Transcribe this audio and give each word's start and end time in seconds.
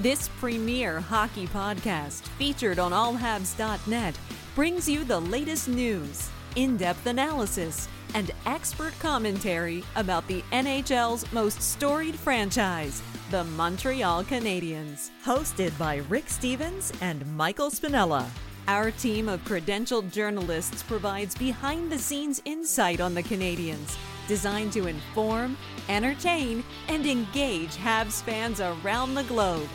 This 0.00 0.28
premier 0.38 1.00
hockey 1.00 1.48
podcast, 1.48 2.20
featured 2.38 2.78
on 2.78 2.92
allhabs.net, 2.92 4.16
brings 4.54 4.88
you 4.88 5.02
the 5.02 5.18
latest 5.18 5.66
news, 5.66 6.30
in 6.54 6.76
depth 6.76 7.04
analysis, 7.06 7.88
and 8.14 8.30
expert 8.46 8.96
commentary 9.00 9.82
about 9.96 10.24
the 10.28 10.44
NHL's 10.52 11.30
most 11.32 11.60
storied 11.60 12.14
franchise, 12.14 13.02
the 13.32 13.42
Montreal 13.42 14.22
Canadiens. 14.22 15.10
Hosted 15.24 15.76
by 15.76 15.96
Rick 16.08 16.28
Stevens 16.28 16.92
and 17.00 17.26
Michael 17.36 17.68
Spinella. 17.68 18.24
Our 18.68 18.92
team 18.92 19.28
of 19.28 19.44
credentialed 19.44 20.12
journalists 20.12 20.84
provides 20.84 21.34
behind 21.34 21.90
the 21.90 21.98
scenes 21.98 22.40
insight 22.44 23.00
on 23.00 23.14
the 23.14 23.22
Canadiens, 23.24 23.96
designed 24.28 24.72
to 24.74 24.86
inform, 24.86 25.56
entertain, 25.88 26.62
and 26.86 27.04
engage 27.04 27.74
Habs 27.74 28.22
fans 28.22 28.60
around 28.60 29.16
the 29.16 29.24
globe. 29.24 29.68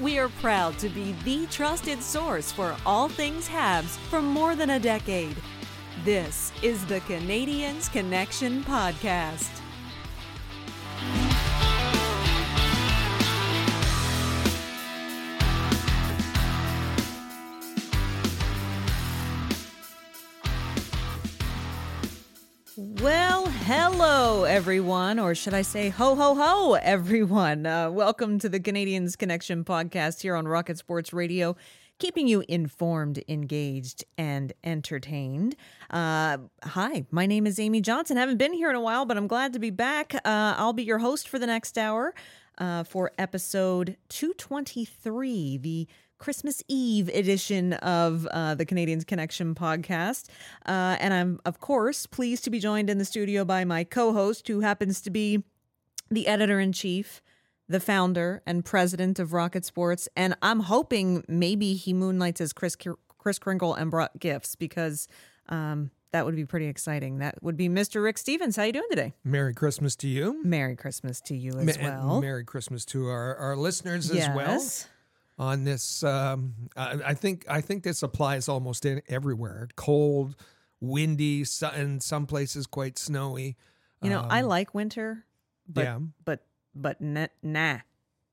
We 0.00 0.18
are 0.18 0.28
proud 0.28 0.78
to 0.78 0.88
be 0.88 1.14
the 1.24 1.46
trusted 1.46 2.02
source 2.02 2.50
for 2.50 2.74
all 2.86 3.08
things 3.08 3.48
Habs 3.48 3.96
for 4.08 4.22
more 4.22 4.56
than 4.56 4.70
a 4.70 4.80
decade. 4.80 5.36
This 6.04 6.50
is 6.62 6.84
the 6.86 7.00
Canadiens 7.00 7.92
Connection 7.92 8.64
Podcast. 8.64 9.50
Well, 22.76 23.41
hello, 23.74 24.44
everyone, 24.44 25.18
or 25.18 25.34
should 25.34 25.54
I 25.54 25.62
say 25.62 25.88
ho, 25.88 26.14
ho, 26.14 26.34
ho, 26.34 26.74
everyone. 26.74 27.64
Uh, 27.64 27.90
welcome 27.90 28.38
to 28.40 28.50
the 28.50 28.60
Canadiens 28.60 29.16
Connection 29.16 29.64
podcast 29.64 30.20
here 30.20 30.36
on 30.36 30.46
Rocket 30.46 30.76
Sports 30.76 31.14
Radio, 31.14 31.56
keeping 31.98 32.28
you 32.28 32.44
informed, 32.48 33.24
engaged, 33.28 34.04
and 34.18 34.52
entertained. 34.62 35.56
Uh, 35.88 36.36
hi, 36.62 37.06
my 37.10 37.24
name 37.24 37.46
is 37.46 37.58
Amy 37.58 37.80
Johnson. 37.80 38.18
haven't 38.18 38.36
been 38.36 38.52
here 38.52 38.68
in 38.68 38.76
a 38.76 38.80
while, 38.80 39.06
but 39.06 39.16
I'm 39.16 39.26
glad 39.26 39.54
to 39.54 39.58
be 39.58 39.70
back. 39.70 40.14
Uh, 40.16 40.20
I'll 40.58 40.74
be 40.74 40.84
your 40.84 40.98
host 40.98 41.26
for 41.26 41.38
the 41.38 41.46
next 41.46 41.78
hour 41.78 42.12
uh, 42.58 42.84
for 42.84 43.10
episode 43.16 43.96
223, 44.10 45.56
the 45.56 45.88
Christmas 46.22 46.62
Eve 46.68 47.08
edition 47.08 47.72
of 47.72 48.28
uh, 48.28 48.54
the 48.54 48.64
Canadiens 48.64 49.04
Connection 49.04 49.56
podcast. 49.56 50.28
Uh, 50.64 50.96
and 51.00 51.12
I'm, 51.12 51.40
of 51.44 51.58
course, 51.58 52.06
pleased 52.06 52.44
to 52.44 52.50
be 52.50 52.60
joined 52.60 52.88
in 52.88 52.98
the 52.98 53.04
studio 53.04 53.44
by 53.44 53.64
my 53.64 53.82
co 53.82 54.12
host, 54.12 54.46
who 54.46 54.60
happens 54.60 55.00
to 55.00 55.10
be 55.10 55.42
the 56.12 56.28
editor 56.28 56.60
in 56.60 56.70
chief, 56.70 57.22
the 57.68 57.80
founder 57.80 58.40
and 58.46 58.64
president 58.64 59.18
of 59.18 59.32
Rocket 59.32 59.64
Sports. 59.64 60.08
And 60.14 60.36
I'm 60.42 60.60
hoping 60.60 61.24
maybe 61.26 61.74
he 61.74 61.92
moonlights 61.92 62.40
as 62.40 62.52
Chris, 62.52 62.76
Kris 63.18 63.40
Kringle 63.40 63.74
and 63.74 63.90
brought 63.90 64.16
gifts 64.18 64.54
because. 64.54 65.08
Um, 65.48 65.90
that 66.12 66.26
would 66.26 66.36
be 66.36 66.44
pretty 66.44 66.66
exciting. 66.66 67.20
That 67.20 67.42
would 67.42 67.56
be 67.56 67.70
Mr. 67.70 68.02
Rick 68.02 68.18
Stevens. 68.18 68.54
How 68.54 68.64
you 68.64 68.72
doing 68.74 68.86
today? 68.90 69.14
Merry 69.24 69.54
Christmas 69.54 69.96
to 69.96 70.06
you. 70.06 70.44
Merry 70.44 70.76
Christmas 70.76 71.22
to 71.22 71.34
you 71.34 71.58
as 71.58 71.78
Ma- 71.78 71.84
well. 71.84 72.20
Merry 72.20 72.44
Christmas 72.44 72.84
to 72.84 73.08
our, 73.08 73.34
our 73.36 73.56
listeners 73.56 74.10
yes. 74.12 74.28
as 74.28 74.36
well 74.36 74.91
on 75.38 75.64
this. 75.64 76.02
Um, 76.02 76.54
I, 76.76 77.00
I 77.06 77.14
think 77.14 77.44
I 77.48 77.60
think 77.60 77.82
this 77.82 78.02
applies 78.02 78.48
almost 78.48 78.84
in, 78.84 79.02
everywhere. 79.08 79.68
Cold, 79.76 80.36
windy, 80.80 81.44
and 81.74 82.02
some 82.02 82.26
places 82.26 82.66
quite 82.66 82.98
snowy. 82.98 83.56
You 84.02 84.10
know, 84.10 84.20
um, 84.20 84.26
I 84.30 84.40
like 84.40 84.74
winter, 84.74 85.24
but 85.68 85.84
yeah. 85.84 85.98
but 86.24 86.44
but 86.74 87.00
nah, 87.00 87.28
nah. 87.42 87.78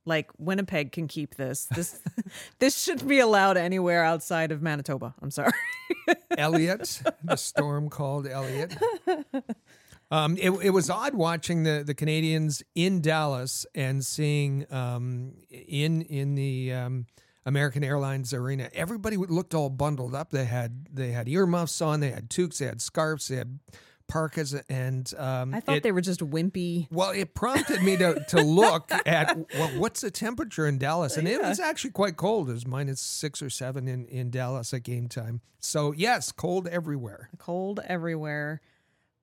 Like 0.05 0.31
Winnipeg 0.39 0.91
can 0.91 1.07
keep 1.07 1.35
this. 1.35 1.65
This 1.65 2.01
this 2.59 2.81
shouldn't 2.81 3.07
be 3.07 3.19
allowed 3.19 3.57
anywhere 3.57 4.03
outside 4.03 4.51
of 4.51 4.61
Manitoba. 4.61 5.13
I'm 5.21 5.29
sorry. 5.29 5.51
Elliot, 6.37 7.01
the 7.23 7.35
storm 7.35 7.89
called 7.89 8.25
Elliot. 8.25 8.75
Um, 10.11 10.37
it, 10.37 10.49
it 10.49 10.69
was 10.71 10.89
odd 10.89 11.13
watching 11.13 11.63
the, 11.63 11.83
the 11.85 11.93
Canadiens 11.93 12.63
in 12.73 13.01
Dallas 13.01 13.65
and 13.75 14.03
seeing 14.03 14.65
um, 14.71 15.33
in 15.49 16.01
in 16.01 16.35
the 16.35 16.73
um, 16.73 17.05
American 17.45 17.83
Airlines 17.83 18.33
arena. 18.33 18.69
Everybody 18.73 19.17
looked 19.17 19.53
all 19.53 19.69
bundled 19.69 20.15
up. 20.15 20.31
They 20.31 20.45
had 20.45 20.87
they 20.91 21.11
had 21.11 21.29
earmuffs 21.29 21.81
on. 21.81 21.99
They 21.99 22.11
had 22.11 22.29
toques. 22.29 22.57
They 22.57 22.65
had 22.65 22.81
scarves. 22.81 23.27
They 23.27 23.37
had 23.37 23.59
parkas. 24.07 24.55
And 24.67 25.11
um, 25.17 25.53
I 25.53 25.59
thought 25.61 25.77
it, 25.77 25.83
they 25.83 25.91
were 25.91 26.01
just 26.01 26.19
wimpy. 26.19 26.87
Well, 26.91 27.11
it 27.11 27.33
prompted 27.33 27.81
me 27.81 27.95
to 27.97 28.23
to 28.29 28.41
look 28.41 28.91
at 29.05 29.37
well, 29.53 29.69
what's 29.77 30.01
the 30.01 30.11
temperature 30.11 30.67
in 30.67 30.79
Dallas, 30.79 31.15
and 31.15 31.27
yeah. 31.27 31.35
it 31.35 31.41
was 31.43 31.59
actually 31.59 31.91
quite 31.91 32.17
cold. 32.17 32.49
It 32.49 32.53
was 32.53 32.67
minus 32.67 32.99
six 32.99 33.41
or 33.41 33.49
seven 33.49 33.87
in 33.87 34.05
in 34.07 34.31
Dallas 34.31 34.73
at 34.73 34.83
game 34.83 35.07
time. 35.07 35.41
So 35.59 35.93
yes, 35.93 36.31
cold 36.31 36.67
everywhere. 36.67 37.29
Cold 37.37 37.79
everywhere. 37.85 38.61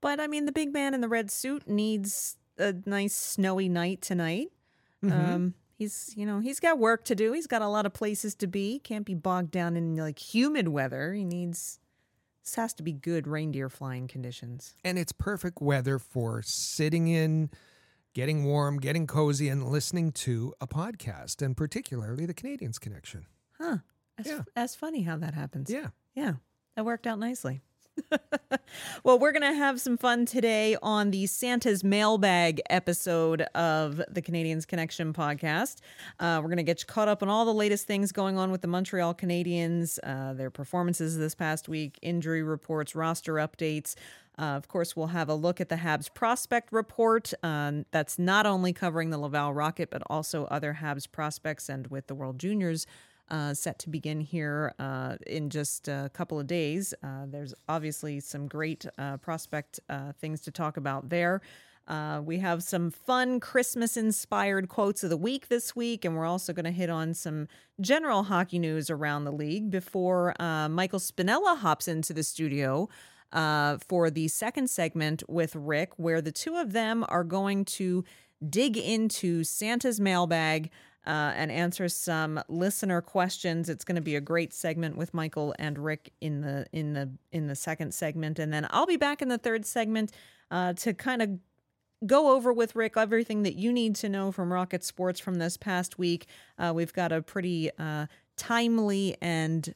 But 0.06 0.20
I 0.20 0.28
mean, 0.28 0.44
the 0.44 0.52
big 0.52 0.72
man 0.72 0.94
in 0.94 1.00
the 1.00 1.08
red 1.08 1.32
suit 1.32 1.66
needs 1.66 2.36
a 2.58 2.76
nice 2.86 3.12
snowy 3.12 3.68
night 3.68 4.02
tonight. 4.02 4.52
Mm-hmm. 5.04 5.34
Um, 5.34 5.54
he's, 5.74 6.14
you 6.16 6.24
know, 6.24 6.38
he's 6.38 6.60
got 6.60 6.78
work 6.78 7.04
to 7.06 7.16
do. 7.16 7.32
He's 7.32 7.48
got 7.48 7.60
a 7.60 7.66
lot 7.66 7.86
of 7.86 7.92
places 7.92 8.36
to 8.36 8.46
be. 8.46 8.78
Can't 8.78 9.04
be 9.04 9.14
bogged 9.14 9.50
down 9.50 9.76
in 9.76 9.96
like 9.96 10.20
humid 10.20 10.68
weather. 10.68 11.12
He 11.12 11.24
needs. 11.24 11.80
This 12.44 12.54
has 12.54 12.72
to 12.74 12.84
be 12.84 12.92
good 12.92 13.26
reindeer 13.26 13.68
flying 13.68 14.06
conditions. 14.06 14.74
And 14.84 14.96
it's 14.96 15.10
perfect 15.10 15.60
weather 15.60 15.98
for 15.98 16.40
sitting 16.40 17.08
in, 17.08 17.50
getting 18.14 18.44
warm, 18.44 18.78
getting 18.78 19.08
cozy, 19.08 19.48
and 19.48 19.66
listening 19.66 20.12
to 20.12 20.54
a 20.60 20.68
podcast, 20.68 21.42
and 21.42 21.56
particularly 21.56 22.26
the 22.26 22.34
Canadiens 22.34 22.78
Connection. 22.78 23.26
Huh. 23.58 23.78
That's, 24.16 24.28
yeah. 24.28 24.42
that's 24.54 24.76
funny 24.76 25.02
how 25.02 25.16
that 25.16 25.34
happens. 25.34 25.68
Yeah. 25.68 25.88
Yeah. 26.14 26.34
That 26.76 26.84
worked 26.84 27.08
out 27.08 27.18
nicely. 27.18 27.62
well, 29.04 29.18
we're 29.18 29.32
going 29.32 29.42
to 29.42 29.56
have 29.56 29.80
some 29.80 29.96
fun 29.96 30.26
today 30.26 30.76
on 30.82 31.10
the 31.10 31.26
Santa's 31.26 31.82
Mailbag 31.82 32.60
episode 32.70 33.42
of 33.54 34.00
the 34.08 34.22
Canadiens 34.22 34.66
Connection 34.66 35.12
podcast. 35.12 35.76
Uh, 36.20 36.40
we're 36.42 36.48
going 36.48 36.56
to 36.58 36.62
get 36.62 36.80
you 36.80 36.86
caught 36.86 37.08
up 37.08 37.22
on 37.22 37.28
all 37.28 37.44
the 37.44 37.54
latest 37.54 37.86
things 37.86 38.12
going 38.12 38.38
on 38.38 38.50
with 38.50 38.62
the 38.62 38.68
Montreal 38.68 39.14
Canadiens, 39.14 39.98
uh, 40.02 40.32
their 40.34 40.50
performances 40.50 41.18
this 41.18 41.34
past 41.34 41.68
week, 41.68 41.98
injury 42.02 42.42
reports, 42.42 42.94
roster 42.94 43.34
updates. 43.34 43.94
Uh, 44.38 44.42
of 44.42 44.68
course, 44.68 44.94
we'll 44.94 45.06
have 45.08 45.28
a 45.28 45.34
look 45.34 45.60
at 45.60 45.70
the 45.70 45.76
Habs 45.76 46.12
prospect 46.12 46.72
report. 46.72 47.32
Um, 47.42 47.86
that's 47.90 48.18
not 48.18 48.44
only 48.44 48.72
covering 48.72 49.10
the 49.10 49.18
Laval 49.18 49.54
Rocket, 49.54 49.90
but 49.90 50.02
also 50.08 50.44
other 50.46 50.78
Habs 50.80 51.10
prospects 51.10 51.70
and 51.70 51.86
with 51.86 52.06
the 52.06 52.14
World 52.14 52.38
Juniors 52.38 52.86
uh, 53.28 53.54
set 53.54 53.78
to 53.80 53.90
begin 53.90 54.20
here 54.20 54.72
uh, 54.78 55.16
in 55.26 55.50
just 55.50 55.88
a 55.88 56.10
couple 56.12 56.38
of 56.38 56.46
days. 56.46 56.94
Uh, 57.02 57.26
there's 57.26 57.54
obviously 57.68 58.20
some 58.20 58.46
great 58.46 58.86
uh, 58.98 59.16
prospect 59.18 59.80
uh, 59.88 60.12
things 60.12 60.40
to 60.42 60.50
talk 60.50 60.76
about 60.76 61.08
there. 61.08 61.40
Uh, 61.88 62.20
we 62.24 62.38
have 62.38 62.62
some 62.62 62.90
fun 62.90 63.38
Christmas 63.38 63.96
inspired 63.96 64.68
quotes 64.68 65.04
of 65.04 65.10
the 65.10 65.16
week 65.16 65.48
this 65.48 65.76
week, 65.76 66.04
and 66.04 66.16
we're 66.16 66.26
also 66.26 66.52
going 66.52 66.64
to 66.64 66.72
hit 66.72 66.90
on 66.90 67.14
some 67.14 67.46
general 67.80 68.24
hockey 68.24 68.58
news 68.58 68.90
around 68.90 69.24
the 69.24 69.32
league 69.32 69.70
before 69.70 70.34
Michael 70.40 70.98
Spinella 70.98 71.56
hops 71.56 71.86
into 71.86 72.12
the 72.12 72.24
studio. 72.24 72.88
for 73.32 74.10
the 74.10 74.26
second 74.26 74.68
segment 74.68 75.22
with 75.28 75.54
Rick, 75.54 75.92
where 75.96 76.20
the 76.20 76.32
two 76.32 76.56
of 76.56 76.72
them 76.72 77.04
are 77.08 77.24
going 77.24 77.64
to 77.64 78.04
dig 78.48 78.76
into 78.76 79.44
Santa's 79.44 80.00
mailbag, 80.00 80.70
uh, 81.06 81.32
and 81.36 81.50
answer 81.52 81.88
some 81.88 82.40
listener 82.48 83.00
questions. 83.00 83.68
It's 83.68 83.84
going 83.84 83.96
to 83.96 84.02
be 84.02 84.16
a 84.16 84.20
great 84.20 84.52
segment 84.52 84.96
with 84.96 85.14
Michael 85.14 85.54
and 85.58 85.78
Rick 85.78 86.12
in 86.20 86.40
the 86.40 86.66
in 86.72 86.92
the 86.94 87.10
in 87.32 87.46
the 87.46 87.54
second 87.54 87.94
segment, 87.94 88.38
and 88.38 88.52
then 88.52 88.66
I'll 88.70 88.86
be 88.86 88.96
back 88.96 89.22
in 89.22 89.28
the 89.28 89.38
third 89.38 89.64
segment 89.64 90.12
uh, 90.50 90.72
to 90.74 90.94
kind 90.94 91.22
of 91.22 91.30
go 92.06 92.34
over 92.34 92.52
with 92.52 92.76
Rick 92.76 92.94
everything 92.96 93.42
that 93.44 93.54
you 93.54 93.72
need 93.72 93.94
to 93.96 94.08
know 94.08 94.30
from 94.30 94.52
Rocket 94.52 94.84
Sports 94.84 95.20
from 95.20 95.36
this 95.36 95.56
past 95.56 95.98
week. 95.98 96.26
Uh, 96.58 96.72
we've 96.74 96.92
got 96.92 97.12
a 97.12 97.22
pretty 97.22 97.70
uh, 97.78 98.06
timely 98.36 99.16
and 99.20 99.74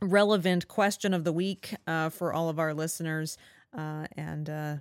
relevant 0.00 0.68
question 0.68 1.14
of 1.14 1.24
the 1.24 1.32
week 1.32 1.74
uh, 1.86 2.08
for 2.08 2.32
all 2.32 2.48
of 2.48 2.58
our 2.58 2.74
listeners, 2.74 3.38
uh, 3.76 4.06
and 4.16 4.80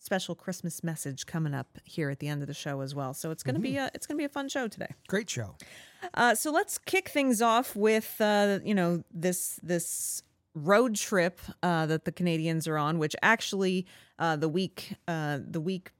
special 0.00 0.34
Christmas 0.34 0.82
message 0.82 1.26
coming 1.26 1.54
up 1.54 1.78
here 1.84 2.10
at 2.10 2.18
the 2.18 2.26
end 2.26 2.42
of 2.42 2.48
the 2.48 2.54
show 2.54 2.80
as 2.80 2.94
well. 2.94 3.14
So 3.14 3.30
it's 3.30 3.42
gonna 3.42 3.60
be 3.60 3.76
a 3.76 3.90
it's 3.94 4.06
gonna 4.06 4.18
be 4.18 4.24
a 4.24 4.30
fun 4.30 4.48
show 4.48 4.66
today. 4.66 4.94
Great 5.06 5.30
show. 5.30 5.54
Uh, 6.14 6.34
so 6.34 6.50
let's 6.50 6.78
kick 6.78 7.10
things 7.10 7.42
off 7.42 7.76
with 7.76 8.16
uh, 8.20 8.58
you 8.64 8.74
know 8.74 9.04
this 9.12 9.60
this 9.62 10.22
road 10.54 10.96
trip 10.96 11.38
uh, 11.62 11.86
that 11.86 12.04
the 12.06 12.12
Canadiens 12.12 12.66
are 12.66 12.78
on, 12.78 12.98
which 12.98 13.14
actually 13.22 13.86
uh, 14.18 14.36
the 14.36 14.48
week 14.48 14.94
uh, 15.06 15.38
the 15.46 15.60
week 15.60 15.92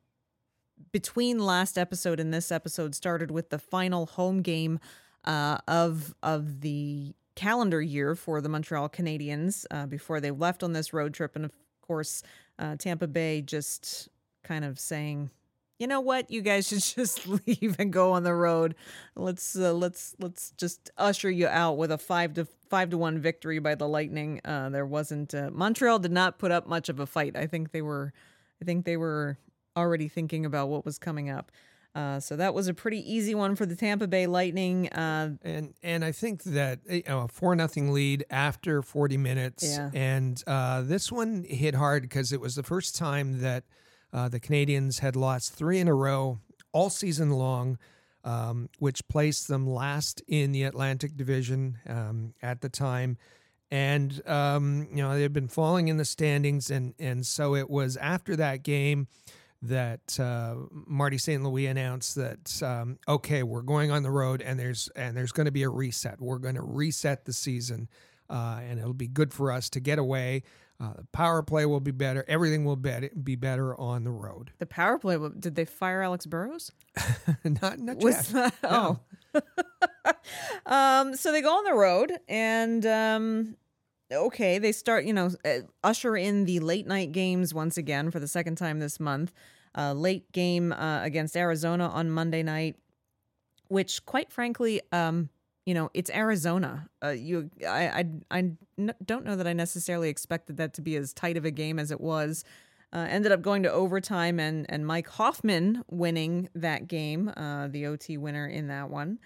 between 0.92 1.38
last 1.38 1.76
episode 1.78 2.18
and 2.18 2.32
this 2.32 2.50
episode 2.50 2.94
started 2.94 3.30
with 3.30 3.50
the 3.50 3.58
final 3.58 4.06
home 4.06 4.40
game 4.40 4.80
uh, 5.24 5.58
of 5.68 6.14
of 6.22 6.62
the 6.62 7.14
calendar 7.34 7.80
year 7.80 8.14
for 8.14 8.40
the 8.40 8.48
Montreal 8.48 8.88
Canadiens 8.88 9.64
uh, 9.70 9.86
before 9.86 10.20
they 10.20 10.30
left 10.30 10.62
on 10.62 10.72
this 10.72 10.92
road 10.92 11.14
trip, 11.14 11.36
and 11.36 11.44
of 11.44 11.52
course 11.90 12.22
uh, 12.60 12.76
Tampa 12.76 13.08
Bay 13.08 13.42
just 13.42 14.08
kind 14.44 14.64
of 14.64 14.78
saying. 14.78 15.28
You 15.80 15.88
know 15.88 16.00
what? 16.00 16.30
You 16.30 16.40
guys 16.40 16.68
should 16.68 16.82
just 16.82 17.26
leave 17.26 17.74
and 17.80 17.92
go 17.92 18.12
on 18.12 18.22
the 18.22 18.34
road. 18.34 18.76
Let's 19.16 19.56
uh, 19.56 19.72
let's 19.72 20.14
let's 20.20 20.52
just 20.52 20.92
usher 20.96 21.28
you 21.28 21.48
out 21.48 21.78
with 21.78 21.90
a 21.90 21.98
five 21.98 22.34
to 22.34 22.46
five 22.68 22.90
to 22.90 22.98
one 22.98 23.18
victory 23.18 23.58
by 23.58 23.74
the 23.74 23.88
Lightning. 23.88 24.40
Uh, 24.44 24.68
there 24.68 24.86
wasn't 24.86 25.34
uh, 25.34 25.50
Montreal 25.52 25.98
did 25.98 26.12
not 26.12 26.38
put 26.38 26.52
up 26.52 26.68
much 26.68 26.88
of 26.88 27.00
a 27.00 27.06
fight. 27.06 27.36
I 27.36 27.48
think 27.48 27.72
they 27.72 27.82
were, 27.82 28.12
I 28.62 28.64
think 28.64 28.84
they 28.84 28.96
were 28.96 29.36
already 29.76 30.06
thinking 30.06 30.46
about 30.46 30.68
what 30.68 30.84
was 30.84 30.96
coming 30.96 31.28
up. 31.28 31.50
Uh, 31.94 32.20
so 32.20 32.36
that 32.36 32.54
was 32.54 32.68
a 32.68 32.74
pretty 32.74 32.98
easy 33.12 33.34
one 33.34 33.56
for 33.56 33.66
the 33.66 33.74
Tampa 33.74 34.06
Bay 34.06 34.26
Lightning. 34.28 34.88
Uh, 34.90 35.36
And 35.42 35.74
and 35.82 36.04
I 36.04 36.12
think 36.12 36.44
that 36.44 36.78
you 36.88 37.02
know, 37.08 37.22
a 37.22 37.28
four 37.28 37.56
nothing 37.56 37.92
lead 37.92 38.24
after 38.30 38.80
forty 38.82 39.16
minutes, 39.16 39.64
Yeah. 39.64 39.90
and 39.92 40.40
uh, 40.46 40.82
this 40.82 41.10
one 41.10 41.44
hit 41.48 41.74
hard 41.74 42.02
because 42.02 42.32
it 42.32 42.40
was 42.40 42.54
the 42.54 42.62
first 42.62 42.94
time 42.96 43.40
that 43.40 43.64
uh, 44.12 44.28
the 44.28 44.38
Canadiens 44.40 45.00
had 45.00 45.16
lost 45.16 45.52
three 45.54 45.78
in 45.80 45.88
a 45.88 45.94
row 45.94 46.38
all 46.72 46.90
season 46.90 47.30
long, 47.30 47.76
um, 48.24 48.68
which 48.78 49.06
placed 49.08 49.48
them 49.48 49.66
last 49.66 50.22
in 50.28 50.52
the 50.52 50.62
Atlantic 50.62 51.16
Division 51.16 51.78
um, 51.88 52.34
at 52.40 52.60
the 52.60 52.68
time. 52.68 53.16
And 53.72 54.20
um, 54.28 54.86
you 54.92 55.02
know 55.02 55.18
they've 55.18 55.32
been 55.32 55.48
falling 55.48 55.88
in 55.88 55.96
the 55.96 56.04
standings, 56.04 56.70
and 56.70 56.94
and 57.00 57.26
so 57.26 57.56
it 57.56 57.68
was 57.68 57.96
after 57.96 58.36
that 58.36 58.62
game 58.62 59.08
that 59.62 60.18
uh, 60.18 60.54
Marty 60.70 61.18
St. 61.18 61.42
Louis 61.42 61.66
announced 61.66 62.14
that 62.14 62.62
um, 62.62 62.98
okay, 63.06 63.42
we're 63.42 63.62
going 63.62 63.90
on 63.90 64.02
the 64.02 64.10
road, 64.10 64.40
and 64.42 64.58
there's 64.58 64.88
and 64.96 65.16
there's 65.16 65.32
going 65.32 65.46
to 65.46 65.52
be 65.52 65.62
a 65.62 65.68
reset. 65.68 66.20
We're 66.20 66.38
going 66.38 66.54
to 66.54 66.62
reset 66.62 67.24
the 67.24 67.32
season, 67.32 67.88
uh, 68.28 68.60
and 68.62 68.78
it'll 68.78 68.94
be 68.94 69.08
good 69.08 69.32
for 69.32 69.52
us 69.52 69.68
to 69.70 69.80
get 69.80 69.98
away. 69.98 70.42
Uh, 70.80 70.94
the 70.96 71.04
power 71.12 71.42
play 71.42 71.66
will 71.66 71.80
be 71.80 71.90
better. 71.90 72.24
Everything 72.26 72.64
will 72.64 72.76
be, 72.76 73.10
be 73.22 73.36
better 73.36 73.78
on 73.78 74.02
the 74.04 74.10
road. 74.10 74.50
the 74.58 74.66
power 74.66 74.98
play. 74.98 75.18
Did 75.38 75.54
they 75.54 75.66
fire 75.66 76.00
Alex 76.00 76.24
Burrows? 76.24 76.72
not 77.44 77.78
not 77.78 77.98
Was 77.98 78.32
yet. 78.32 78.54
that, 78.62 78.64
oh. 78.64 78.98
um, 80.66 81.14
so 81.16 81.32
they 81.32 81.42
go 81.42 81.58
on 81.58 81.64
the 81.64 81.74
road 81.74 82.18
and 82.28 82.86
um, 82.86 83.56
okay, 84.12 84.58
they 84.58 84.72
start, 84.72 85.04
you 85.04 85.12
know, 85.12 85.30
uh, 85.44 85.60
usher 85.84 86.16
in 86.16 86.44
the 86.44 86.60
late 86.60 86.86
night 86.86 87.12
games 87.12 87.54
once 87.54 87.76
again 87.76 88.10
for 88.10 88.20
the 88.20 88.28
second 88.28 88.56
time 88.56 88.78
this 88.78 89.00
month. 89.00 89.32
Uh, 89.76 89.92
late 89.92 90.30
game 90.32 90.72
uh, 90.72 91.02
against 91.02 91.36
Arizona 91.36 91.88
on 91.88 92.10
Monday 92.10 92.42
night, 92.42 92.76
which 93.68 94.04
quite 94.04 94.32
frankly, 94.32 94.80
um, 94.90 95.28
you 95.64 95.74
know, 95.74 95.90
it's 95.94 96.10
Arizona. 96.10 96.88
Uh, 97.04 97.10
you, 97.10 97.50
I, 97.68 97.88
I, 97.88 98.04
I 98.30 98.38
n- 98.78 98.94
don't 99.04 99.24
know 99.24 99.36
that 99.36 99.46
I 99.46 99.52
necessarily 99.52 100.08
expected 100.08 100.56
that 100.56 100.74
to 100.74 100.82
be 100.82 100.96
as 100.96 101.12
tight 101.12 101.36
of 101.36 101.44
a 101.44 101.52
game 101.52 101.78
as 101.78 101.92
it 101.92 102.00
was. 102.00 102.44
Uh, 102.92 103.06
ended 103.08 103.30
up 103.30 103.40
going 103.40 103.62
to 103.62 103.70
overtime 103.70 104.40
and 104.40 104.66
and 104.68 104.84
Mike 104.84 105.06
Hoffman 105.06 105.84
winning 105.88 106.48
that 106.56 106.88
game, 106.88 107.32
uh, 107.36 107.68
the 107.68 107.86
OT 107.86 108.16
winner 108.18 108.48
in 108.48 108.66
that 108.66 108.90
one. 108.90 109.20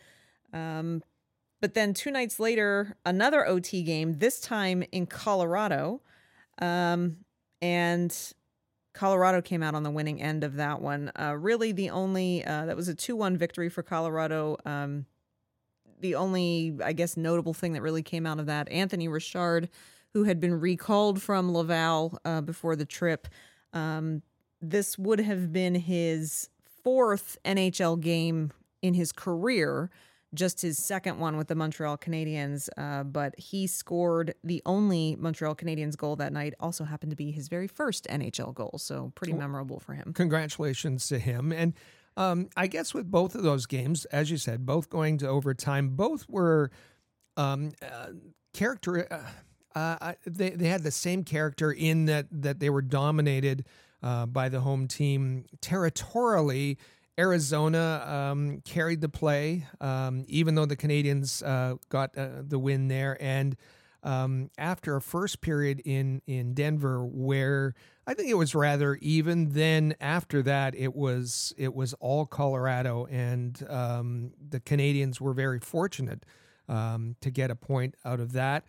Um, 0.52 1.02
but 1.64 1.72
then 1.72 1.94
two 1.94 2.11
nights 2.11 2.38
later, 2.38 2.94
another 3.06 3.46
OT 3.49 3.82
game, 3.82 4.19
this 4.19 4.38
time 4.38 4.84
in 4.93 5.06
Colorado, 5.06 6.02
um, 6.61 7.16
and 7.62 8.14
Colorado 8.93 9.40
came 9.40 9.62
out 9.62 9.75
on 9.75 9.82
the 9.82 9.90
winning 9.90 10.20
end 10.20 10.44
of 10.44 10.56
that 10.56 10.82
one. 10.82 11.11
Uh, 11.19 11.34
really, 11.34 11.72
the 11.72 11.88
only 11.88 12.44
uh, 12.44 12.66
that 12.66 12.76
was 12.76 12.88
a 12.88 12.94
two-one 12.94 13.38
victory 13.38 13.70
for 13.70 13.82
Colorado. 13.82 14.58
Um, 14.66 15.06
the 16.00 16.16
only, 16.16 16.76
I 16.84 16.93
guess, 16.93 17.16
notable 17.16 17.55
thing 17.55 17.72
that 17.72 17.81
really 17.81 18.02
came 18.02 18.26
out 18.26 18.38
of 18.38 18.44
that, 18.44 18.70
Anthony 18.70 19.08
Richard, 19.08 19.70
who 20.12 20.25
had 20.25 20.40
been 20.40 20.60
recalled 20.60 21.22
from 21.22 21.50
Laval 21.50 22.19
uh, 22.26 22.43
before 22.43 22.76
the 22.76 22.84
trip. 22.84 23.26
Um, 23.72 24.20
this 24.60 24.99
would 24.99 25.20
have 25.20 25.50
been 25.50 25.76
his 25.76 26.50
fourth 26.82 27.38
NHL 27.43 27.99
game 28.00 28.52
in 28.82 28.93
his 28.93 29.12
career, 29.12 29.88
just 30.34 30.60
his 30.60 30.78
second 30.78 31.19
one 31.19 31.36
with 31.36 31.48
the 31.48 31.54
Montreal 31.54 31.96
Canadiens. 31.96 32.69
Uh, 32.76 33.04
but 33.04 33.38
he 33.38 33.66
scored 33.66 34.34
the 34.44 34.62
only 34.66 35.16
Montreal 35.16 35.54
Canadiens 35.54 35.96
goal 35.96 36.16
that 36.16 36.32
night. 36.32 36.54
Also 36.60 36.84
happened 36.84 37.10
to 37.10 37.16
be 37.16 37.31
his 37.31 37.48
very 37.48 37.69
first 37.69 38.06
NHL 38.10 38.54
goal, 38.54 38.75
so 38.76 39.12
pretty 39.14 39.32
memorable 39.32 39.81
for 39.81 39.94
him. 39.94 40.12
Congratulations 40.14 41.08
to 41.08 41.19
him. 41.19 41.52
And 41.52 41.75
um, 42.16 42.48
I 42.56 42.66
guess 42.66 42.94
with 42.94 43.10
both 43.10 43.34
of 43.34 43.42
those 43.42 43.66
games, 43.66 44.04
as 44.06 44.31
you 44.31 44.36
said, 44.36 44.66
both 44.66 44.88
going 44.88 45.19
to 45.19 45.28
overtime, 45.28 45.90
both 45.90 46.28
were 46.28 46.70
um, 47.36 47.72
uh, 47.82 48.08
character. 48.52 49.08
Uh, 49.10 49.31
uh, 49.75 50.12
they 50.25 50.50
they 50.50 50.69
had 50.69 50.84
the 50.84 50.92
same 50.92 51.25
character 51.25 51.72
in 51.72 52.04
that 52.04 52.26
that 52.31 52.60
they 52.60 52.70
were 52.70 52.82
dominated 52.82 53.64
uh, 54.02 54.26
by 54.26 54.48
the 54.48 54.60
home 54.60 54.86
team 54.86 55.46
territorially. 55.60 56.78
Arizona 57.19 58.05
um, 58.06 58.61
carried 58.64 59.00
the 59.00 59.08
play, 59.08 59.66
um, 59.81 60.25
even 60.26 60.55
though 60.55 60.66
the 60.66 60.76
Canadiens 60.76 61.46
uh, 61.46 61.76
got 61.88 62.16
uh, 62.16 62.43
the 62.43 62.58
win 62.58 62.88
there. 62.88 63.16
And 63.20 63.56
um, 64.02 64.50
after 64.58 64.96
a 64.96 65.00
first 65.00 65.40
period 65.40 65.81
in 65.84 66.22
in 66.26 66.55
Denver, 66.55 67.05
where 67.05 67.75
I 68.06 68.14
think 68.14 68.28
it 68.31 68.34
was 68.34 68.55
rather 68.55 68.96
even, 68.96 69.50
then 69.50 69.94
after 70.00 70.43
that 70.43 70.75
it 70.75 70.94
was 70.94 71.55
it 71.56 71.75
was 71.75 71.94
all 71.94 72.26
Colorado, 72.26 73.06
and 73.06 73.64
um, 73.69 74.32
the 74.50 74.60
Canadiens 74.60 75.20
were 75.20 75.32
very 75.32 75.60
fortunate 75.60 76.25
um, 76.69 77.17
to 77.20 77.31
get 77.31 77.50
a 77.50 77.56
point 77.56 77.94
out 78.05 78.20
of 78.20 78.32
that. 78.32 78.64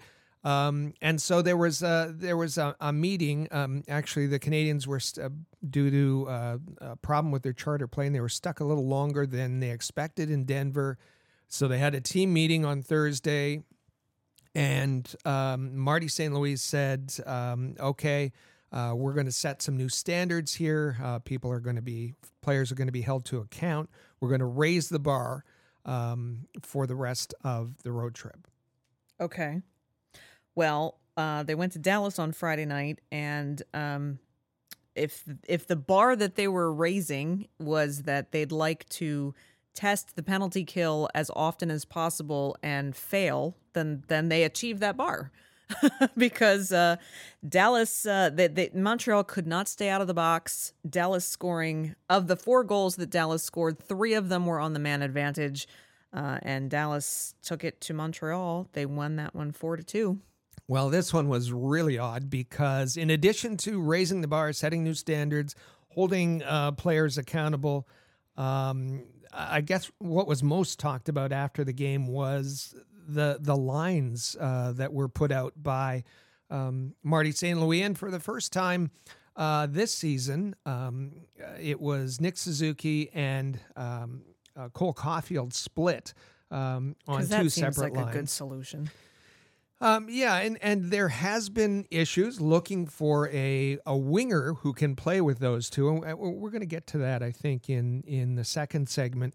Um, 0.46 0.94
and 1.02 1.20
so 1.20 1.42
there 1.42 1.58
was 1.58 1.82
a, 1.82 2.14
there 2.16 2.38
was 2.38 2.60
a, 2.60 2.76
a 2.80 2.94
meeting. 2.94 3.48
Um, 3.50 3.84
actually, 3.90 4.28
the 4.28 4.40
Canadiens 4.40 4.86
were 4.86 5.00
st- 5.00 5.26
uh, 5.26 5.30
due 5.68 5.90
to 5.90 6.30
uh, 6.30 6.58
a 6.80 6.96
problem 6.98 7.32
with 7.32 7.42
their 7.42 7.52
charter 7.52 7.88
plane. 7.88 8.14
They 8.14 8.20
were 8.20 8.30
stuck 8.30 8.60
a 8.60 8.64
little 8.64 8.86
longer 8.88 9.26
than 9.26 9.60
they 9.60 9.72
expected 9.72 10.30
in 10.30 10.46
Denver, 10.46 11.00
so 11.48 11.68
they 11.68 11.80
had 11.80 11.96
a 11.96 12.02
team 12.02 12.32
meeting 12.32 12.64
on 12.64 12.84
Thursday. 12.84 13.64
And 14.54 15.14
um, 15.26 15.76
Marty 15.76 16.08
St. 16.08 16.32
Louis 16.32 16.58
said, 16.58 17.12
um, 17.26 17.76
"Okay, 17.80 18.32
uh, 18.72 18.94
we're 18.96 19.14
going 19.14 19.26
to 19.26 19.32
set 19.32 19.64
some 19.64 19.76
new 19.76 19.90
standards 19.90 20.54
here. 20.54 20.96
Uh, 21.04 21.18
people 21.20 21.52
are 21.52 21.60
going 21.60 21.76
to 21.76 21.82
be 21.82 22.14
players 22.42 22.72
are 22.72 22.76
going 22.76 22.88
to 22.88 22.94
be 22.94 23.02
held 23.02 23.26
to 23.26 23.40
account. 23.40 23.90
We're 24.20 24.30
going 24.30 24.40
to 24.40 24.46
raise 24.46 24.90
the 24.90 25.00
bar 25.00 25.44
um, 25.86 26.46
for 26.62 26.86
the 26.86 26.96
rest 26.96 27.34
of 27.44 27.82
the 27.82 27.92
road 27.92 28.14
trip." 28.14 28.48
Okay. 29.20 29.64
Well, 30.56 30.98
uh, 31.18 31.44
they 31.44 31.56
went 31.56 31.74
to 31.74 31.80
Dallas 31.80 32.20
on 32.20 32.32
Friday 32.32 32.66
night, 32.66 33.00
and 33.12 33.62
um, 33.74 34.20
if 34.96 35.24
if 35.48 35.68
the 35.68 35.76
bar 35.76 36.16
that 36.16 36.36
they 36.36 36.48
were 36.48 36.74
raising 36.74 37.48
was 37.60 38.04
that 38.04 38.32
they'd 38.32 38.52
like 38.52 38.88
to 38.90 39.34
test 39.74 40.16
the 40.16 40.24
penalty 40.24 40.64
kill 40.64 41.10
as 41.14 41.30
often 41.36 41.70
as 41.70 41.86
possible 41.86 42.56
and 42.64 42.96
fail, 42.96 43.56
then 43.74 44.04
then 44.08 44.30
they 44.30 44.44
achieved 44.44 44.80
that 44.80 44.98
bar. 44.98 45.32
because 46.18 46.72
uh, 46.72 46.96
Dallas, 47.48 48.06
uh, 48.06 48.30
they, 48.32 48.48
they, 48.48 48.70
Montreal 48.72 49.24
could 49.24 49.48
not 49.48 49.68
stay 49.68 49.90
out 49.90 50.00
of 50.00 50.06
the 50.06 50.14
box. 50.14 50.74
Dallas 50.88 51.28
scoring 51.28 51.96
of 52.08 52.28
the 52.28 52.36
four 52.36 52.64
goals 52.64 52.98
that 52.98 53.10
Dallas 53.10 53.42
scored, 53.42 53.80
three 53.80 54.14
of 54.14 54.30
them 54.30 54.46
were 54.46 54.60
on 54.60 54.74
the 54.74 54.80
man 54.80 55.02
advantage, 55.02 55.68
uh, 56.14 56.38
and 56.44 56.70
Dallas 56.70 57.34
took 57.42 57.64
it 57.64 57.82
to 57.82 57.96
Montreal. 57.96 58.70
They 58.74 58.86
won 58.86 59.16
that 59.16 59.34
one 59.34 59.52
four 59.52 59.76
to 59.76 59.84
two. 59.84 60.20
Well, 60.68 60.90
this 60.90 61.14
one 61.14 61.28
was 61.28 61.52
really 61.52 61.98
odd 61.98 62.30
because, 62.30 62.98
in 62.98 63.10
addition 63.10 63.58
to 63.58 63.80
raising 63.80 64.22
the 64.22 64.28
bar, 64.28 64.52
setting 64.52 64.84
new 64.84 64.96
standards, 64.96 65.56
holding 65.90 66.42
uh, 66.44 66.72
players 66.72 67.18
accountable, 67.18 67.88
um, 68.36 69.04
I 69.32 69.62
guess 69.62 69.92
what 70.00 70.28
was 70.28 70.42
most 70.42 70.80
talked 70.80 71.08
about 71.10 71.32
after 71.32 71.64
the 71.64 71.74
game 71.74 72.08
was 72.08 72.74
the 73.08 73.38
the 73.40 73.56
lines 73.56 74.36
uh, 74.40 74.72
that 74.74 74.92
were 74.94 75.08
put 75.08 75.32
out 75.32 75.54
by 75.56 76.04
um, 76.50 76.96
Marty 77.04 77.32
St. 77.32 77.60
Louis, 77.60 77.82
and 77.84 77.98
for 77.98 78.10
the 78.10 78.20
first 78.20 78.52
time 78.52 78.92
uh, 79.36 79.68
this 79.68 79.94
season, 79.94 80.56
um, 80.66 81.12
it 81.60 81.80
was 81.80 82.22
Nick 82.22 82.38
Suzuki 82.38 83.10
and 83.14 83.60
um, 83.76 84.22
uh, 84.58 84.70
Cole 84.70 84.94
Caufield 84.94 85.54
split 85.54 86.14
um, 86.52 86.96
on 87.08 87.22
two 87.22 87.50
seems 87.50 87.54
separate 87.54 87.94
like 87.94 88.06
lines. 88.06 88.16
a 88.16 88.20
good 88.20 88.30
solution. 88.30 88.90
Um, 89.82 90.08
yeah, 90.10 90.38
and, 90.38 90.58
and 90.62 90.90
there 90.90 91.10
has 91.10 91.50
been 91.50 91.86
issues 91.92 92.40
looking 92.40 92.88
for 92.88 93.30
a, 93.30 93.78
a 93.86 93.96
winger 93.96 94.54
who 94.54 94.74
can 94.74 94.96
play 94.96 95.20
with 95.20 95.40
those 95.40 95.70
two. 95.70 95.90
And 95.90 96.18
we're 96.18 96.50
going 96.50 96.62
to 96.62 96.66
get 96.66 96.88
to 96.88 96.98
that, 97.00 97.22
I 97.22 97.32
think, 97.32 97.70
in, 97.70 98.02
in 98.08 98.36
the 98.36 98.46
second 98.46 98.88
segment. 98.88 99.34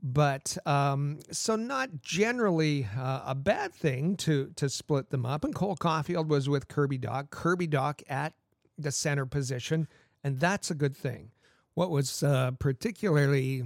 But 0.00 0.56
um, 0.66 1.20
so 1.30 1.56
not 1.56 2.02
generally 2.02 2.86
uh, 2.96 3.22
a 3.26 3.34
bad 3.34 3.72
thing 3.72 4.16
to 4.18 4.52
to 4.56 4.68
split 4.68 5.08
them 5.08 5.24
up. 5.24 5.44
And 5.44 5.54
Cole 5.54 5.76
Caufield 5.76 6.28
was 6.28 6.46
with 6.46 6.68
Kirby 6.68 6.98
Dach. 6.98 7.30
Kirby 7.30 7.68
Dach 7.68 8.02
at 8.06 8.34
the 8.76 8.92
center 8.92 9.24
position, 9.24 9.88
and 10.22 10.38
that's 10.38 10.70
a 10.70 10.74
good 10.74 10.94
thing. 10.94 11.30
What 11.72 11.88
was 11.88 12.22
uh, 12.22 12.50
particularly 12.58 13.62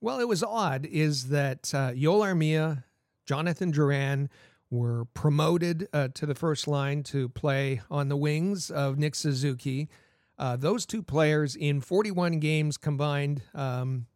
well, 0.00 0.20
it 0.20 0.28
was 0.28 0.42
odd 0.42 0.86
is 0.86 1.28
that 1.28 1.72
uh, 1.74 1.92
Armia, 1.92 2.84
Jonathan 3.26 3.70
Drouin 3.70 4.28
were 4.74 5.04
promoted 5.14 5.88
uh, 5.92 6.08
to 6.14 6.26
the 6.26 6.34
first 6.34 6.66
line 6.66 7.02
to 7.04 7.28
play 7.30 7.80
on 7.90 8.08
the 8.08 8.16
wings 8.16 8.70
of 8.70 8.98
Nick 8.98 9.14
Suzuki. 9.14 9.88
Uh, 10.36 10.56
those 10.56 10.84
two 10.84 11.02
players 11.02 11.54
in 11.54 11.80
41 11.80 12.40
games 12.40 12.76
combined 12.76 13.42
um, 13.54 14.06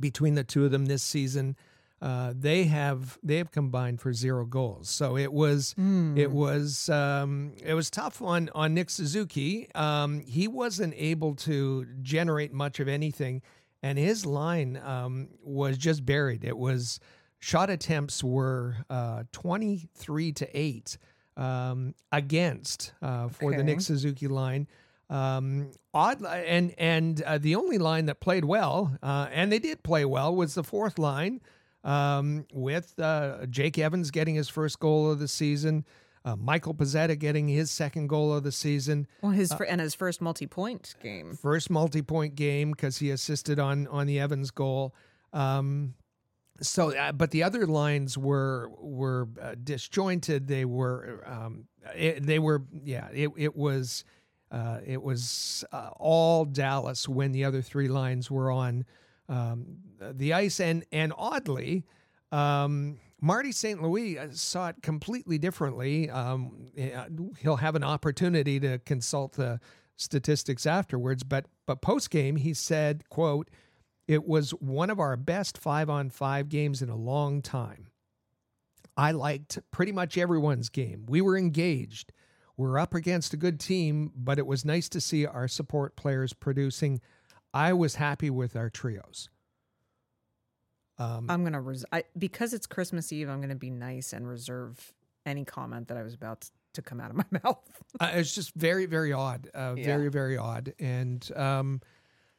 between 0.00 0.34
the 0.34 0.44
two 0.44 0.64
of 0.64 0.72
them 0.72 0.86
this 0.86 1.02
season, 1.02 1.56
uh, 2.00 2.32
they 2.36 2.64
have 2.64 3.16
they 3.22 3.36
have 3.36 3.52
combined 3.52 4.00
for 4.00 4.12
zero 4.12 4.44
goals. 4.44 4.88
So 4.90 5.16
it 5.16 5.32
was 5.32 5.72
mm. 5.78 6.18
it 6.18 6.32
was 6.32 6.88
um, 6.88 7.52
it 7.64 7.74
was 7.74 7.90
tough 7.90 8.20
on 8.20 8.50
on 8.56 8.74
Nick 8.74 8.90
Suzuki. 8.90 9.72
Um, 9.76 10.18
he 10.18 10.48
wasn't 10.48 10.94
able 10.96 11.36
to 11.36 11.86
generate 12.02 12.52
much 12.52 12.80
of 12.80 12.88
anything, 12.88 13.40
and 13.84 13.98
his 13.98 14.26
line 14.26 14.80
um, 14.84 15.28
was 15.44 15.78
just 15.78 16.04
buried. 16.04 16.44
It 16.44 16.58
was 16.58 16.98
shot 17.42 17.70
attempts 17.70 18.22
were 18.22 18.76
uh, 18.88 19.24
23 19.32 20.32
to 20.32 20.58
8 20.58 20.96
um, 21.36 21.94
against 22.12 22.92
uh, 23.02 23.28
for 23.28 23.48
okay. 23.48 23.56
the 23.56 23.64
Nick 23.64 23.80
Suzuki 23.80 24.28
line. 24.28 24.68
Um, 25.10 25.72
odd 25.92 26.24
and 26.24 26.72
and 26.78 27.20
uh, 27.22 27.36
the 27.36 27.56
only 27.56 27.76
line 27.76 28.06
that 28.06 28.20
played 28.20 28.46
well, 28.46 28.96
uh, 29.02 29.28
and 29.30 29.52
they 29.52 29.58
did 29.58 29.82
play 29.82 30.06
well, 30.06 30.34
was 30.34 30.54
the 30.54 30.64
fourth 30.64 30.98
line 30.98 31.42
um, 31.84 32.46
with 32.54 32.98
uh, 32.98 33.44
Jake 33.46 33.76
Evans 33.76 34.10
getting 34.10 34.36
his 34.36 34.48
first 34.48 34.78
goal 34.78 35.10
of 35.10 35.18
the 35.18 35.28
season. 35.28 35.84
Uh, 36.24 36.36
Michael 36.36 36.72
Pezzetta 36.72 37.18
getting 37.18 37.48
his 37.48 37.70
second 37.70 38.06
goal 38.06 38.32
of 38.32 38.44
the 38.44 38.52
season. 38.52 39.08
Well, 39.20 39.32
his 39.32 39.52
fr- 39.52 39.64
and 39.64 39.80
his 39.80 39.94
first 39.94 40.22
multi-point 40.22 40.94
game. 41.02 41.34
First 41.34 41.68
multi-point 41.68 42.36
game 42.36 42.70
because 42.70 42.98
he 42.98 43.10
assisted 43.10 43.58
on 43.58 43.88
on 43.88 44.06
the 44.06 44.20
Evans 44.20 44.52
goal. 44.52 44.94
Um, 45.34 45.94
so 46.62 46.96
uh, 46.96 47.12
but 47.12 47.30
the 47.30 47.42
other 47.42 47.66
lines 47.66 48.16
were 48.16 48.70
were 48.78 49.28
uh, 49.40 49.54
disjointed. 49.62 50.46
They 50.46 50.64
were 50.64 51.22
um, 51.26 51.66
it, 51.94 52.24
they 52.24 52.38
were 52.38 52.62
yeah 52.82 53.08
it, 53.12 53.30
it 53.36 53.56
was 53.56 54.04
uh, 54.52 54.78
it 54.84 55.02
was 55.02 55.64
uh, 55.72 55.90
all 55.96 56.44
Dallas 56.44 57.08
when 57.08 57.32
the 57.32 57.44
other 57.44 57.62
three 57.62 57.88
lines 57.88 58.30
were 58.30 58.50
on 58.50 58.84
um, 59.28 59.78
the 59.98 60.34
ice. 60.34 60.60
And 60.60 60.84
and 60.92 61.12
oddly 61.16 61.84
um, 62.30 62.98
Marty 63.20 63.52
St. 63.52 63.82
Louis 63.82 64.18
uh, 64.18 64.28
saw 64.32 64.68
it 64.68 64.76
completely 64.82 65.38
differently. 65.38 66.10
Um, 66.10 66.66
uh, 66.78 67.06
he'll 67.38 67.56
have 67.56 67.74
an 67.74 67.84
opportunity 67.84 68.60
to 68.60 68.78
consult 68.80 69.32
the 69.34 69.58
statistics 69.96 70.66
afterwards. 70.66 71.22
But 71.22 71.46
but 71.66 71.80
post 71.80 72.10
game 72.10 72.36
he 72.36 72.52
said 72.52 73.08
quote 73.08 73.48
it 74.12 74.26
was 74.26 74.50
one 74.50 74.90
of 74.90 75.00
our 75.00 75.16
best 75.16 75.56
five 75.56 75.88
on 75.88 76.10
five 76.10 76.50
games 76.50 76.82
in 76.82 76.90
a 76.90 76.96
long 76.96 77.40
time. 77.40 77.86
I 78.94 79.12
liked 79.12 79.58
pretty 79.70 79.90
much 79.92 80.18
everyone's 80.18 80.68
game. 80.68 81.06
We 81.08 81.22
were 81.22 81.36
engaged. 81.36 82.12
We're 82.58 82.78
up 82.78 82.94
against 82.94 83.32
a 83.32 83.38
good 83.38 83.58
team, 83.58 84.12
but 84.14 84.38
it 84.38 84.46
was 84.46 84.66
nice 84.66 84.90
to 84.90 85.00
see 85.00 85.24
our 85.24 85.48
support 85.48 85.96
players 85.96 86.34
producing. 86.34 87.00
I 87.54 87.72
was 87.72 87.94
happy 87.94 88.28
with 88.28 88.54
our 88.54 88.68
trios. 88.68 89.30
Um, 90.98 91.26
I'm 91.30 91.42
gonna 91.42 91.62
res- 91.62 91.86
I, 91.90 92.04
because 92.18 92.52
it's 92.52 92.66
Christmas 92.66 93.10
Eve. 93.12 93.30
I'm 93.30 93.40
gonna 93.40 93.54
be 93.54 93.70
nice 93.70 94.12
and 94.12 94.28
reserve 94.28 94.92
any 95.24 95.46
comment 95.46 95.88
that 95.88 95.96
I 95.96 96.02
was 96.02 96.12
about 96.12 96.50
to 96.74 96.82
come 96.82 97.00
out 97.00 97.10
of 97.10 97.16
my 97.16 97.24
mouth. 97.42 97.58
uh, 97.98 98.10
it's 98.12 98.34
just 98.34 98.52
very, 98.54 98.84
very 98.84 99.12
odd. 99.14 99.48
Uh, 99.54 99.74
yeah. 99.76 99.86
Very, 99.86 100.08
very 100.08 100.36
odd. 100.36 100.74
And 100.78 101.26
um, 101.34 101.80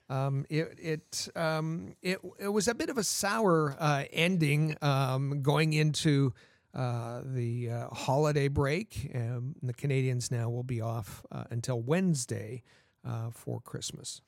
um, 0.10 0.45
it 0.50 0.77
it 0.77 1.29
um, 1.36 1.95
it 2.01 2.19
it 2.39 2.50
was 2.50 2.67
a 2.67 2.75
bit 2.75 2.89
of 2.89 2.98
a 2.98 3.03
sour 3.03 3.75
uh, 3.79 4.03
ending 4.12 4.75
um, 4.81 5.41
going 5.41 5.74
into 5.74 6.33
uh, 6.74 7.22
the 7.24 7.69
uh, 7.69 7.88
holiday 7.89 8.48
break. 8.48 9.12
Um, 9.13 9.55
the 9.62 9.74
Canadiens 9.74 10.31
now 10.31 10.50
will 10.50 10.63
be 10.63 10.81
off 10.81 11.24
uh, 11.31 11.43
until 11.51 11.79
Wednesday 11.79 12.63
uh, 13.07 13.29
for 13.31 13.62
Christmas. 13.62 14.22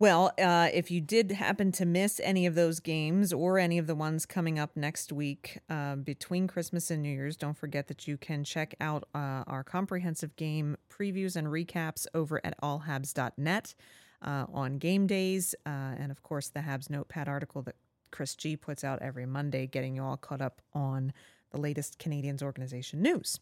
Well, 0.00 0.32
uh, 0.38 0.68
if 0.72 0.90
you 0.90 1.00
did 1.00 1.32
happen 1.32 1.72
to 1.72 1.86
miss 1.86 2.20
any 2.22 2.46
of 2.46 2.54
those 2.54 2.78
games 2.78 3.32
or 3.32 3.58
any 3.58 3.78
of 3.78 3.88
the 3.88 3.96
ones 3.96 4.26
coming 4.26 4.58
up 4.58 4.76
next 4.76 5.12
week 5.12 5.58
between 6.04 6.46
Christmas 6.46 6.88
and 6.92 7.02
New 7.02 7.10
Year's, 7.10 7.36
don't 7.36 7.56
forget 7.56 7.88
that 7.88 8.06
you 8.06 8.16
can 8.16 8.44
check 8.44 8.76
out 8.80 9.08
our 9.12 9.64
comprehensive 9.64 10.36
game 10.36 10.76
previews 10.88 11.34
and 11.34 11.48
recaps 11.48 12.06
over 12.14 12.40
at 12.44 12.60
allhabs.net 12.60 13.74
uh, 14.22 14.46
on 14.52 14.78
game 14.78 15.06
days. 15.06 15.54
Uh, 15.66 15.94
and 15.98 16.10
of 16.10 16.22
course, 16.22 16.48
the 16.48 16.60
Habs 16.60 16.90
Notepad 16.90 17.28
article 17.28 17.62
that 17.62 17.76
Chris 18.10 18.34
G 18.34 18.56
puts 18.56 18.84
out 18.84 19.00
every 19.02 19.26
Monday, 19.26 19.66
getting 19.66 19.96
you 19.96 20.02
all 20.02 20.16
caught 20.16 20.40
up 20.40 20.62
on 20.72 21.12
the 21.50 21.60
latest 21.60 21.98
Canadiens 21.98 22.42
organization 22.42 23.02
news. 23.02 23.40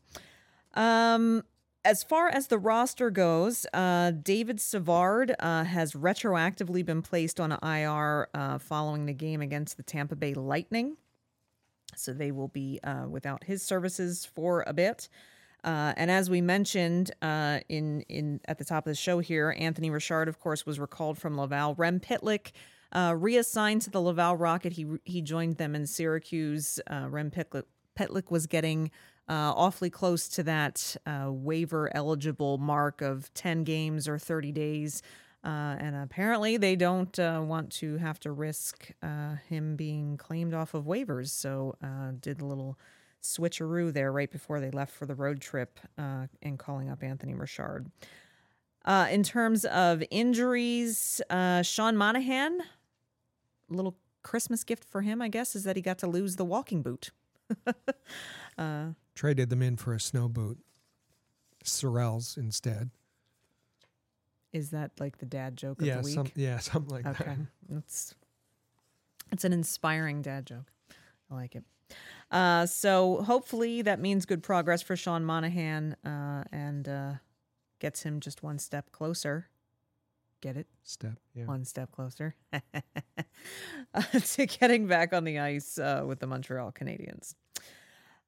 Um, 0.74 1.42
as 1.84 2.02
far 2.02 2.28
as 2.28 2.48
the 2.48 2.58
roster 2.58 3.10
goes, 3.10 3.64
uh, 3.72 4.10
David 4.10 4.60
Savard 4.60 5.34
uh, 5.38 5.64
has 5.64 5.92
retroactively 5.92 6.84
been 6.84 7.00
placed 7.00 7.38
on 7.38 7.52
IR 7.62 8.28
uh, 8.34 8.58
following 8.58 9.06
the 9.06 9.12
game 9.12 9.40
against 9.40 9.76
the 9.76 9.84
Tampa 9.84 10.16
Bay 10.16 10.34
Lightning. 10.34 10.96
So 11.94 12.12
they 12.12 12.32
will 12.32 12.48
be 12.48 12.80
uh, 12.82 13.06
without 13.08 13.44
his 13.44 13.62
services 13.62 14.26
for 14.26 14.64
a 14.66 14.72
bit. 14.72 15.08
Uh, 15.66 15.92
and 15.96 16.12
as 16.12 16.30
we 16.30 16.40
mentioned 16.40 17.10
uh, 17.20 17.58
in 17.68 18.02
in 18.02 18.40
at 18.46 18.56
the 18.56 18.64
top 18.64 18.86
of 18.86 18.90
the 18.92 18.94
show 18.94 19.18
here, 19.18 19.54
Anthony 19.58 19.90
Richard, 19.90 20.28
of 20.28 20.38
course, 20.38 20.64
was 20.64 20.78
recalled 20.78 21.18
from 21.18 21.36
Laval. 21.36 21.74
Rem 21.74 21.98
Pitlick 21.98 22.52
uh, 22.92 23.14
reassigned 23.18 23.82
to 23.82 23.90
the 23.90 24.00
Laval 24.00 24.36
Rocket. 24.36 24.74
He 24.74 24.86
he 25.04 25.20
joined 25.20 25.56
them 25.56 25.74
in 25.74 25.86
Syracuse. 25.86 26.78
Uh, 26.88 27.08
Rem 27.10 27.32
Pitlick, 27.32 27.64
Pitlick 27.98 28.30
was 28.30 28.46
getting 28.46 28.92
uh, 29.28 29.52
awfully 29.56 29.90
close 29.90 30.28
to 30.28 30.44
that 30.44 30.96
uh, 31.04 31.32
waiver 31.32 31.90
eligible 31.96 32.58
mark 32.58 33.02
of 33.02 33.34
ten 33.34 33.64
games 33.64 34.06
or 34.06 34.20
thirty 34.20 34.52
days. 34.52 35.02
and 35.42 35.96
apparently, 35.96 36.58
they 36.58 36.76
don't 36.76 37.18
want 37.18 37.72
to 37.72 37.96
have 37.96 38.20
to 38.20 38.30
risk 38.30 38.92
him 39.48 39.74
being 39.74 40.16
claimed 40.16 40.54
off 40.54 40.74
of 40.74 40.84
waivers. 40.84 41.30
So, 41.30 41.74
did 42.20 42.40
a 42.40 42.46
little 42.46 42.78
switcheroo 43.26 43.92
there 43.92 44.12
right 44.12 44.30
before 44.30 44.60
they 44.60 44.70
left 44.70 44.92
for 44.92 45.06
the 45.06 45.14
road 45.14 45.40
trip 45.40 45.78
uh, 45.98 46.26
and 46.42 46.58
calling 46.58 46.88
up 46.88 47.02
Anthony 47.02 47.34
Richard. 47.34 47.90
Uh, 48.84 49.08
in 49.10 49.22
terms 49.22 49.64
of 49.64 50.02
injuries, 50.10 51.20
uh, 51.28 51.62
Sean 51.62 51.96
Monahan, 51.96 52.60
little 53.68 53.96
Christmas 54.22 54.62
gift 54.64 54.84
for 54.84 55.02
him, 55.02 55.20
I 55.20 55.28
guess, 55.28 55.56
is 55.56 55.64
that 55.64 55.76
he 55.76 55.82
got 55.82 55.98
to 55.98 56.06
lose 56.06 56.36
the 56.36 56.44
walking 56.44 56.82
boot. 56.82 57.10
uh, 58.58 58.86
Traded 59.14 59.50
them 59.50 59.62
in 59.62 59.76
for 59.76 59.92
a 59.92 60.00
snow 60.00 60.28
boot, 60.28 60.58
Sorels 61.64 62.36
instead. 62.36 62.90
Is 64.52 64.70
that 64.70 64.92
like 64.98 65.18
the 65.18 65.26
dad 65.26 65.56
joke 65.56 65.80
of 65.80 65.86
yeah, 65.86 65.96
the 65.96 66.02
week? 66.02 66.14
Some, 66.14 66.30
yeah, 66.34 66.58
something 66.60 66.94
like 66.94 67.06
okay. 67.06 67.24
that. 67.24 67.76
It's 67.78 68.14
it's 69.32 69.44
an 69.44 69.52
inspiring 69.52 70.22
dad 70.22 70.46
joke. 70.46 70.72
I 71.30 71.34
like 71.34 71.54
it. 71.56 71.64
Uh, 72.30 72.66
so 72.66 73.22
hopefully 73.22 73.82
that 73.82 74.00
means 74.00 74.26
good 74.26 74.42
progress 74.42 74.82
for 74.82 74.96
Sean 74.96 75.24
Monahan 75.24 75.96
uh, 76.04 76.44
and 76.52 76.88
uh, 76.88 77.12
gets 77.78 78.02
him 78.02 78.20
just 78.20 78.42
one 78.42 78.58
step 78.58 78.90
closer. 78.90 79.48
Get 80.42 80.56
it? 80.56 80.66
Step, 80.82 81.18
yeah. 81.34 81.44
One 81.44 81.64
step 81.64 81.92
closer 81.92 82.34
to 84.12 84.46
getting 84.46 84.86
back 84.86 85.12
on 85.12 85.24
the 85.24 85.38
ice 85.38 85.78
uh, 85.78 86.04
with 86.06 86.20
the 86.20 86.26
Montreal 86.26 86.72
Canadiens. 86.72 87.34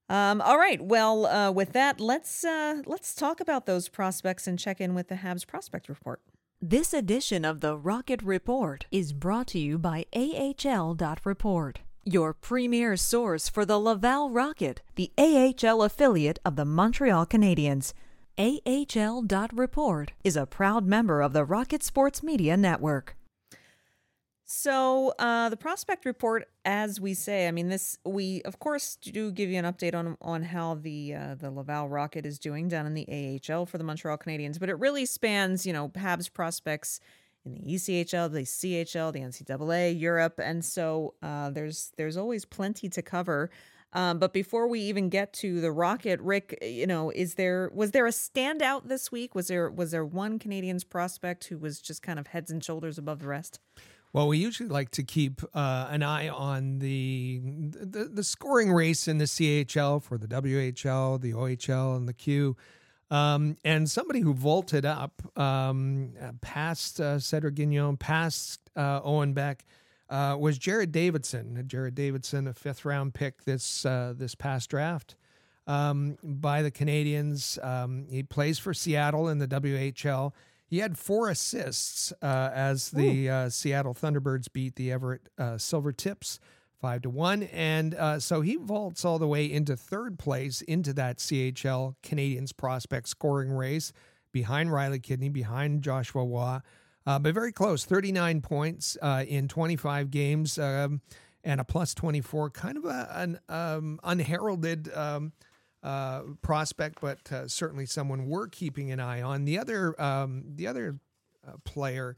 Um, 0.09 0.41
all 0.41 0.57
right. 0.57 0.81
Well, 0.81 1.27
uh, 1.27 1.51
with 1.51 1.73
that, 1.73 2.01
let's 2.01 2.45
uh, 2.45 2.83
let's 2.87 3.15
talk 3.15 3.41
about 3.41 3.67
those 3.67 3.89
prospects 3.91 4.47
and 4.47 4.59
check 4.59 4.81
in 4.81 4.95
with 4.95 5.09
the 5.09 5.17
Habs 5.17 5.47
prospect 5.47 5.89
report. 5.89 6.23
This 6.63 6.95
edition 6.95 7.45
of 7.45 7.61
the 7.61 7.77
Rocket 7.77 8.23
Report 8.23 8.87
is 8.91 9.13
brought 9.13 9.49
to 9.49 9.59
you 9.59 9.79
by 9.79 10.07
AHL.report 10.13 11.81
your 12.05 12.33
premier 12.33 12.97
source 12.97 13.49
for 13.49 13.65
the 13.65 13.79
Laval 13.79 14.31
Rocket, 14.31 14.83
the 14.95 15.13
AHL 15.19 15.83
affiliate 15.83 16.39
of 16.45 16.57
the 16.57 16.65
Montreal 16.65 17.27
Canadiens. 17.27 17.93
AHL.report 18.39 20.13
is 20.23 20.37
a 20.37 20.47
proud 20.47 20.87
member 20.87 21.21
of 21.21 21.33
the 21.33 21.45
Rocket 21.45 21.83
Sports 21.83 22.23
Media 22.23 22.57
Network. 22.57 23.17
So 24.51 25.13
uh, 25.19 25.51
the 25.51 25.59
prospect 25.59 26.07
report, 26.07 26.49
as 26.65 26.99
we 26.99 27.13
say, 27.13 27.49
I 27.49 27.51
mean, 27.51 27.69
this 27.69 27.99
we 28.07 28.41
of 28.47 28.59
course 28.59 28.97
do 28.97 29.31
give 29.31 29.51
you 29.51 29.59
an 29.59 29.67
update 29.67 29.95
on 29.95 30.17
on 30.23 30.43
how 30.43 30.77
the 30.77 31.15
uh, 31.15 31.35
the 31.35 31.51
Laval 31.51 31.91
Rocket 31.91 32.25
is 32.25 32.39
doing 32.39 32.67
down 32.67 32.87
in 32.87 32.95
the 32.95 33.41
AHL 33.51 33.67
for 33.67 33.77
the 33.77 33.85
Montreal 33.85 34.17
Canadiens, 34.17 34.59
but 34.59 34.71
it 34.71 34.79
really 34.79 35.05
spans 35.05 35.67
you 35.67 35.75
know 35.75 35.91
Habs 35.91 36.33
prospects 36.33 36.99
in 37.49 37.55
the 37.55 37.75
ECHL, 37.75 38.33
the 38.33 38.43
CHL, 38.43 39.13
the 39.13 39.21
NCAA, 39.21 39.99
Europe, 39.99 40.41
and 40.43 40.65
so 40.65 41.15
uh, 41.23 41.51
there's 41.51 41.93
there's 41.97 42.17
always 42.17 42.45
plenty 42.45 42.89
to 42.89 43.03
cover. 43.03 43.51
Um, 43.95 44.19
but 44.19 44.35
before 44.35 44.69
we 44.69 44.81
even 44.81 45.09
get 45.09 45.33
to 45.35 45.63
the 45.63 45.73
Rocket, 45.73 46.21
Rick, 46.21 46.59
you 46.61 46.87
know, 46.87 47.11
is 47.11 47.35
there 47.35 47.71
was 47.75 47.93
there 47.93 48.07
a 48.07 48.11
standout 48.11 48.89
this 48.89 49.11
week? 49.11 49.35
Was 49.35 49.49
there 49.49 49.71
was 49.71 49.91
there 49.91 50.05
one 50.05 50.39
Canadiens 50.39 50.89
prospect 50.89 51.45
who 51.45 51.57
was 51.57 51.81
just 51.81 52.03
kind 52.03 52.19
of 52.19 52.29
heads 52.29 52.51
and 52.51 52.63
shoulders 52.63 52.99
above 52.99 53.21
the 53.21 53.29
rest? 53.29 53.61
Well, 54.13 54.29
we 54.29 54.39
usually 54.39 54.69
like 54.69 54.91
to 54.93 55.03
keep 55.03 55.43
uh, 55.55 55.89
an 55.91 56.03
eye 56.03 56.29
on 56.29 56.79
the, 56.79 57.41
the 57.43 58.05
the 58.05 58.25
scoring 58.25 58.73
race 58.73 59.09
in 59.09 59.19
the 59.19 59.25
CHL 59.25 60.03
for 60.03 60.19
the 60.19 60.27
WHL, 60.29 61.21
the 61.21 61.33
OHL, 61.33 61.97
and 61.97 62.09
the 62.09 62.15
Q. 62.15 62.57
Um, 63.11 63.57
and 63.65 63.89
somebody 63.89 64.21
who 64.21 64.35
vaulted 64.35 64.85
up 64.85 65.23
um, 65.39 66.13
past 66.41 67.01
uh, 67.01 67.19
Cedric 67.19 67.55
Guindon, 67.55 67.99
past 67.99 68.61
uh, 68.77 69.01
Owen 69.03 69.33
Beck, 69.33 69.65
uh, 70.11 70.37
was 70.39 70.59
Jared 70.59 70.93
Davidson. 70.93 71.63
Jared 71.67 71.95
Davidson, 71.95 72.47
a 72.47 72.55
fifth 72.55 72.85
round 72.85 73.15
pick 73.15 73.45
this 73.45 73.85
uh, 73.85 74.15
this 74.17 74.35
past 74.35 74.71
draft 74.71 75.17
um, 75.67 76.17
by 76.23 76.63
the 76.63 76.71
Canadiens. 76.71 77.63
Um, 77.65 78.07
he 78.11 78.23
plays 78.23 78.59
for 78.59 78.75
Seattle 78.75 79.29
in 79.29 79.39
the 79.39 79.49
WHL. 79.49 80.33
He 80.67 80.79
had 80.79 80.99
four 80.99 81.31
assists 81.31 82.13
uh, 82.21 82.51
as 82.53 82.91
the 82.91 83.31
uh, 83.31 83.49
Seattle 83.49 83.95
Thunderbirds 83.95 84.53
beat 84.53 84.77
the 84.77 84.93
Everett 84.93 85.23
uh, 85.39 85.57
Silver 85.57 85.93
Tips 85.93 86.41
five 86.81 87.03
to 87.03 87.11
one, 87.11 87.45
and 87.45 87.95
uh, 87.95 88.19
so 88.19 88.41
he 88.41 88.57
vaults 88.57 89.05
all 89.05 89.19
the 89.19 89.27
way 89.27 89.51
into 89.51 89.77
third 89.77 90.19
place 90.19 90.61
into 90.63 90.93
that 90.95 91.19
CHL 91.19 91.95
Canadiens 92.03 92.57
prospect 92.57 93.09
scoring 93.09 93.51
race 93.51 93.93
behind 94.33 94.73
Riley 94.73 95.01
Kidney, 95.01 95.29
behind 95.29 95.83
Joshua 95.83 96.25
Roy, 96.25 96.59
uh, 97.07 97.19
but 97.19 97.35
very 97.35 97.53
close. 97.53 97.85
Thirty 97.85 98.13
nine 98.13 98.41
points 98.41 98.97
uh, 99.03 99.25
in 99.27 99.49
twenty 99.49 99.77
five 99.77 100.11
games. 100.11 100.59
Um, 100.59 101.01
and 101.45 101.61
a 101.61 101.65
plus 101.65 101.95
24, 101.95 102.51
kind 102.51 102.77
of 102.77 102.85
a, 102.85 103.09
an 103.15 103.39
um, 103.49 104.01
unheralded 104.03 104.93
um, 104.95 105.33
uh, 105.83 106.23
prospect, 106.43 107.01
but 107.01 107.31
uh, 107.33 107.49
certainly 107.49 107.87
someone 107.87 108.27
we're 108.27 108.49
keeping 108.49 108.91
an 108.91 109.01
eye 109.01 109.23
on. 109.23 109.45
The 109.45 109.59
other, 109.59 110.01
um, 110.01 110.45
the 110.57 110.67
other 110.67 110.99
uh, 111.47 111.53
player 111.65 112.17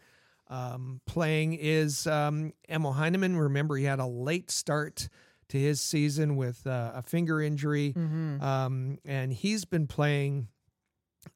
um, 0.50 1.00
playing 1.06 1.54
is 1.54 2.06
um, 2.06 2.52
Emil 2.68 2.92
Heineman. 2.92 3.36
Remember, 3.36 3.76
he 3.76 3.84
had 3.84 4.00
a 4.00 4.06
late 4.06 4.50
start 4.50 5.08
to 5.48 5.58
his 5.58 5.80
season 5.80 6.36
with 6.36 6.66
uh, 6.66 6.92
a 6.94 7.02
finger 7.02 7.40
injury, 7.40 7.92
um, 8.42 8.98
and 9.04 9.32
he's 9.32 9.64
been 9.64 9.86
playing 9.86 10.48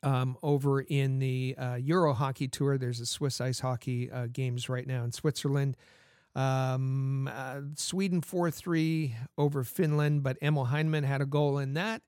um, 0.02 0.36
over 0.42 0.80
in 0.80 1.18
the 1.20 1.54
uh, 1.58 1.74
Euro 1.76 2.12
Hockey 2.14 2.48
Tour. 2.48 2.76
There's 2.78 3.00
a 3.00 3.06
Swiss 3.06 3.40
ice 3.40 3.60
hockey 3.60 4.10
uh, 4.10 4.26
games 4.32 4.68
right 4.68 4.86
now 4.86 5.04
in 5.04 5.12
Switzerland. 5.12 5.76
Um, 6.36 7.28
uh, 7.32 7.60
Sweden 7.76 8.20
4 8.20 8.50
3 8.50 9.14
over 9.38 9.62
Finland, 9.62 10.22
but 10.24 10.36
Emil 10.42 10.64
Heineman 10.64 11.04
had 11.04 11.20
a 11.20 11.26
goal 11.26 11.58
in 11.58 11.74
that. 11.74 12.02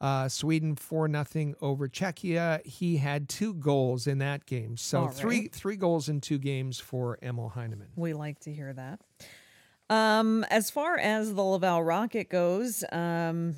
Uh, 0.00 0.28
Sweden 0.28 0.76
4 0.76 1.08
nothing 1.08 1.54
over 1.60 1.86
Czechia. 1.88 2.64
He 2.66 2.96
had 2.96 3.28
two 3.28 3.52
goals 3.54 4.06
in 4.06 4.18
that 4.18 4.46
game. 4.46 4.76
So 4.76 5.02
All 5.02 5.08
three 5.08 5.48
three 5.48 5.76
goals 5.76 6.08
in 6.08 6.20
two 6.20 6.38
games 6.38 6.80
for 6.80 7.18
Emil 7.22 7.50
Heineman. 7.50 7.88
We 7.96 8.14
like 8.14 8.40
to 8.40 8.52
hear 8.52 8.72
that. 8.72 9.00
Um, 9.90 10.44
as 10.44 10.70
far 10.70 10.96
as 10.98 11.34
the 11.34 11.42
Laval 11.42 11.82
Rocket 11.82 12.30
goes, 12.30 12.84
um, 12.92 13.56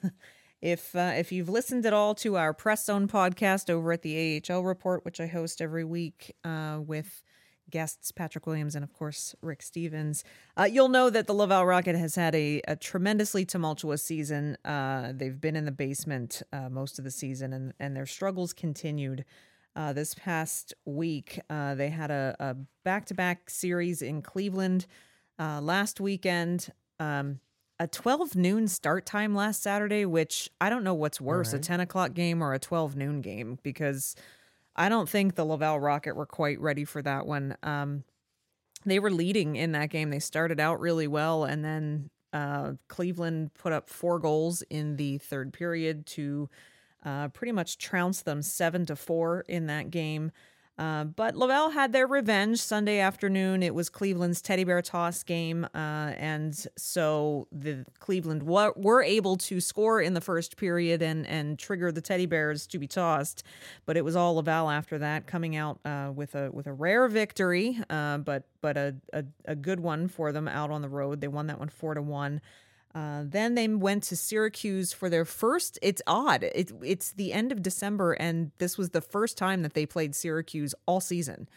if 0.62 0.96
uh, 0.96 1.12
if 1.16 1.30
you've 1.30 1.50
listened 1.50 1.84
at 1.86 1.92
all 1.92 2.14
to 2.16 2.36
our 2.36 2.54
Press 2.54 2.86
Zone 2.86 3.06
podcast 3.06 3.68
over 3.68 3.92
at 3.92 4.02
the 4.02 4.42
AHL 4.48 4.64
Report, 4.64 5.04
which 5.04 5.20
I 5.20 5.26
host 5.26 5.60
every 5.60 5.84
week 5.84 6.34
uh, 6.42 6.78
with 6.84 7.22
guests 7.74 8.12
Patrick 8.12 8.46
Williams 8.46 8.76
and 8.76 8.84
of 8.84 8.92
course 8.92 9.34
Rick 9.42 9.60
Stevens, 9.60 10.22
uh, 10.56 10.62
you'll 10.62 10.88
know 10.88 11.10
that 11.10 11.26
the 11.26 11.32
Laval 11.34 11.66
Rocket 11.66 11.96
has 11.96 12.14
had 12.14 12.32
a, 12.36 12.62
a 12.68 12.76
tremendously 12.76 13.44
tumultuous 13.44 14.00
season. 14.00 14.56
Uh, 14.64 15.12
they've 15.12 15.40
been 15.40 15.56
in 15.56 15.64
the 15.64 15.72
basement 15.72 16.40
uh, 16.52 16.68
most 16.68 17.00
of 17.00 17.04
the 17.04 17.10
season, 17.10 17.52
and 17.52 17.74
and 17.80 17.96
their 17.96 18.06
struggles 18.06 18.52
continued. 18.52 19.24
Uh, 19.74 19.92
this 19.92 20.14
past 20.14 20.72
week, 20.84 21.40
uh, 21.50 21.74
they 21.74 21.88
had 21.88 22.12
a, 22.12 22.36
a 22.38 22.54
back-to-back 22.84 23.50
series 23.50 24.02
in 24.02 24.22
Cleveland 24.22 24.86
uh, 25.40 25.60
last 25.60 25.98
weekend. 25.98 26.68
Um, 27.00 27.40
a 27.80 27.88
12 27.88 28.36
noon 28.36 28.68
start 28.68 29.04
time 29.04 29.34
last 29.34 29.64
Saturday, 29.64 30.06
which 30.06 30.48
I 30.60 30.70
don't 30.70 30.84
know 30.84 30.94
what's 30.94 31.20
worse, 31.20 31.52
a 31.52 31.58
10 31.58 31.80
o'clock 31.80 32.14
game 32.14 32.40
or 32.40 32.54
a 32.54 32.60
12 32.60 32.94
noon 32.94 33.20
game, 33.20 33.58
because 33.64 34.14
I 34.76 34.88
don't 34.88 35.08
think 35.08 35.34
the 35.34 35.44
Laval 35.44 35.78
Rocket 35.78 36.16
were 36.16 36.26
quite 36.26 36.60
ready 36.60 36.84
for 36.84 37.00
that 37.02 37.26
one. 37.26 37.56
Um, 37.62 38.04
they 38.84 38.98
were 38.98 39.10
leading 39.10 39.56
in 39.56 39.72
that 39.72 39.90
game. 39.90 40.10
They 40.10 40.18
started 40.18 40.60
out 40.60 40.80
really 40.80 41.06
well, 41.06 41.44
and 41.44 41.64
then 41.64 42.10
uh, 42.32 42.72
Cleveland 42.88 43.54
put 43.54 43.72
up 43.72 43.88
four 43.88 44.18
goals 44.18 44.62
in 44.62 44.96
the 44.96 45.18
third 45.18 45.52
period 45.52 46.06
to 46.06 46.50
uh, 47.04 47.28
pretty 47.28 47.52
much 47.52 47.78
trounce 47.78 48.22
them 48.22 48.42
seven 48.42 48.84
to 48.86 48.96
four 48.96 49.44
in 49.48 49.66
that 49.66 49.90
game. 49.90 50.32
Uh, 50.76 51.04
but 51.04 51.36
Laval 51.36 51.70
had 51.70 51.92
their 51.92 52.06
revenge 52.06 52.60
Sunday 52.60 52.98
afternoon. 52.98 53.62
It 53.62 53.74
was 53.74 53.88
Cleveland's 53.88 54.42
teddy 54.42 54.64
bear 54.64 54.82
toss 54.82 55.22
game, 55.22 55.64
uh, 55.72 56.12
and 56.16 56.66
so 56.76 57.46
the 57.52 57.86
Cleveland 58.00 58.42
were 58.42 59.02
able 59.02 59.36
to 59.36 59.60
score 59.60 60.00
in 60.00 60.14
the 60.14 60.20
first 60.20 60.56
period 60.56 61.00
and 61.00 61.26
and 61.28 61.58
trigger 61.60 61.92
the 61.92 62.00
teddy 62.00 62.26
bears 62.26 62.66
to 62.68 62.78
be 62.80 62.88
tossed. 62.88 63.44
But 63.86 63.96
it 63.96 64.04
was 64.04 64.16
all 64.16 64.34
Laval 64.34 64.68
after 64.68 64.98
that, 64.98 65.28
coming 65.28 65.54
out 65.54 65.78
uh, 65.84 66.10
with 66.12 66.34
a 66.34 66.50
with 66.50 66.66
a 66.66 66.72
rare 66.72 67.06
victory, 67.06 67.78
uh, 67.88 68.18
but 68.18 68.42
but 68.60 68.76
a, 68.76 68.96
a 69.12 69.24
a 69.44 69.54
good 69.54 69.78
one 69.78 70.08
for 70.08 70.32
them 70.32 70.48
out 70.48 70.72
on 70.72 70.82
the 70.82 70.88
road. 70.88 71.20
They 71.20 71.28
won 71.28 71.46
that 71.46 71.60
one 71.60 71.68
four 71.68 71.94
to 71.94 72.02
one. 72.02 72.40
Uh, 72.94 73.24
then 73.26 73.54
they 73.54 73.66
went 73.66 74.04
to 74.04 74.16
Syracuse 74.16 74.92
for 74.92 75.10
their 75.10 75.24
first. 75.24 75.78
It's 75.82 76.00
odd. 76.06 76.44
It, 76.44 76.70
it's 76.82 77.12
the 77.12 77.32
end 77.32 77.50
of 77.50 77.60
December, 77.60 78.12
and 78.12 78.52
this 78.58 78.78
was 78.78 78.90
the 78.90 79.00
first 79.00 79.36
time 79.36 79.62
that 79.62 79.74
they 79.74 79.84
played 79.84 80.14
Syracuse 80.14 80.74
all 80.86 81.00
season, 81.00 81.48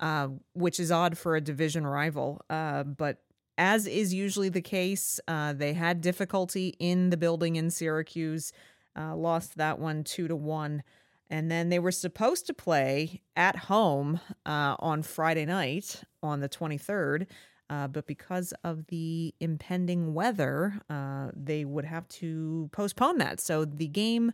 uh, 0.00 0.28
which 0.52 0.78
is 0.78 0.92
odd 0.92 1.16
for 1.16 1.34
a 1.34 1.40
division 1.40 1.86
rival. 1.86 2.44
Uh, 2.50 2.82
but 2.82 3.22
as 3.56 3.86
is 3.86 4.12
usually 4.12 4.50
the 4.50 4.60
case, 4.60 5.18
uh, 5.28 5.54
they 5.54 5.72
had 5.72 6.02
difficulty 6.02 6.74
in 6.78 7.08
the 7.08 7.16
building 7.16 7.56
in 7.56 7.70
Syracuse, 7.70 8.52
uh, 8.98 9.16
lost 9.16 9.56
that 9.56 9.78
one 9.78 10.04
two 10.04 10.28
to 10.28 10.36
one. 10.36 10.82
And 11.30 11.50
then 11.50 11.70
they 11.70 11.78
were 11.78 11.92
supposed 11.92 12.46
to 12.48 12.52
play 12.52 13.22
at 13.34 13.56
home 13.56 14.20
on 14.44 15.02
Friday 15.02 15.46
night 15.46 16.02
on 16.22 16.40
the 16.40 16.48
23rd. 16.48 17.26
Uh, 17.72 17.88
but 17.88 18.06
because 18.06 18.52
of 18.64 18.86
the 18.88 19.34
impending 19.40 20.12
weather, 20.12 20.74
uh, 20.90 21.30
they 21.34 21.64
would 21.64 21.86
have 21.86 22.06
to 22.06 22.68
postpone 22.70 23.16
that. 23.16 23.40
So 23.40 23.64
the 23.64 23.88
game 23.88 24.30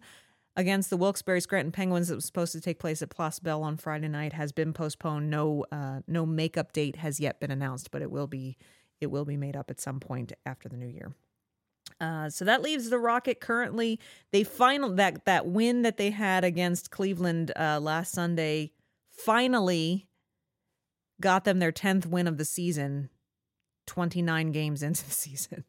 against 0.57 0.91
the 0.91 0.97
Wilkes-Barre 0.97 1.39
Scranton 1.39 1.71
Penguins 1.71 2.09
that 2.09 2.17
was 2.17 2.25
supposed 2.25 2.51
to 2.51 2.61
take 2.61 2.81
place 2.81 3.01
at 3.01 3.11
Place 3.11 3.39
Bell 3.39 3.63
on 3.63 3.77
Friday 3.77 4.09
night 4.09 4.33
has 4.33 4.51
been 4.51 4.73
postponed. 4.73 5.31
No, 5.31 5.65
uh, 5.71 6.01
no 6.09 6.27
makeup 6.27 6.73
date 6.73 6.97
has 6.97 7.21
yet 7.21 7.39
been 7.39 7.53
announced, 7.53 7.93
but 7.93 8.03
it 8.03 8.11
will 8.11 8.27
be 8.27 8.57
it 9.01 9.07
will 9.07 9.25
be 9.25 9.37
made 9.37 9.55
up 9.55 9.71
at 9.71 9.81
some 9.81 10.01
point 10.01 10.33
after 10.45 10.69
the 10.69 10.77
new 10.77 10.89
year. 10.89 11.15
Uh, 12.01 12.29
so 12.29 12.45
that 12.45 12.61
leaves 12.61 12.91
the 12.91 12.99
Rocket 12.99 13.41
currently. 13.41 14.01
They 14.33 14.43
final 14.43 14.91
that 14.97 15.27
that 15.27 15.47
win 15.47 15.83
that 15.83 15.97
they 15.97 16.11
had 16.11 16.43
against 16.43 16.91
Cleveland 16.91 17.53
uh, 17.55 17.79
last 17.81 18.11
Sunday 18.11 18.73
finally 19.13 20.09
got 21.21 21.45
them 21.45 21.61
their 21.61 21.71
tenth 21.71 22.05
win 22.05 22.27
of 22.27 22.37
the 22.37 22.45
season. 22.45 23.11
Twenty 23.89 24.23
nine 24.23 24.53
games 24.53 24.83
into 24.89 25.05
the 25.05 25.11
season. 25.11 25.65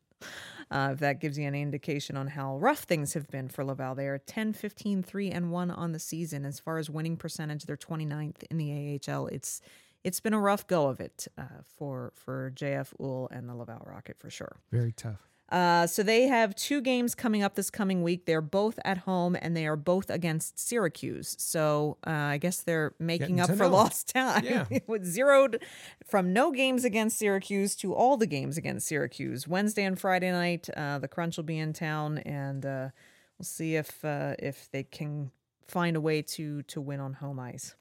Uh, 0.71 0.89
if 0.93 0.99
that 0.99 1.19
gives 1.19 1.38
you 1.38 1.47
any 1.47 1.62
indication 1.63 2.15
on 2.15 2.27
how 2.27 2.58
rough 2.58 2.79
things 2.79 3.13
have 3.13 3.27
been 3.29 3.47
for 3.47 3.63
Laval, 3.63 3.95
they 3.95 4.05
are 4.05 4.19
10, 4.19 4.53
15, 4.53 5.01
3, 5.01 5.32
and 5.32 5.51
1 5.51 5.71
on 5.71 5.93
the 5.93 5.99
season. 5.99 6.45
As 6.45 6.60
far 6.60 6.77
as 6.77 6.91
winning 6.91 7.17
percentage, 7.17 7.63
they're 7.63 7.75
29th 7.75 8.43
in 8.51 8.58
the 8.58 8.99
AHL. 9.08 9.27
It's 9.27 9.62
it's 10.03 10.19
been 10.19 10.34
a 10.34 10.39
rough 10.39 10.67
go 10.67 10.88
of 10.88 10.99
it 10.99 11.27
uh, 11.38 11.63
for 11.77 12.13
for 12.15 12.51
JF 12.55 12.93
Houle 12.97 13.29
and 13.32 13.49
the 13.49 13.55
Laval 13.55 13.86
Rocket 13.86 14.17
for 14.19 14.29
sure. 14.29 14.58
Very 14.71 14.91
tough. 14.91 15.28
Uh, 15.51 15.88
so 15.88 16.03
they 16.03 16.23
have 16.23 16.53
two 16.55 16.79
games 16.79 17.15
coming 17.15 17.41
up 17.41 17.55
this 17.55 17.69
coming 17.69 18.03
week. 18.03 18.25
They're 18.25 18.41
both 18.41 18.79
at 18.85 18.99
home 18.99 19.35
and 19.41 19.57
they 19.57 19.65
are 19.65 19.75
both 19.75 20.09
against 20.09 20.59
Syracuse. 20.59 21.35
So 21.39 21.97
uh, 22.05 22.12
I 22.12 22.38
guess 22.38 22.62
they're 22.62 22.93
making 22.99 23.38
Getting 23.38 23.39
up 23.41 23.49
for 23.49 23.63
know. 23.63 23.69
lost 23.69 24.09
time. 24.09 24.43
Yeah. 24.45 24.65
it 24.69 24.88
was 24.88 25.03
zeroed 25.03 25.63
from 26.05 26.33
no 26.33 26.51
games 26.51 26.85
against 26.85 27.17
Syracuse 27.17 27.75
to 27.77 27.95
all 27.95 28.15
the 28.15 28.27
games 28.27 28.57
against 28.57 28.88
Syracuse. 28.88 29.47
Wednesday 29.47 29.83
and 29.83 29.99
Friday 29.99 30.31
night, 30.31 30.69
uh, 30.77 30.99
the 30.99 31.07
Crunch 31.07 31.38
will 31.38 31.43
be 31.43 31.57
in 31.57 31.73
town, 31.73 32.19
and 32.19 32.65
uh, 32.65 32.89
we'll 33.38 33.45
see 33.45 33.75
if 33.75 34.05
uh, 34.05 34.35
if 34.38 34.69
they 34.71 34.83
can 34.83 35.31
find 35.67 35.95
a 35.95 36.01
way 36.01 36.21
to 36.21 36.62
to 36.63 36.79
win 36.79 36.99
on 36.99 37.13
home 37.13 37.39
ice. 37.39 37.75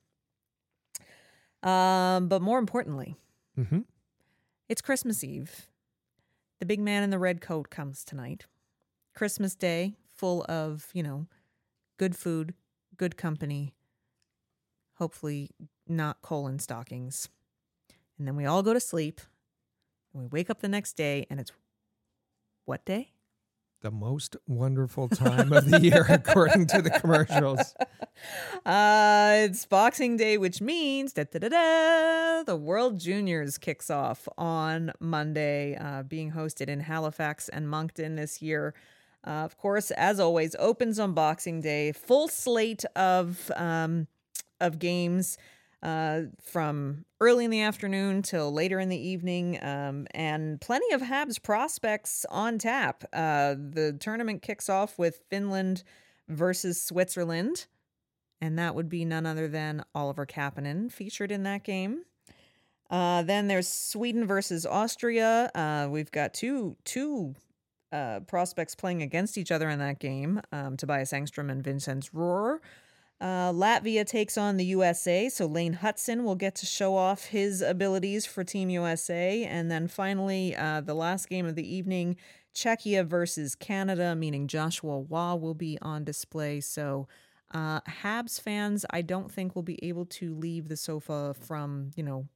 Um, 1.63 2.29
but 2.29 2.41
more 2.41 2.59
importantly, 2.59 3.17
Mm-hmm. 3.59 3.81
It's 4.69 4.81
Christmas 4.81 5.25
Eve. 5.25 5.67
The 6.61 6.67
big 6.67 6.81
man 6.81 7.03
in 7.03 7.11
the 7.11 7.19
red 7.19 7.41
coat 7.41 7.71
comes 7.71 8.05
tonight. 8.05 8.47
Christmas 9.15 9.55
Day, 9.55 9.95
full 10.13 10.45
of, 10.49 10.89
you 10.93 11.03
know, 11.03 11.27
good 11.99 12.17
food, 12.17 12.55
good 12.97 13.17
company, 13.17 13.75
hopefully 14.95 15.51
not 15.87 16.21
colon 16.23 16.59
stockings. 16.59 17.29
And 18.19 18.27
then 18.27 18.35
we 18.35 18.45
all 18.45 18.63
go 18.63 18.73
to 18.73 18.81
sleep 18.81 19.21
and 20.13 20.23
we 20.23 20.27
wake 20.27 20.51
up 20.51 20.61
the 20.61 20.69
next 20.69 20.95
day 20.95 21.27
and 21.31 21.39
it's 21.39 21.53
what 22.65 22.85
day? 22.85 23.13
The 23.81 23.91
most 23.93 24.35
wonderful 24.49 25.09
time 25.09 25.53
of 25.53 25.71
the 25.71 25.79
year, 25.79 26.05
according 26.09 26.67
to 26.67 26.83
the 26.83 26.91
commercials. 26.91 27.77
Uh, 28.67 29.45
it's 29.45 29.65
Boxing 29.67 30.17
Day, 30.17 30.37
which 30.37 30.61
means 30.61 31.13
da, 31.13 31.23
da, 31.23 31.39
da, 31.39 31.49
da, 31.49 32.43
the 32.43 32.57
World 32.57 32.99
Juniors 32.99 33.57
kicks 33.57 33.89
off 33.89 34.27
on 34.37 34.91
Monday, 34.99 35.77
uh, 35.77 36.03
being 36.03 36.33
hosted 36.33 36.67
in 36.67 36.81
Halifax 36.81 37.49
and 37.49 37.71
Moncton 37.71 38.17
this 38.17 38.43
year. 38.43 38.75
Uh, 39.25 39.31
of 39.45 39.57
course, 39.57 39.93
as 39.93 40.19
always, 40.19 40.57
opens 40.59 40.99
on 40.99 41.13
Boxing 41.13 41.61
Day. 41.61 41.93
Full 41.93 42.27
slate 42.27 42.85
of 42.97 43.49
um, 43.55 44.09
of 44.61 44.81
games 44.81 45.39
uh, 45.83 46.23
from 46.43 47.05
early 47.21 47.45
in 47.45 47.51
the 47.51 47.63
afternoon 47.63 48.23
till 48.23 48.53
later 48.53 48.81
in 48.81 48.89
the 48.89 48.97
evening, 48.99 49.63
um, 49.63 50.07
and 50.13 50.61
plenty 50.61 50.93
of 50.93 51.03
Habs 51.03 51.43
prospects 51.43 52.27
on 52.31 52.59
tap. 52.59 53.05
Uh, 53.13 53.55
the 53.55 53.97
tournament 53.99 54.43
kicks 54.43 54.69
off 54.69 54.99
with 54.99 55.23
Finland 55.31 55.85
versus 56.29 56.83
Switzerland, 56.83 57.67
and 58.41 58.59
that 58.59 58.75
would 58.75 58.89
be 58.89 59.05
none 59.05 59.27
other 59.27 59.49
than 59.49 59.85
Oliver 59.95 60.27
Kapanen 60.27 60.91
featured 60.91 61.31
in 61.31 61.45
that 61.45 61.65
game. 61.65 62.05
Uh, 62.91 63.23
then 63.23 63.49
there's 63.49 63.69
Sweden 63.69 64.27
versus 64.27 64.65
Austria. 64.65 65.51
Uh, 65.55 65.89
we've 65.91 66.11
got 66.11 66.33
two 66.35 66.77
two 66.85 67.35
uh, 67.93 68.21
prospects 68.21 68.75
playing 68.75 69.03
against 69.03 69.39
each 69.39 69.51
other 69.51 69.69
in 69.69 69.79
that 69.79 69.99
game. 69.99 70.41
Um, 70.53 70.77
Tobias 70.77 71.13
Engstrom 71.13 71.51
and 71.51 71.63
Vincent 71.63 72.11
Rohr. 72.13 72.59
Uh, 73.21 73.53
Latvia 73.53 74.07
takes 74.07 74.39
on 74.39 74.57
the 74.57 74.65
USA, 74.67 75.29
so 75.29 75.47
Lane 75.47 75.79
Hutson 75.83 76.23
will 76.23 76.37
get 76.37 76.55
to 76.57 76.67
show 76.67 76.97
off 76.97 77.27
his 77.27 77.63
abilities 77.63 78.27
for 78.27 78.45
Team 78.45 78.71
USA. 78.71 79.45
And 79.45 79.71
then 79.71 79.89
finally, 79.89 80.55
uh, 80.55 80.83
the 80.83 80.95
last 80.95 81.29
game 81.29 81.45
of 81.45 81.57
the 81.57 81.75
evening, 81.75 82.17
Czechia 82.55 83.05
versus 83.05 83.57
Canada, 83.57 84.15
meaning 84.15 84.47
Joshua 84.47 85.01
Roy 85.01 85.35
will 85.35 85.55
be 85.55 85.79
on 85.83 86.05
display. 86.05 86.61
So, 86.61 87.09
uh, 87.51 87.81
Habs 87.81 88.41
fans, 88.41 88.87
I 88.91 89.03
don't 89.03 89.33
think 89.33 89.57
will 89.57 89.63
be 89.63 89.83
able 89.85 90.07
to 90.07 90.35
leave 90.35 90.69
the 90.69 90.77
sofa 90.77 91.35
from, 91.41 91.91
you 91.97 92.05
know, 92.05 92.29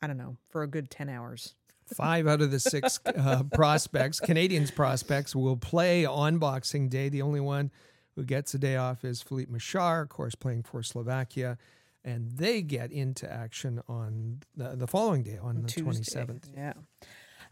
I 0.00 0.06
don't 0.06 0.16
know, 0.16 0.36
for 0.48 0.62
a 0.62 0.66
good 0.66 0.90
10 0.90 1.10
hours. 1.10 1.54
Five 1.94 2.26
out 2.26 2.40
of 2.40 2.50
the 2.50 2.60
six 2.60 2.98
uh, 3.04 3.42
prospects, 3.52 4.20
Canadiens 4.20 4.74
prospects, 4.74 5.36
will 5.36 5.56
play 5.56 6.06
on 6.06 6.38
Boxing 6.38 6.88
Day. 6.88 7.10
The 7.10 7.22
only 7.22 7.40
one 7.40 7.70
who 8.16 8.24
gets 8.24 8.54
a 8.54 8.58
day 8.58 8.76
off 8.76 9.04
is 9.04 9.22
Filip 9.22 9.48
Mesar, 9.48 10.02
of 10.02 10.08
course, 10.08 10.34
playing 10.34 10.64
for 10.64 10.82
Slovakia. 10.82 11.58
And 12.04 12.32
they 12.32 12.62
get 12.62 12.90
into 12.90 13.30
action 13.30 13.80
on 13.88 14.40
the, 14.56 14.74
the 14.76 14.86
following 14.86 15.22
day, 15.22 15.38
on 15.40 15.62
the 15.62 15.68
Tuesday. 15.68 16.20
27th. 16.20 16.44
Yeah. 16.56 16.72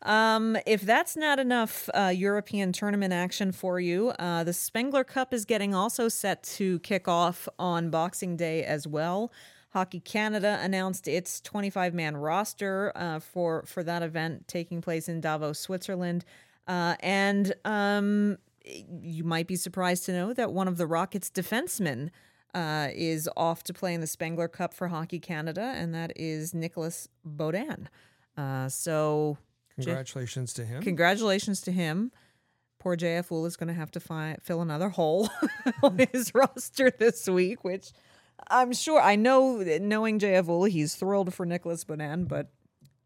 Um, 0.03 0.57
if 0.67 0.81
that's 0.81 1.17
not 1.17 1.39
enough 1.39 1.89
uh, 1.95 2.13
European 2.15 2.73
tournament 2.73 3.13
action 3.13 3.53
for 3.53 3.79
you, 3.79 4.11
uh, 4.19 4.45
the 4.45 4.53
Spengler 4.53 5.05
Cup 5.05 5.35
is 5.35 5.45
getting 5.45 5.75
also 5.75 6.09
set 6.09 6.43
to 6.43 6.79
kick 6.81 7.07
off 7.07 7.49
on 7.59 7.91
Boxing 7.91 8.37
Day 8.37 8.65
as 8.65 8.87
well. 8.87 9.31
Hockey 9.71 10.01
Canada 10.01 10.59
announced 10.63 11.07
its 11.07 11.41
25 11.41 11.95
man 11.95 12.17
roster 12.17 12.93
uh, 12.97 13.21
for 13.21 13.65
for 13.67 13.85
that 13.85 14.03
event 14.03 14.49
taking 14.49 14.81
place 14.81 15.09
in 15.09 15.21
Davos, 15.21 15.61
Switzerland, 15.61 16.25
uh, 16.67 16.97
and 17.01 17.55
um, 17.65 18.39
you 19.03 19.25
might 19.25 19.47
be 19.47 19.57
surprised 19.57 20.05
to 20.07 20.13
know 20.13 20.33
that 20.33 20.53
one 20.53 20.69
of 20.69 20.77
the 20.77 20.87
Rockets' 20.87 21.31
defensemen 21.31 22.11
uh, 22.55 22.89
is 22.93 23.29
off 23.37 23.63
to 23.65 23.75
play 23.75 23.95
in 23.95 24.01
the 24.01 24.07
Spengler 24.07 24.49
Cup 24.49 24.75
for 24.75 24.89
Hockey 24.89 25.21
Canada, 25.21 25.73
and 25.77 25.95
that 25.95 26.13
is 26.17 26.55
Nicolas 26.55 27.09
Beaudin. 27.27 27.87
Uh, 28.37 28.69
so 28.69 29.39
Congratulations 29.77 30.53
to 30.55 30.65
him. 30.65 30.83
Congratulations 30.83 31.61
to 31.63 31.73
him. 31.73 32.13
Poor 32.79 32.97
JF 32.97 33.29
Houle 33.29 33.47
is 33.47 33.57
going 33.57 33.69
to 33.69 33.75
have 33.75 33.91
to 33.93 34.01
find, 34.01 34.43
fill 34.43 34.63
another 34.63 34.89
hole 34.89 35.29
on 35.83 36.01
his 36.13 36.33
roster 36.35 36.91
this 36.91 37.29
week, 37.29 37.63
which 37.63 37.93
I'm 38.49 38.73
sure 38.73 39.01
I 39.01 39.17
know. 39.17 39.63
Knowing 39.81 40.19
JF 40.19 40.47
Houle, 40.47 40.65
he's 40.65 40.95
thrilled 40.95 41.35
for 41.35 41.45
Nicolas 41.45 41.85
Beaudin, 41.85 42.27
but 42.27 42.51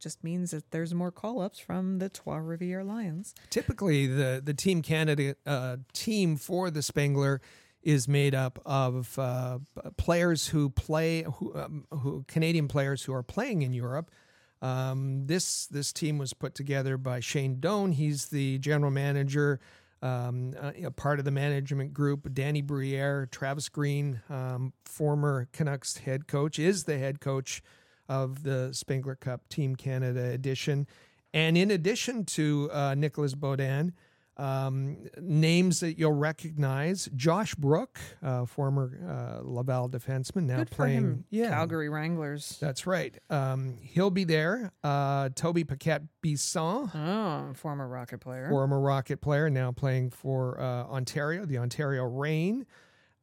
just 0.05 0.23
means 0.23 0.53
that 0.53 0.71
there's 0.71 0.95
more 0.95 1.11
call 1.11 1.41
ups 1.41 1.59
from 1.59 1.99
the 1.99 2.09
Trois 2.09 2.37
Rivières 2.37 2.87
Lions. 2.87 3.35
Typically, 3.51 4.07
the 4.07 4.41
the 4.45 4.55
Team 4.55 4.83
Canada 4.83 5.35
uh, 5.45 5.79
team 5.93 6.37
for 6.37 6.71
the 6.71 6.83
Spengler 6.83 7.41
is 7.83 8.07
made 8.07 8.35
up 8.35 8.61
of 8.65 9.19
uh, 9.19 9.59
players 9.97 10.49
who 10.49 10.71
play 10.71 11.23
who, 11.23 11.57
um, 11.57 11.87
who 11.91 12.25
Canadian 12.29 12.69
players 12.69 13.03
who 13.03 13.13
are 13.13 13.23
playing 13.23 13.63
in 13.63 13.73
Europe. 13.73 14.11
Um, 14.63 15.27
this 15.27 15.67
this 15.67 15.93
team 15.93 16.19
was 16.19 16.35
put 16.35 16.55
together 16.55 16.97
by 16.99 17.21
Shane 17.21 17.59
Doan. 17.59 17.93
He's 17.93 18.29
the 18.29 18.59
general 18.59 18.91
manager, 18.91 19.59
um, 20.03 20.53
uh, 20.61 20.73
a 20.85 20.91
part 20.91 21.19
of 21.19 21.25
the 21.25 21.31
management 21.31 21.95
group. 21.95 22.33
Danny 22.35 22.61
Briere, 22.61 23.27
Travis 23.31 23.71
Green, 23.71 24.21
um, 24.29 24.75
former 24.85 25.49
Canucks 25.53 25.97
head 25.97 26.27
coach, 26.27 26.59
is 26.59 26.85
the 26.85 26.99
head 26.99 27.21
coach 27.21 27.63
of 28.09 28.43
the 28.43 28.71
Spengler 28.73 29.15
Cup 29.17 29.49
Team 29.49 29.77
Canada 29.77 30.31
edition. 30.31 30.87
And 31.33 31.57
in 31.59 31.71
addition 31.71 32.25
to 32.27 32.71
uh, 32.73 32.95
Nicolas 32.95 33.35
Beaudin, 33.35 33.93
um, 34.37 34.97
names 35.21 35.81
that 35.81 35.97
you'll 35.99 36.13
recognize: 36.13 37.09
Josh 37.15 37.55
Brook, 37.55 38.01
uh, 38.23 38.47
former 38.47 38.99
uh, 39.09 39.41
Laval 39.49 39.89
defenseman, 39.89 40.45
now 40.47 40.57
Good 40.59 40.71
for 40.71 40.75
playing 40.75 41.25
yeah, 41.31 41.51
Calgary 41.51 41.89
Wranglers. 41.89 42.59
That's 42.61 42.85
right. 42.87 43.17
Um, 43.31 43.79
he'll 43.81 44.11
be 44.11 44.25
there. 44.25 44.73
Uh, 44.83 45.29
Toby 45.37 45.63
Paquette 45.63 46.03
Bisson, 46.21 46.91
Oh, 46.95 47.53
former 47.55 47.87
Rocket 47.87 48.19
player. 48.21 48.49
former 48.49 48.81
Rocket 48.81 49.21
player, 49.21 49.49
now 49.51 49.71
playing 49.71 50.11
for 50.11 50.61
uh, 50.61 50.85
Ontario, 50.85 51.45
the 51.47 51.59
Ontario 51.59 52.03
Reign. 52.05 52.67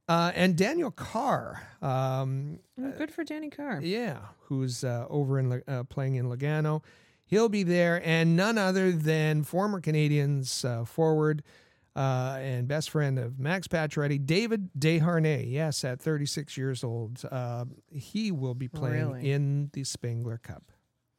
Uh, 0.08 0.32
and 0.36 0.58
Daniel 0.58 0.92
Carr, 0.92 1.68
um, 1.82 2.60
Oh, 2.82 2.92
good 2.98 3.12
for 3.12 3.24
Danny 3.24 3.50
Carr. 3.50 3.80
yeah, 3.82 4.18
who's 4.46 4.84
uh, 4.84 5.06
over 5.10 5.40
in 5.40 5.62
uh, 5.68 5.84
playing 5.86 6.16
in 6.16 6.26
Lugano. 6.26 6.84
He'll 7.26 7.48
be 7.50 7.64
there, 7.64 8.02
and 8.04 8.36
none 8.36 8.58
other 8.58 8.92
than 8.92 9.44
former 9.44 9.80
Canadiens 9.80 10.66
uh, 10.66 10.84
forward 10.84 11.44
uh, 11.96 12.38
and 12.42 12.68
best 12.68 12.90
friend 12.90 13.18
of 13.18 13.40
Max 13.40 13.68
Pacioretty, 13.70 14.26
David 14.26 14.70
Desharnais. 14.78 15.50
Yes, 15.50 15.86
at 15.86 16.02
36 16.02 16.58
years 16.58 16.84
old, 16.84 17.24
uh, 17.32 17.64
he 17.90 18.32
will 18.34 18.56
be 18.56 18.68
playing 18.68 19.08
Really? 19.12 19.32
in 19.32 19.70
the 19.72 19.86
Spengler 19.86 20.40
Cup. 20.40 20.72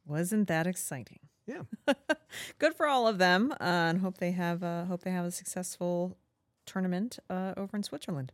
Wasn't 0.05 0.49
that 0.49 0.67
exciting? 0.67 1.21
Yeah. 1.47 1.63
Good 2.59 2.75
for 2.75 2.87
all 2.87 3.09
of 3.09 3.17
them, 3.19 3.53
uh, 3.53 3.55
and 3.65 4.01
hope 4.01 4.19
they 4.19 4.33
have 4.33 4.63
uh, 4.63 4.85
hope 4.85 5.03
they 5.03 5.11
have 5.13 5.25
a 5.25 5.31
successful 5.31 6.19
tournament 6.67 7.19
uh, 7.31 7.55
over 7.57 7.75
in 7.77 7.83
Switzerland. 7.83 8.33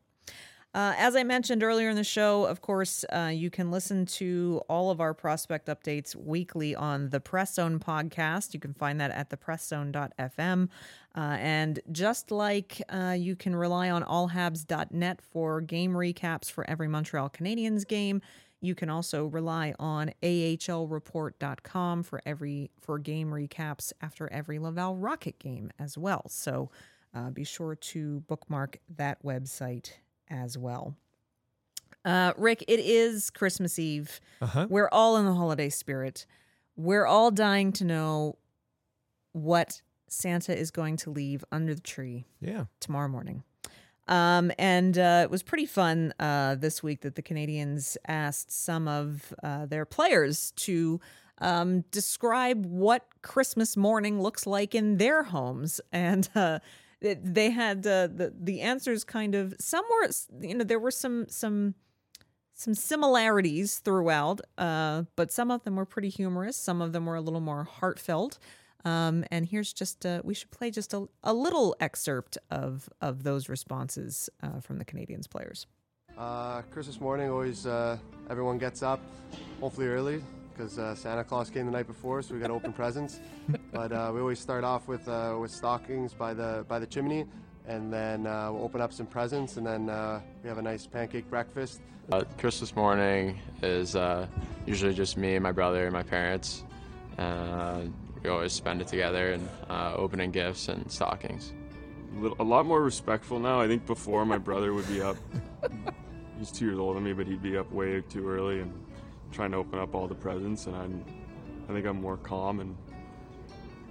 Uh, 0.79 0.95
as 0.97 1.17
I 1.17 1.25
mentioned 1.25 1.64
earlier 1.64 1.88
in 1.88 1.97
the 1.97 2.05
show, 2.05 2.45
of 2.45 2.61
course, 2.61 3.05
uh, 3.12 3.33
you 3.35 3.51
can 3.51 3.73
listen 3.73 4.07
to 4.07 4.62
all 4.69 4.93
of 4.93 5.01
our 5.01 5.12
prospect 5.12 5.67
updates 5.67 6.14
weekly 6.14 6.73
on 6.77 7.11
the 7.11 7.19
Press 7.19 7.55
Zone 7.55 7.81
podcast. 7.81 8.55
You 8.55 8.61
can 8.61 8.75
find 8.75 9.01
that 9.01 9.11
at 9.11 9.29
thepresszone.fm. 9.29 10.69
Uh, 11.17 11.21
and 11.21 11.81
just 11.91 12.31
like 12.31 12.81
uh, 12.91 13.17
you 13.19 13.35
can 13.35 13.57
rely 13.57 13.91
on 13.91 14.05
allhabs.net 14.05 15.21
for 15.21 15.61
game 15.62 15.95
recaps 15.95 16.49
for 16.49 16.64
every 16.71 16.87
Montreal 16.87 17.29
Canadiens 17.29 17.85
game, 17.85 18.23
you 18.61 18.77
can 18.77 18.88
also 18.88 19.27
rely 19.27 19.75
on 19.81 20.12
ahlreport.com 20.23 22.05
for 22.05 22.23
every 22.25 22.71
for 22.81 23.01
game 23.01 23.31
recaps 23.31 23.93
after 24.01 24.33
every 24.33 24.61
Laval 24.61 24.95
Rocket 24.95 25.41
game 25.41 25.73
as 25.81 25.99
well. 25.99 26.23
So 26.29 26.71
uh, 27.12 27.31
be 27.31 27.43
sure 27.43 27.75
to 27.75 28.21
bookmark 28.29 28.79
that 28.97 29.21
website 29.25 29.95
as 30.31 30.57
well. 30.59 30.95
Uh, 32.05 32.33
Rick, 32.37 32.64
it 32.69 32.81
is 32.81 33.29
Christmas 33.31 33.79
Eve. 33.79 34.21
Uh-huh. 34.41 34.67
We're 34.71 34.88
all 34.91 35.17
in 35.17 35.25
the 35.27 35.35
holiday 35.35 35.69
spirit. 35.69 36.27
We're 36.77 37.07
all 37.07 37.31
dying 37.31 37.73
to 37.73 37.85
know 37.85 38.38
what 39.33 39.83
Santa 40.09 40.57
is 40.57 40.71
going 40.71 40.97
to 40.99 41.11
leave 41.11 41.45
under 41.53 41.75
the 41.75 41.81
tree 41.81 42.25
Yeah. 42.41 42.64
tomorrow 42.81 43.09
morning. 43.09 43.43
Um, 44.07 44.51
and 44.59 44.97
uh, 44.97 45.21
it 45.25 45.31
was 45.31 45.43
pretty 45.43 45.67
fun 45.67 46.14
uh, 46.19 46.55
this 46.55 46.83
week 46.83 47.03
that 47.03 47.14
the 47.14 47.23
Canadiens 47.23 47.99
asked 48.07 48.51
some 48.51 48.88
of 48.88 49.35
uh, 49.43 49.67
their 49.67 49.85
players 49.85 50.53
to 50.53 50.99
um, 51.43 51.83
describe 51.91 52.64
what 52.64 53.05
Christmas 53.21 53.77
morning 53.77 54.21
looks 54.23 54.47
like 54.47 54.75
in 54.75 54.97
their 54.97 55.25
homes. 55.25 55.79
And 55.93 56.27
uh, 56.35 56.61
they 57.01 57.51
had 57.51 57.87
uh, 57.87 58.09
the 58.09 58.35
the 58.39 58.61
answers 58.61 59.05
kind 59.05 59.35
of 59.35 59.55
some 59.59 59.85
were 59.91 60.09
you 60.41 60.55
know 60.55 60.65
there 60.65 60.79
were 60.79 60.91
some 60.91 61.27
some 61.29 61.75
some 62.55 62.75
similarities 62.75 63.79
throughout, 63.79 64.41
uh, 64.59 65.05
but 65.15 65.31
some 65.31 65.53
of 65.53 65.63
them 65.63 65.77
were 65.77 65.85
pretty 65.87 66.09
humorous. 66.09 66.57
Some 66.57 66.83
of 66.83 66.93
them 66.93 67.07
were 67.07 67.15
a 67.15 67.21
little 67.21 67.41
more 67.41 67.63
heartfelt. 67.63 68.39
Um, 68.85 69.25
and 69.31 69.47
here's 69.47 69.73
just 69.73 70.05
uh, 70.05 70.23
we 70.25 70.35
should 70.35 70.51
play 70.51 70.71
just 70.71 70.93
a, 70.93 71.09
a 71.23 71.33
little 71.33 71.77
excerpt 71.81 72.39
of 72.51 72.89
of 73.01 73.23
those 73.23 73.49
responses 73.49 74.29
uh, 74.43 74.61
from 74.61 74.79
the 74.79 74.85
Canadiens 74.85 75.29
players. 75.29 75.67
Uh, 76.17 76.63
Christmas 76.73 77.01
morning, 77.01 77.31
always 77.31 77.65
uh, 77.65 77.97
everyone 78.29 78.59
gets 78.59 78.83
up, 78.83 79.01
hopefully 79.61 79.87
early, 79.87 80.23
because 80.59 80.79
uh, 80.79 80.94
Santa 80.94 81.23
Claus 81.23 81.51
came 81.51 81.66
the 81.66 81.73
night 81.73 81.87
before, 81.87 82.21
so 82.21 82.35
we 82.35 82.40
got 82.40 82.51
open 82.51 82.73
presents. 82.73 83.21
But 83.73 83.92
uh, 83.92 84.11
we 84.12 84.21
always 84.21 84.40
start 84.40 84.64
off 84.64 84.88
with 84.88 85.07
uh, 85.09 85.37
with 85.40 85.51
stockings 85.51 86.12
by 86.12 86.35
the 86.35 86.64
by 86.68 86.79
the 86.79 86.87
chimney, 86.87 87.27
and 87.66 87.92
then 87.92 88.27
uh, 88.27 88.51
we'll 88.51 88.64
open 88.64 88.81
up 88.81 88.92
some 88.92 89.07
presents, 89.07 89.57
and 89.57 89.66
then 89.66 89.88
uh, 89.88 90.21
we 90.42 90.49
have 90.49 90.59
a 90.59 90.62
nice 90.62 90.87
pancake 90.87 91.29
breakfast. 91.31 91.81
Uh, 92.11 92.25
Christmas 92.38 92.75
morning 92.75 93.38
is 93.62 93.94
uh, 93.94 94.27
usually 94.66 94.94
just 94.94 95.16
me 95.16 95.35
and 95.37 95.42
my 95.42 95.53
brother 95.53 95.85
and 95.85 95.92
my 95.92 96.03
parents. 96.03 96.64
Uh, 97.18 97.83
we 98.23 98.31
always 98.31 98.53
spend 98.53 98.81
it 98.81 98.88
together 98.88 99.33
and 99.35 99.49
uh, 99.71 99.94
opening 99.97 100.31
gifts 100.31 100.68
and 100.68 100.90
stockings. 100.90 101.53
little- 102.16 102.37
a 102.40 102.44
lot 102.44 102.64
more 102.66 102.83
respectful 102.83 103.38
now. 103.38 103.61
I 103.61 103.68
think 103.68 103.87
before 103.87 104.25
my 104.25 104.38
brother 104.38 104.73
would 104.73 104.88
be 104.88 105.03
up. 105.03 105.16
He's 106.38 106.51
two 106.51 106.66
years 106.66 106.79
older 106.79 106.94
than 106.94 107.05
me, 107.05 107.12
but 107.12 107.27
he'd 107.27 107.42
be 107.42 107.57
up 107.59 107.71
way 107.73 108.01
too 108.09 108.29
early 108.29 108.61
and 108.61 108.73
trying 109.33 109.51
to 109.53 109.59
open 109.59 109.79
up 109.79 109.95
all 109.95 110.07
the 110.07 110.14
presents. 110.14 110.67
And 110.67 110.77
I'm, 110.77 111.05
I 111.69 111.73
think 111.73 111.87
I'm 111.87 112.01
more 112.01 112.17
calm 112.17 112.61
and 112.61 112.77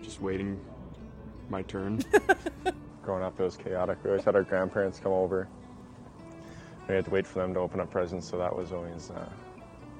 just 0.01 0.21
waiting 0.21 0.59
my 1.49 1.61
turn. 1.63 2.03
growing 3.07 3.23
up, 3.23 3.39
it 3.39 3.43
was 3.43 3.55
chaotic. 3.55 3.97
We 4.03 4.09
always 4.09 4.25
had 4.25 4.35
our 4.35 4.43
grandparents 4.43 4.99
come 4.99 5.13
over. 5.13 5.47
We 6.89 6.95
had 6.95 7.05
to 7.05 7.11
wait 7.11 7.25
for 7.25 7.39
them 7.39 7.53
to 7.53 7.61
open 7.61 7.79
up 7.79 7.89
presents, 7.89 8.27
so 8.27 8.37
that 8.37 8.53
was 8.53 8.73
always 8.73 9.11
uh, 9.11 9.29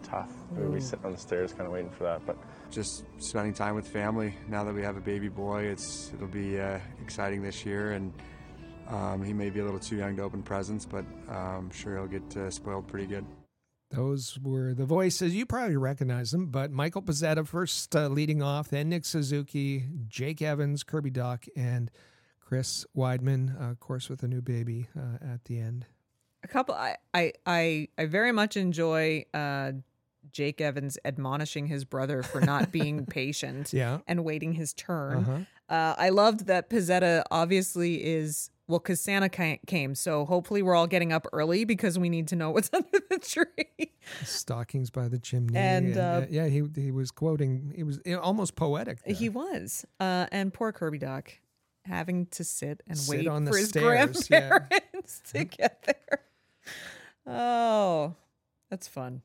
tough. 0.04 0.30
We 0.56 0.64
would 0.64 0.74
be 0.74 0.82
sitting 0.82 1.06
on 1.06 1.14
the 1.14 1.18
stairs, 1.18 1.54
kind 1.54 1.68
of 1.68 1.72
waiting 1.72 1.90
for 1.90 2.04
that. 2.04 2.26
But 2.26 2.38
Just 2.70 3.06
spending 3.20 3.54
time 3.54 3.76
with 3.76 3.88
family. 3.88 4.36
Now 4.50 4.66
that 4.66 4.74
we 4.74 4.82
have 4.82 4.98
a 4.98 5.02
baby 5.02 5.30
boy, 5.30 5.64
it's 5.64 6.12
it'll 6.14 6.28
be 6.28 6.60
uh, 6.60 6.80
exciting 7.02 7.42
this 7.42 7.66
year, 7.66 7.94
and 7.94 8.14
um, 8.90 9.24
he 9.24 9.32
may 9.32 9.50
be 9.50 9.62
a 9.62 9.64
little 9.64 9.80
too 9.80 9.96
young 9.96 10.18
to 10.18 10.24
open 10.24 10.44
presents, 10.44 10.86
but 10.86 11.06
um, 11.30 11.36
I'm 11.36 11.72
sure 11.72 11.96
he'll 11.96 12.08
get 12.08 12.36
uh, 12.36 12.52
spoiled 12.52 12.88
pretty 12.88 13.08
good. 13.08 13.26
Those 13.92 14.38
were 14.42 14.74
the 14.74 14.86
voices. 14.86 15.34
You 15.34 15.46
probably 15.46 15.78
recognize 15.78 16.32
them, 16.32 16.48
but 16.48 16.72
Michael 16.72 17.02
Pezzetta 17.02 17.48
first 17.48 17.96
uh, 17.96 18.08
leading 18.10 18.42
off, 18.42 18.70
then 18.70 18.90
Nick 18.90 19.06
Suzuki, 19.06 19.86
Jake 20.08 20.42
Evans, 20.42 20.84
Kirby 20.84 21.12
Dach, 21.12 21.48
and 21.56 21.90
Chris 22.42 22.86
Wideman, 22.96 23.60
uh, 23.62 23.72
of 23.72 23.80
course, 23.80 24.10
with 24.10 24.24
a 24.24 24.28
new 24.28 24.42
baby 24.42 24.88
uh, 24.98 25.34
at 25.34 25.46
the 25.46 25.60
end. 25.60 25.86
A 26.44 26.48
couple. 26.48 26.76
I 26.76 26.98
I 27.14 27.34
I, 27.46 27.88
I 27.98 28.06
very 28.06 28.32
much 28.32 28.58
enjoy. 28.58 29.26
Uh, 29.34 29.72
Jake 30.34 30.60
Evans 30.60 30.98
admonishing 31.06 31.68
his 31.68 31.86
brother 31.86 32.22
for 32.22 32.42
not 32.42 32.70
being 32.74 33.06
patient 33.06 33.72
Yeah. 33.72 34.00
and 34.08 34.26
waiting 34.26 34.52
his 34.52 34.74
turn. 34.74 35.20
Uh-huh. 35.20 35.74
Uh, 35.74 35.96
I 35.98 36.10
loved 36.10 36.48
that 36.48 36.70
Pezzetta 36.70 37.24
obviously 37.32 38.04
is 38.04 38.52
well 38.68 38.80
because 38.80 39.00
Santa 39.02 39.30
came, 39.30 39.96
so 39.96 40.26
hopefully 40.26 40.62
we're 40.62 40.76
all 40.76 40.88
getting 40.88 41.12
up 41.14 41.26
early 41.34 41.64
because 41.66 41.98
we 41.98 42.10
need 42.10 42.28
to 42.30 42.36
know 42.36 42.52
what's 42.52 42.70
under 42.74 43.00
the 43.10 43.20
tree. 43.20 43.92
Stockings 44.24 44.90
by 44.90 45.08
the 45.08 45.20
chimney. 45.20 45.58
And, 45.58 45.98
uh, 45.98 46.26
yeah, 46.30 46.48
he 46.48 46.64
he 46.76 46.92
was 46.92 47.12
quoting. 47.12 47.74
He 47.76 47.84
was 47.84 48.00
uh, 48.08 48.16
almost 48.20 48.56
poetic. 48.56 49.04
there. 49.04 49.16
he 49.16 49.30
was, 49.30 49.86
uh, 50.00 50.28
and 50.32 50.54
poor 50.54 50.72
Kirby 50.72 51.00
Dach 51.00 51.28
having 51.86 52.26
to 52.28 52.44
sit 52.44 52.84
and 52.88 52.98
Sit 52.98 53.18
wait 53.20 53.28
on 53.28 53.46
the 53.46 53.52
for 53.52 53.58
his 53.58 53.70
stairs, 53.70 54.28
yeah. 54.30 54.50
grandparents 54.50 55.22
to 55.34 55.44
get 55.46 55.84
there. 55.84 56.20
Oh, 57.26 58.16
that's 58.70 58.88
fun. 58.88 59.22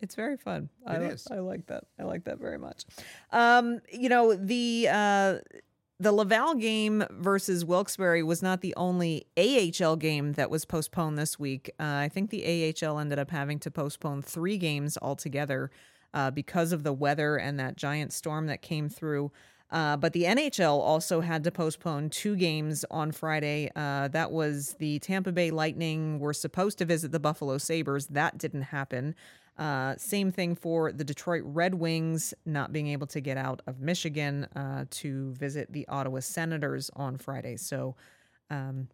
It's 0.00 0.14
very 0.14 0.36
fun. 0.36 0.68
I, 0.86 0.96
It 0.96 1.00
li- 1.02 1.06
is. 1.08 1.28
I 1.30 1.36
like 1.38 1.66
that. 1.66 1.84
I 1.98 2.02
like 2.04 2.24
that 2.24 2.38
very 2.40 2.58
much. 2.58 2.84
Um, 3.30 3.80
you 3.92 4.08
know, 4.08 4.34
the 4.34 4.88
uh 4.90 5.38
the 6.02 6.10
Laval 6.10 6.54
game 6.54 7.04
versus 7.10 7.64
Wilkes-Barre 7.64 8.24
was 8.24 8.42
not 8.42 8.60
the 8.60 8.74
only 8.76 9.24
AHL 9.38 9.94
game 9.94 10.32
that 10.32 10.50
was 10.50 10.64
postponed 10.64 11.16
this 11.16 11.38
week. 11.38 11.70
Uh, 11.78 11.84
I 11.84 12.08
think 12.08 12.30
the 12.30 12.74
AHL 12.82 12.98
ended 12.98 13.20
up 13.20 13.30
having 13.30 13.60
to 13.60 13.70
postpone 13.70 14.22
three 14.22 14.58
games 14.58 14.98
altogether 15.00 15.70
uh, 16.12 16.32
because 16.32 16.72
of 16.72 16.82
the 16.82 16.92
weather 16.92 17.36
and 17.36 17.58
that 17.60 17.76
giant 17.76 18.12
storm 18.12 18.48
that 18.48 18.62
came 18.62 18.88
through. 18.88 19.30
Uh, 19.70 19.96
but 19.96 20.12
the 20.12 20.24
NHL 20.24 20.80
also 20.80 21.20
had 21.20 21.44
to 21.44 21.52
postpone 21.52 22.10
two 22.10 22.34
games 22.34 22.84
on 22.90 23.12
Friday. 23.12 23.70
Uh, 23.76 24.08
that 24.08 24.32
was 24.32 24.74
the 24.80 24.98
Tampa 24.98 25.30
Bay 25.30 25.52
Lightning 25.52 26.18
were 26.18 26.34
supposed 26.34 26.78
to 26.78 26.84
visit 26.84 27.12
the 27.12 27.20
Buffalo 27.20 27.58
Sabres. 27.58 28.08
That 28.08 28.38
didn't 28.38 28.62
happen. 28.62 29.14
Uh, 29.58 29.94
same 29.98 30.32
thing 30.32 30.54
for 30.54 30.92
the 30.92 31.04
Detroit 31.04 31.42
Red 31.44 31.74
Wings 31.74 32.32
not 32.46 32.72
being 32.72 32.88
able 32.88 33.06
to 33.08 33.20
get 33.20 33.36
out 33.36 33.60
of 33.66 33.80
Michigan 33.80 34.44
uh, 34.56 34.86
to 34.90 35.32
visit 35.32 35.72
the 35.72 35.86
Ottawa 35.88 36.20
Senators 36.20 36.90
on 36.96 37.18
Friday. 37.18 37.56
So, 37.56 37.94
um, 38.50 38.88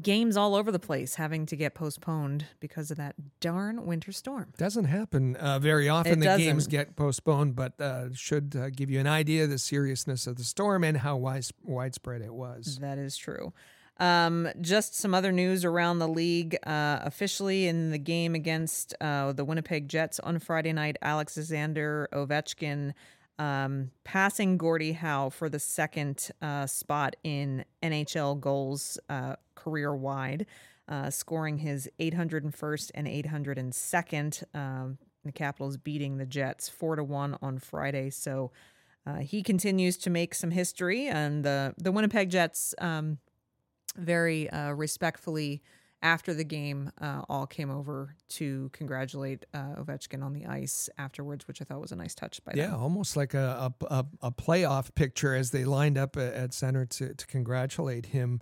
games 0.00 0.36
all 0.36 0.54
over 0.54 0.70
the 0.70 0.78
place 0.78 1.16
having 1.16 1.46
to 1.46 1.56
get 1.56 1.74
postponed 1.74 2.46
because 2.58 2.90
of 2.90 2.96
that 2.96 3.14
darn 3.40 3.86
winter 3.86 4.12
storm. 4.12 4.52
Doesn't 4.56 4.86
happen 4.86 5.36
uh, 5.36 5.58
very 5.58 5.88
often. 5.88 6.12
It 6.12 6.26
the 6.26 6.36
games 6.36 6.64
doesn't. 6.64 6.70
get 6.70 6.96
postponed, 6.96 7.56
but 7.56 7.80
uh, 7.80 8.12
should 8.14 8.54
uh, 8.56 8.70
give 8.70 8.90
you 8.90 9.00
an 9.00 9.06
idea 9.06 9.44
of 9.44 9.50
the 9.50 9.58
seriousness 9.58 10.26
of 10.26 10.36
the 10.36 10.44
storm 10.44 10.84
and 10.84 10.98
how 10.98 11.16
wise, 11.16 11.52
widespread 11.64 12.22
it 12.22 12.34
was. 12.34 12.78
That 12.80 12.98
is 12.98 13.16
true. 13.16 13.52
Um, 14.00 14.48
just 14.60 14.94
some 14.94 15.14
other 15.14 15.30
news 15.30 15.64
around 15.64 15.98
the 15.98 16.08
league. 16.08 16.56
Uh, 16.66 17.00
officially 17.02 17.68
in 17.68 17.90
the 17.90 17.98
game 17.98 18.34
against 18.34 18.94
uh, 19.00 19.32
the 19.32 19.44
Winnipeg 19.44 19.88
Jets 19.88 20.18
on 20.18 20.38
Friday 20.38 20.72
night, 20.72 20.96
Alex 21.02 21.36
Alexander 21.36 22.08
Ovechkin 22.12 22.94
um, 23.40 23.90
passing 24.04 24.58
Gordie 24.58 24.92
Howe 24.92 25.30
for 25.30 25.48
the 25.48 25.58
second 25.58 26.30
uh, 26.42 26.66
spot 26.66 27.16
in 27.24 27.64
NHL 27.82 28.38
goals 28.38 28.98
uh, 29.08 29.36
career 29.54 29.94
wide, 29.94 30.44
uh, 30.88 31.08
scoring 31.08 31.56
his 31.56 31.88
801st 31.98 32.90
and 32.94 33.06
802nd. 33.06 34.44
Um, 34.54 34.98
the 35.24 35.32
Capitals 35.32 35.78
beating 35.78 36.18
the 36.18 36.26
Jets 36.26 36.68
four 36.68 36.96
to 36.96 37.04
one 37.04 37.38
on 37.40 37.58
Friday. 37.58 38.10
So 38.10 38.52
uh, 39.06 39.18
he 39.18 39.42
continues 39.42 39.96
to 39.98 40.10
make 40.10 40.34
some 40.34 40.50
history, 40.50 41.06
and 41.06 41.42
the 41.42 41.74
the 41.78 41.92
Winnipeg 41.92 42.30
Jets 42.30 42.74
um, 42.78 43.18
very 43.96 44.48
uh, 44.50 44.72
respectfully 44.72 45.62
after 46.02 46.32
the 46.32 46.44
game 46.44 46.90
uh, 47.00 47.22
all 47.28 47.46
came 47.46 47.70
over 47.70 48.14
to 48.28 48.70
congratulate 48.72 49.44
uh, 49.52 49.74
Ovechkin 49.78 50.22
on 50.22 50.32
the 50.32 50.46
ice 50.46 50.88
afterwards, 50.96 51.46
which 51.46 51.60
I 51.60 51.64
thought 51.64 51.80
was 51.80 51.92
a 51.92 51.96
nice 51.96 52.14
touch 52.14 52.42
by 52.42 52.52
Yeah, 52.54 52.68
them. 52.68 52.80
almost 52.82 53.16
like 53.16 53.34
a, 53.34 53.72
a, 53.90 54.06
a, 54.22 54.32
playoff 54.32 54.94
picture 54.94 55.34
as 55.34 55.50
they 55.50 55.66
lined 55.66 55.98
up 55.98 56.16
at, 56.16 56.32
at 56.32 56.54
center 56.54 56.86
to, 56.86 57.14
to 57.14 57.26
congratulate 57.26 58.06
him. 58.06 58.40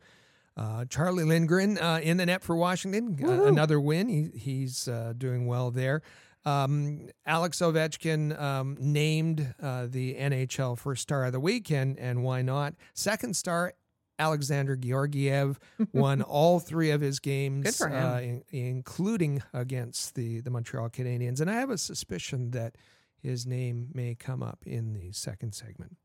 Uh, 0.56 0.84
Charlie 0.84 1.24
Lindgren 1.24 1.78
uh, 1.78 1.98
in 2.02 2.16
the 2.16 2.26
net 2.26 2.42
for 2.44 2.54
Washington, 2.56 3.18
uh, 3.24 3.44
another 3.44 3.80
win. 3.80 4.08
He, 4.08 4.28
he's 4.38 4.86
uh, 4.86 5.12
doing 5.16 5.46
well 5.46 5.70
there. 5.72 6.02
Um, 6.44 7.08
Alex 7.26 7.58
Ovechkin 7.58 8.40
um, 8.40 8.76
named 8.80 9.54
uh, 9.60 9.86
the 9.88 10.14
NHL 10.14 10.78
first 10.78 11.02
star 11.02 11.24
of 11.26 11.32
the 11.32 11.40
week, 11.40 11.70
and, 11.70 11.98
and 11.98 12.22
why 12.22 12.42
not? 12.42 12.74
Second 12.94 13.36
star, 13.36 13.74
Alexander 14.18 14.76
Georgiev 14.76 15.58
won 15.92 16.22
all 16.22 16.58
three 16.60 16.90
of 16.90 17.00
his 17.00 17.18
games, 17.20 17.64
Good 17.64 17.74
for 17.74 17.88
him. 17.88 18.04
Uh, 18.06 18.18
in- 18.20 18.42
including 18.50 19.42
against 19.52 20.14
the, 20.14 20.40
the 20.40 20.50
Montreal 20.50 20.90
Canadiens. 20.90 21.40
And 21.40 21.50
I 21.50 21.54
have 21.54 21.70
a 21.70 21.78
suspicion 21.78 22.50
that 22.52 22.76
his 23.22 23.46
name 23.46 23.88
may 23.94 24.14
come 24.14 24.42
up 24.42 24.58
in 24.66 24.94
the 24.94 25.12
second 25.12 25.54
segment. 25.54 25.96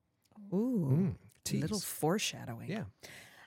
Ooh, 0.54 1.16
Mm, 1.50 1.56
a 1.56 1.62
little 1.62 1.80
foreshadowing. 1.80 2.70
Yeah. 2.70 2.84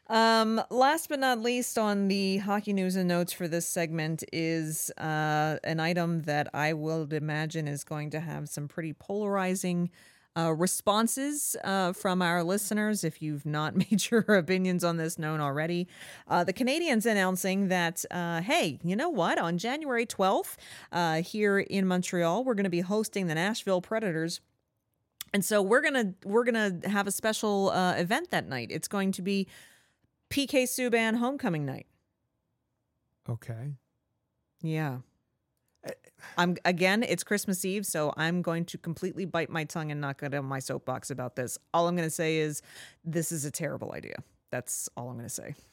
Um, 0.08 0.60
last 0.70 1.08
but 1.08 1.18
not 1.18 1.40
least 1.40 1.78
on 1.78 2.06
the 2.06 2.36
hockey 2.38 2.72
news 2.72 2.94
and 2.94 3.08
notes 3.08 3.32
for 3.32 3.48
this 3.48 3.66
segment 3.66 4.22
is 4.32 4.90
uh, 4.98 5.58
an 5.64 5.80
item 5.80 6.22
that 6.22 6.48
I 6.54 6.74
will 6.74 7.12
imagine 7.12 7.66
is 7.66 7.82
going 7.82 8.10
to 8.10 8.20
have 8.20 8.48
some 8.48 8.68
pretty 8.68 8.92
polarizing 8.92 9.90
uh, 10.36 10.52
responses 10.52 11.56
uh, 11.64 11.92
from 11.92 12.22
our 12.22 12.42
listeners. 12.42 13.04
If 13.04 13.22
you've 13.22 13.46
not 13.46 13.74
made 13.90 14.10
your 14.10 14.20
opinions 14.20 14.84
on 14.84 14.96
this 14.96 15.18
known 15.18 15.40
already, 15.40 15.88
uh, 16.28 16.44
the 16.44 16.52
Canadiens 16.52 17.06
announcing 17.06 17.68
that, 17.68 18.04
uh, 18.10 18.42
hey, 18.42 18.78
you 18.82 18.96
know 18.96 19.08
what? 19.08 19.38
On 19.38 19.58
January 19.58 20.06
12th, 20.06 20.56
uh, 20.92 21.22
here 21.22 21.58
in 21.58 21.86
Montreal, 21.86 22.44
we're 22.44 22.54
going 22.54 22.64
to 22.64 22.70
be 22.70 22.80
hosting 22.80 23.26
the 23.26 23.34
Nashville 23.34 23.80
Predators. 23.80 24.40
And 25.32 25.44
so 25.44 25.60
we're 25.60 25.82
gonna 25.82 26.14
we're 26.24 26.44
gonna 26.44 26.78
have 26.84 27.06
a 27.06 27.10
special 27.10 27.70
uh, 27.70 27.94
event 27.94 28.30
that 28.30 28.48
night. 28.48 28.68
It's 28.70 28.88
going 28.88 29.12
to 29.12 29.22
be 29.22 29.48
PK 30.30 30.62
Subban 30.62 31.16
homecoming 31.16 31.66
night. 31.66 31.86
Okay. 33.28 33.72
Yeah. 34.62 34.98
I'm 36.38 36.56
again, 36.64 37.02
it's 37.02 37.22
Christmas 37.24 37.64
Eve, 37.64 37.86
so 37.86 38.12
I'm 38.16 38.42
going 38.42 38.64
to 38.66 38.78
completely 38.78 39.24
bite 39.24 39.48
my 39.50 39.64
tongue 39.64 39.90
and 39.90 40.00
not 40.00 40.18
get 40.18 40.34
on 40.34 40.44
my 40.44 40.58
soapbox 40.58 41.10
about 41.10 41.36
this. 41.36 41.56
All 41.72 41.88
I'm 41.88 41.96
going 41.96 42.08
to 42.08 42.14
say 42.14 42.38
is 42.38 42.62
this 43.04 43.30
is 43.32 43.44
a 43.44 43.50
terrible 43.50 43.92
idea. 43.92 44.16
That's 44.50 44.88
all 44.96 45.08
I'm 45.08 45.16
going 45.16 45.28
to 45.28 45.34
say. 45.34 45.54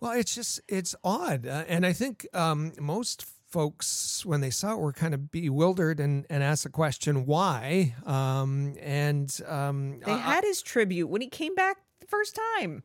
Well, 0.00 0.12
it's 0.12 0.32
just 0.34 0.60
it's 0.68 0.94
odd, 1.02 1.44
uh, 1.46 1.64
and 1.66 1.84
I 1.84 1.92
think 1.92 2.26
um, 2.34 2.72
most 2.78 3.26
folks, 3.48 4.24
when 4.24 4.40
they 4.40 4.50
saw 4.50 4.74
it, 4.74 4.78
were 4.78 4.92
kind 4.92 5.12
of 5.14 5.32
bewildered 5.32 5.98
and, 5.98 6.24
and 6.30 6.42
asked 6.42 6.62
the 6.64 6.68
question, 6.70 7.26
why? 7.26 7.94
Um, 8.04 8.74
and 8.80 9.28
um, 9.48 9.98
They 10.04 10.12
I- 10.12 10.18
had 10.18 10.44
his 10.44 10.62
tribute 10.62 11.08
when 11.08 11.20
he 11.20 11.28
came 11.28 11.54
back 11.56 11.78
the 12.00 12.06
first 12.06 12.38
time 12.54 12.84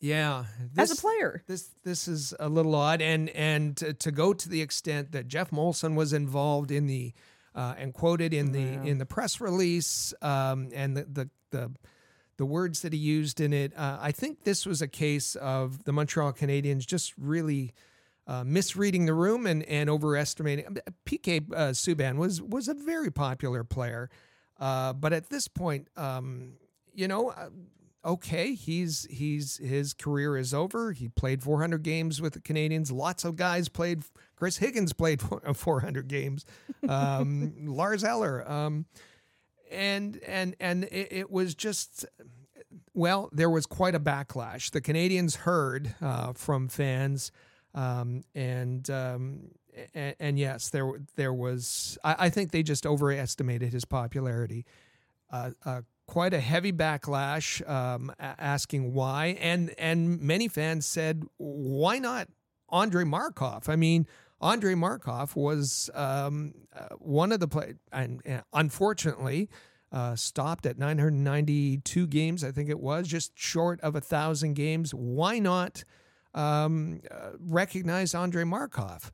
yeah, 0.00 0.44
as 0.78 0.90
a 0.90 0.96
player. 0.96 1.42
This 1.46 1.68
this 1.84 2.08
is 2.08 2.34
a 2.40 2.48
little 2.48 2.74
odd, 2.74 3.02
and 3.02 3.28
and 3.30 3.76
to, 3.76 3.92
to 3.92 4.10
go 4.10 4.32
to 4.32 4.48
the 4.48 4.62
extent 4.62 5.12
that 5.12 5.28
Geoff 5.28 5.50
Molson 5.50 5.94
was 5.94 6.14
involved 6.14 6.70
in 6.70 6.86
the 6.86 7.12
uh, 7.54 7.74
and 7.76 7.92
quoted 7.92 8.32
in 8.32 8.52
the 8.52 8.88
in 8.88 8.96
the 8.96 9.04
press 9.04 9.40
release, 9.40 10.14
um, 10.22 10.70
and 10.74 10.96
the, 10.96 11.04
the 11.04 11.30
the 11.50 11.72
the 12.38 12.46
words 12.46 12.80
that 12.80 12.94
he 12.94 12.98
used 12.98 13.40
in 13.40 13.52
it. 13.52 13.76
Uh, 13.76 13.98
I 14.00 14.12
think 14.12 14.44
this 14.44 14.64
was 14.64 14.80
a 14.80 14.88
case 14.88 15.34
of 15.34 15.84
the 15.84 15.92
Montreal 15.92 16.32
Canadiens 16.32 16.86
just 16.86 17.12
really. 17.18 17.74
Uh, 18.26 18.44
misreading 18.44 19.06
the 19.06 19.14
room 19.14 19.44
and, 19.44 19.64
and 19.64 19.90
overestimating. 19.90 20.76
PK 21.04 21.52
uh, 21.52 21.70
Subban 21.70 22.16
was 22.16 22.40
was 22.40 22.68
a 22.68 22.74
very 22.74 23.10
popular 23.10 23.64
player, 23.64 24.08
uh, 24.60 24.92
but 24.92 25.12
at 25.12 25.30
this 25.30 25.48
point, 25.48 25.88
um, 25.96 26.52
you 26.94 27.08
know, 27.08 27.30
uh, 27.30 27.48
okay, 28.04 28.54
he's 28.54 29.06
he's 29.10 29.56
his 29.58 29.92
career 29.92 30.36
is 30.36 30.54
over. 30.54 30.92
He 30.92 31.08
played 31.08 31.42
400 31.42 31.82
games 31.82 32.20
with 32.20 32.34
the 32.34 32.40
Canadiens. 32.40 32.92
Lots 32.92 33.24
of 33.24 33.36
guys 33.36 33.68
played. 33.68 34.02
Chris 34.36 34.58
Higgins 34.58 34.92
played 34.92 35.20
400 35.54 36.08
games. 36.08 36.44
Um, 36.88 37.54
Lars 37.66 38.04
Eller, 38.04 38.48
um, 38.50 38.86
and 39.70 40.18
and 40.26 40.56
and 40.60 40.84
it, 40.84 41.08
it 41.10 41.30
was 41.30 41.54
just. 41.54 42.06
Well, 42.92 43.30
there 43.32 43.50
was 43.50 43.66
quite 43.66 43.94
a 43.94 44.00
backlash. 44.00 44.70
The 44.72 44.80
Canadiens 44.80 45.36
heard 45.36 45.94
uh, 46.02 46.32
from 46.32 46.68
fans, 46.68 47.30
um, 47.74 48.24
and, 48.34 48.88
um, 48.90 49.50
and 49.94 50.14
and 50.18 50.38
yes, 50.38 50.68
there 50.70 50.90
there 51.16 51.32
was. 51.32 51.98
I, 52.04 52.26
I 52.26 52.30
think 52.30 52.50
they 52.50 52.62
just 52.62 52.86
overestimated 52.86 53.72
his 53.72 53.84
popularity 53.84 54.66
uh, 55.32 55.50
uh, 55.64 55.82
quite 56.10 56.34
a 56.34 56.40
heavy 56.40 56.72
backlash 56.72 57.66
um, 57.70 58.12
asking 58.18 58.92
why, 58.92 59.38
and 59.40 59.72
and 59.78 60.20
many 60.20 60.48
fans 60.48 60.84
said, 60.84 61.22
why 61.36 62.00
not 62.00 62.26
Andre 62.68 63.04
Markov? 63.04 63.68
I 63.68 63.76
mean, 63.76 64.08
Andre 64.40 64.74
Markov 64.74 65.36
was 65.36 65.88
um, 65.94 66.52
uh, 66.76 66.96
one 66.98 67.30
of 67.30 67.38
the 67.38 67.46
play, 67.46 67.74
and, 67.92 68.20
and 68.26 68.42
unfortunately. 68.52 69.48
Uh, 69.92 70.14
stopped 70.14 70.66
at 70.66 70.78
992 70.78 72.06
games, 72.06 72.44
I 72.44 72.52
think 72.52 72.70
it 72.70 72.78
was, 72.78 73.08
just 73.08 73.32
short 73.36 73.80
of 73.80 73.96
a 73.96 74.00
thousand 74.00 74.54
games. 74.54 74.94
Why 74.94 75.40
not 75.40 75.82
um, 76.32 77.00
uh, 77.10 77.30
recognize 77.40 78.14
Andre 78.14 78.44
Markov? 78.44 79.10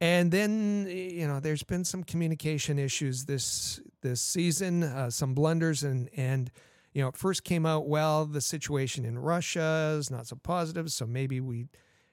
And 0.00 0.30
then 0.30 0.86
you 0.88 1.26
know, 1.26 1.40
there's 1.40 1.62
been 1.62 1.84
some 1.84 2.04
communication 2.04 2.78
issues 2.78 3.26
this 3.26 3.80
this 4.02 4.22
season, 4.22 4.82
uh, 4.82 5.10
some 5.10 5.34
blunders, 5.34 5.82
and 5.82 6.08
and 6.16 6.50
you 6.92 7.02
know, 7.02 7.08
it 7.08 7.16
first 7.16 7.44
came 7.44 7.66
out 7.66 7.86
well. 7.86 8.24
The 8.26 8.40
situation 8.40 9.04
in 9.04 9.18
Russia 9.18 9.96
is 9.98 10.10
not 10.10 10.26
so 10.26 10.36
positive, 10.36 10.90
so 10.90 11.06
maybe 11.06 11.40
we. 11.40 11.66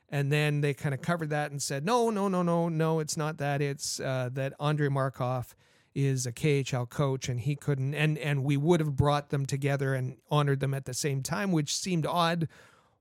And 0.10 0.32
then 0.32 0.62
they 0.62 0.74
kind 0.74 0.94
of 0.96 1.02
covered 1.02 1.32
that 1.32 1.52
and 1.52 1.62
said, 1.62 1.86
no, 1.86 2.10
no, 2.10 2.30
no, 2.30 2.42
no, 2.42 2.70
no, 2.70 3.00
it's 3.00 3.18
not 3.18 3.40
that. 3.40 3.62
It's 3.62 4.00
uh, 4.00 4.30
that 4.34 4.54
Andre 4.58 4.88
Markov 4.88 5.54
is 5.94 6.26
a 6.26 6.32
KHL 6.32 6.88
coach, 6.88 7.28
and 7.28 7.40
he 7.40 7.56
couldn't. 7.56 7.94
And 7.94 8.18
and 8.18 8.44
we 8.44 8.56
would 8.58 8.80
have 8.80 8.96
brought 8.96 9.30
them 9.30 9.46
together 9.46 9.94
and 9.94 10.18
honored 10.30 10.60
them 10.60 10.74
at 10.74 10.86
the 10.86 10.94
same 10.94 11.24
time, 11.24 11.52
which 11.52 11.76
seemed 11.76 12.06
odd. 12.06 12.48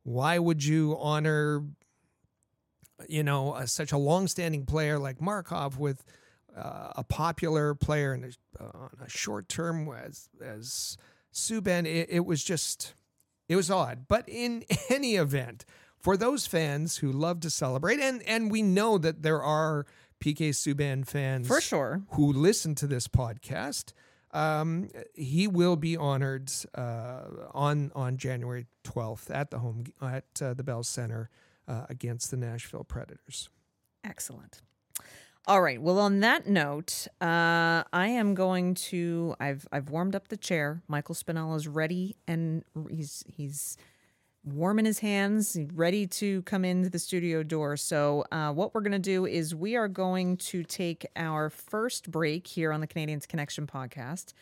Why 0.02 0.38
would 0.38 0.64
you 0.64 0.96
honor 0.98 1.64
you 3.08 3.22
know, 3.22 3.52
uh, 3.52 3.66
such 3.66 3.92
a 3.92 3.98
long-standing 3.98 4.66
player 4.66 4.98
like 4.98 5.20
Markov 5.20 5.78
with 5.78 6.04
uh, 6.56 6.92
a 6.96 7.04
popular 7.04 7.74
player 7.74 8.12
and 8.12 8.24
a, 8.24 8.62
uh, 8.62 8.70
on 8.74 8.90
a 9.04 9.08
short 9.08 9.48
term 9.48 9.88
as 9.88 10.28
as 10.42 10.96
Subban, 11.32 11.84
it, 11.86 12.08
it 12.10 12.24
was 12.24 12.42
just 12.42 12.94
it 13.48 13.56
was 13.56 13.70
odd. 13.70 14.06
But 14.08 14.24
in 14.28 14.64
any 14.90 15.16
event, 15.16 15.64
for 15.98 16.16
those 16.16 16.46
fans 16.46 16.98
who 16.98 17.12
love 17.12 17.40
to 17.40 17.50
celebrate, 17.50 18.00
and 18.00 18.22
and 18.22 18.50
we 18.50 18.62
know 18.62 18.96
that 18.98 19.22
there 19.22 19.42
are 19.42 19.86
PK 20.20 20.50
Subban 20.50 21.06
fans 21.06 21.46
For 21.46 21.60
sure. 21.60 22.02
who 22.12 22.32
listen 22.32 22.74
to 22.76 22.86
this 22.86 23.06
podcast. 23.06 23.92
Um, 24.32 24.88
he 25.14 25.46
will 25.46 25.76
be 25.76 25.96
honored 25.96 26.50
uh, 26.74 27.22
on 27.52 27.92
on 27.94 28.16
January 28.16 28.66
twelfth 28.82 29.30
at 29.30 29.50
the 29.50 29.58
home 29.58 29.84
at 30.00 30.24
uh, 30.40 30.54
the 30.54 30.62
Bell 30.62 30.82
Center 30.82 31.30
uh, 31.68 31.86
against 31.88 32.30
the 32.30 32.36
Nashville 32.36 32.84
Predators. 32.84 33.48
Excellent. 34.04 34.62
All 35.48 35.62
right. 35.62 35.80
Well, 35.80 36.00
on 36.00 36.20
that 36.20 36.48
note, 36.48 37.06
uh, 37.20 37.84
I 37.92 38.08
am 38.08 38.34
going 38.34 38.74
to. 38.74 39.36
I've 39.38 39.66
I've 39.70 39.90
warmed 39.90 40.16
up 40.16 40.26
the 40.28 40.36
chair. 40.36 40.82
Michael 40.88 41.14
Spinella's 41.14 41.68
ready, 41.68 42.16
and 42.26 42.64
he's 42.90 43.22
he's 43.28 43.76
warm 44.46 44.78
in 44.78 44.84
his 44.84 45.00
hands, 45.00 45.58
ready 45.74 46.06
to 46.06 46.42
come 46.42 46.64
into 46.64 46.88
the 46.88 46.98
studio 46.98 47.42
door. 47.42 47.76
So, 47.76 48.24
uh, 48.32 48.52
what 48.52 48.74
we're 48.74 48.80
going 48.80 48.92
to 48.92 48.98
do 48.98 49.26
is 49.26 49.54
we 49.54 49.76
are 49.76 49.88
going 49.88 50.36
to 50.38 50.62
take 50.62 51.06
our 51.16 51.50
first 51.50 52.10
break 52.10 52.46
here 52.46 52.72
on 52.72 52.80
the 52.80 52.86
Canadiens 52.86 53.28
Connection 53.28 53.66
podcast. 53.66 54.32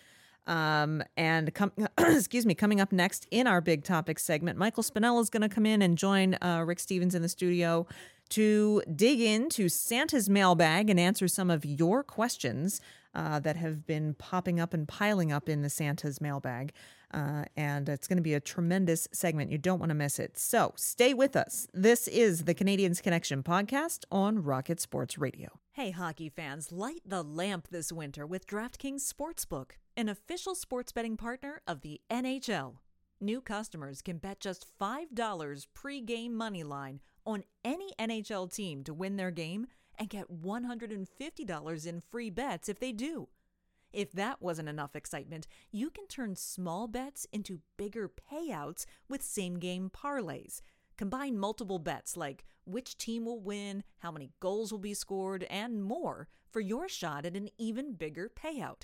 Um, 0.46 1.02
and 1.16 1.52
come, 1.54 1.72
excuse 1.98 2.44
me, 2.44 2.54
coming 2.54 2.80
up 2.80 2.92
next 2.92 3.26
in 3.30 3.46
our 3.46 3.60
big 3.60 3.84
topic 3.84 4.18
segment, 4.18 4.58
Michael 4.58 4.82
Spinella 4.82 5.20
is 5.22 5.30
going 5.30 5.42
to 5.42 5.48
come 5.48 5.66
in 5.66 5.82
and 5.82 5.96
join 5.96 6.36
uh, 6.42 6.62
Rick 6.66 6.80
Stevens 6.80 7.14
in 7.14 7.22
the 7.22 7.28
studio 7.28 7.86
to 8.30 8.82
dig 8.94 9.20
into 9.20 9.68
Santa's 9.68 10.28
mailbag 10.28 10.90
and 10.90 10.98
answer 10.98 11.28
some 11.28 11.50
of 11.50 11.64
your 11.64 12.02
questions 12.02 12.80
uh, 13.14 13.38
that 13.40 13.56
have 13.56 13.86
been 13.86 14.14
popping 14.14 14.58
up 14.58 14.74
and 14.74 14.88
piling 14.88 15.30
up 15.30 15.48
in 15.48 15.62
the 15.62 15.70
Santa's 15.70 16.20
mailbag. 16.20 16.72
Uh, 17.14 17.44
and 17.56 17.88
it's 17.88 18.08
going 18.08 18.16
to 18.16 18.22
be 18.22 18.34
a 18.34 18.40
tremendous 18.40 19.06
segment. 19.12 19.52
You 19.52 19.58
don't 19.58 19.78
want 19.78 19.90
to 19.90 19.94
miss 19.94 20.18
it. 20.18 20.36
So 20.36 20.72
stay 20.74 21.14
with 21.14 21.36
us. 21.36 21.68
This 21.72 22.08
is 22.08 22.42
the 22.42 22.54
Canadiens 22.56 23.00
Connection 23.00 23.44
podcast 23.44 24.00
on 24.10 24.42
Rocket 24.42 24.80
Sports 24.80 25.16
Radio. 25.16 25.60
Hey, 25.70 25.92
hockey 25.92 26.28
fans, 26.28 26.72
light 26.72 27.02
the 27.06 27.22
lamp 27.22 27.68
this 27.70 27.92
winter 27.92 28.26
with 28.26 28.48
DraftKings 28.48 29.08
Sportsbook, 29.08 29.72
an 29.96 30.08
official 30.08 30.56
sports 30.56 30.90
betting 30.90 31.16
partner 31.16 31.60
of 31.68 31.82
the 31.82 32.00
NHL. 32.10 32.78
New 33.20 33.40
customers 33.40 34.02
can 34.02 34.18
bet 34.18 34.40
just 34.40 34.66
$5 34.80 35.66
pre-game 35.72 36.34
money 36.34 36.64
line 36.64 37.00
on 37.24 37.44
any 37.64 37.92
NHL 37.96 38.52
team 38.52 38.82
to 38.82 38.92
win 38.92 39.16
their 39.16 39.30
game 39.30 39.68
and 39.96 40.08
get 40.08 40.42
$150 40.42 41.86
in 41.86 42.02
free 42.10 42.30
bets 42.30 42.68
if 42.68 42.80
they 42.80 42.90
do. 42.90 43.28
If 43.94 44.10
that 44.14 44.42
wasn't 44.42 44.68
enough 44.68 44.96
excitement, 44.96 45.46
you 45.70 45.88
can 45.88 46.08
turn 46.08 46.34
small 46.34 46.88
bets 46.88 47.28
into 47.32 47.60
bigger 47.76 48.10
payouts 48.10 48.86
with 49.08 49.22
same 49.22 49.60
game 49.60 49.88
parlays. 49.88 50.62
Combine 50.96 51.38
multiple 51.38 51.78
bets 51.78 52.16
like 52.16 52.44
which 52.64 52.98
team 52.98 53.24
will 53.24 53.38
win, 53.38 53.84
how 54.00 54.10
many 54.10 54.32
goals 54.40 54.72
will 54.72 54.80
be 54.80 54.94
scored, 54.94 55.44
and 55.44 55.84
more 55.84 56.26
for 56.50 56.58
your 56.58 56.88
shot 56.88 57.24
at 57.24 57.36
an 57.36 57.50
even 57.56 57.94
bigger 57.94 58.28
payout. 58.28 58.82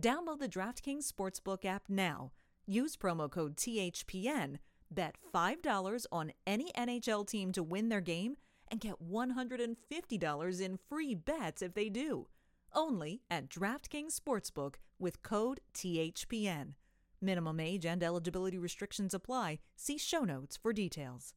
Download 0.00 0.38
the 0.38 0.48
DraftKings 0.48 1.12
Sportsbook 1.12 1.66
app 1.66 1.82
now. 1.90 2.32
Use 2.66 2.96
promo 2.96 3.30
code 3.30 3.54
THPN, 3.54 4.56
bet 4.90 5.16
$5 5.34 6.06
on 6.10 6.32
any 6.46 6.72
NHL 6.72 7.26
team 7.26 7.52
to 7.52 7.62
win 7.62 7.90
their 7.90 8.00
game, 8.00 8.36
and 8.70 8.80
get 8.80 9.02
$150 9.02 10.60
in 10.60 10.78
free 10.88 11.14
bets 11.14 11.60
if 11.60 11.74
they 11.74 11.90
do. 11.90 12.28
Only 12.74 13.22
at 13.30 13.48
DraftKings 13.48 14.18
Sportsbook 14.18 14.76
with 14.98 15.22
code 15.22 15.60
THPN. 15.74 16.74
Minimum 17.20 17.60
age 17.60 17.84
and 17.84 18.02
eligibility 18.02 18.58
restrictions 18.58 19.14
apply. 19.14 19.58
See 19.76 19.98
show 19.98 20.24
notes 20.24 20.56
for 20.56 20.72
details. 20.72 21.34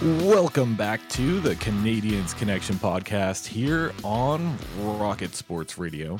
Welcome 0.00 0.76
back 0.76 1.08
to 1.08 1.40
the 1.40 1.56
Canadiens 1.56 2.36
Connection 2.36 2.76
podcast 2.76 3.44
here 3.44 3.92
on 4.04 4.56
Rocket 4.78 5.34
Sports 5.34 5.76
Radio. 5.76 6.18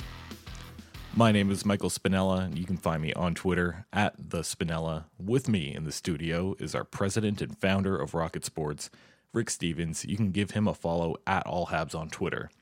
My 1.18 1.32
name 1.32 1.50
is 1.50 1.66
Michael 1.66 1.90
Spinella, 1.90 2.44
and 2.44 2.56
you 2.56 2.64
can 2.64 2.76
find 2.76 3.02
me 3.02 3.12
on 3.14 3.34
Twitter 3.34 3.86
at 3.92 4.14
the 4.16 4.42
Spinella. 4.42 5.06
With 5.18 5.48
me 5.48 5.74
in 5.74 5.82
the 5.82 5.90
studio 5.90 6.54
is 6.60 6.76
our 6.76 6.84
president 6.84 7.42
and 7.42 7.58
founder 7.58 7.98
of 7.98 8.14
Rocket 8.14 8.44
Sports, 8.44 8.88
Rick 9.32 9.50
Stevens. 9.50 10.04
You 10.04 10.16
can 10.16 10.30
give 10.30 10.52
him 10.52 10.68
a 10.68 10.74
follow 10.74 11.16
at 11.26 11.44
All 11.44 11.66
Habs 11.66 11.92
on 11.92 12.08
Twitter. 12.08 12.52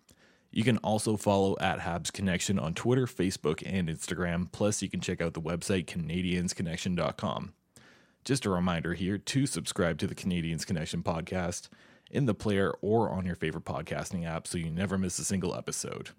You 0.51 0.65
can 0.65 0.79
also 0.79 1.19
follow 1.19 1.55
at 1.61 1.81
Habs 1.81 2.11
Connection 2.11 2.59
on 2.59 2.73
Twitter, 2.73 3.05
Facebook, 3.05 3.63
and 3.67 3.91
Instagram. 3.91 4.51
Plus, 4.51 4.81
you 4.81 4.89
can 4.89 5.03
check 5.03 5.21
out 5.21 5.35
the 5.35 5.43
website 5.43 5.85
CanadiensConnection.com. 5.85 7.53
Just 8.25 8.47
a 8.47 8.51
reminder 8.51 8.95
here 8.95 9.19
to 9.19 9.45
subscribe 9.45 9.99
to 9.99 10.07
the 10.07 10.15
Canadiens 10.15 10.65
Connection 10.65 11.03
podcast 11.03 11.69
in 12.11 12.25
the 12.25 12.33
player 12.33 12.73
or 12.81 13.11
on 13.11 13.27
your 13.27 13.37
favorite 13.37 13.67
podcasting 13.67 14.27
app 14.27 14.47
so 14.47 14.57
you 14.57 14.71
never 14.71 14.97
miss 14.97 15.19
a 15.19 15.25
single 15.27 15.55
episode. 15.55 16.13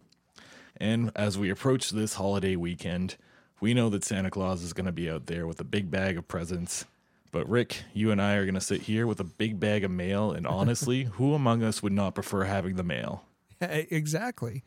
And 0.80 1.12
as 1.16 1.38
we 1.38 1.50
approach 1.50 1.90
this 1.92 2.16
holiday 2.16 2.56
weekend, 2.56 3.18
We 3.60 3.74
know 3.74 3.90
that 3.90 4.04
Santa 4.04 4.30
Claus 4.30 4.62
is 4.62 4.74
going 4.74 4.86
to 4.86 4.92
be 4.92 5.10
out 5.10 5.26
there 5.26 5.48
with 5.48 5.60
a 5.60 5.64
big 5.64 5.90
bag 5.90 6.16
of 6.18 6.28
presents. 6.28 6.86
But 7.32 7.50
Rick, 7.50 7.84
you 7.94 8.12
and 8.12 8.22
I 8.22 8.36
are 8.36 8.46
going 8.46 8.54
to 8.56 8.62
sit 8.62 8.82
here 8.84 9.08
with 9.08 9.20
a 9.20 9.24
big 9.24 9.60
bag 9.60 9.84
of 9.84 9.90
mail. 9.90 10.32
And 10.32 10.46
honestly, 10.60 11.06
who 11.06 11.34
among 11.34 11.64
us 11.64 11.82
would 11.82 11.92
not 11.94 12.14
prefer 12.14 12.44
having 12.44 12.76
the 12.76 12.84
mail? 12.84 13.24
exactly. 13.60 14.64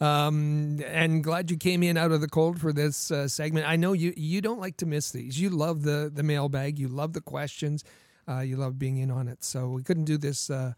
Um, 0.00 0.80
and 0.84 1.22
glad 1.22 1.52
you 1.52 1.56
came 1.56 1.84
in 1.84 1.96
out 1.96 2.10
of 2.10 2.20
the 2.20 2.28
cold 2.28 2.60
for 2.60 2.72
this 2.72 3.12
uh, 3.12 3.28
segment. 3.28 3.68
I 3.68 3.76
know 3.76 3.92
you 3.92 4.12
you 4.16 4.40
don't 4.40 4.58
like 4.58 4.76
to 4.78 4.86
miss 4.86 5.12
these. 5.12 5.40
You 5.40 5.48
love 5.50 5.82
the 5.82 6.10
the 6.12 6.24
mailbag. 6.24 6.76
You 6.80 6.88
love 6.88 7.12
the 7.12 7.20
questions. 7.20 7.84
Uh, 8.28 8.40
you 8.40 8.56
love 8.56 8.80
being 8.80 8.96
in 8.96 9.12
on 9.12 9.28
it. 9.28 9.44
So 9.44 9.68
we 9.68 9.84
couldn't 9.84 10.06
do 10.06 10.18
this 10.18 10.50
uh, 10.50 10.72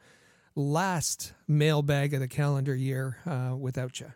last 0.55 1.33
mailbag 1.49 2.13
of 2.13 2.21
the 2.21 2.29
calendar 2.29 2.75
year 2.75 3.17
uh, 3.25 3.57
without 3.57 3.99
you. 4.01 4.13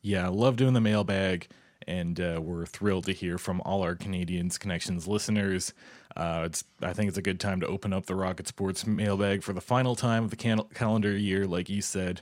Yeah, 0.00 0.28
love 0.28 0.56
doing 0.56 0.74
the 0.74 0.80
mailbag, 0.80 1.48
and 1.86 2.20
uh, 2.20 2.40
we're 2.42 2.66
thrilled 2.66 3.06
to 3.06 3.12
hear 3.12 3.36
from 3.36 3.60
all 3.62 3.82
our 3.82 3.96
Canadiens 3.96 4.58
Connections 4.58 5.08
listeners. 5.08 5.74
Uh, 6.16 6.42
it's 6.46 6.64
I 6.82 6.92
think 6.92 7.08
it's 7.08 7.18
a 7.18 7.22
good 7.22 7.40
time 7.40 7.60
to 7.60 7.66
open 7.66 7.92
up 7.92 8.06
the 8.06 8.14
Rocket 8.14 8.46
Sports 8.46 8.86
mailbag 8.86 9.42
for 9.42 9.52
the 9.52 9.60
final 9.60 9.96
time 9.96 10.24
of 10.24 10.30
the 10.30 10.64
calendar 10.74 11.16
year, 11.16 11.46
like 11.46 11.68
you 11.68 11.82
said. 11.82 12.20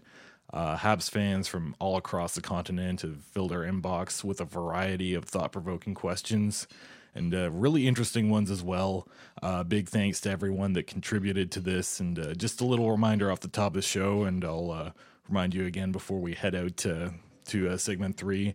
Uh, 0.52 0.76
Habs 0.76 1.10
fans 1.10 1.48
from 1.48 1.74
all 1.78 1.96
across 1.96 2.34
the 2.34 2.40
continent 2.40 3.02
have 3.02 3.22
filled 3.24 3.52
our 3.52 3.62
inbox 3.62 4.22
with 4.22 4.40
a 4.40 4.44
variety 4.44 5.12
of 5.14 5.24
thought 5.24 5.52
provoking 5.52 5.92
questions 5.94 6.68
and 7.16 7.34
uh, 7.34 7.50
really 7.50 7.88
interesting 7.88 8.30
ones 8.30 8.50
as 8.50 8.62
well. 8.62 9.08
Uh, 9.42 9.64
big 9.64 9.88
thanks 9.88 10.20
to 10.20 10.30
everyone 10.30 10.74
that 10.74 10.86
contributed 10.86 11.50
to 11.50 11.60
this. 11.60 11.98
And 11.98 12.18
uh, 12.18 12.34
just 12.34 12.60
a 12.60 12.64
little 12.64 12.90
reminder 12.90 13.32
off 13.32 13.40
the 13.40 13.48
top 13.48 13.68
of 13.68 13.74
the 13.74 13.82
show, 13.82 14.22
and 14.24 14.44
I'll 14.44 14.70
uh, 14.70 14.90
remind 15.28 15.54
you 15.54 15.64
again 15.64 15.92
before 15.92 16.20
we 16.20 16.34
head 16.34 16.54
out 16.54 16.76
to, 16.78 17.14
to 17.46 17.70
uh, 17.70 17.76
segment 17.76 18.16
three. 18.16 18.54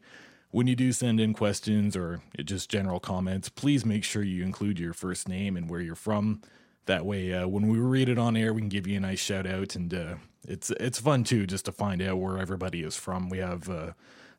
When 0.52 0.68
you 0.68 0.76
do 0.76 0.92
send 0.92 1.20
in 1.20 1.34
questions 1.34 1.96
or 1.96 2.22
just 2.44 2.70
general 2.70 3.00
comments, 3.00 3.48
please 3.50 3.86
make 3.86 4.04
sure 4.04 4.22
you 4.22 4.44
include 4.44 4.80
your 4.80 4.94
first 4.94 5.30
name 5.30 5.56
and 5.56 5.70
where 5.70 5.80
you're 5.80 5.96
from. 5.96 6.42
That 6.88 7.06
way, 7.06 7.34
uh, 7.34 7.48
when 7.48 7.68
we 7.68 7.78
read 7.78 8.10
it 8.10 8.18
on 8.18 8.36
air, 8.36 8.54
we 8.54 8.62
can 8.62 8.70
give 8.70 8.88
you 8.88 8.98
a 8.98 9.00
nice 9.00 9.20
shout 9.20 9.46
out, 9.46 9.76
and 9.76 9.94
uh, 9.94 10.16
it's 10.48 10.72
it's 10.72 11.00
fun 11.00 11.24
too, 11.24 11.46
just 11.46 11.66
to 11.66 11.72
find 11.72 12.02
out 12.02 12.18
where 12.18 12.38
everybody 12.38 12.84
is 12.84 12.98
from. 12.98 13.30
We 13.30 13.38
have 13.38 13.70
uh, 13.70 13.92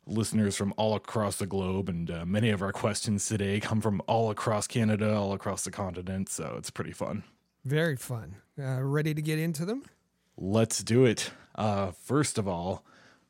listeners 0.06 0.56
from 0.56 0.74
all 0.76 0.94
across 0.94 1.36
the 1.36 1.46
globe, 1.46 1.88
and 1.88 2.10
uh, 2.10 2.26
many 2.26 2.50
of 2.50 2.60
our 2.60 2.72
questions 2.72 3.26
today 3.26 3.60
come 3.60 3.80
from 3.80 4.02
all 4.06 4.30
across 4.30 4.66
Canada, 4.66 5.14
all 5.14 5.32
across 5.32 5.64
the 5.64 5.70
continent. 5.70 6.28
So 6.28 6.56
it's 6.58 6.70
pretty 6.70 6.92
fun. 6.92 7.22
Very 7.64 7.96
fun. 7.96 8.36
Uh, 8.58 8.82
ready 8.82 9.14
to 9.14 9.22
get 9.22 9.38
into 9.38 9.64
them? 9.64 9.84
Let's 10.36 10.82
do 10.82 11.04
it. 11.04 11.30
Uh, 11.54 11.92
first 11.92 12.38
of 12.38 12.48
all, 12.48 12.84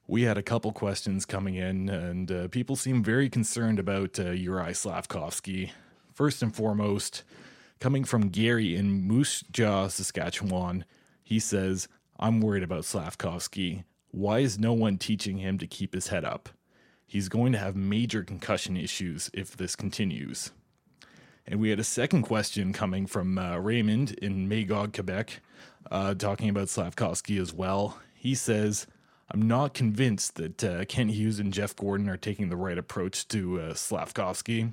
we 0.07 0.23
had 0.23 0.37
a 0.37 0.43
couple 0.43 0.73
questions 0.73 1.25
coming 1.25 1.55
in, 1.55 1.89
and 1.89 2.31
uh, 2.31 2.49
people 2.49 2.77
seem 2.77 3.03
very 3.03 3.29
concerned 3.29 3.79
about 3.79 4.19
uh, 4.19 4.31
Uri 4.31 4.75
Slavkovsky. 4.75 5.73
First 6.13 6.43
and 6.43 6.55
foremost, 6.55 7.23
coming 7.81 8.05
from 8.05 8.29
Gary 8.29 8.77
in 8.77 8.91
Moose 8.91 9.43
Jaw, 9.51 9.89
Saskatchewan, 9.89 10.85
he 11.23 11.39
says, 11.39 11.89
I'm 12.19 12.41
worried 12.41 12.63
about 12.63 12.85
Slavkovsky. 12.85 13.85
Why 14.11 14.41
is 14.41 14.59
no 14.59 14.73
one 14.73 14.99
teaching 14.99 15.39
him 15.39 15.57
to 15.59 15.67
keep 15.67 15.95
his 15.95 16.09
head 16.09 16.25
up? 16.25 16.51
He's 17.07 17.29
going 17.29 17.53
to 17.53 17.59
have 17.59 17.77
major 17.77 18.23
concussion 18.23 18.77
issues 18.77 19.31
if 19.33 19.57
this 19.57 19.77
continues. 19.77 20.51
And 21.47 21.61
we 21.61 21.71
had 21.71 21.81
a 21.81 21.85
second 21.85 22.23
question 22.23 22.73
coming 22.73 23.07
from 23.07 23.39
uh, 23.39 23.59
Raymond 23.59 24.13
in 24.13 24.49
Magog, 24.49 24.95
Quebec, 24.95 25.41
uh, 25.91 26.15
talking 26.15 26.49
about 26.49 26.69
Slavkovsky 26.69 27.39
as 27.39 27.53
well. 27.53 27.99
He 28.15 28.35
says, 28.35 28.87
I'm 29.33 29.43
not 29.43 29.73
convinced 29.73 30.35
that 30.35 30.63
uh, 30.63 30.85
Kent 30.85 31.13
Hughes 31.13 31.39
and 31.39 31.55
Jeff 31.55 31.75
Gorton 31.75 32.09
are 32.11 32.19
taking 32.19 32.51
the 32.51 32.57
right 32.57 32.77
approach 32.77 33.27
to 33.29 33.61
uh, 33.61 33.75
Slavkovsky. 33.75 34.73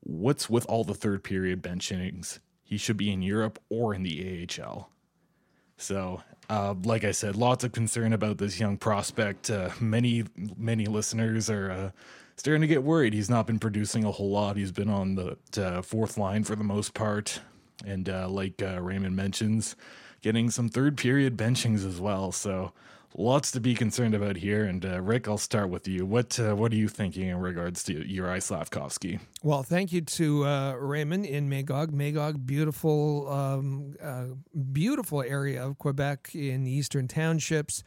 What's 0.00 0.48
with 0.48 0.64
all 0.66 0.84
the 0.84 0.94
third 0.94 1.22
period 1.22 1.60
bench 1.60 1.92
innings? 1.92 2.40
He 2.64 2.78
should 2.78 2.96
be 2.96 3.12
in 3.12 3.20
Europe 3.20 3.58
or 3.68 3.92
in 3.94 4.04
the 4.04 4.48
AHL. 4.48 4.88
So, 5.76 6.22
uh, 6.48 6.74
like 6.82 7.04
I 7.04 7.10
said, 7.10 7.36
lots 7.36 7.62
of 7.62 7.72
concern 7.72 8.14
about 8.14 8.38
this 8.38 8.58
young 8.58 8.78
prospect. 8.78 9.50
Uh, 9.50 9.68
many, 9.78 10.24
many 10.56 10.86
listeners 10.86 11.50
are 11.50 11.70
uh, 11.70 11.90
starting 12.36 12.62
to 12.62 12.66
get 12.66 12.82
worried. 12.82 13.12
He's 13.12 13.28
not 13.28 13.46
been 13.46 13.58
producing 13.58 14.04
a 14.04 14.12
whole 14.12 14.30
lot. 14.30 14.56
He's 14.56 14.72
been 14.72 14.88
on 14.88 15.14
the 15.14 15.36
uh, 15.62 15.82
fourth 15.82 16.16
line 16.16 16.44
for 16.44 16.56
the 16.56 16.64
most 16.64 16.94
part. 16.94 17.40
And 17.84 18.08
uh, 18.08 18.28
like 18.30 18.62
uh, 18.62 18.80
Raymond 18.80 19.14
mentions, 19.14 19.76
getting 20.22 20.48
some 20.50 20.70
third 20.70 20.96
period 20.96 21.36
benchings 21.36 21.86
as 21.86 22.00
well. 22.00 22.32
So, 22.32 22.72
lots 23.16 23.50
to 23.52 23.60
be 23.60 23.74
concerned 23.74 24.14
about 24.14 24.36
here. 24.36 24.64
And 24.64 24.84
uh, 24.84 25.00
Rick, 25.00 25.28
I'll 25.28 25.38
start 25.38 25.68
with 25.68 25.86
you. 25.88 26.06
What 26.06 26.38
uh, 26.38 26.54
what 26.54 26.72
are 26.72 26.76
you 26.76 26.88
thinking 26.88 27.28
in 27.28 27.38
regards 27.38 27.82
to 27.84 28.06
Uri 28.06 28.40
Slavkovsky? 28.40 29.18
Well, 29.42 29.62
thank 29.62 29.92
you 29.92 30.00
to 30.00 30.44
uh, 30.46 30.72
Raymond 30.74 31.26
in 31.26 31.48
Magog. 31.48 31.92
Magog, 31.92 32.46
beautiful, 32.46 33.28
um, 33.28 33.94
uh, 34.02 34.26
beautiful 34.72 35.22
area 35.22 35.64
of 35.64 35.78
Quebec 35.78 36.30
in 36.34 36.64
the 36.64 36.70
eastern 36.70 37.08
townships. 37.08 37.82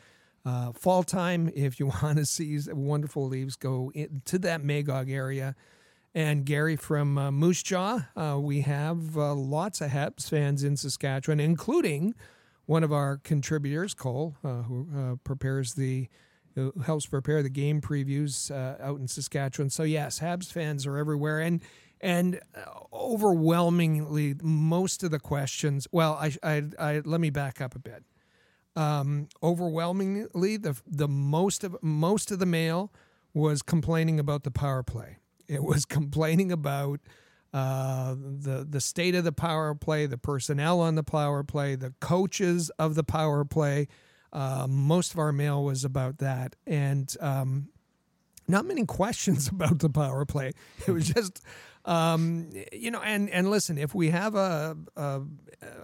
Uh, 0.46 0.72
fall 0.74 1.04
time, 1.04 1.52
if 1.56 1.80
you 1.80 1.88
want 2.04 2.18
to 2.18 2.26
see 2.26 2.60
wonderful 2.72 3.28
leaves, 3.28 3.56
go 3.56 3.92
in, 3.94 4.22
to 4.26 4.38
that 4.40 4.64
Magog 4.64 5.10
area. 5.10 5.56
And 6.14 6.46
Gary 6.46 6.78
from 6.78 7.18
uh, 7.18 7.30
Moose 7.30 7.62
Jaw, 7.62 8.06
we 8.38 8.62
have 8.62 9.18
lots 9.18 9.82
of 9.82 9.92
Habs 9.92 10.30
fans 10.30 10.64
in 10.64 10.78
Saskatchewan, 10.78 11.42
including 11.42 12.16
one 12.66 12.84
of 12.84 12.92
our 12.92 13.18
contributors, 13.18 13.94
Cole, 13.94 14.36
uh, 14.44 14.64
who 14.64 14.88
uh, 14.96 15.16
prepares 15.24 15.74
the 15.74 16.08
who 16.56 16.74
helps 16.86 17.06
prepare 17.06 17.44
the 17.44 17.50
game 17.50 17.82
previews 17.82 18.50
uh, 18.50 18.82
out 18.82 19.00
in 19.00 19.08
Saskatchewan. 19.08 19.70
So 19.70 19.84
yes, 19.84 20.20
Habs 20.20 20.52
fans 20.52 20.86
are 20.86 20.98
everywhere, 20.98 21.42
and 21.42 21.62
and 22.02 22.40
uh, 22.56 22.62
overwhelmingly 22.94 24.36
most 24.42 25.04
of 25.04 25.12
the 25.12 25.20
questions. 25.20 25.88
Well, 25.92 26.14
I, 26.14 26.34
I, 26.44 26.64
I 26.80 27.02
let 27.04 27.20
me 27.20 27.30
back 27.30 27.62
up 27.62 27.76
a 27.76 27.80
bit. 27.80 28.04
Um, 28.76 29.28
overwhelmingly, 29.44 30.58
the 30.58 30.80
the 30.88 31.08
most 31.08 31.64
of 31.64 31.76
most 31.82 32.32
of 32.32 32.40
the 32.40 32.46
mail 32.46 32.92
was 33.34 33.62
complaining 33.62 34.20
about 34.20 34.44
the 34.44 34.52
power 34.52 34.84
play. 34.84 35.18
It 35.48 35.64
was 35.64 35.86
complaining 35.86 36.52
about 36.52 37.02
uh, 37.54 38.16
the 38.16 38.66
the 38.70 38.82
state 38.82 39.16
of 39.16 39.24
the 39.24 39.32
power 39.32 39.74
play, 39.74 40.06
the 40.06 40.18
personnel 40.18 40.82
on 40.82 40.96
the 40.96 41.04
power 41.04 41.44
play, 41.44 41.76
the 41.76 41.94
coaches 42.00 42.70
of 42.78 42.96
the 42.96 43.04
power 43.04 43.46
play. 43.46 43.88
Uh, 44.34 44.68
most 44.70 45.14
of 45.14 45.20
our 45.20 45.32
mail 45.32 45.64
was 45.64 45.86
about 45.86 46.18
that, 46.18 46.56
and 46.68 47.16
um, 47.22 47.70
not 48.48 48.66
many 48.66 48.86
questions 48.86 49.48
about 49.48 49.80
the 49.80 49.90
power 49.90 50.26
play. 50.26 50.52
It 50.86 50.92
was 50.92 51.08
just, 51.08 51.42
um, 51.86 52.50
you 52.74 52.92
know, 52.92 53.02
and 53.02 53.30
and 53.30 53.50
listen, 53.50 53.78
if 53.78 53.96
we 53.96 54.10
have 54.10 54.36
a, 54.36 54.76
a 54.98 55.22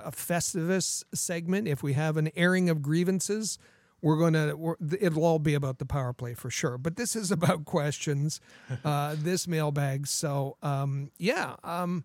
a 0.03 0.11
Festivus 0.11 1.03
segment, 1.13 1.67
if 1.67 1.81
we 1.81 1.93
have 1.93 2.17
an 2.17 2.29
airing 2.35 2.69
of 2.69 2.81
grievances, 2.81 3.57
we're 4.01 4.17
going 4.17 4.33
to 4.33 4.75
it'll 4.99 5.23
all 5.23 5.39
be 5.39 5.53
about 5.53 5.79
the 5.79 5.85
power 5.85 6.13
play 6.13 6.33
for 6.33 6.49
sure. 6.49 6.77
But 6.77 6.95
this 6.95 7.15
is 7.15 7.31
about 7.31 7.65
questions 7.65 8.39
uh, 8.83 9.15
this 9.17 9.47
mailbag. 9.47 10.07
So 10.07 10.57
um, 10.61 11.11
yeah 11.17 11.55
um, 11.63 12.03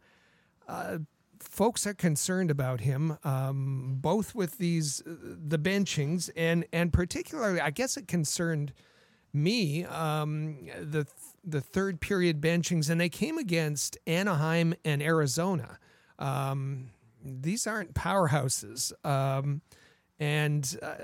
uh, 0.68 0.98
folks 1.38 1.86
are 1.86 1.94
concerned 1.94 2.50
about 2.50 2.80
him 2.80 3.18
um, 3.24 3.98
both 4.00 4.34
with 4.34 4.58
these 4.58 5.02
the 5.06 5.58
benchings 5.58 6.30
and 6.34 6.64
and 6.72 6.92
particularly 6.94 7.60
i 7.60 7.70
guess 7.70 7.98
it 7.98 8.08
concerned 8.08 8.72
me 9.36 9.84
um, 9.84 10.56
the 10.80 11.06
the 11.44 11.60
third 11.60 12.00
period 12.00 12.40
benchings. 12.40 12.90
And 12.90 13.00
they 13.00 13.08
came 13.08 13.38
against 13.38 13.96
anaheim 14.06 14.74
and 14.84 15.00
arizona. 15.02 15.78
Um, 16.18 16.90
these 17.24 17.66
aren't 17.66 17.94
powerhouses. 17.94 18.92
Um, 19.06 19.62
and 20.18 20.78
uh, 20.82 20.94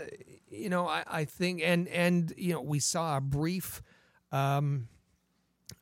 you 0.51 0.69
know 0.69 0.87
I, 0.87 1.05
I 1.07 1.25
think 1.25 1.63
and 1.65 1.89
and 1.89 2.33
you 2.37 2.55
know 2.55 2.61
we 2.61 2.79
saw 2.79 3.17
a 3.17 3.21
brief 3.21 3.83
um, 4.33 4.89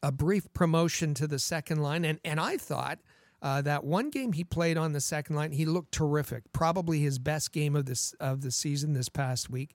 a 0.02 0.12
brief 0.12 0.52
promotion 0.52 1.14
to 1.14 1.26
the 1.26 1.38
second 1.38 1.82
line. 1.82 2.04
And 2.04 2.18
and 2.24 2.40
I 2.40 2.56
thought 2.56 2.98
uh, 3.42 3.62
that 3.62 3.84
one 3.84 4.10
game 4.10 4.32
he 4.32 4.44
played 4.44 4.76
on 4.76 4.92
the 4.92 5.00
second 5.00 5.36
line 5.36 5.52
he 5.52 5.64
looked 5.64 5.92
terrific 5.92 6.44
probably 6.52 7.00
his 7.00 7.18
best 7.18 7.52
game 7.52 7.74
of 7.74 7.86
this 7.86 8.12
of 8.20 8.42
the 8.42 8.50
season 8.50 8.92
this 8.92 9.08
past 9.08 9.50
week. 9.50 9.74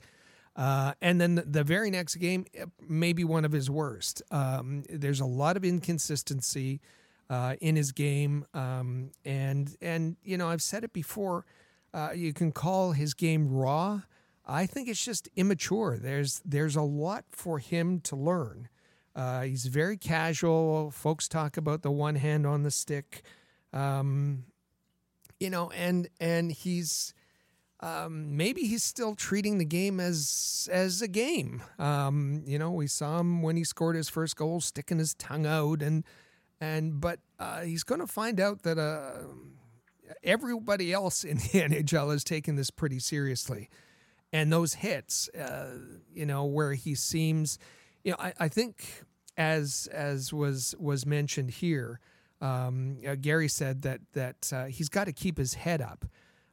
Uh, 0.56 0.94
and 1.02 1.20
then 1.20 1.36
the, 1.36 1.42
the, 1.42 1.64
very 1.66 1.92
next 1.92 2.16
game 2.16 2.46
maybe 2.88 3.26
one 3.26 3.44
of 3.44 3.52
his 3.52 3.70
worst. 3.70 4.22
Um, 4.32 4.84
there's 4.90 5.20
a 5.20 5.26
lot 5.26 5.58
of 5.58 5.66
inconsistency 5.66 6.80
uh, 7.30 7.56
in 7.60 7.76
his 7.76 7.92
game. 7.92 8.46
Um, 8.54 9.12
and 9.26 9.76
and 9.82 10.16
you 10.24 10.38
know 10.38 10.50
I've 10.50 10.62
said 10.62 10.84
it 10.84 10.94
before 10.94 11.46
uh, 11.96 12.12
you 12.14 12.34
can 12.34 12.52
call 12.52 12.92
his 12.92 13.14
game 13.14 13.50
raw. 13.50 14.02
I 14.46 14.66
think 14.66 14.90
it's 14.90 15.04
just 15.04 15.30
immature. 15.36 15.98
There's 15.98 16.42
there's 16.44 16.76
a 16.76 16.82
lot 16.82 17.24
for 17.30 17.58
him 17.58 18.02
to 18.02 18.16
learn. 18.18 18.68
Uh, 19.16 19.44
he's 19.44 19.66
very 19.68 19.96
casual. 19.96 20.92
Folks 20.92 21.30
talk 21.30 21.56
about 21.56 21.84
the 21.84 21.92
one 21.92 22.16
hand 22.16 22.46
on 22.46 22.64
the 22.64 22.70
stick, 22.70 23.24
um, 23.72 24.44
you 25.40 25.50
know, 25.50 25.72
and 25.72 26.10
and 26.20 26.52
he's 26.52 27.14
um, 27.80 28.36
maybe 28.36 28.64
he's 28.64 28.84
still 28.84 29.16
treating 29.16 29.58
the 29.58 29.66
game 29.66 30.02
as 30.02 30.68
as 30.70 31.02
a 31.02 31.08
game. 31.08 31.64
Um, 31.80 32.44
you 32.46 32.60
know, 32.60 32.72
we 32.72 32.88
saw 32.88 33.20
him 33.20 33.42
when 33.42 33.56
he 33.56 33.64
scored 33.64 33.96
his 33.96 34.10
first 34.10 34.36
goal, 34.36 34.60
sticking 34.60 35.00
his 35.00 35.14
tongue 35.14 35.46
out, 35.46 35.82
and 35.82 36.04
and 36.60 37.00
but 37.00 37.20
uh, 37.40 37.62
he's 37.62 37.84
going 37.84 38.02
to 38.02 38.08
find 38.08 38.42
out 38.42 38.64
that 38.64 38.78
uh, 38.78 39.24
everybody 40.24 40.94
else 40.94 41.24
in 41.24 41.38
the 41.54 41.62
NHL 41.62 42.14
is 42.14 42.24
taking 42.24 42.56
this 42.56 42.70
pretty 42.70 43.00
seriously, 43.00 43.70
and 44.32 44.52
those 44.52 44.76
hits, 44.76 45.30
uh, 45.30 45.78
you 46.14 46.26
know, 46.26 46.46
where 46.46 46.74
he 46.74 46.96
seems, 46.96 47.58
you 48.04 48.12
know, 48.12 48.18
I, 48.20 48.34
I 48.40 48.48
think 48.48 49.04
as 49.38 49.88
as 49.92 50.34
was 50.34 50.76
was 50.80 51.06
mentioned 51.06 51.52
here, 51.52 52.00
um, 52.42 52.98
uh, 53.08 53.16
Gary 53.16 53.48
said 53.48 53.82
that 53.84 54.02
that 54.14 54.52
uh, 54.54 54.66
he's 54.66 54.90
got 54.90 55.06
to 55.06 55.14
keep 55.14 55.38
his 55.38 55.56
head 55.56 55.82
up. 55.82 56.06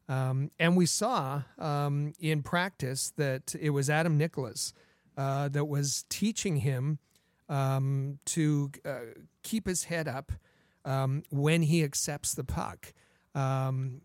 Um, 0.09 0.50
and 0.59 0.76
we 0.76 0.86
saw 0.86 1.42
um, 1.59 2.12
in 2.20 2.42
practice 2.42 3.12
that 3.16 3.55
it 3.59 3.70
was 3.70 3.88
Adam 3.88 4.18
Nicholas 4.18 4.74
uh, 5.16 5.48
that 5.48 5.66
was 5.66 6.05
teaching 6.09 6.57
him 6.57 6.98
um, 7.48 8.18
to 8.26 8.70
uh, 8.84 8.98
keep 9.42 9.66
his 9.66 9.84
head 9.84 10.09
up 10.09 10.32
um, 10.84 11.22
when 11.30 11.62
he 11.62 11.84
accepts 11.84 12.34
the 12.34 12.44
puck. 12.44 12.92
Um, 13.35 14.03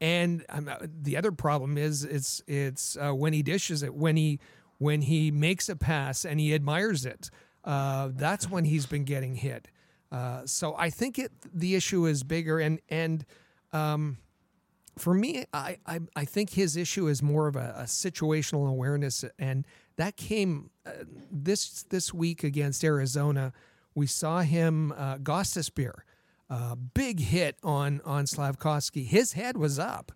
and 0.00 0.44
um, 0.48 0.68
the 1.02 1.16
other 1.16 1.32
problem 1.32 1.78
is 1.78 2.04
it's 2.04 2.42
it's 2.46 2.96
uh, 2.96 3.12
when 3.12 3.32
he 3.32 3.42
dishes 3.42 3.82
it 3.82 3.94
when 3.94 4.16
he 4.16 4.40
when 4.78 5.02
he 5.02 5.30
makes 5.30 5.68
a 5.68 5.76
pass 5.76 6.24
and 6.24 6.40
he 6.40 6.54
admires 6.54 7.06
it. 7.06 7.30
Uh, 7.64 8.10
that's 8.12 8.50
when 8.50 8.64
he's 8.64 8.86
been 8.86 9.04
getting 9.04 9.36
hit. 9.36 9.68
Uh, 10.12 10.42
so 10.44 10.74
I 10.76 10.90
think 10.90 11.18
it 11.18 11.32
the 11.52 11.74
issue 11.74 12.06
is 12.06 12.22
bigger 12.22 12.58
and 12.58 12.80
and 12.88 13.24
um, 13.72 14.18
for 14.96 15.14
me, 15.14 15.44
I, 15.52 15.78
I, 15.86 16.00
I 16.14 16.24
think 16.24 16.50
his 16.50 16.76
issue 16.76 17.08
is 17.08 17.22
more 17.22 17.48
of 17.48 17.56
a, 17.56 17.74
a 17.78 17.82
situational 17.84 18.68
awareness, 18.68 19.24
and 19.38 19.66
that 19.96 20.16
came 20.16 20.70
uh, 20.86 20.90
this 21.30 21.82
this 21.84 22.14
week 22.14 22.44
against 22.44 22.84
Arizona. 22.84 23.52
We 23.94 24.06
saw 24.06 24.40
him 24.40 24.92
uh, 24.92 25.18
Gostisbehere, 25.18 26.00
uh, 26.54 26.74
big 26.74 27.20
hit 27.20 27.56
on 27.62 28.00
on 28.04 28.26
Slavkovsky. 28.26 29.04
His 29.04 29.32
head 29.32 29.56
was 29.56 29.78
up, 29.78 30.12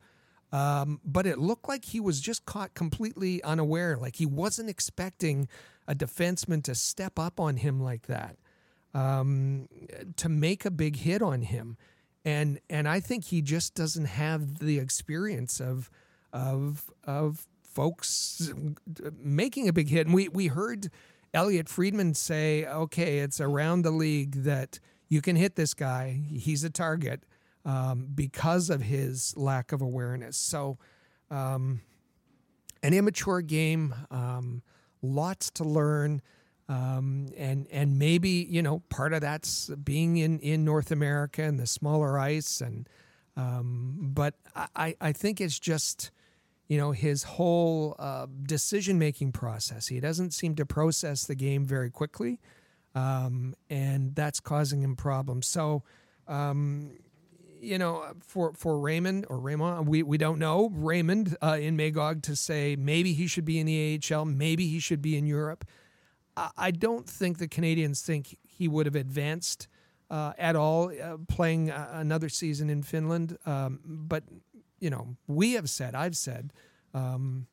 um, 0.53 1.01
but 1.05 1.27
it 1.27 1.39
looked 1.39 1.69
like 1.69 1.87
he 1.87 2.01
was 2.01 2.21
just 2.21 2.47
caught 2.47 2.75
completely 2.75 3.43
unaware. 3.43 3.97
Like 3.97 4.17
he 4.17 4.27
wasn't 4.27 4.69
expecting 4.69 5.49
a 5.87 5.95
defenseman 5.95 6.63
to 6.65 6.75
step 6.75 7.19
up 7.19 7.41
on 7.41 7.57
him 7.57 7.81
like 7.81 8.07
that, 8.07 8.37
um, 8.95 9.69
to 10.17 10.29
make 10.29 10.65
a 10.65 10.71
big 10.71 10.97
hit 10.97 11.23
on 11.23 11.43
him 11.43 11.77
and 12.29 12.61
and 12.69 12.89
I 12.89 13.01
think 13.01 13.25
he 13.25 13.43
just 13.43 13.75
doesn't 13.75 14.05
have 14.05 14.59
the 14.59 14.79
experience 14.79 15.61
of 15.61 15.91
of 16.33 16.91
of 17.05 17.47
folks 17.63 18.53
making 19.19 19.69
a 19.69 19.73
big 19.73 19.89
hit. 19.89 20.07
And 20.07 20.15
we 20.15 20.29
we 20.29 20.49
heard 20.49 20.91
Elliotte 21.33 21.69
Friedman 21.69 22.15
say, 22.15 22.67
"Okay, 22.67 23.21
it's 23.21 23.41
around 23.41 23.83
the 23.83 23.91
league 23.91 24.43
that 24.45 24.79
you 25.09 25.21
can 25.21 25.37
hit 25.37 25.57
this 25.57 25.75
guy. 25.75 26.23
He's 26.29 26.65
a 26.65 26.71
target 26.71 27.25
um, 27.65 28.09
because 28.15 28.71
of 28.71 28.83
his 28.83 29.37
lack 29.37 29.73
of 29.73 29.81
awareness." 29.83 30.37
So, 30.37 30.79
um, 31.31 31.81
an 32.83 32.95
immature 32.95 33.41
game, 33.41 33.95
um, 34.11 34.63
lots 35.03 35.51
to 35.53 35.65
learn. 35.65 36.23
Um, 36.71 37.29
and 37.39 37.67
and 37.71 37.99
maybe 37.99 38.47
you 38.51 38.61
know 38.61 38.81
part 38.91 39.15
of 39.15 39.23
that's 39.23 39.71
being 39.71 40.19
in, 40.19 40.39
in 40.41 40.67
North 40.67 40.91
America 40.91 41.43
and 41.43 41.59
the 41.59 41.67
smaller 41.67 42.19
ice 42.19 42.61
and 42.61 42.87
um, 43.39 43.95
but 44.01 44.35
I, 44.75 44.97
I 45.01 45.13
think 45.13 45.41
it's 45.41 45.59
just 45.59 46.11
you 46.67 46.77
know 46.77 46.91
his 46.91 47.23
whole 47.23 47.95
uh, 47.99 48.27
decision 48.43 48.99
making 48.99 49.33
process. 49.33 49.87
He 49.87 50.01
doesn't 50.01 50.33
seem 50.33 50.57
to 50.57 50.67
process 50.67 51.25
the 51.25 51.37
game 51.37 51.65
very 51.65 51.89
quickly, 51.89 52.41
um, 52.99 53.55
and 53.71 54.15
that's 54.15 54.41
causing 54.41 54.83
him 54.83 54.97
problems. 54.97 55.47
So. 55.47 55.83
Um, 56.27 56.93
you 57.61 57.77
know, 57.77 58.05
for, 58.21 58.53
for 58.53 58.79
Raymond 58.79 59.27
or 59.29 59.41
Raymond, 59.41 59.89
we, 59.89 60.05
we 60.05 60.17
don't 60.17 60.39
know 60.39 60.71
Raymond 60.73 61.37
uh, 61.43 61.59
in 61.61 61.75
Magog 61.75 62.23
to 62.23 62.37
say 62.37 62.77
maybe 62.77 63.15
he 63.15 63.27
should 63.27 63.45
be 63.45 63.59
in 63.59 63.67
the 63.67 64.01
AHL, 64.15 64.27
maybe 64.27 64.69
he 64.69 64.79
should 64.79 65.03
be 65.03 65.17
in 65.17 65.27
Europe. 65.27 65.65
I 66.57 66.71
don't 66.71 67.09
think 67.09 67.39
the 67.39 67.49
Canadiens 67.49 68.01
think 68.01 68.39
he 68.43 68.69
would 68.69 68.87
have 68.87 68.95
advanced 68.95 69.67
uh, 70.11 70.33
at 70.39 70.57
all 70.57 70.91
uh, 70.91 71.17
playing 71.29 71.71
another 71.71 72.29
season 72.29 72.71
in 72.71 72.83
Finland. 72.83 73.37
Um, 73.45 73.81
but, 73.85 74.25
you 74.79 74.91
know, 74.91 75.17
we 75.27 75.55
have 75.55 75.69
said, 75.69 75.95
I've 75.95 76.17
said, 76.17 76.53
um, 76.95 77.47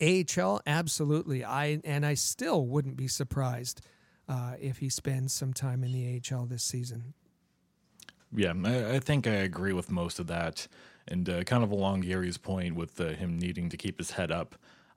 AHL, 0.00 0.62
absolutely. 0.66 1.44
I 1.44 1.80
And 1.84 2.06
I 2.06 2.14
still 2.14 2.66
wouldn't 2.66 2.96
be 2.96 3.06
surprised 3.06 3.82
uh, 4.30 4.54
if 4.58 4.78
he 4.78 4.88
spends 4.88 5.34
some 5.34 5.52
time 5.52 5.84
in 5.84 5.92
the 5.92 6.22
AHL 6.32 6.46
this 6.46 6.62
season. 6.62 7.12
Yeah, 8.32 8.54
I, 8.64 8.94
I 8.94 8.98
think 9.00 9.26
I 9.26 9.32
agree 9.32 9.72
with 9.72 9.90
most 9.90 10.18
of 10.18 10.28
that. 10.28 10.68
And 11.06 11.28
uh, 11.28 11.42
kind 11.42 11.64
of 11.64 11.72
along 11.72 12.02
Gary's 12.02 12.38
point 12.38 12.76
with 12.76 13.00
uh, 13.00 13.08
him 13.08 13.38
needing 13.38 13.68
to 13.68 13.76
keep 13.76 13.98
his 13.98 14.12
head 14.12 14.30
up 14.30 14.54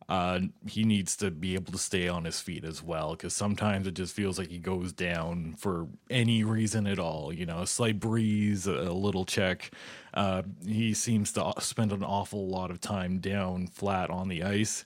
uh, 0.10 0.40
he 0.68 0.84
needs 0.84 1.16
to 1.18 1.32
be 1.32 1.56
able 1.56 1.72
to 1.72 1.78
stay 1.78 2.08
on 2.08 2.26
his 2.26 2.40
feet 2.40 2.66
as 2.66 2.84
well 2.84 3.12
because 3.12 3.34
sometimes 3.34 3.88
it 3.88 3.94
just 3.94 4.14
feels 4.14 4.38
like 4.38 4.50
he 4.50 4.58
goes 4.58 4.92
down 4.92 5.56
for 5.58 5.88
any 6.10 6.44
reason 6.44 6.88
at 6.88 7.00
all. 7.00 7.32
You 7.32 7.46
know, 7.46 7.62
a 7.62 7.68
slight 7.68 8.00
breeze, 8.00 8.68
a, 8.68 8.94
little 8.94 9.26
check. 9.26 9.72
Uh, 10.14 10.44
he 10.66 10.94
seems 10.94 11.32
to 11.34 11.54
spend 11.60 11.92
an 11.92 12.04
awful 12.04 12.48
lot 12.48 12.72
of 12.72 12.82
time 12.82 13.20
down 13.20 13.68
flat 13.68 14.10
on 14.10 14.28
the 14.28 14.44
ice. 14.44 14.86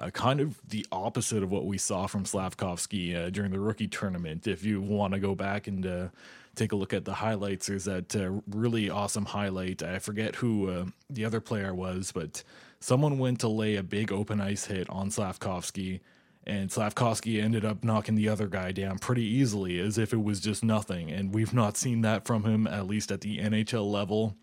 Uh, 0.00 0.10
kind 0.10 0.40
of 0.40 0.60
the 0.68 0.86
opposite 0.92 1.42
of 1.42 1.50
what 1.50 1.66
we 1.66 1.76
saw 1.76 2.06
from 2.06 2.24
Slavkovsky 2.24 3.16
uh, 3.16 3.30
during 3.30 3.50
the 3.50 3.58
rookie 3.58 3.88
tournament. 3.88 4.46
If 4.46 4.64
you 4.64 4.80
want 4.80 5.12
to 5.14 5.18
go 5.18 5.34
back 5.34 5.66
and 5.66 5.84
uh, 5.84 6.08
take 6.54 6.70
a 6.70 6.76
look 6.76 6.92
at 6.92 7.04
the 7.04 7.14
highlights, 7.14 7.66
there's 7.66 7.86
that 7.86 8.14
uh, 8.14 8.40
really 8.48 8.90
awesome 8.90 9.24
highlight. 9.24 9.82
I 9.82 9.98
forget 9.98 10.36
who 10.36 10.70
uh, 10.70 10.84
the 11.10 11.24
other 11.24 11.40
player 11.40 11.74
was, 11.74 12.12
but 12.12 12.44
someone 12.78 13.18
went 13.18 13.40
to 13.40 13.48
lay 13.48 13.74
a 13.74 13.82
big 13.82 14.12
open 14.12 14.40
ice 14.40 14.66
hit 14.66 14.88
on 14.88 15.10
Slavkovsky, 15.10 16.00
and 16.46 16.70
Slavkovsky 16.70 17.40
ended 17.40 17.64
up 17.64 17.82
knocking 17.82 18.14
the 18.14 18.28
other 18.28 18.46
guy 18.46 18.70
down 18.70 18.98
pretty 18.98 19.24
easily 19.24 19.80
as 19.80 19.98
if 19.98 20.12
it 20.12 20.22
was 20.22 20.38
just 20.38 20.62
nothing. 20.62 21.10
And 21.10 21.34
we've 21.34 21.52
not 21.52 21.76
seen 21.76 22.02
that 22.02 22.24
from 22.24 22.44
him, 22.44 22.68
at 22.68 22.86
least 22.86 23.10
at 23.10 23.22
the 23.22 23.38
NHL 23.38 23.90
level. 23.90 24.36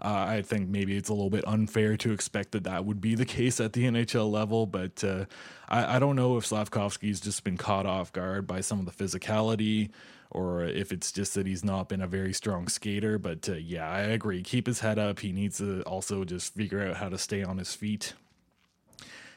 Uh, 0.00 0.26
I 0.28 0.42
think 0.42 0.68
maybe 0.68 0.96
it's 0.96 1.08
a 1.08 1.12
little 1.12 1.30
bit 1.30 1.46
unfair 1.46 1.96
to 1.96 2.12
expect 2.12 2.52
that 2.52 2.64
that 2.64 2.84
would 2.84 3.00
be 3.00 3.14
the 3.16 3.24
case 3.38 3.58
at 3.58 3.72
the 3.72 3.84
NHL 3.84 4.30
level, 4.30 4.66
but 4.66 5.02
uh, 5.02 5.24
I, 5.68 5.96
I, 5.96 5.98
don't 5.98 6.14
know 6.14 6.36
if 6.36 6.46
Slavkovsky's 6.46 7.20
just 7.20 7.42
been 7.42 7.56
caught 7.56 7.84
off 7.84 8.12
guard 8.12 8.46
by 8.46 8.60
some 8.60 8.78
of 8.78 8.86
the 8.86 8.92
physicality 8.92 9.90
or 10.30 10.64
if 10.64 10.92
it's 10.92 11.10
just 11.10 11.34
that 11.34 11.46
he's 11.46 11.64
not 11.64 11.88
been 11.88 12.02
a 12.02 12.06
very 12.06 12.32
strong 12.32 12.68
skater. 12.68 13.18
But 13.18 13.48
uh, 13.48 13.54
yeah, 13.54 13.90
I 13.90 14.00
agree. 14.00 14.42
Keep 14.42 14.66
his 14.66 14.80
head 14.80 14.98
up. 14.98 15.20
He 15.20 15.32
needs 15.32 15.58
to 15.58 15.82
also 15.82 16.24
just 16.24 16.54
figure 16.54 16.86
out 16.86 16.96
how 16.96 17.08
to 17.08 17.18
stay 17.18 17.42
on 17.42 17.58
his 17.58 17.74
feet. 17.74 18.14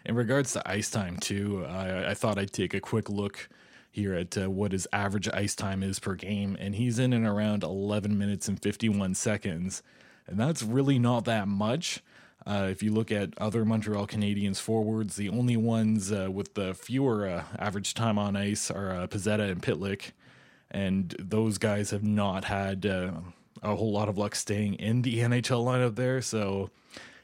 In 0.03 0.15
regards 0.15 0.53
to 0.53 0.69
ice 0.69 0.89
time, 0.89 1.17
too, 1.17 1.65
I, 1.65 2.11
I 2.11 2.13
thought 2.13 2.37
I'd 2.37 2.51
take 2.51 2.73
a 2.73 2.79
quick 2.79 3.09
look 3.09 3.49
here 3.91 4.13
at 4.13 4.37
uh, 4.37 4.49
what 4.49 4.71
his 4.71 4.87
average 4.91 5.29
ice 5.29 5.53
time 5.53 5.83
is 5.83 5.99
per 5.99 6.15
game, 6.15 6.57
and 6.59 6.75
he's 6.75 6.97
in 6.97 7.13
and 7.13 7.27
around 7.27 7.63
11 7.63 8.17
minutes 8.17 8.47
and 8.47 8.61
51 8.61 9.15
seconds. 9.15 9.83
And 10.27 10.39
that's 10.39 10.63
really 10.63 10.99
not 10.99 11.25
that 11.25 11.47
much. 11.47 12.01
Uh, 12.45 12.67
if 12.71 12.81
you 12.81 12.91
look 12.91 13.11
at 13.11 13.37
other 13.37 13.63
Montreal 13.65 14.07
Canadiens 14.07 14.59
forwards, 14.59 15.15
the 15.15 15.29
only 15.29 15.57
ones 15.57 16.11
uh, 16.11 16.29
with 16.31 16.55
the 16.55 16.73
fewer 16.73 17.27
uh, 17.27 17.43
average 17.59 17.93
time 17.93 18.17
on 18.17 18.35
ice 18.35 18.71
are 18.71 18.91
uh, 18.91 19.07
Pezzetta 19.07 19.49
and 19.51 19.61
Pitlick 19.61 20.11
and 20.71 21.13
those 21.19 21.57
guys 21.57 21.91
have 21.91 22.03
not 22.03 22.45
had 22.45 22.85
uh, 22.85 23.11
a 23.61 23.75
whole 23.75 23.91
lot 23.91 24.09
of 24.09 24.17
luck 24.17 24.33
staying 24.33 24.75
in 24.75 25.01
the 25.03 25.19
NHL 25.19 25.65
lineup 25.65 25.95
there. 25.95 26.21
So, 26.21 26.71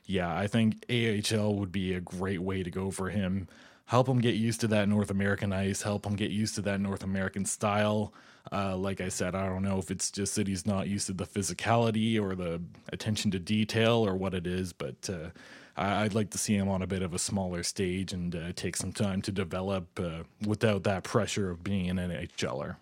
yeah, 0.06 0.36
I 0.36 0.48
think 0.48 0.86
AHL 0.89 1.56
would 1.56 1.72
be 1.72 1.93
a 1.93 2.02
great 2.02 2.41
way 2.41 2.62
to 2.62 2.70
go 2.70 2.91
for 2.91 3.10
him. 3.10 3.48
Help 3.86 4.08
him 4.08 4.20
get 4.20 4.36
used 4.36 4.60
to 4.62 4.68
that 4.68 4.89
North 4.89 5.10
American 5.10 5.54
ice, 5.54 5.82
help 5.82 6.06
him 6.06 6.16
get 6.16 6.30
used 6.30 6.56
to 6.56 6.62
that 6.64 6.82
North 6.82 7.04
American 7.04 7.45
style. 7.45 8.14
Uh, 8.52 8.78
like 8.78 9.02
I 9.02 9.10
said, 9.10 9.36
I 9.36 9.45
don't 9.48 9.64
know 9.64 9.78
if 9.78 9.91
it's 9.91 10.12
just 10.12 10.36
that 10.36 10.48
he's 10.48 10.66
not 10.66 10.88
used 10.88 11.08
to 11.08 11.14
the 11.14 11.26
physicality 11.26 12.20
or 12.22 12.36
the 12.36 12.62
attention 12.91 13.32
to 13.32 13.39
detail 13.39 14.06
or 14.06 14.16
what 14.16 14.34
it 14.34 14.48
is, 14.48 14.74
but 14.74 15.10
uh, 15.10 15.30
I'd 15.76 16.16
like 16.16 16.32
to 16.32 16.38
see 16.38 16.56
him 16.56 16.70
on 16.70 16.82
a 16.82 16.88
bit 16.88 17.04
of 17.04 17.14
a 17.14 17.20
smaller 17.20 17.64
stage 17.64 18.14
and 18.14 18.36
uh, 18.36 18.52
take 18.56 18.76
some 18.76 18.91
time 18.91 19.22
to 19.24 19.32
develop 19.32 20.00
uh, 20.00 20.24
without 20.45 20.84
that 20.84 21.04
pressure 21.04 21.50
of 21.52 21.64
being 21.64 21.89
an 21.89 21.98
NHLer. 21.98 22.78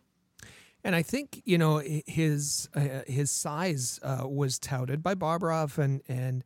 And 0.84 0.96
I 0.96 1.02
think 1.02 1.42
you 1.46 1.58
know 1.58 1.82
his 2.06 2.70
uh, 2.76 3.02
his 3.08 3.32
size 3.32 4.00
uh, 4.04 4.28
was 4.28 4.60
touted 4.60 5.02
by 5.02 5.16
Bobrov 5.16 5.80
and 5.80 6.02
and 6.08 6.44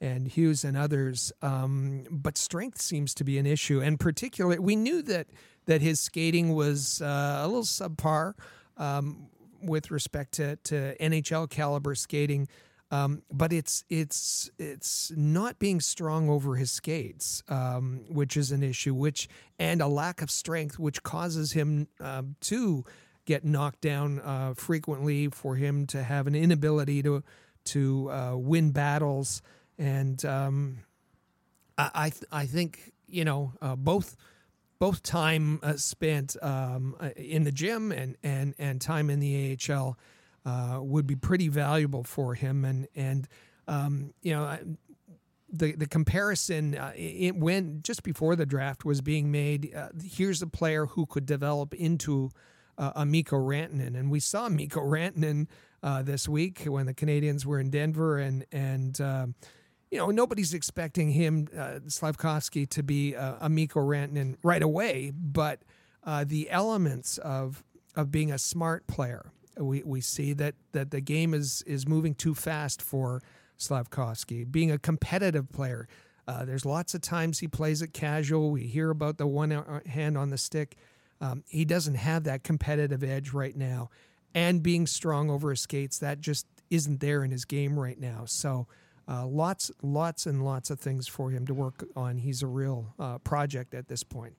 and 0.00 0.28
Hughes 0.28 0.64
and 0.64 0.76
others, 0.76 1.32
um, 1.42 2.04
but 2.08 2.38
strength 2.38 2.80
seems 2.80 3.12
to 3.14 3.24
be 3.24 3.36
an 3.36 3.46
issue. 3.46 3.80
And 3.82 3.98
particularly, 3.98 4.60
we 4.60 4.76
knew 4.76 5.02
that 5.02 5.26
that 5.66 5.82
his 5.82 5.98
skating 5.98 6.54
was 6.54 7.00
a 7.00 7.44
little 7.46 7.64
subpar 7.64 8.34
um, 8.80 9.28
with 9.62 9.90
respect 9.90 10.32
to, 10.32 10.56
to 10.56 10.96
NHL 10.98 11.48
caliber 11.48 11.94
skating. 11.94 12.48
Um, 12.92 13.22
but 13.30 13.52
it's 13.52 13.84
it's 13.88 14.50
it's 14.58 15.12
not 15.14 15.60
being 15.60 15.80
strong 15.80 16.28
over 16.28 16.56
his 16.56 16.72
skates, 16.72 17.40
um, 17.48 18.00
which 18.08 18.36
is 18.36 18.50
an 18.50 18.64
issue. 18.64 18.94
Which 18.94 19.28
and 19.60 19.80
a 19.80 19.86
lack 19.86 20.22
of 20.22 20.30
strength, 20.30 20.76
which 20.76 21.04
causes 21.04 21.52
him 21.52 21.86
uh, 22.00 22.22
to 22.40 22.84
get 23.26 23.44
knocked 23.44 23.80
down 23.80 24.18
uh, 24.18 24.54
frequently. 24.54 25.28
For 25.28 25.54
him 25.54 25.86
to 25.88 26.02
have 26.02 26.26
an 26.26 26.34
inability 26.34 27.00
to 27.04 27.22
to 27.66 28.10
uh, 28.10 28.36
win 28.36 28.72
battles, 28.72 29.40
and 29.78 30.24
um, 30.24 30.78
I 31.78 31.90
I, 31.94 32.10
th- 32.10 32.24
I 32.32 32.46
think 32.46 32.92
you 33.06 33.24
know 33.24 33.52
uh, 33.62 33.76
both 33.76 34.16
both 34.80 35.02
time 35.02 35.60
uh, 35.62 35.74
spent 35.76 36.36
um, 36.42 36.96
uh, 36.98 37.10
in 37.14 37.44
the 37.44 37.52
gym 37.52 37.92
and 37.92 38.16
and 38.24 38.54
and 38.58 38.80
time 38.80 39.10
in 39.10 39.20
the 39.20 39.56
AHL 39.68 39.96
uh, 40.44 40.80
would 40.82 41.06
be 41.06 41.14
pretty 41.14 41.48
valuable 41.48 42.02
for 42.02 42.34
him. 42.34 42.64
And 42.64 42.88
and 42.96 43.28
um, 43.68 44.14
you 44.22 44.32
know 44.32 44.58
the 45.52 45.72
the 45.76 45.86
comparison 45.86 46.76
uh, 46.76 46.92
it, 46.96 47.36
when 47.36 47.82
just 47.82 48.02
before 48.02 48.34
the 48.34 48.46
draft 48.46 48.84
was 48.84 49.02
being 49.02 49.30
made. 49.30 49.72
Uh, 49.74 49.90
here's 50.02 50.42
a 50.42 50.46
player 50.46 50.86
who 50.86 51.04
could 51.06 51.26
develop 51.26 51.74
into 51.74 52.30
uh, 52.78 52.92
a 52.96 53.04
Mikko 53.04 53.36
Rantanen, 53.36 53.94
and 53.94 54.10
we 54.10 54.18
saw 54.18 54.48
Mikko 54.48 54.80
Rantanen 54.80 55.46
this 56.04 56.26
week 56.26 56.64
when 56.64 56.86
the 56.86 56.94
Canadiens 56.94 57.44
were 57.44 57.60
in 57.60 57.68
Denver, 57.68 58.18
and 58.18 58.46
and 58.50 58.98
um, 59.02 59.34
you 59.90 59.98
know, 59.98 60.10
nobody's 60.10 60.54
expecting 60.54 61.10
him, 61.10 61.48
uh, 61.56 61.80
Slavkovsky, 61.88 62.64
to 62.66 62.82
be 62.82 63.16
uh, 63.16 63.34
a 63.40 63.48
Mikko 63.48 63.80
Rantanen 63.80 64.36
right 64.42 64.62
away, 64.62 65.12
but 65.14 65.60
uh, 66.04 66.24
the 66.26 66.50
elements 66.50 67.18
of 67.18 67.64
of 67.96 68.12
being 68.12 68.30
a 68.30 68.38
smart 68.38 68.86
player, 68.86 69.32
we, 69.56 69.82
we 69.82 70.00
see 70.00 70.32
that 70.34 70.54
that 70.72 70.92
the 70.92 71.00
game 71.00 71.34
is 71.34 71.62
is 71.62 71.88
moving 71.88 72.14
too 72.14 72.34
fast 72.34 72.80
for 72.80 73.20
Slavkovsky. 73.56 74.44
Being 74.44 74.70
a 74.70 74.78
competitive 74.78 75.50
player, 75.50 75.88
uh, 76.28 76.44
there's 76.44 76.64
lots 76.64 76.94
of 76.94 77.00
times 77.00 77.40
he 77.40 77.48
plays 77.48 77.82
it 77.82 77.92
casual. 77.92 78.52
We 78.52 78.62
hear 78.62 78.90
about 78.90 79.18
the 79.18 79.26
one 79.26 79.50
uh, 79.50 79.80
hand 79.86 80.16
on 80.16 80.30
the 80.30 80.38
stick. 80.38 80.76
Um, 81.20 81.42
he 81.48 81.64
doesn't 81.64 81.96
have 81.96 82.24
that 82.24 82.44
competitive 82.44 83.02
edge 83.02 83.32
right 83.32 83.56
now, 83.56 83.90
and 84.36 84.62
being 84.62 84.86
strong 84.86 85.30
over 85.30 85.50
his 85.50 85.60
skates, 85.60 85.98
that 85.98 86.20
just 86.20 86.46
isn't 86.70 87.00
there 87.00 87.24
in 87.24 87.32
his 87.32 87.44
game 87.44 87.76
right 87.76 87.98
now. 87.98 88.22
So. 88.26 88.68
Uh, 89.08 89.26
lots, 89.26 89.70
lots, 89.82 90.26
and 90.26 90.44
lots 90.44 90.70
of 90.70 90.78
things 90.78 91.08
for 91.08 91.30
him 91.30 91.46
to 91.46 91.54
work 91.54 91.84
on. 91.96 92.18
He's 92.18 92.42
a 92.42 92.46
real 92.46 92.94
uh, 92.98 93.18
project 93.18 93.74
at 93.74 93.88
this 93.88 94.02
point. 94.02 94.34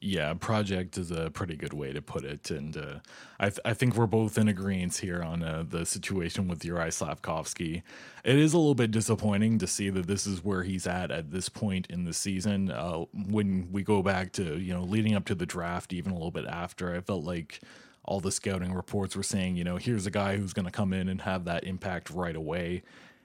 Yeah, 0.00 0.32
project 0.34 0.96
is 0.96 1.10
a 1.10 1.28
pretty 1.30 1.56
good 1.56 1.72
way 1.72 1.92
to 1.92 2.00
put 2.00 2.24
it, 2.24 2.52
and 2.52 2.76
uh, 2.76 2.98
I, 3.40 3.46
th- 3.46 3.58
I 3.64 3.74
think 3.74 3.96
we're 3.96 4.06
both 4.06 4.38
in 4.38 4.46
agreement 4.46 4.96
here 4.96 5.24
on 5.24 5.42
uh, 5.42 5.64
the 5.68 5.84
situation 5.84 6.46
with 6.46 6.64
Uri 6.64 6.92
Slavkovsky. 6.92 7.82
It 8.24 8.36
is 8.36 8.52
a 8.52 8.58
little 8.58 8.76
bit 8.76 8.92
disappointing 8.92 9.58
to 9.58 9.66
see 9.66 9.90
that 9.90 10.06
this 10.06 10.24
is 10.24 10.44
where 10.44 10.62
he's 10.62 10.86
at 10.86 11.10
at 11.10 11.32
this 11.32 11.48
point 11.48 11.88
in 11.90 12.04
the 12.04 12.12
season. 12.12 12.70
Uh, 12.70 13.06
when 13.12 13.72
we 13.72 13.82
go 13.82 14.00
back 14.00 14.30
to 14.34 14.58
you 14.60 14.72
know 14.72 14.84
leading 14.84 15.16
up 15.16 15.24
to 15.26 15.34
the 15.34 15.46
draft, 15.46 15.92
even 15.92 16.12
a 16.12 16.14
little 16.14 16.30
bit 16.30 16.46
after, 16.46 16.94
I 16.94 17.00
felt 17.00 17.24
like 17.24 17.60
all 18.04 18.20
the 18.20 18.30
scouting 18.30 18.72
reports 18.72 19.16
were 19.16 19.24
saying, 19.24 19.56
you 19.56 19.64
know, 19.64 19.76
here's 19.76 20.06
a 20.06 20.12
guy 20.12 20.36
who's 20.36 20.52
going 20.52 20.64
to 20.64 20.72
come 20.72 20.92
in 20.92 21.08
and 21.08 21.22
have 21.22 21.44
that 21.44 21.64
impact 21.64 22.08
right 22.08 22.36
away 22.36 22.82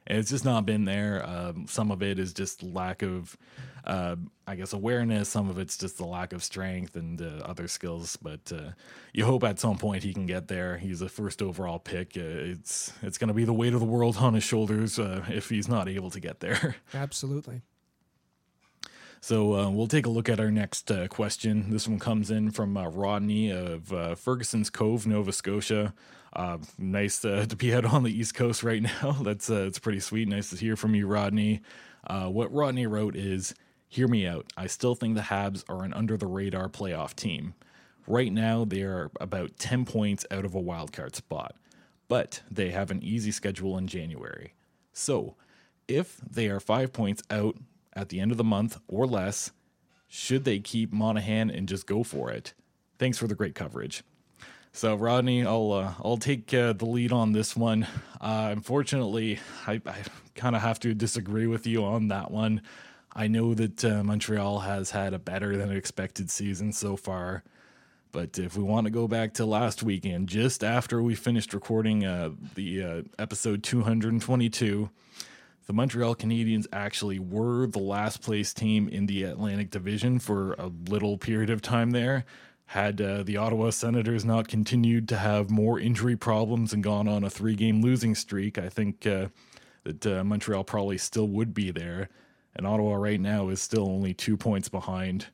and 0.07 0.17
it's 0.17 0.29
just 0.29 0.45
not 0.45 0.65
been 0.65 0.85
there. 0.85 1.25
Um, 1.25 1.65
some 1.67 1.91
of 1.91 2.03
it 2.03 2.19
is 2.19 2.33
just 2.33 2.61
lack 2.61 3.01
of, 3.01 3.37
uh, 3.85 4.15
I 4.47 4.55
guess, 4.55 4.73
awareness. 4.73 5.29
Some 5.29 5.49
of 5.49 5.57
it's 5.57 5.77
just 5.77 5.97
the 5.97 6.05
lack 6.05 6.33
of 6.33 6.43
strength 6.43 6.95
and 6.95 7.21
uh, 7.21 7.43
other 7.45 7.67
skills. 7.67 8.17
But 8.17 8.51
uh, 8.53 8.71
you 9.13 9.25
hope 9.25 9.43
at 9.43 9.59
some 9.59 9.77
point 9.77 10.03
he 10.03 10.13
can 10.13 10.25
get 10.25 10.47
there. 10.47 10.77
He's 10.77 11.01
a 11.01 11.09
first 11.09 11.41
overall 11.41 11.79
pick. 11.79 12.17
Uh, 12.17 12.21
it's 12.21 12.91
it's 13.01 13.17
going 13.17 13.29
to 13.29 13.33
be 13.33 13.45
the 13.45 13.53
weight 13.53 13.73
of 13.73 13.79
the 13.79 13.85
world 13.85 14.17
on 14.17 14.33
his 14.33 14.43
shoulders 14.43 14.99
uh, 14.99 15.23
if 15.29 15.49
he's 15.49 15.67
not 15.67 15.87
able 15.87 16.09
to 16.11 16.19
get 16.19 16.39
there. 16.39 16.75
Absolutely. 16.93 17.61
So 19.23 19.55
uh, 19.55 19.69
we'll 19.69 19.87
take 19.87 20.05
a 20.05 20.09
look 20.09 20.27
at 20.27 20.41
our 20.41 20.51
next 20.51 20.91
uh, 20.91 21.07
question. 21.07 21.69
This 21.69 21.87
one 21.87 21.97
comes 21.97 22.29
in 22.29 22.51
from 22.51 22.75
uh, 22.75 22.89
Rodney 22.89 23.51
of 23.51 23.93
uh, 23.93 24.15
Ferguson's 24.15 24.69
Cove, 24.69 25.07
Nova 25.07 25.31
Scotia. 25.31 25.93
Uh, 26.33 26.57
nice 26.77 27.23
uh, 27.23 27.45
to 27.47 27.55
be 27.55 27.73
out 27.73 27.85
on 27.93 28.03
the 28.03 28.11
East 28.11 28.35
Coast 28.35 28.63
right 28.63 28.81
now. 28.81 29.15
That's 29.21 29.49
it's 29.49 29.79
pretty 29.79 30.01
sweet. 30.01 30.27
Nice 30.27 30.49
to 30.49 30.57
hear 30.57 30.75
from 30.75 30.93
you, 30.93 31.07
Rodney. 31.07 31.61
what 32.05 32.53
Rodney 32.53 32.85
wrote 32.85 33.15
is, 33.15 33.55
"Hear 33.87 34.09
me 34.09 34.27
out. 34.27 34.45
I 34.57 34.67
still 34.67 34.93
think 34.93 35.15
the 35.15 35.21
Habs 35.21 35.63
are 35.69 35.85
an 35.85 35.93
under 35.93 36.17
the 36.17 36.27
radar 36.27 36.67
playoff 36.67 37.15
team. 37.15 37.53
Right 38.05 38.33
now, 38.33 38.65
they 38.65 38.81
are 38.81 39.09
about 39.21 39.57
ten 39.57 39.85
points 39.85 40.25
out 40.31 40.43
of 40.43 40.53
a 40.53 40.59
wild 40.59 40.91
card 40.91 41.15
spot, 41.15 41.55
but 42.09 42.41
they 42.51 42.71
have 42.71 42.91
an 42.91 43.01
easy 43.01 43.31
schedule 43.31 43.77
in 43.77 43.87
January. 43.87 44.53
So." 44.91 45.37
If 45.85 46.21
they 46.21 46.47
are 46.47 46.61
five 46.61 46.93
points 46.93 47.23
out 47.29 47.57
at 47.95 48.09
the 48.09 48.19
end 48.19 48.31
of 48.31 48.37
the 48.37 48.43
month 48.43 48.79
or 48.87 49.05
less, 49.05 49.51
should 50.07 50.43
they 50.43 50.59
keep 50.59 50.93
Monahan 50.93 51.49
and 51.49 51.67
just 51.67 51.87
go 51.87 52.03
for 52.03 52.31
it? 52.31 52.53
Thanks 52.99 53.17
for 53.17 53.27
the 53.27 53.35
great 53.35 53.55
coverage. 53.55 54.03
So 54.71 54.95
Rodney, 54.95 55.45
I'll 55.45 55.71
uh, 55.71 55.93
I'll 56.03 56.17
take 56.17 56.51
uh, 56.53 56.73
the 56.73 56.85
lead 56.85 57.11
on 57.11 57.31
this 57.31 57.55
one. 57.55 57.85
Uh, 58.19 58.49
unfortunately, 58.51 59.39
I, 59.67 59.79
I 59.85 59.97
kind 60.35 60.55
of 60.55 60.63
have 60.63 60.79
to 60.79 60.95
disagree 60.95 61.45
with 61.45 61.67
you 61.67 61.83
on 61.83 62.07
that 62.07 62.31
one. 62.31 62.61
I 63.15 63.27
know 63.27 63.53
that 63.53 63.85
uh, 63.85 64.03
Montreal 64.03 64.59
has 64.59 64.89
had 64.89 65.13
a 65.13 65.19
better 65.19 65.55
than 65.55 65.71
expected 65.71 66.31
season 66.31 66.71
so 66.71 66.95
far, 66.95 67.43
but 68.11 68.39
if 68.39 68.57
we 68.57 68.63
want 68.63 68.85
to 68.85 68.91
go 68.91 69.07
back 69.07 69.33
to 69.35 69.45
last 69.45 69.83
weekend, 69.83 70.29
just 70.29 70.63
after 70.63 71.03
we 71.03 71.13
finished 71.13 71.53
recording 71.53 72.03
uh, 72.03 72.31
the 72.55 72.83
uh, 72.83 73.01
episode 73.19 73.61
222 73.61 74.89
the 75.65 75.73
Montreal 75.73 76.15
Canadiens 76.15 76.67
actually 76.73 77.19
were 77.19 77.67
the 77.67 77.79
last 77.79 78.21
place 78.21 78.53
team 78.53 78.87
in 78.87 79.05
the 79.05 79.23
Atlantic 79.23 79.71
Division 79.71 80.19
for 80.19 80.53
a 80.53 80.71
little 80.89 81.17
period 81.17 81.49
of 81.49 81.61
time 81.61 81.91
there. 81.91 82.25
Had 82.67 83.01
uh, 83.01 83.23
the 83.23 83.37
Ottawa 83.37 83.69
Senators 83.69 84.25
not 84.25 84.47
continued 84.47 85.07
to 85.09 85.17
have 85.17 85.49
more 85.49 85.79
injury 85.79 86.15
problems 86.15 86.73
and 86.73 86.83
gone 86.83 87.07
on 87.07 87.23
a 87.23 87.29
three 87.29 87.55
game 87.55 87.81
losing 87.81 88.15
streak, 88.15 88.57
I 88.57 88.69
think 88.69 89.05
uh, 89.05 89.27
that 89.83 90.05
uh, 90.05 90.23
Montreal 90.23 90.63
probably 90.63 90.97
still 90.97 91.27
would 91.27 91.53
be 91.53 91.71
there. 91.71 92.09
And 92.55 92.67
Ottawa 92.67 92.95
right 92.95 93.19
now 93.19 93.49
is 93.49 93.61
still 93.61 93.87
only 93.87 94.13
two 94.13 94.37
points 94.37 94.69
behind. 94.69 95.27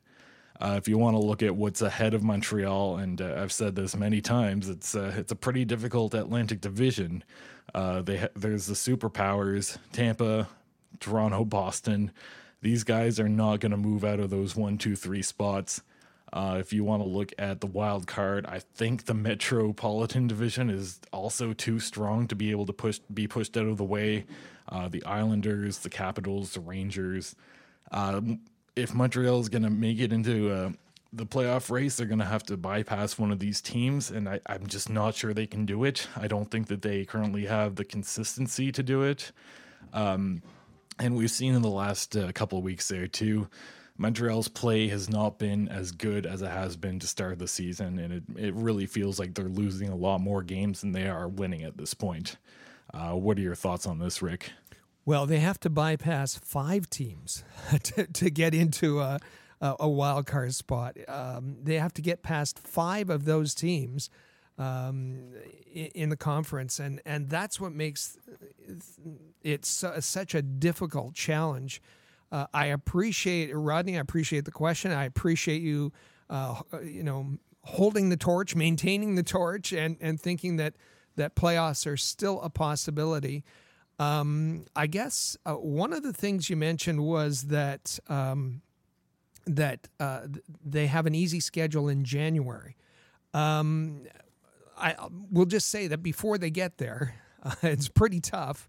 Uh, 0.60 0.74
if 0.76 0.86
you 0.86 0.98
want 0.98 1.16
to 1.16 1.20
look 1.20 1.42
at 1.42 1.56
what's 1.56 1.80
ahead 1.80 2.12
of 2.12 2.22
Montreal, 2.22 2.98
and 2.98 3.22
uh, 3.22 3.34
I've 3.38 3.52
said 3.52 3.74
this 3.74 3.96
many 3.96 4.20
times, 4.20 4.68
it's 4.68 4.94
uh, 4.94 5.14
it's 5.16 5.32
a 5.32 5.36
pretty 5.36 5.64
difficult 5.64 6.12
Atlantic 6.12 6.60
Division. 6.60 7.24
Uh, 7.74 8.02
they 8.02 8.18
ha- 8.18 8.28
there's 8.36 8.66
the 8.66 8.74
superpowers, 8.74 9.78
Tampa, 9.92 10.48
Toronto, 10.98 11.44
Boston. 11.44 12.10
These 12.60 12.84
guys 12.84 13.18
are 13.18 13.28
not 13.28 13.60
going 13.60 13.70
to 13.70 13.78
move 13.78 14.04
out 14.04 14.20
of 14.20 14.28
those 14.28 14.54
one, 14.54 14.76
two, 14.76 14.96
three 14.96 15.22
spots. 15.22 15.80
Uh, 16.32 16.58
if 16.60 16.72
you 16.72 16.84
want 16.84 17.02
to 17.02 17.08
look 17.08 17.32
at 17.38 17.60
the 17.60 17.66
wild 17.66 18.06
card, 18.06 18.44
I 18.46 18.60
think 18.60 19.06
the 19.06 19.14
Metropolitan 19.14 20.26
Division 20.26 20.68
is 20.68 21.00
also 21.10 21.54
too 21.54 21.80
strong 21.80 22.28
to 22.28 22.36
be 22.36 22.50
able 22.50 22.66
to 22.66 22.72
push 22.74 22.98
be 23.12 23.26
pushed 23.26 23.56
out 23.56 23.66
of 23.66 23.78
the 23.78 23.84
way. 23.84 24.26
Uh, 24.68 24.88
the 24.88 25.02
Islanders, 25.04 25.78
the 25.78 25.90
Capitals, 25.90 26.52
the 26.52 26.60
Rangers. 26.60 27.34
Um, 27.92 28.40
if 28.80 28.94
Montreal 28.94 29.40
is 29.40 29.48
going 29.48 29.62
to 29.62 29.70
make 29.70 30.00
it 30.00 30.12
into 30.12 30.50
uh, 30.50 30.70
the 31.12 31.26
playoff 31.26 31.70
race, 31.70 31.96
they're 31.96 32.06
going 32.06 32.20
to 32.20 32.24
have 32.24 32.44
to 32.44 32.56
bypass 32.56 33.18
one 33.18 33.32
of 33.32 33.38
these 33.38 33.60
teams, 33.60 34.10
and 34.10 34.28
I, 34.28 34.40
am 34.48 34.66
just 34.66 34.88
not 34.88 35.14
sure 35.14 35.34
they 35.34 35.46
can 35.46 35.66
do 35.66 35.84
it. 35.84 36.06
I 36.16 36.28
don't 36.28 36.50
think 36.50 36.68
that 36.68 36.82
they 36.82 37.04
currently 37.04 37.46
have 37.46 37.76
the 37.76 37.84
consistency 37.84 38.72
to 38.72 38.82
do 38.82 39.02
it. 39.02 39.32
Um, 39.92 40.42
and 40.98 41.16
we've 41.16 41.30
seen 41.30 41.54
in 41.54 41.62
the 41.62 41.68
last 41.70 42.16
uh, 42.16 42.30
couple 42.32 42.58
of 42.58 42.64
weeks 42.64 42.88
there 42.88 43.06
too. 43.06 43.48
Montreal's 43.96 44.48
play 44.48 44.88
has 44.88 45.10
not 45.10 45.38
been 45.38 45.68
as 45.68 45.92
good 45.92 46.24
as 46.24 46.40
it 46.40 46.50
has 46.50 46.76
been 46.76 46.98
to 47.00 47.06
start 47.06 47.38
the 47.38 47.48
season, 47.48 47.98
and 47.98 48.12
it, 48.14 48.22
it 48.36 48.54
really 48.54 48.86
feels 48.86 49.18
like 49.18 49.34
they're 49.34 49.44
losing 49.46 49.88
a 49.88 49.96
lot 49.96 50.20
more 50.20 50.42
games 50.42 50.80
than 50.80 50.92
they 50.92 51.06
are 51.06 51.28
winning 51.28 51.64
at 51.64 51.76
this 51.76 51.92
point. 51.92 52.36
Uh, 52.94 53.12
what 53.12 53.36
are 53.36 53.42
your 53.42 53.54
thoughts 53.54 53.86
on 53.86 53.98
this, 53.98 54.22
Rick? 54.22 54.52
Well, 55.04 55.26
they 55.26 55.40
have 55.40 55.58
to 55.60 55.70
bypass 55.70 56.36
five 56.36 56.90
teams 56.90 57.42
to, 57.82 58.06
to 58.06 58.30
get 58.30 58.54
into 58.54 59.00
a, 59.00 59.18
a 59.60 59.88
wild 59.88 60.26
card 60.26 60.54
spot. 60.54 60.96
Um, 61.08 61.56
they 61.62 61.78
have 61.78 61.92
to 61.94 62.02
get 62.02 62.22
past 62.22 62.58
five 62.58 63.10
of 63.10 63.24
those 63.24 63.54
teams 63.54 64.10
um, 64.58 65.32
in, 65.72 66.10
the 66.10 66.16
conference, 66.16 66.78
and 66.78 67.00
and 67.06 67.30
that's 67.30 67.58
what 67.58 67.72
makes 67.72 68.18
it 69.42 69.64
such 69.64 70.34
a 70.34 70.42
difficult 70.42 71.14
challenge. 71.14 71.80
Uh, 72.30 72.46
I 72.52 72.66
appreciate 72.66 73.50
Rodney. 73.54 73.96
I 73.96 74.00
appreciate 74.00 74.44
the 74.44 74.50
question. 74.50 74.92
I 74.92 75.04
appreciate 75.04 75.62
you, 75.62 75.92
uh, 76.28 76.60
you 76.84 77.02
know, 77.02 77.38
holding 77.62 78.10
the 78.10 78.18
torch, 78.18 78.54
maintaining 78.54 79.14
the 79.14 79.22
torch, 79.22 79.72
and 79.72 79.96
and 80.00 80.20
thinking 80.20 80.56
that 80.56 80.74
that 81.16 81.34
playoffs 81.34 81.86
are 81.86 81.96
still 81.96 82.40
a 82.42 82.50
possibility. 82.50 83.44
Um, 84.00 84.64
I 84.74 84.86
guess 84.86 85.36
uh, 85.44 85.54
one 85.54 85.92
of 85.92 86.02
the 86.02 86.12
things 86.14 86.48
you 86.48 86.56
mentioned 86.56 87.04
was 87.04 87.44
that 87.44 87.98
um, 88.08 88.62
that 89.46 89.88
uh, 90.00 90.22
they 90.64 90.86
have 90.86 91.06
an 91.06 91.14
easy 91.14 91.40
schedule 91.40 91.88
in 91.88 92.04
January. 92.04 92.76
Um, 93.34 94.04
I 94.78 94.96
will 95.30 95.44
just 95.44 95.68
say 95.68 95.86
that 95.88 96.02
before 96.02 96.38
they 96.38 96.50
get 96.50 96.78
there, 96.78 97.16
uh, 97.42 97.54
it's 97.62 97.88
pretty 97.88 98.20
tough. 98.20 98.68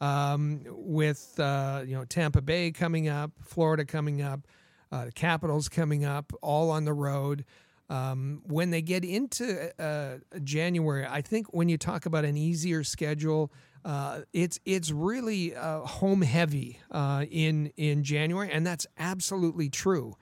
um, 0.00 0.62
with 0.68 1.38
uh, 1.38 1.82
you 1.86 1.94
know 1.94 2.04
Tampa 2.04 2.40
Bay 2.42 2.70
coming 2.72 3.08
up, 3.08 3.32
Florida 3.42 3.84
coming 3.84 4.22
up, 4.22 4.46
uh, 4.92 5.06
the 5.06 5.12
Capitals 5.12 5.68
coming 5.68 6.04
up, 6.04 6.32
all 6.42 6.70
on 6.70 6.84
the 6.84 6.94
road. 6.94 7.44
Um, 7.90 8.42
when 8.46 8.70
they 8.70 8.82
get 8.82 9.04
into 9.04 9.70
uh, 9.82 10.18
January, 10.44 11.04
I 11.08 11.22
think 11.22 11.48
when 11.52 11.68
you 11.68 11.76
talk 11.76 12.06
about 12.06 12.24
an 12.24 12.36
easier 12.36 12.84
schedule, 12.84 13.52
uh, 13.84 14.20
it's 14.32 14.60
it's 14.64 14.90
really 14.90 15.54
uh, 15.54 15.80
home 15.80 16.22
heavy 16.22 16.78
uh, 16.90 17.24
in 17.30 17.72
in 17.76 18.04
January, 18.04 18.50
and 18.52 18.66
that's 18.66 18.86
absolutely 18.98 19.70
true. 19.70 20.16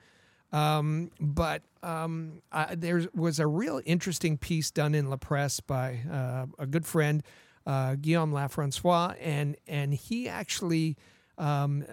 Um, 0.51 1.11
but 1.19 1.63
um, 1.83 2.41
I, 2.51 2.75
there 2.75 3.03
was 3.13 3.39
a 3.39 3.47
real 3.47 3.81
interesting 3.85 4.37
piece 4.37 4.71
done 4.71 4.95
in 4.95 5.09
La 5.09 5.17
Presse 5.17 5.59
by 5.59 5.99
uh, 6.11 6.45
a 6.57 6.65
good 6.65 6.85
friend, 6.85 7.21
uh, 7.67 7.95
Guillaume 7.95 8.31
Lefrançois, 8.31 9.15
and 9.21 9.57
and 9.67 9.93
he 9.93 10.29
actually 10.29 10.95
um, 11.37 11.83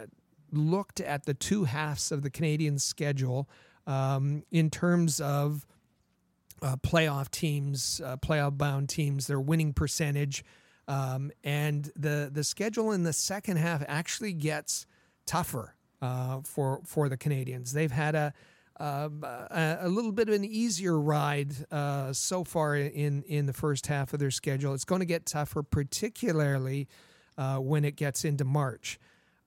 looked 0.53 1.01
at 1.01 1.25
the 1.27 1.35
two 1.35 1.65
halves 1.65 2.13
of 2.13 2.23
the 2.23 2.31
Canadian 2.31 2.79
schedule 2.79 3.49
um, 3.89 4.45
in 4.53 4.71
terms 4.71 5.21
of 5.21 5.67
uh, 6.63 6.77
playoff 6.77 7.29
teams, 7.31 8.01
playoff 8.23 8.57
bound 8.57 8.89
teams, 8.89 9.27
their 9.27 9.41
winning 9.41 9.73
percentage, 9.73 10.45
um, 10.89 11.31
and 11.43 11.91
the 11.97 12.31
the 12.33 12.45
schedule 12.45 12.93
in 12.93 13.03
the 13.03 13.13
second 13.13 13.57
half 13.57 13.83
actually 13.89 14.33
gets 14.33 14.87
tougher 15.27 15.75
uh, 16.01 16.41
for 16.45 16.81
for 16.85 17.09
the 17.09 17.17
Canadiens. 17.17 17.73
They've 17.73 17.91
had 17.91 18.15
a 18.15 18.33
um, 18.79 19.25
a, 19.25 19.89
little 19.89 20.13
bit 20.13 20.29
of 20.29 20.35
an 20.35 20.45
easier 20.45 20.99
ride 20.99 21.55
uh, 21.71 22.13
so 22.13 22.45
far 22.45 22.77
in 22.77 23.23
in 23.23 23.47
the 23.47 23.53
first 23.53 23.87
half 23.87 24.13
of 24.13 24.21
their 24.21 24.31
schedule. 24.31 24.75
It's 24.75 24.85
going 24.85 25.01
to 25.01 25.07
get 25.07 25.27
tougher, 25.27 25.63
particularly 25.63 26.89
uh, 27.39 27.57
when 27.57 27.85
it 27.85 27.97
gets 27.97 28.25
into 28.25 28.45
March. 28.45 28.99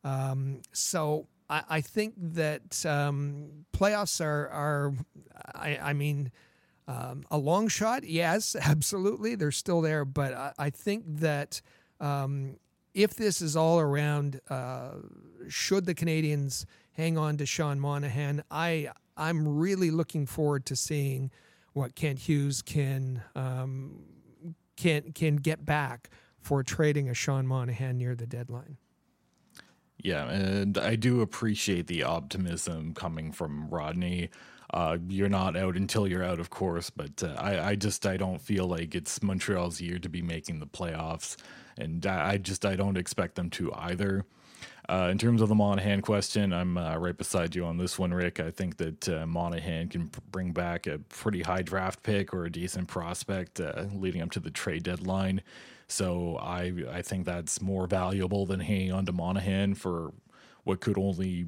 Um, 0.04 0.62
so 0.72 1.28
I, 1.50 1.64
I, 1.70 1.82
think 1.82 2.14
that 2.18 2.86
um, 2.86 3.66
playoffs 3.74 4.24
are 4.24 4.50
are 4.50 4.94
I, 5.54 5.78
I 5.82 5.94
mean. 5.94 6.32
Um, 6.90 7.24
a 7.30 7.38
long 7.38 7.68
shot, 7.68 8.04
yes, 8.04 8.56
absolutely. 8.62 9.36
They're 9.36 9.52
still 9.52 9.82
there, 9.82 10.06
but 10.06 10.34
I, 10.34 10.54
I 10.58 10.70
think 10.72 11.04
that 11.20 11.62
um, 12.00 12.58
if 12.96 13.16
this 13.16 13.42
is 13.42 13.56
all 13.56 13.80
around, 13.80 14.42
uh, 14.50 14.94
should 15.48 15.86
the 15.86 15.94
Canadiens 15.94 16.66
hang 16.94 17.18
on 17.18 17.38
to 17.38 17.46
Sean 17.46 17.80
Monahan, 17.80 18.44
I 18.50 18.90
I'm 19.16 19.58
really 19.58 19.92
looking 19.92 20.26
forward 20.26 20.66
to 20.68 20.76
seeing 20.76 21.30
what 21.74 21.94
Kent 21.94 22.20
Hughes 22.20 22.64
can 22.64 23.22
um, 23.36 24.04
can 24.76 25.12
can 25.12 25.36
get 25.36 25.66
back 25.66 26.10
for 26.40 26.64
trading 26.64 27.08
a 27.08 27.14
Sean 27.14 27.46
Monahan 27.46 27.98
near 27.98 28.16
the 28.16 28.26
deadline. 28.26 28.78
Yeah, 30.02 30.30
and 30.30 30.78
I 30.78 30.96
do 30.96 31.22
appreciate 31.22 31.88
the 31.88 32.04
optimism 32.04 32.94
coming 32.94 33.32
from 33.32 33.70
Rodney. 33.70 34.30
Uh, 34.72 34.98
you're 35.08 35.30
not 35.30 35.58
out 35.58 35.76
until 35.76 36.08
you're 36.08 36.24
out, 36.24 36.40
of 36.40 36.50
course, 36.50 36.90
but 36.90 37.24
uh, 37.24 37.36
I, 37.38 37.70
I 37.70 37.76
just 37.76 38.06
I 38.06 38.18
don't 38.18 38.40
feel 38.40 38.68
like 38.68 38.94
it's 38.94 39.24
Montreal's 39.24 39.82
year 39.82 39.98
to 40.00 40.10
be 40.10 40.22
making 40.22 40.60
the 40.60 40.68
playoffs, 40.68 41.38
and 41.78 42.06
I, 42.06 42.32
I 42.32 42.38
just 42.38 42.66
I 42.66 42.76
don't 42.76 42.98
expect 42.98 43.36
them 43.36 43.50
to 43.52 43.74
either. 43.74 44.26
Uh, 44.88 45.10
in 45.12 45.20
terms 45.20 45.40
of 45.42 45.50
the 45.50 45.56
Monahan 45.56 46.02
question, 46.02 46.52
I'm 46.52 46.76
uh, 46.76 46.98
right 46.98 47.16
beside 47.16 47.56
you 47.56 47.64
on 47.64 47.78
this 47.78 48.00
one, 48.00 48.12
Rick. 48.12 48.40
I 48.40 48.50
think 48.50 48.78
that 48.78 49.08
uh, 49.08 49.26
Monahan 49.28 49.88
can 49.88 50.10
bring 50.32 50.52
back 50.52 50.88
a 50.88 50.98
pretty 50.98 51.44
high 51.44 51.62
draft 51.62 52.02
pick 52.02 52.34
or 52.34 52.46
a 52.46 52.52
decent 52.52 52.88
prospect 52.88 53.60
uh, 53.60 53.86
leading 53.94 54.22
up 54.22 54.32
to 54.32 54.40
the 54.40 54.50
trade 54.50 54.84
deadline. 54.84 55.42
So 55.88 56.38
I 56.38 56.74
I 56.92 57.02
think 57.02 57.26
that's 57.26 57.62
more 57.62 57.88
valuable 57.88 58.46
than 58.46 58.60
hanging 58.60 58.92
on 58.92 59.06
to 59.06 59.12
Monahan 59.12 59.76
for 59.76 60.12
what 60.64 60.82
could 60.82 60.98
only 60.98 61.48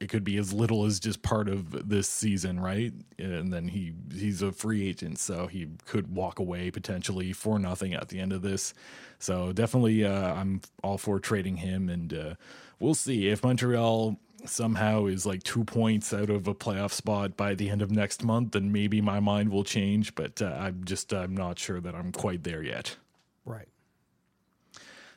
it 0.00 0.08
could 0.08 0.24
be 0.24 0.38
as 0.38 0.52
little 0.52 0.86
as 0.86 0.98
just 0.98 1.22
part 1.22 1.48
of 1.48 1.88
this 1.88 2.08
season, 2.08 2.58
right? 2.58 2.92
And 3.18 3.52
then 3.52 3.68
he 3.68 3.92
he's 4.12 4.42
a 4.42 4.50
free 4.50 4.88
agent, 4.88 5.18
so 5.18 5.46
he 5.46 5.68
could 5.86 6.14
walk 6.14 6.38
away 6.38 6.70
potentially 6.70 7.32
for 7.32 7.58
nothing 7.58 7.94
at 7.94 8.08
the 8.08 8.18
end 8.18 8.32
of 8.32 8.42
this. 8.42 8.72
So 9.18 9.52
definitely, 9.52 10.04
uh, 10.04 10.34
I'm 10.34 10.62
all 10.82 10.96
for 10.96 11.20
trading 11.20 11.56
him 11.58 11.90
and 11.90 12.14
uh, 12.14 12.34
we'll 12.78 12.94
see 12.94 13.28
if 13.28 13.44
Montreal 13.44 14.18
somehow 14.46 15.06
is 15.06 15.26
like 15.26 15.42
two 15.42 15.64
points 15.64 16.12
out 16.12 16.30
of 16.30 16.48
a 16.48 16.54
playoff 16.54 16.92
spot 16.92 17.36
by 17.36 17.54
the 17.54 17.68
end 17.68 17.82
of 17.82 17.90
next 17.90 18.24
month, 18.24 18.52
then 18.52 18.72
maybe 18.72 19.00
my 19.00 19.20
mind 19.20 19.50
will 19.50 19.64
change. 19.64 20.14
But 20.14 20.40
uh, 20.42 20.56
I'm 20.58 20.84
just 20.84 21.12
I'm 21.12 21.36
not 21.36 21.58
sure 21.58 21.80
that 21.80 21.94
I'm 21.94 22.10
quite 22.10 22.42
there 22.42 22.62
yet. 22.62 22.96
Right. 23.44 23.68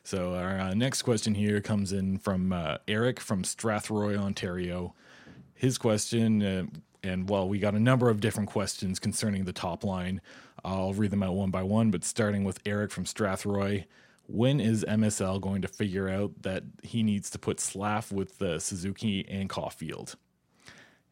So 0.04 0.34
our 0.34 0.58
uh, 0.60 0.74
next 0.74 1.02
question 1.02 1.34
here 1.34 1.62
comes 1.62 1.92
in 1.92 2.18
from 2.18 2.52
uh, 2.52 2.76
Eric 2.86 3.18
from 3.18 3.42
Strathroy, 3.42 4.18
Ontario. 4.18 4.94
His 5.54 5.78
question, 5.78 6.42
uh, 6.42 6.66
and 7.02 7.28
well, 7.28 7.48
we 7.48 7.58
got 7.58 7.74
a 7.74 7.80
number 7.80 8.10
of 8.10 8.20
different 8.20 8.50
questions 8.50 8.98
concerning 8.98 9.44
the 9.44 9.52
top 9.52 9.82
line. 9.82 10.20
I'll 10.62 10.92
read 10.92 11.10
them 11.10 11.22
out 11.22 11.34
one 11.34 11.50
by 11.50 11.62
one, 11.62 11.90
but 11.90 12.04
starting 12.04 12.44
with 12.44 12.60
Eric 12.66 12.90
from 12.92 13.04
Strathroy 13.04 13.86
when 14.26 14.60
is 14.60 14.84
MSL 14.88 15.40
going 15.40 15.62
to 15.62 15.68
figure 15.68 16.08
out 16.08 16.42
that 16.42 16.64
he 16.82 17.02
needs 17.02 17.30
to 17.30 17.38
put 17.38 17.60
Slav 17.60 18.10
with 18.12 18.38
the 18.38 18.58
Suzuki 18.58 19.26
and 19.28 19.50
Caufield? 19.50 20.16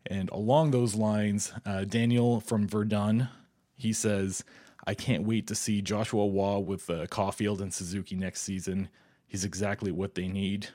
And 0.07 0.31
along 0.31 0.71
those 0.71 0.95
lines, 0.95 1.53
uh, 1.65 1.85
Daniel 1.85 2.41
from 2.41 2.67
Verdun, 2.67 3.29
he 3.77 3.93
says, 3.93 4.45
I 4.87 4.95
can't 4.95 5.25
wait 5.25 5.47
to 5.47 5.55
see 5.55 5.81
Joshua 5.81 6.29
Roy 6.29 6.59
with 6.59 6.91
uh, 6.91 7.07
Caufield 7.07 7.61
and 7.61 7.73
Suzuki 7.73 8.17
next 8.17 8.43
season. 8.43 8.89
He's 9.27 9.45
exactly 9.45 9.93
what 9.93 10.15
they 10.15 10.29
need. 10.29 10.69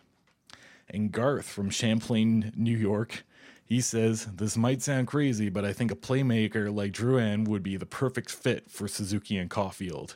And 0.89 1.11
Garth 1.11 1.45
from 1.45 1.69
Champlain, 1.69 2.53
New 2.55 2.77
York, 2.77 3.25
he 3.65 3.81
says, 3.81 4.25
This 4.25 4.55
might 4.55 4.81
sound 4.81 5.07
crazy, 5.07 5.49
but 5.49 5.65
I 5.65 5.73
think 5.73 5.91
a 5.91 5.95
playmaker 5.95 6.73
like 6.73 6.93
Drouin 6.93 7.47
would 7.47 7.63
be 7.63 7.75
the 7.75 7.85
perfect 7.85 8.31
fit 8.31 8.71
for 8.71 8.87
Suzuki 8.87 9.37
and 9.37 9.49
Caufield. 9.49 10.15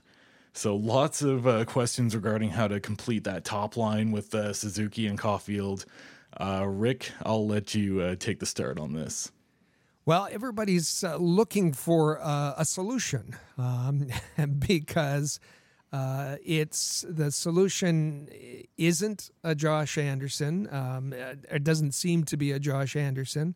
So 0.53 0.75
lots 0.75 1.21
of 1.21 1.45
uh, 1.45 1.65
questions 1.65 2.15
regarding 2.15 2.51
how 2.51 2.67
to 2.67 2.79
complete 2.79 3.25
that 3.25 3.43
top 3.43 3.75
line 3.75 4.11
with 4.11 4.33
uh, 4.33 4.53
Suzuki 4.53 5.07
and 5.07 5.19
Caufield. 5.19 5.85
Uh, 6.39 6.65
Rick, 6.67 7.11
I'll 7.23 7.45
let 7.45 7.75
you 7.75 8.01
uh, 8.01 8.15
take 8.15 8.39
the 8.39 8.45
start 8.45 8.79
on 8.79 8.93
this. 8.93 9.31
Well, 10.05 10.27
everybody's 10.31 11.03
uh, 11.03 11.17
looking 11.17 11.73
for 11.73 12.19
uh, 12.19 12.55
a 12.57 12.65
solution 12.65 13.35
um, 13.57 14.07
because 14.59 15.39
it's 15.93 17.05
the 17.07 17.31
solution 17.31 18.27
isn't 18.77 19.29
a 19.43 19.53
Josh 19.53 19.97
Anderson. 19.97 20.67
Um, 20.73 21.13
it 21.13 21.63
doesn't 21.63 21.93
seem 21.93 22.23
to 22.25 22.37
be 22.37 22.51
a 22.51 22.59
Josh 22.59 22.95
Anderson. 22.95 23.55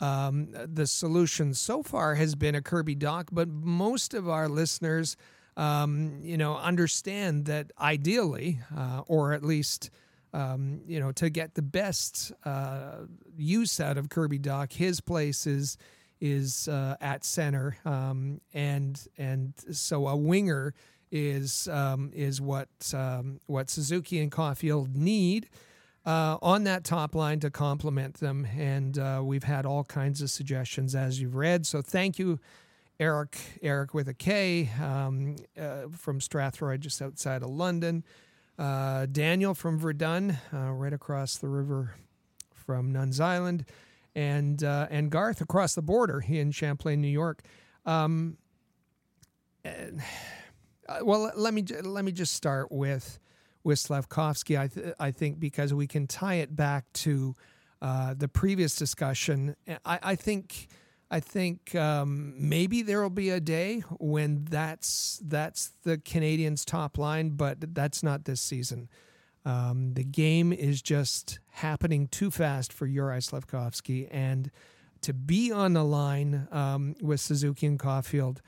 Um, 0.00 0.48
the 0.52 0.86
solution 0.86 1.54
so 1.54 1.82
far 1.82 2.14
has 2.14 2.34
been 2.34 2.54
a 2.54 2.62
Kirby 2.62 2.96
Dach, 2.96 3.28
but 3.32 3.48
most 3.48 4.14
of 4.14 4.28
our 4.28 4.48
listeners 4.48 5.16
um, 5.56 6.20
you 6.22 6.36
know, 6.36 6.56
understand 6.56 7.44
that 7.46 7.72
ideally, 7.78 8.60
uh, 8.76 9.02
or 9.06 9.32
at 9.32 9.44
least, 9.44 9.90
um, 10.32 10.80
you 10.86 11.00
know, 11.00 11.12
to 11.12 11.30
get 11.30 11.54
the 11.54 11.62
best 11.62 12.32
uh, 12.44 13.06
use 13.36 13.80
out 13.80 13.98
of 13.98 14.08
Kirby 14.08 14.38
Dach, 14.38 14.72
his 14.72 15.00
place 15.00 15.46
is 15.46 15.76
is 16.20 16.68
uh, 16.68 16.96
at 17.00 17.24
center, 17.24 17.76
um, 17.84 18.40
and 18.54 19.00
and 19.18 19.54
so 19.72 20.06
a 20.08 20.16
winger 20.16 20.74
is 21.10 21.68
um, 21.68 22.10
is 22.14 22.40
what 22.40 22.68
um, 22.94 23.40
what 23.46 23.70
Suzuki 23.70 24.20
and 24.20 24.30
Caufield 24.30 24.94
need. 24.94 25.48
Uh, 26.04 26.36
on 26.42 26.64
that 26.64 26.82
top 26.82 27.14
line 27.14 27.38
to 27.38 27.48
complement 27.48 28.14
them. 28.14 28.44
And 28.58 28.98
uh, 28.98 29.20
we've 29.22 29.44
had 29.44 29.64
all 29.64 29.84
kinds 29.84 30.20
of 30.20 30.30
suggestions 30.30 30.96
as 30.96 31.20
you've 31.20 31.36
read. 31.36 31.64
So 31.64 31.80
thank 31.80 32.18
you 32.18 32.40
Eric, 33.02 33.36
Eric 33.62 33.94
with 33.94 34.08
a 34.08 34.14
K 34.14 34.70
um, 34.80 35.36
uh, 35.60 35.88
from 35.90 36.20
Strathroy, 36.20 36.78
just 36.78 37.02
outside 37.02 37.42
of 37.42 37.50
London. 37.50 38.04
Uh, 38.58 39.06
Daniel 39.06 39.54
from 39.54 39.78
Verdun, 39.78 40.38
uh, 40.52 40.72
right 40.72 40.92
across 40.92 41.38
the 41.38 41.48
river 41.48 41.94
from 42.52 42.92
Nuns 42.92 43.18
Island, 43.18 43.64
and 44.14 44.62
uh, 44.62 44.86
and 44.90 45.10
Garth 45.10 45.40
across 45.40 45.74
the 45.74 45.82
border 45.82 46.22
in 46.26 46.50
Champlain, 46.52 47.00
New 47.00 47.08
York. 47.08 47.42
Um, 47.86 48.36
and, 49.64 50.02
uh, 50.88 50.98
well, 51.02 51.32
let 51.34 51.54
me 51.54 51.64
let 51.82 52.04
me 52.04 52.12
just 52.12 52.34
start 52.34 52.70
with 52.70 53.18
with 53.64 53.78
Slavkovsky. 53.78 54.58
I 54.58 54.68
th- 54.68 54.94
I 55.00 55.10
think 55.10 55.40
because 55.40 55.72
we 55.72 55.86
can 55.86 56.06
tie 56.06 56.34
it 56.34 56.54
back 56.54 56.92
to 56.94 57.34
uh, 57.80 58.14
the 58.14 58.28
previous 58.28 58.76
discussion. 58.76 59.56
I, 59.84 59.98
I 60.02 60.14
think 60.14 60.68
I 61.12 61.20
think 61.20 61.74
um, 61.76 62.34
maybe 62.38 62.82
there 62.82 63.02
will 63.02 63.10
be 63.10 63.30
a 63.30 63.40
day 63.40 63.80
when 64.00 64.46
that's 64.50 65.20
that's 65.24 65.72
the 65.84 65.98
Canadiens' 65.98 66.64
top 66.64 66.98
line, 66.98 67.30
but 67.30 67.74
that's 67.74 68.02
not 68.02 68.24
this 68.24 68.40
season. 68.40 68.88
Um, 69.44 69.94
the 69.94 70.04
game 70.04 70.52
is 70.52 70.82
just 70.82 71.40
happening 71.50 72.08
too 72.08 72.30
fast 72.30 72.72
for 72.72 72.88
Juraj 72.88 73.24
Slavkovsky, 73.24 74.08
and 74.08 74.50
to 75.02 75.12
be 75.14 75.52
on 75.52 75.74
the 75.74 75.84
line 75.84 76.48
um, 76.52 76.94
with 77.02 77.20
Suzuki 77.20 77.66
and 77.66 77.78
Caufield, 77.78 78.38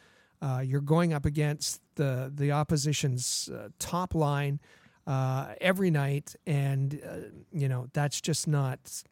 uh, 0.43 0.63
you're 0.65 0.81
going 0.81 1.13
up 1.13 1.27
against 1.27 1.83
the 1.97 2.33
the 2.35 2.53
opposition's 2.53 3.51
uh, 3.55 3.69
top 3.79 4.15
line. 4.15 4.61
uh, 5.07 5.55
every 5.61 5.91
night, 5.91 6.35
and 6.47 7.01
uh, 7.07 7.17
you 7.53 7.69
know 7.69 7.89
that's 7.93 8.21
just 8.21 8.49
not. 8.49 9.03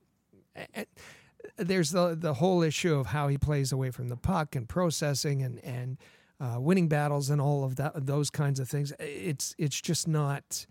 There's 1.56 1.90
the 1.90 2.14
the 2.14 2.34
whole 2.34 2.62
issue 2.62 2.94
of 2.94 3.06
how 3.06 3.28
he 3.28 3.38
plays 3.38 3.72
away 3.72 3.90
from 3.90 4.08
the 4.08 4.16
puck 4.16 4.56
and 4.56 4.68
processing 4.68 5.42
and 5.42 5.58
and 5.64 5.98
uh, 6.40 6.60
winning 6.60 6.88
battles 6.88 7.30
and 7.30 7.40
all 7.40 7.64
of 7.64 7.76
that 7.76 8.06
those 8.06 8.30
kinds 8.30 8.58
of 8.58 8.68
things. 8.68 8.92
It's 8.98 9.54
it's 9.58 9.80
just 9.80 10.08
not 10.08 10.66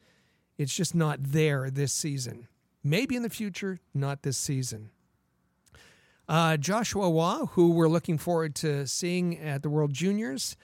it's 0.58 0.76
just 0.76 0.94
not 0.94 1.20
there 1.22 1.70
this 1.70 1.94
season. 1.94 2.48
Maybe 2.84 3.16
in 3.16 3.24
the 3.24 3.30
future, 3.30 3.80
not 3.94 4.24
this 4.24 4.38
season. 4.38 4.90
Uh, 6.28 6.58
Joshua 6.58 7.12
Roy, 7.12 7.46
who 7.52 7.72
we're 7.72 7.90
looking 7.90 8.18
forward 8.18 8.56
to 8.56 8.88
seeing 8.88 9.38
at 9.38 9.64
the 9.64 9.70
World 9.70 9.94
Juniors. 9.94 10.56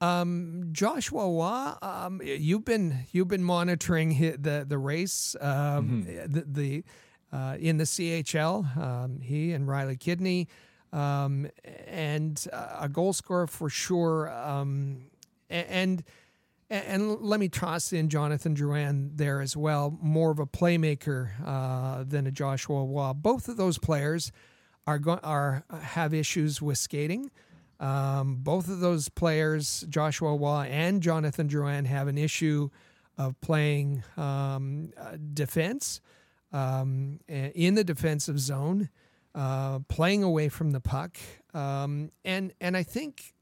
Um, 0.00 0.68
Joshua 0.70 1.24
Roy, 1.24 1.72
um, 1.82 2.20
you've 2.22 2.64
been 2.64 3.06
you've 3.12 3.28
been 3.28 3.42
monitoring 3.42 4.18
the 4.38 4.64
the 4.66 4.78
race, 4.78 5.34
um, 5.40 6.04
mm-hmm. 6.06 6.32
the, 6.32 6.44
the 6.46 6.84
uh, 7.32 7.56
in 7.58 7.76
the 7.76 7.84
CHL. 7.84 8.76
Um, 8.76 9.20
he 9.20 9.52
and 9.52 9.68
Riley 9.68 9.96
Kidney, 9.96 10.48
um, 10.92 11.48
and 11.86 12.44
uh, 12.52 12.78
a 12.80 12.88
goal 12.88 13.12
scorer 13.12 13.46
for 13.46 13.68
sure. 13.68 14.30
Um, 14.30 15.10
and 15.50 16.02
and 16.70 17.20
let 17.22 17.40
me 17.40 17.48
toss 17.48 17.92
in 17.92 18.10
Jonathan 18.10 18.54
Drouin 18.54 19.16
there 19.16 19.40
as 19.40 19.56
well, 19.56 19.96
more 20.02 20.30
of 20.30 20.38
a 20.38 20.46
playmaker 20.46 21.30
uh, 21.46 22.04
than 22.06 22.26
a 22.26 22.30
Joshua 22.30 22.84
Roy. 22.84 23.12
Both 23.14 23.48
of 23.48 23.56
those 23.56 23.78
players 23.78 24.32
are 24.86 24.98
go- 24.98 25.20
are 25.22 25.64
have 25.82 26.12
issues 26.12 26.60
with 26.60 26.78
skating. 26.78 27.30
Um, 27.80 28.36
both 28.40 28.68
of 28.68 28.80
those 28.80 29.08
players, 29.08 29.86
Joshua 29.88 30.36
Roy 30.36 30.68
and 30.70 31.00
Jonathan 31.00 31.48
Drouin, 31.48 31.86
have 31.86 32.08
an 32.08 32.18
issue 32.18 32.70
of 33.16 33.40
playing 33.40 34.02
um, 34.16 34.92
uh, 34.98 35.16
defense 35.32 36.00
um, 36.52 37.20
in 37.28 37.74
the 37.74 37.84
defensive 37.84 38.38
zone, 38.38 38.88
uh, 39.34 39.80
playing 39.88 40.22
away 40.22 40.48
from 40.48 40.70
the 40.70 40.80
puck, 40.80 41.18
um, 41.54 42.10
and 42.24 42.52
and 42.60 42.76
I 42.76 42.82
think 42.82 43.34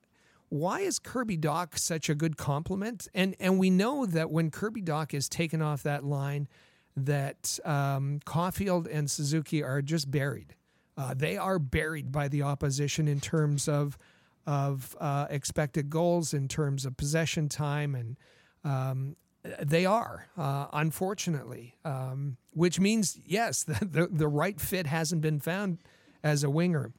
why 0.48 0.80
is 0.80 0.98
Kirby 0.98 1.38
Dach 1.38 1.78
such 1.78 2.08
a 2.08 2.14
good 2.14 2.36
compliment? 2.36 3.08
And 3.14 3.34
and 3.40 3.58
we 3.58 3.70
know 3.70 4.06
that 4.06 4.30
when 4.30 4.50
Kirby 4.50 4.82
Dach 4.82 5.14
is 5.14 5.28
taken 5.28 5.62
off 5.62 5.82
that 5.82 6.04
line, 6.04 6.48
that 6.96 7.58
um, 7.64 8.20
Caufield 8.24 8.88
and 8.90 9.10
Suzuki 9.10 9.62
are 9.62 9.82
just 9.82 10.10
buried. 10.10 10.54
Uh, 10.96 11.12
they 11.14 11.36
are 11.36 11.58
buried 11.58 12.10
by 12.10 12.28
the 12.28 12.42
opposition 12.42 13.06
in 13.06 13.20
terms 13.20 13.68
of 13.68 13.98
of 14.46 14.96
uh, 15.00 15.26
expected 15.28 15.90
goals, 15.90 16.32
in 16.32 16.48
terms 16.48 16.86
of 16.86 16.96
possession 16.96 17.48
time, 17.48 17.94
and 17.94 18.16
um, 18.64 19.16
they 19.60 19.86
are 19.86 20.26
uh, 20.36 20.66
unfortunately, 20.72 21.74
um, 21.84 22.36
which 22.52 22.80
means 22.80 23.18
yes, 23.24 23.62
the, 23.64 23.84
the, 23.84 24.06
the 24.06 24.28
right 24.28 24.60
fit 24.60 24.86
hasn't 24.86 25.22
been 25.22 25.40
found 25.40 25.78
as 26.22 26.44
a 26.44 26.50
winger. 26.50 26.92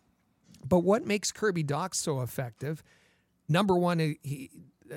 But 0.67 0.79
what 0.79 1.05
makes 1.05 1.31
Kirby 1.31 1.63
Dach 1.63 1.95
so 1.95 2.21
effective? 2.21 2.83
Number 3.47 3.75
one, 3.75 3.99
he 3.99 4.49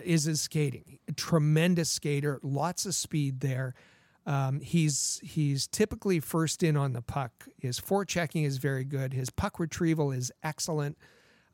is 0.05 0.25
his 0.25 0.41
skating. 0.41 0.99
A 1.09 1.13
tremendous 1.13 1.91
skater, 1.91 2.41
lots 2.43 2.87
of 2.87 2.95
speed 2.95 3.41
there. 3.41 3.75
Um, 4.27 4.61
he's 4.61 5.21
he's 5.23 5.67
typically 5.67 6.21
first 6.21 6.63
in 6.63 6.77
on 6.77 6.93
the 6.93 7.03
puck. 7.03 7.49
His 7.59 7.81
forechecking 7.81 8.45
is 8.45 8.59
very 8.59 8.85
good. 8.85 9.13
His 9.13 9.31
puck 9.31 9.59
retrieval 9.59 10.13
is 10.13 10.31
excellent. 10.43 10.99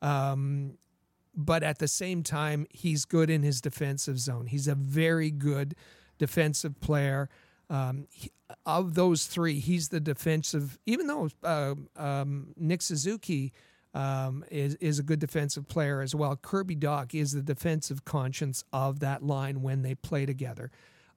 Um, 0.02 0.76
but 1.36 1.62
at 1.62 1.78
the 1.78 1.88
same 1.88 2.22
time, 2.22 2.66
he's 2.70 3.04
good 3.04 3.28
in 3.28 3.42
his 3.42 3.60
defensive 3.60 4.18
zone. 4.18 4.46
He's 4.46 4.66
a 4.66 4.74
very 4.74 5.30
good 5.30 5.76
defensive 6.18 6.80
player. 6.80 7.28
Um, 7.68 8.06
he, 8.10 8.30
of 8.64 8.94
those 8.94 9.26
three, 9.26 9.58
he's 9.58 9.88
the 9.88 10.00
defensive. 10.00 10.78
Even 10.86 11.06
though 11.06 11.28
uh, 11.42 11.74
um, 11.96 12.54
Nick 12.56 12.80
Suzuki 12.80 13.52
um, 13.92 14.44
is 14.50 14.76
is 14.76 14.98
a 14.98 15.02
good 15.02 15.18
defensive 15.18 15.68
player 15.68 16.00
as 16.00 16.14
well, 16.14 16.36
Kirby 16.36 16.76
Dach 16.76 17.14
is 17.14 17.32
the 17.32 17.42
defensive 17.42 18.04
conscience 18.04 18.64
of 18.72 19.00
that 19.00 19.22
line 19.22 19.62
when 19.62 19.82
they 19.82 19.94
play 19.94 20.26
together. 20.26 20.70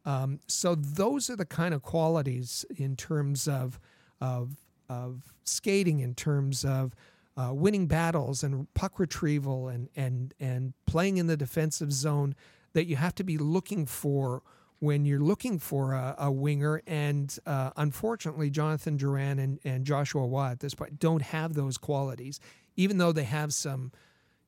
Um, 0.05 0.39
so 0.47 0.76
those 0.76 1.30
are 1.30 1.36
the 1.36 1.45
kind 1.45 1.74
of 1.74 1.82
qualities 1.82 2.65
in 2.76 2.95
terms 2.95 3.47
of 3.47 3.80
of 4.20 4.57
of 4.89 5.34
skating, 5.43 5.99
in 5.99 6.15
terms 6.15 6.65
of 6.65 6.95
uh, 7.40 7.54
winning 7.54 7.88
battles 7.88 8.44
and 8.44 8.72
puck 8.74 9.00
retrieval 9.00 9.70
and 9.70 9.90
and 9.96 10.34
and 10.40 10.74
playing 10.86 11.18
in 11.18 11.28
the 11.28 11.38
defensive 11.38 11.92
zone 11.94 12.36
that 12.74 12.86
you 12.86 12.98
have 12.98 13.16
to 13.16 13.24
be 13.24 13.38
looking 13.38 13.86
for 13.86 14.44
when 14.80 15.06
you're 15.06 15.20
looking 15.22 15.60
for 15.60 15.94
a, 15.94 16.16
a 16.18 16.32
winger. 16.32 16.82
And 16.86 17.36
uh, 17.46 17.72
unfortunately, 17.78 18.50
Jonathan 18.50 18.98
Drouin 18.98 19.40
and, 19.40 19.60
and 19.64 19.86
Joshua 19.86 20.26
Roy 20.26 20.48
at 20.48 20.60
this 20.60 20.74
point 20.74 21.00
don't 21.00 21.22
have 21.22 21.54
those 21.54 21.78
qualities, 21.78 22.40
even 22.76 22.98
though 22.98 23.12
they 23.12 23.24
have 23.24 23.54
some, 23.54 23.92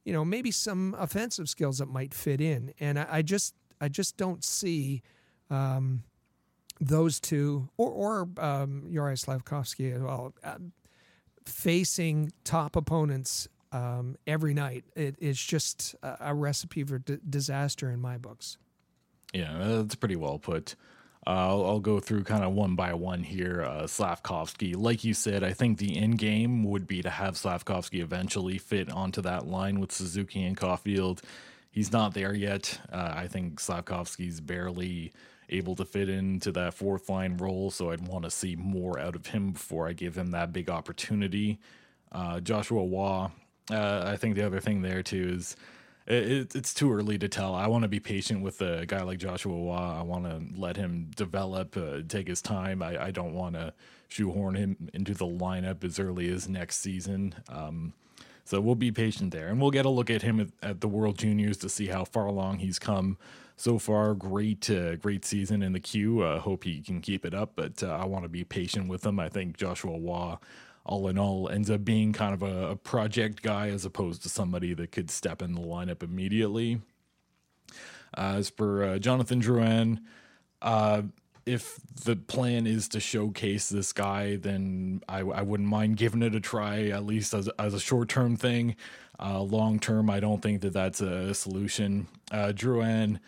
you 0.04 0.14
know, 0.14 0.24
maybe 0.24 0.52
some 0.52 0.96
offensive 0.98 1.50
skills 1.50 1.78
that 1.80 1.88
might 1.88 2.14
fit 2.14 2.42
in. 2.42 2.74
And 2.80 3.00
I, 3.00 3.08
I 3.10 3.22
just 3.22 3.56
I 3.80 3.88
just 3.88 4.18
don't 4.18 4.44
see 4.44 5.02
um, 5.50 6.04
those 6.82 7.20
two, 7.22 7.70
or 7.78 7.90
or 7.90 8.30
um, 8.38 8.84
Yuri 8.90 9.14
as 9.14 9.26
well, 9.28 10.34
facing 11.46 12.32
top 12.44 12.76
opponents 12.76 13.48
um, 13.72 14.18
every 14.28 14.54
night. 14.54 14.84
It, 14.96 15.16
it's 15.20 15.44
just 15.44 15.96
a, 16.04 16.34
recipe 16.34 16.84
for 16.84 17.00
d- 17.00 17.18
disaster 17.28 17.90
in 17.90 18.00
my 18.00 18.18
books. 18.18 18.58
Yeah, 19.34 19.58
that's 19.60 19.96
pretty 19.96 20.16
well 20.16 20.40
put. 20.40 20.76
Uh, 21.26 21.30
I'll, 21.30 21.66
I'll, 21.66 21.80
go 21.80 22.00
through 22.00 22.24
kind 22.24 22.44
of 22.44 22.54
one 22.54 22.76
by 22.76 22.94
one 22.94 23.24
here. 23.24 23.62
Uh, 23.62 23.86
Slavkovsky, 23.86 24.74
like 24.74 25.04
you 25.04 25.14
said, 25.14 25.44
I 25.44 25.54
think 25.54 25.78
the 25.78 25.98
end 25.98 26.18
game 26.18 26.64
would 26.64 26.88
be 26.88 27.04
to 27.04 27.10
have 27.10 27.38
Slavkovsky 27.38 28.02
eventually 28.02 28.58
fit 28.58 28.92
onto 28.92 29.22
that 29.22 29.48
line 29.48 29.80
with 29.80 29.92
Suzuki 29.92 30.44
and 30.44 30.58
Caufield. 30.58 31.22
He's 31.70 31.92
not 31.92 32.14
there 32.14 32.34
yet. 32.34 32.80
Uh, 32.92 33.14
I 33.16 33.28
think 33.28 33.60
Slavkovsky's 33.60 34.42
barely 34.42 35.14
able 35.52 35.76
to 35.76 35.86
fit 35.86 36.10
into 36.10 36.52
that 36.54 36.74
fourth 36.74 37.10
line 37.10 37.38
role. 37.38 37.72
So 37.72 37.92
I'd 37.92 38.08
want 38.08 38.26
to 38.26 38.32
see 38.32 38.56
more 38.56 39.00
out 39.00 39.16
of 39.16 39.28
him 39.28 39.52
before 39.52 39.88
I 39.88 39.94
give 39.94 40.18
him 40.18 40.32
that 40.32 40.54
big 40.54 40.70
opportunity. 40.70 41.60
Uh, 42.12 42.40
Joshua 42.40 42.86
Roy, 42.86 43.28
uh, 43.72 44.04
I 44.06 44.18
think 44.18 44.36
the 44.36 44.46
other 44.46 44.60
thing 44.60 44.82
there 44.82 45.04
too 45.04 45.34
is 45.36 45.56
it, 46.08 46.56
it's 46.56 46.74
too 46.74 46.92
early 46.92 47.18
to 47.20 47.28
tell. 47.28 47.54
I 47.56 47.68
want 47.68 47.84
to 47.84 47.88
be 47.88 48.00
patient 48.00 48.42
with 48.42 48.62
a 48.62 48.86
guy 48.86 49.04
like 49.04 49.20
Joshua 49.20 49.54
Roy. 49.54 49.74
I 49.74 50.02
want 50.02 50.26
to 50.26 50.42
let 50.60 50.76
him 50.76 51.12
develop, 51.16 51.78
uh, 51.78 52.02
take 52.08 52.28
his 52.28 52.42
time. 52.42 52.82
I, 52.82 53.06
I 53.06 53.12
don't 53.12 53.34
want 53.34 53.56
to 53.56 53.74
shoehorn 54.08 54.56
him 54.56 54.90
into 54.94 55.14
the 55.14 55.26
lineup 55.26 55.84
as 55.84 56.00
early 56.00 56.30
as 56.30 56.50
next 56.50 56.78
season. 56.78 57.36
Um, 57.48 57.94
so 58.44 58.60
we'll 58.60 58.76
be 58.76 58.92
patient 58.92 59.32
there, 59.32 59.48
and 59.48 59.62
we'll 59.62 59.72
get 59.72 59.86
a 59.86 59.90
look 59.90 60.10
at 60.10 60.24
him 60.24 60.40
at, 60.40 60.48
at, 60.62 60.82
the 60.82 60.88
World 60.88 61.18
Juniors 61.18 61.58
to 61.58 61.70
see 61.70 61.88
how 61.88 62.04
far 62.04 62.26
along 62.26 62.60
he's 62.60 62.80
come 62.80 63.18
so 63.62 63.80
far. 63.80 64.14
Great, 64.16 64.70
uh, 64.70 64.96
great 64.96 65.24
season 65.26 65.62
in 65.64 65.74
the 65.74 65.80
Q. 65.80 66.22
Uh, 66.22 66.40
hope 66.40 66.64
he 66.64 66.82
can 66.82 67.02
keep 67.02 67.26
it 67.26 67.34
up, 67.34 67.54
but 67.56 67.84
uh, 67.84 67.92
I 67.92 68.06
want 68.06 68.24
to 68.26 68.30
be 68.30 68.44
patient 68.44 68.88
with 68.90 69.06
him. 69.06 69.20
I 69.20 69.30
think 69.30 69.58
Joshua 69.58 70.00
Roy, 70.00 70.36
all 70.86 71.08
in 71.08 71.18
all, 71.18 71.50
ends 71.50 71.70
up 71.70 71.86
being 71.86 72.14
kind 72.14 72.34
of 72.34 72.42
a, 72.44 72.72
a 72.72 72.76
project 72.76 73.42
guy 73.44 73.70
as 73.70 73.86
opposed 73.86 74.24
to 74.24 74.30
somebody 74.30 74.74
that 74.74 74.92
could 74.92 75.12
step 75.12 75.42
in 75.42 75.54
the 75.54 75.62
lineup 75.62 76.04
immediately. 76.04 76.82
as 78.18 78.50
for 78.50 78.84
uh, 78.84 79.00
Jonathan 79.00 79.42
Drouin, 79.42 80.00
uh, 80.62 81.04
if 81.46 81.80
the 82.04 82.16
plan 82.16 82.68
is 82.68 82.88
to 82.90 83.00
showcase 83.00 83.70
this 83.70 83.94
guy, 83.94 84.36
then 84.36 85.02
I, 85.10 85.20
I 85.20 85.42
wouldn't 85.42 85.70
mind 85.70 85.98
giving 85.98 86.22
it 86.22 86.36
a 86.36 86.40
try, 86.40 86.88
at 86.90 87.06
least 87.06 87.34
as, 87.34 87.50
as 87.58 87.74
a 87.74 87.80
short 87.80 88.10
term 88.10 88.36
thing. 88.36 88.76
Uh, 89.20 89.42
Long 89.42 89.80
term, 89.80 90.10
I 90.10 90.20
don't 90.20 90.42
think 90.42 90.62
that 90.62 90.74
that's 90.74 91.02
a 91.02 91.34
solution. 91.34 92.08
Uh, 92.32 92.52
Drouin, 92.56 93.20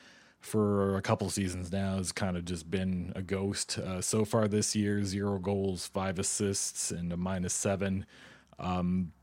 for 0.44 0.98
a 0.98 1.02
couple 1.02 1.30
seasons 1.30 1.72
now, 1.72 1.96
has 1.98 2.12
kind 2.12 2.36
of 2.36 2.44
just 2.44 2.70
been 2.70 3.14
a 3.16 3.22
ghost. 3.22 3.80
Uh, 3.80 4.02
so 4.02 4.26
far 4.26 4.48
this 4.48 4.76
year, 4.76 5.04
zero 5.04 5.40
goals, 5.40 5.88
five 5.88 6.20
assists, 6.20 6.92
and 6.92 7.14
a 7.14 7.18
minus 7.18 7.54
seven. 7.54 8.06
Um, 8.60 9.14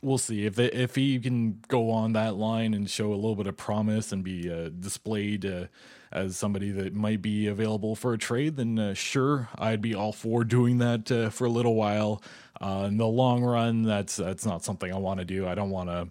we'll 0.00 0.16
see 0.16 0.46
if 0.46 0.58
if 0.58 0.94
he 0.94 1.18
can 1.18 1.60
go 1.66 1.90
on 1.90 2.12
that 2.12 2.36
line 2.36 2.72
and 2.72 2.88
show 2.88 3.12
a 3.12 3.16
little 3.16 3.34
bit 3.34 3.48
of 3.48 3.56
promise 3.56 4.12
and 4.12 4.22
be 4.22 4.50
uh, 4.50 4.68
displayed 4.68 5.44
uh, 5.44 5.66
as 6.12 6.36
somebody 6.36 6.70
that 6.70 6.94
might 6.94 7.20
be 7.20 7.48
available 7.48 7.96
for 7.96 8.12
a 8.12 8.18
trade, 8.18 8.56
then 8.56 8.78
uh, 8.78 8.94
sure, 8.94 9.48
I'd 9.56 9.82
be 9.82 9.94
all 9.94 10.12
for 10.12 10.44
doing 10.44 10.78
that 10.78 11.10
uh, 11.10 11.30
for 11.30 11.46
a 11.46 11.50
little 11.50 11.74
while. 11.74 12.22
Uh, 12.60 12.86
in 12.88 12.96
the 12.96 13.06
long 13.06 13.42
run, 13.42 13.82
that's 13.82 14.16
that's 14.16 14.46
not 14.46 14.62
something 14.62 14.92
I 14.92 14.98
want 14.98 15.18
to 15.18 15.24
do. 15.24 15.48
I 15.48 15.56
don't 15.56 15.70
want 15.70 15.88
to 15.88 16.08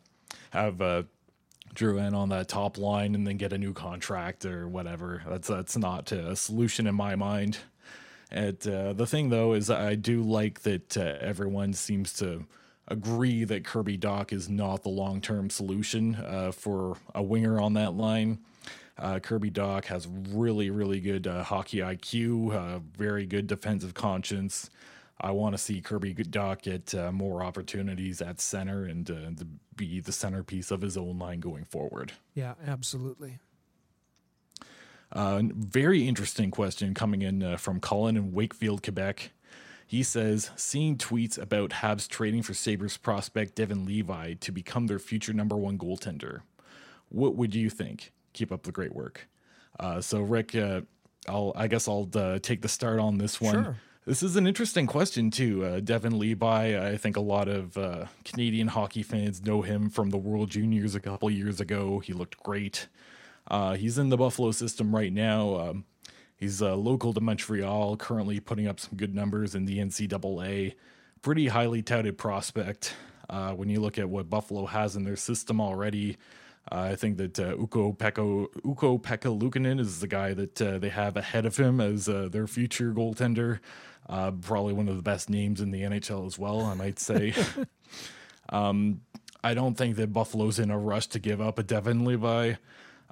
have 0.52 1.06
uh, 1.82 1.96
in 1.96 2.14
on 2.14 2.30
that 2.30 2.48
top 2.48 2.78
line 2.78 3.16
and 3.16 3.26
then 3.26 3.38
get 3.38 3.54
a 3.54 3.58
new 3.58 3.74
contract 3.74 4.46
or 4.46 4.68
whatever. 4.68 5.24
That's 5.28 5.48
that's 5.48 5.78
not 5.78 6.12
a 6.12 6.36
solution 6.36 6.88
in 6.88 6.96
my 6.96 7.16
mind. 7.16 7.58
And 8.32 8.66
uh, 8.68 8.94
the 8.94 9.08
thing 9.08 9.30
though 9.30 9.54
is 9.54 9.70
I 9.70 9.96
do 9.96 10.22
like 10.22 10.62
that 10.62 10.98
uh, 10.98 11.18
everyone 11.20 11.74
seems 11.74 12.14
to 12.14 12.46
agree 12.88 13.44
that 13.44 13.64
Kirby 13.64 13.98
Dach 13.98 14.34
is 14.34 14.50
not 14.50 14.84
the 14.84 14.90
long 14.90 15.22
term 15.22 15.50
solution 15.50 16.16
uh, 16.16 16.52
for 16.52 16.98
a 17.16 17.24
winger 17.24 17.60
on 17.60 17.74
that 17.74 17.94
line. 17.94 18.40
Uh, 18.98 19.20
Kirby 19.20 19.50
Dach 19.50 19.86
has 19.86 20.08
really, 20.08 20.70
really 20.70 21.00
good 21.00 21.26
uh, 21.26 21.44
hockey 21.44 21.78
IQ, 21.78 22.54
uh, 22.54 22.80
very 22.98 23.26
good 23.26 23.48
defensive 23.48 23.94
conscience. 23.94 24.70
I 25.22 25.32
want 25.32 25.54
to 25.54 25.58
see 25.58 25.82
Kirby 25.82 26.14
Dach 26.16 26.62
get 26.62 26.96
uh, 26.96 27.12
more 27.12 27.44
opportunities 27.44 28.22
at 28.22 28.40
center 28.40 28.86
and 28.86 29.10
uh, 29.10 29.40
to 29.40 29.48
be 29.76 30.00
the 30.00 30.12
centerpiece 30.12 30.72
of 30.72 30.82
his 30.82 30.96
own 30.96 31.20
line 31.20 31.40
going 31.40 31.66
forward. 31.66 32.14
Yeah, 32.34 32.54
absolutely. 32.66 33.40
Uh, 35.12 35.42
very 35.44 36.08
interesting 36.08 36.52
question 36.52 36.94
coming 36.94 37.22
in 37.22 37.44
uh, 37.44 37.58
from 37.58 37.80
Colin 37.80 38.16
in 38.16 38.32
Wakefield, 38.32 38.84
Quebec. 38.84 39.32
He 39.86 40.04
says, 40.04 40.52
seeing 40.56 40.98
tweets 40.98 41.42
about 41.42 41.72
Habs 41.72 42.08
trading 42.08 42.44
for 42.44 42.54
Sabres 42.54 42.96
prospect 42.96 43.56
Devon 43.56 43.86
Levi 43.86 44.36
to 44.36 44.52
become 44.52 44.86
their 44.86 45.00
future 45.00 45.34
number 45.34 45.58
one 45.58 45.80
goaltender. 45.80 46.42
What 47.10 47.36
would 47.36 47.56
you 47.56 47.72
think? 47.72 48.14
Keep 48.34 48.52
up 48.52 48.64
the 48.64 48.72
great 48.72 48.94
work. 48.94 49.28
Uh, 49.80 50.00
so, 50.00 50.22
Rick, 50.22 50.56
uh, 50.56 50.82
I'll, 51.28 51.54
I 51.56 51.68
guess 51.68 51.88
I'll 51.88 52.08
uh, 52.14 52.38
take 52.38 52.62
the 52.62 52.68
start 52.68 53.00
on 53.00 53.18
this 53.18 53.42
one. 53.42 53.64
Sure. 53.64 53.78
This 54.10 54.24
is 54.24 54.36
an 54.36 54.48
interesting 54.48 54.88
question, 54.88 55.30
too. 55.30 55.64
Uh, 55.64 55.80
Devon 55.82 56.18
Levi, 56.18 56.94
I 56.94 56.98
think 56.98 57.16
a 57.16 57.22
lot 57.22 57.48
of 57.48 57.78
uh, 57.78 58.06
Canadian 58.26 58.70
hockey 58.70 59.04
fans 59.04 59.44
know 59.44 59.62
him 59.62 59.88
from 59.88 60.10
the 60.10 60.18
World 60.18 60.50
Juniors 60.50 60.96
a 60.96 61.00
couple 61.00 61.30
years 61.30 61.62
ago. 61.62 62.00
He 62.00 62.14
looked 62.14 62.42
great. 62.42 62.88
Uh, 63.48 63.76
he's 63.76 64.00
in 64.00 64.10
the 64.10 64.18
Buffalo 64.18 64.50
system 64.50 64.96
right 64.96 65.14
now. 65.14 65.60
Um, 65.60 65.86
he's 66.38 66.60
uh, 66.60 66.76
local 66.76 67.14
to 67.14 67.22
Montreal, 67.22 67.98
currently 67.98 68.40
putting 68.40 68.68
up 68.68 68.80
some 68.80 68.98
good 68.98 69.14
numbers 69.14 69.54
in 69.54 69.66
the 69.66 69.78
NCAA. 69.78 70.74
Pretty 71.22 71.50
highly 71.50 71.84
touted 71.84 72.18
prospect. 72.18 72.96
Uh, 73.30 73.52
when 73.52 73.70
you 73.70 73.80
look 73.80 74.00
at 74.00 74.10
what 74.10 74.28
Buffalo 74.28 74.66
has 74.66 74.96
in 74.96 75.04
their 75.04 75.18
system 75.18 75.62
already, 75.62 76.18
I 76.72 76.96
think 76.96 77.18
that 77.18 77.40
uh, 77.40 77.56
Ukko 77.60 77.94
Pekka 77.94 78.48
Ukko 78.66 79.00
Pekka 79.00 79.40
Luukkonen 79.40 79.80
is 79.80 80.00
the 80.00 80.08
guy 80.08 80.34
that 80.34 80.62
uh, 80.62 80.78
they 80.78 80.90
have 80.90 81.18
ahead 81.18 81.46
of 81.46 81.58
him 81.58 81.82
as 81.82 82.08
uh, 82.08 82.30
their 82.32 82.48
future 82.48 82.94
goaltender. 82.94 83.60
Uh, 84.08 84.32
probably 84.32 84.74
one 84.74 84.88
of 84.88 84.96
the 84.96 85.04
best 85.04 85.30
names 85.30 85.62
in 85.62 85.72
the 85.72 85.82
NHL 85.82 86.26
as 86.26 86.38
well, 86.38 86.62
I 86.62 86.74
might 86.74 87.00
say. 87.00 87.34
um, 88.50 89.02
I 89.44 89.54
don't 89.54 89.76
think 89.76 89.96
that 89.98 90.12
Buffalo's 90.12 90.60
in 90.60 90.72
a 90.72 90.78
rush 90.78 91.08
to 91.08 91.20
give 91.20 91.40
up 91.40 91.60
a 91.60 91.64
Devon 91.64 92.06
Levi. 92.06 92.56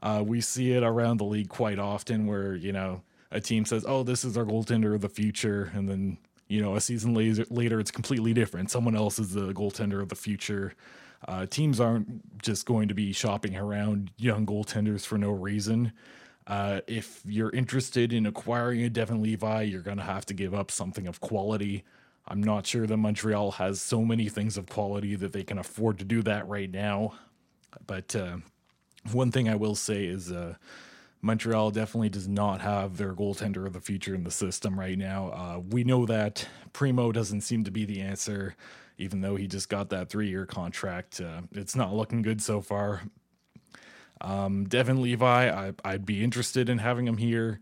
Uh, 0.02 0.24
we 0.26 0.42
see 0.42 0.72
it 0.72 0.84
around 0.84 1.18
the 1.18 1.26
league 1.26 1.50
quite 1.50 1.80
often 1.80 2.28
where, 2.28 2.56
you 2.56 2.72
know, 2.72 3.02
a 3.32 3.40
team 3.40 3.66
says, 3.66 3.86
oh, 3.88 4.04
this 4.04 4.24
is 4.24 4.38
our 4.38 4.46
goaltender 4.46 4.94
of 4.94 5.02
the 5.02 5.10
future. 5.10 5.72
And 5.74 5.88
then, 5.88 6.18
you 6.48 6.62
know, 6.62 6.76
a 6.76 6.82
season 6.82 7.14
later, 7.14 7.46
later 7.50 7.80
it's 7.80 7.92
completely 7.92 8.34
different. 8.34 8.72
Someone 8.72 8.96
else 8.96 9.20
is 9.20 9.34
the 9.34 9.54
goaltender 9.54 10.02
of 10.02 10.10
the 10.10 10.16
future. 10.16 10.74
Uh, 11.28 11.46
teams 11.46 11.80
aren't 11.80 12.42
just 12.42 12.66
going 12.66 12.88
to 12.88 12.94
be 12.94 13.12
shopping 13.12 13.56
around 13.56 14.12
young 14.18 14.46
goaltenders 14.46 15.06
for 15.06 15.18
no 15.18 15.32
reason. 15.32 15.94
Uh, 16.46 16.82
if 16.88 17.22
you're 17.26 17.50
interested 17.52 18.14
in 18.14 18.26
acquiring 18.26 18.84
a 18.84 18.90
Devon 18.90 19.22
Levi, 19.22 19.64
you're 19.64 19.82
going 19.82 19.98
to 19.98 20.04
have 20.04 20.26
to 20.26 20.34
give 20.34 20.54
up 20.54 20.72
something 20.72 21.08
of 21.08 21.20
quality. 21.20 21.84
I'm 22.28 22.42
not 22.42 22.66
sure 22.66 22.86
that 22.86 22.98
Montreal 22.98 23.52
has 23.52 23.82
so 23.82 24.04
many 24.04 24.30
things 24.30 24.58
of 24.58 24.68
quality 24.68 25.16
that 25.16 25.34
they 25.34 25.44
can 25.44 25.58
afford 25.58 26.00
to 26.00 26.06
do 26.06 26.22
that 26.24 26.48
right 26.48 26.70
now. 26.70 27.14
But 27.86 28.16
uh, 28.16 28.38
one 29.12 29.32
thing 29.32 29.50
I 29.50 29.56
will 29.56 29.76
say 29.76 30.06
is 30.06 30.32
uh, 30.32 30.56
Montreal 31.22 31.72
definitely 31.72 32.10
does 32.10 32.28
not 32.28 32.62
have 32.62 32.98
their 32.98 33.14
goaltender 33.14 33.66
of 33.66 33.74
the 33.74 33.82
future 33.82 34.14
in 34.14 34.24
the 34.24 34.32
system 34.32 34.80
right 34.80 34.98
now. 34.98 35.30
Uh, 35.30 35.60
we 35.70 35.84
know 35.84 36.06
that 36.06 36.48
Primeau 36.74 37.12
doesn't 37.12 37.42
seem 37.42 37.64
to 37.64 37.72
be 37.72 37.86
the 37.86 38.02
answer, 38.02 38.56
even 38.98 39.22
though 39.22 39.36
he 39.36 39.48
just 39.48 39.70
got 39.70 39.90
that 39.90 40.10
three 40.10 40.30
year 40.30 40.46
contract. 40.46 41.22
Uh, 41.22 41.42
it's 41.52 41.76
not 41.76 41.94
looking 41.94 42.22
good 42.22 42.42
so 42.42 42.62
far. 42.62 43.04
Um, 44.22 44.66
Devon 44.66 45.02
Levi, 45.02 45.50
I, 45.50 45.74
I'd 45.86 46.06
be 46.06 46.24
interested 46.24 46.70
in 46.70 46.80
having 46.80 47.08
him 47.08 47.18
here. 47.18 47.60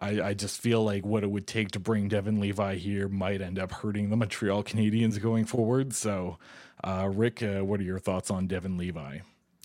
I, 0.00 0.22
I, 0.22 0.34
just 0.34 0.60
feel 0.60 0.82
like 0.84 1.04
what 1.04 1.24
it 1.24 1.30
would 1.30 1.46
take 1.46 1.72
to 1.72 1.80
bring 1.80 2.08
Devon 2.08 2.40
Levi 2.40 2.76
here 2.76 3.08
might 3.08 3.42
end 3.42 3.58
up 3.58 3.72
hurting 3.72 4.10
the 4.10 4.16
Montreal 4.16 4.62
Canadiens 4.62 5.20
going 5.20 5.44
forward. 5.44 5.92
So, 5.92 6.38
uh, 6.84 7.10
Rick, 7.12 7.42
uh, 7.42 7.64
what 7.64 7.80
are 7.80 7.84
your 7.84 7.98
thoughts 7.98 8.30
on 8.30 8.46
Devon 8.46 8.78
Levi? 8.78 9.18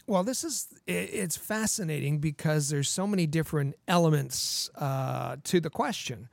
Well, 0.05 0.24
this 0.24 0.43
is 0.43 0.67
it's 0.86 1.38
fascinating 1.38 2.19
because 2.19 2.69
there's 2.69 2.89
so 2.89 3.07
many 3.07 3.26
different 3.26 3.76
elements 3.88 4.69
uh, 4.76 5.38
to 5.45 5.61
the 5.61 5.69
question. 5.69 6.28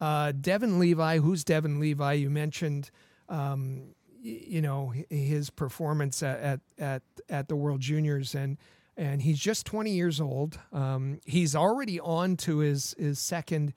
Uh, 0.00 0.32
Devon 0.32 0.78
Levi, 0.78 1.18
who's 1.18 1.42
Devon 1.42 1.80
Levi? 1.80 2.12
You 2.12 2.30
mentioned, 2.30 2.90
um, 3.28 3.94
you 4.20 4.60
know, 4.60 4.92
his 5.10 5.50
performance 5.50 6.22
at, 6.22 6.60
at 6.78 7.02
at 7.28 7.48
the 7.48 7.56
World 7.56 7.80
Juniors, 7.80 8.34
and 8.34 8.56
and 8.96 9.22
he's 9.22 9.38
just 9.38 9.64
20 9.66 9.90
years 9.90 10.20
old. 10.20 10.58
Um, 10.72 11.20
he's 11.24 11.54
already 11.54 12.00
on 12.00 12.36
to 12.38 12.58
his 12.58 12.94
his 12.98 13.18
second 13.18 13.74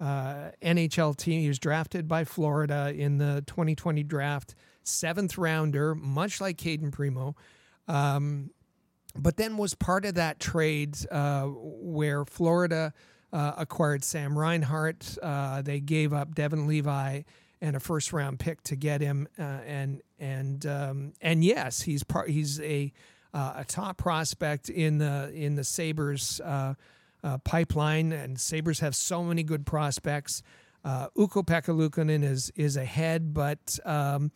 uh, 0.00 0.50
NHL 0.62 1.16
team. 1.16 1.40
He 1.40 1.48
was 1.48 1.58
drafted 1.58 2.08
by 2.08 2.24
Florida 2.24 2.92
in 2.94 3.18
the 3.18 3.44
2020 3.46 4.02
draft, 4.02 4.54
seventh 4.82 5.38
rounder, 5.38 5.94
much 5.94 6.40
like 6.40 6.56
Cayden 6.56 6.90
Primeau. 6.90 7.36
Um, 7.86 8.50
but 9.14 9.36
then 9.36 9.56
was 9.58 9.74
part 9.74 10.04
of 10.04 10.14
that 10.14 10.40
trade 10.40 10.96
uh, 11.10 11.44
where 11.44 12.24
Florida 12.24 12.94
uh, 13.32 13.52
acquired 13.58 14.04
Sam 14.04 14.38
Reinhart. 14.38 15.18
Uh, 15.22 15.62
they 15.62 15.80
gave 15.80 16.12
up 16.12 16.34
Devon 16.34 16.66
Levi 16.66 17.22
and 17.62 17.76
a 17.76 17.80
first 17.80 18.12
round 18.12 18.40
pick 18.40 18.62
to 18.64 18.76
get 18.76 19.00
him, 19.00 19.28
uh, 19.38 19.42
and 19.64 20.02
and 20.18 20.66
um, 20.66 21.12
and 21.22 21.42
yes, 21.44 21.82
he's 21.82 22.02
part. 22.02 22.28
He's 22.28 22.60
a 22.60 22.92
uh, 23.32 23.54
a 23.58 23.64
top 23.64 23.96
prospect 23.96 24.68
in 24.68 24.98
the 24.98 25.30
in 25.32 25.54
the 25.54 25.64
Sabres 25.64 26.40
uh, 26.44 26.74
pipeline, 27.44 28.12
and 28.12 28.38
Sabres 28.38 28.80
have 28.80 28.96
so 28.96 29.22
many 29.22 29.44
good 29.44 29.64
prospects. 29.64 30.42
Uh, 30.84 31.06
Ukko 31.16 31.44
Pekka 31.44 32.22
is 32.24 32.52
is 32.56 32.76
ahead, 32.76 33.32
but. 33.32 33.78
Um, 33.86 34.32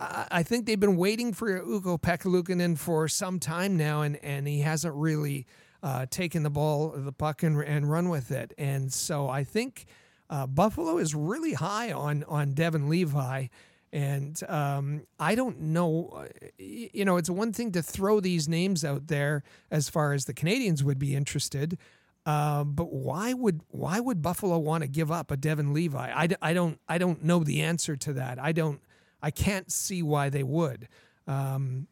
I 0.00 0.42
think 0.42 0.64
they've 0.64 0.80
been 0.80 0.96
waiting 0.96 1.34
for 1.34 1.58
Ukko 1.58 1.98
Pekka 1.98 2.78
for 2.78 3.08
some 3.08 3.38
time 3.38 3.76
now, 3.76 4.00
and, 4.00 4.16
and 4.24 4.48
he 4.48 4.60
hasn't 4.60 4.94
really 4.94 5.46
uh, 5.82 6.06
taken 6.08 6.44
the 6.44 6.50
ball, 6.50 6.94
the 6.96 7.12
puck, 7.12 7.42
and, 7.42 7.62
and 7.62 7.90
run 7.90 8.08
with 8.08 8.30
it. 8.30 8.54
And 8.56 8.90
so 8.90 9.28
I 9.28 9.44
think 9.44 9.84
uh, 10.30 10.46
Buffalo 10.46 10.98
is 10.98 11.14
really 11.14 11.54
high 11.54 11.92
on 11.92 12.24
on 12.24 12.52
Devon 12.52 12.88
Levi. 12.88 13.46
And 13.90 14.38
um, 14.48 15.04
I 15.18 15.34
don't 15.34 15.60
know, 15.60 16.10
uh, 16.14 16.26
you 16.58 17.06
know, 17.06 17.16
it's 17.16 17.30
one 17.30 17.54
thing 17.54 17.72
to 17.72 17.82
throw 17.82 18.20
these 18.20 18.46
names 18.46 18.84
out 18.84 19.06
there 19.06 19.42
as 19.70 19.88
far 19.88 20.12
as 20.12 20.26
the 20.26 20.34
Canadiens 20.34 20.82
would 20.82 20.98
be 20.98 21.16
interested. 21.16 21.78
Uh, 22.26 22.64
but 22.64 22.92
why 22.92 23.32
would 23.32 23.62
why 23.68 23.98
would 23.98 24.20
Buffalo 24.20 24.58
want 24.58 24.82
to 24.82 24.88
give 24.88 25.10
up 25.10 25.30
a 25.30 25.36
Devon 25.38 25.72
Levi? 25.72 26.12
I, 26.14 26.28
I 26.42 26.52
don't 26.52 26.78
I 26.86 26.98
don't 26.98 27.24
know 27.24 27.42
the 27.42 27.62
answer 27.62 27.96
to 27.96 28.12
that. 28.14 28.38
I 28.38 28.52
don't 28.52 28.82
I 29.22 29.30
can't 29.30 29.72
see 29.72 30.02
why 30.02 30.28
they 30.28 30.42
would. 30.42 30.88
Um, 31.26 31.86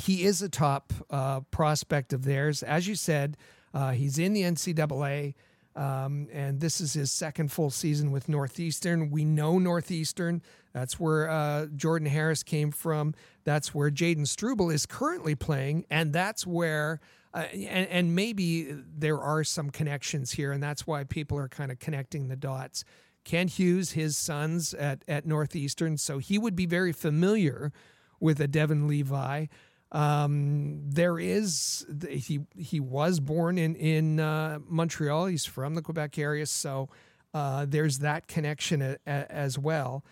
he 0.00 0.24
is 0.24 0.42
a 0.42 0.48
top 0.48 0.92
uh, 1.10 1.40
prospect 1.40 2.12
of 2.12 2.24
theirs. 2.24 2.62
As 2.62 2.86
you 2.86 2.94
said, 2.94 3.36
uh, 3.72 3.90
he's 3.92 4.18
in 4.18 4.32
the 4.32 4.42
NCAA, 4.42 5.34
um, 5.76 6.28
and 6.32 6.60
this 6.60 6.80
is 6.80 6.92
his 6.92 7.10
second 7.10 7.50
full 7.50 7.70
season 7.70 8.12
with 8.12 8.28
Northeastern. 8.28 9.10
We 9.10 9.24
know 9.24 9.58
Northeastern. 9.58 10.42
That's 10.72 11.00
where 11.00 11.28
uh, 11.28 11.66
Jordan 11.74 12.08
Harris 12.08 12.42
came 12.42 12.70
from. 12.70 13.14
That's 13.44 13.74
where 13.74 13.90
Jayden 13.90 14.26
Struble 14.26 14.70
is 14.70 14.86
currently 14.86 15.34
playing, 15.34 15.86
and 15.90 16.12
that's 16.12 16.46
where. 16.46 17.00
Uh, 17.32 17.46
and, 17.52 17.88
and 17.88 18.14
maybe 18.14 18.68
there 18.96 19.18
are 19.18 19.42
some 19.42 19.68
connections 19.68 20.30
here, 20.30 20.52
and 20.52 20.62
that's 20.62 20.86
why 20.86 21.02
people 21.02 21.36
are 21.36 21.48
kind 21.48 21.72
of 21.72 21.80
connecting 21.80 22.28
the 22.28 22.36
dots. 22.36 22.84
Kent 23.24 23.50
Hughes, 23.52 23.92
his 23.92 24.16
sons 24.16 24.72
at, 24.72 25.02
at 25.08 25.26
Northeastern, 25.26 25.98
so 25.98 26.18
he 26.18 26.38
would 26.38 26.54
be 26.54 26.66
very 26.66 26.92
familiar 26.92 27.72
with 28.20 28.38
a 28.38 28.46
Devon 28.46 28.86
Levi. 28.86 29.46
Um, 29.94 30.80
there 30.88 31.20
is 31.20 31.86
he 32.10 32.40
he 32.58 32.80
was 32.80 33.20
born 33.20 33.56
in 33.58 33.76
in 33.76 34.18
uh, 34.18 34.58
Montreal. 34.66 35.26
He's 35.26 35.46
from 35.46 35.76
the 35.76 35.82
Quebec 35.82 36.18
area, 36.18 36.46
so 36.46 36.88
uh, 37.32 37.64
there's 37.68 38.00
that 38.00 38.26
connection 38.26 38.82
a, 38.82 38.96
a, 39.06 39.32
as 39.32 39.56
well. 39.56 40.04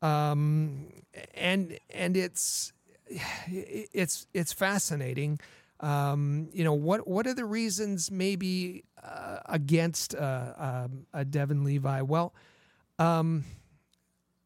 Um, 0.00 0.88
and 1.34 1.78
and 1.90 2.16
it's 2.16 2.72
it's 3.06 4.26
it's 4.32 4.54
fascinating. 4.54 5.38
Um, 5.80 6.48
you 6.54 6.64
know 6.64 6.72
what 6.72 7.06
what 7.06 7.26
are 7.26 7.34
the 7.34 7.44
reasons 7.44 8.10
maybe 8.10 8.84
uh, 9.04 9.40
against 9.44 10.14
uh, 10.14 10.52
um, 10.56 11.06
a 11.12 11.26
Devon 11.26 11.62
Levi? 11.62 12.00
Well, 12.00 12.34
um, 12.98 13.44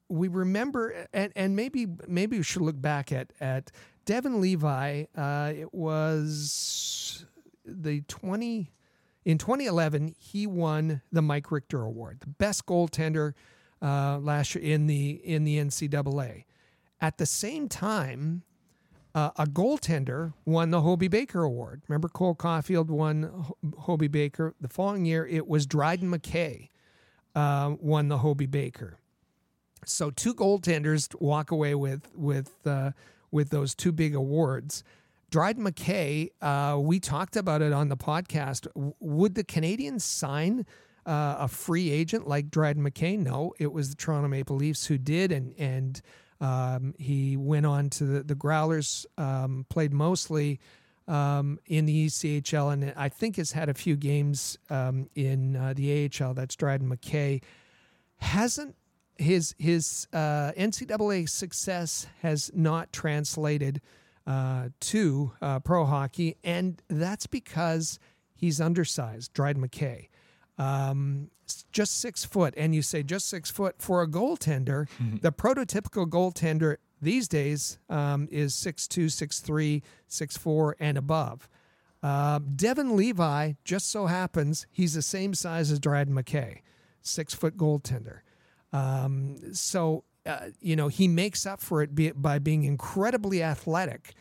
we 0.09 0.27
remember, 0.27 1.07
and, 1.13 1.33
and 1.37 1.55
maybe 1.55 1.87
maybe 2.09 2.39
we 2.39 2.43
should 2.43 2.63
look 2.63 2.81
back 2.81 3.13
at 3.13 3.33
at 3.41 3.71
Devon 4.05 4.41
Levi. 4.41 5.05
Uh, 5.17 5.53
it 5.57 5.73
was 5.75 7.25
the 7.65 8.03
twenty 8.03 8.73
in 9.25 9.39
2011. 9.39 10.15
He 10.19 10.47
won 10.47 11.03
the 11.13 11.23
Mike 11.23 11.51
Richter 11.51 11.83
Award, 11.83 12.21
the 12.21 12.29
best 12.29 12.67
goaltender 12.67 13.35
uh, 13.83 14.19
last 14.19 14.55
year 14.55 14.65
in 14.65 14.87
the 14.87 15.11
in 15.25 15.45
the 15.45 15.59
NCAA. 15.59 16.45
At 17.01 17.19
the 17.19 17.27
same 17.27 17.69
time, 17.69 18.43
uh, 19.15 19.31
a 19.37 19.47
goaltender 19.47 20.35
won 20.45 20.71
the 20.71 20.83
Hobey 20.83 21.09
Baker 21.09 21.43
Award. 21.43 21.83
Remember, 21.89 22.09
Cole 22.09 22.35
Caufield 22.35 22.89
won 22.89 23.23
Ho- 23.23 23.57
Hobey 23.79 24.09
Baker. 24.09 24.55
The 24.61 24.69
following 24.69 25.05
year, 25.05 25.27
it 25.27 25.47
was 25.49 25.67
Dryden 25.67 26.11
McKay 26.11 26.69
uh, 27.35 27.75
won 27.81 28.09
the 28.09 28.19
Hobey 28.19 28.47
Baker. 28.47 28.99
So 29.87 30.11
two 30.11 30.35
goaltenders 30.35 31.09
walk 31.21 31.51
away 31.51 31.75
with 31.75 32.07
with 32.15 32.51
uh, 32.67 32.91
with 33.31 33.51
those 33.51 33.75
two 33.75 33.93
big 33.93 34.15
awards. 34.15 34.83
Dryden 35.31 35.65
McKay, 35.65 36.31
uh, 36.43 36.79
we 36.79 36.99
talked 36.99 37.37
about 37.37 37.63
it 37.63 37.73
on 37.73 37.89
the 37.89 37.97
podcast. 37.97 38.67
Would 38.75 39.35
the 39.37 39.45
Canadiens 39.45 40.03
sign 40.03 40.67
uh, 41.07 41.37
a 41.39 41.49
free 41.49 41.91
agent 41.91 42.27
like 42.27 42.51
Dryden 42.51 42.83
McKay? 42.83 43.19
No, 43.19 43.55
it 43.59 43.73
was 43.73 43.91
the 43.91 43.97
Toronto 43.97 44.29
Maple 44.29 44.57
Leafs 44.57 44.87
who 44.87 44.99
did, 44.99 45.31
and 45.31 45.55
and 45.57 46.01
um, 46.41 46.95
he 46.99 47.37
went 47.37 47.67
on 47.67 47.91
to 47.91 48.05
the, 48.05 48.23
the 48.23 48.35
Growlers, 48.35 49.07
um, 49.19 49.67
played 49.69 49.93
mostly 49.93 50.59
um, 51.07 51.59
in 51.67 51.87
the 51.87 52.07
ECHL, 52.07 52.73
and 52.73 52.93
I 52.97 53.09
think 53.09 53.37
has 53.37 53.53
had 53.53 53.69
a 53.69 53.75
few 53.75 53.97
games 53.97 54.59
um, 54.69 55.09
in 55.15 55.57
uh, 55.57 55.75
the 55.77 56.11
AHL. 56.21 56.35
That's 56.35 56.57
Dryden 56.57 56.89
McKay. 56.89 57.43
Hasn't 58.17 58.75
his 59.21 59.55
his 59.59 60.09
uh, 60.13 60.53
NCAA 60.57 61.29
success 61.29 62.07
has 62.23 62.51
not 62.55 62.93
translated 62.93 63.81
uh, 64.27 64.69
to 64.81 65.33
uh, 65.43 65.59
pro 65.61 65.85
hockey, 65.85 66.37
and 66.43 66.83
that's 66.89 67.27
because 67.27 67.99
he's 68.35 68.61
undersized. 68.61 69.33
Dryden 69.33 69.67
McKay, 69.67 70.09
um, 70.59 71.31
just 71.73 72.01
six 72.01 72.25
foot, 72.25 72.55
and 72.57 72.75
you 72.75 72.83
say 72.83 73.03
just 73.03 73.29
six 73.29 73.51
foot 73.51 73.77
for 73.79 74.03
a 74.03 74.09
goaltender. 74.09 74.89
The 75.21 75.33
prototypical 75.33 76.07
goaltender 76.09 76.77
these 77.03 77.29
days 77.29 77.79
um, 77.89 78.29
is 78.31 78.55
six 78.55 78.87
two, 78.87 79.09
six 79.09 79.41
three, 79.41 79.83
six 80.07 80.37
four, 80.37 80.77
and 80.81 80.97
above. 80.97 81.49
Uh, 82.03 82.39
Devon 82.57 82.97
Levi 82.97 83.53
just 83.65 83.91
so 83.91 84.07
happens 84.07 84.67
he's 84.71 84.95
the 84.95 85.03
same 85.03 85.35
size 85.35 85.71
as 85.71 85.79
Dryden 85.79 86.15
McKay, 86.15 86.61
six 87.03 87.35
foot 87.35 87.57
goaltender. 87.59 88.21
Um, 88.73 89.55
so 89.55 90.05
uh, 90.27 90.49
you 90.61 90.77
know 90.77 90.89
he 90.89 91.09
makes 91.09 91.47
up 91.47 91.61
for 91.61 91.83
it 91.83 91.91
by 92.21 92.39
being 92.39 92.65
incredibly 92.65 93.43
athletic. 93.43 94.15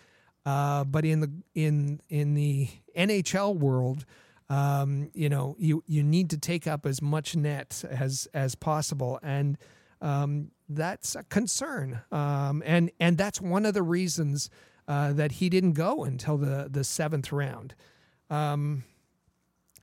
Uh, 0.45 0.83
but 0.83 1.05
in 1.05 1.19
the 1.19 1.31
in 1.53 2.01
in 2.09 2.33
the 2.33 2.69
NHL 2.97 3.55
world, 3.55 4.05
um, 4.49 5.11
you 5.13 5.29
know 5.29 5.55
you 5.59 5.83
you 5.85 6.01
need 6.03 6.29
to 6.29 6.37
take 6.37 6.67
up 6.67 6.85
as 6.85 7.01
much 7.01 7.35
net 7.35 7.83
as 7.89 8.27
as 8.33 8.55
possible, 8.55 9.19
and 9.21 9.57
um, 10.01 10.51
that's 10.67 11.15
a 11.15 11.23
concern. 11.23 12.01
Um, 12.11 12.63
and 12.65 12.91
and 12.99 13.17
that's 13.17 13.41
one 13.41 13.65
of 13.65 13.73
the 13.73 13.83
reasons 13.83 14.49
uh, 14.87 15.13
that 15.13 15.33
he 15.33 15.49
didn't 15.49 15.73
go 15.73 16.03
until 16.03 16.37
the 16.37 16.67
the 16.71 16.83
seventh 16.83 17.31
round. 17.31 17.75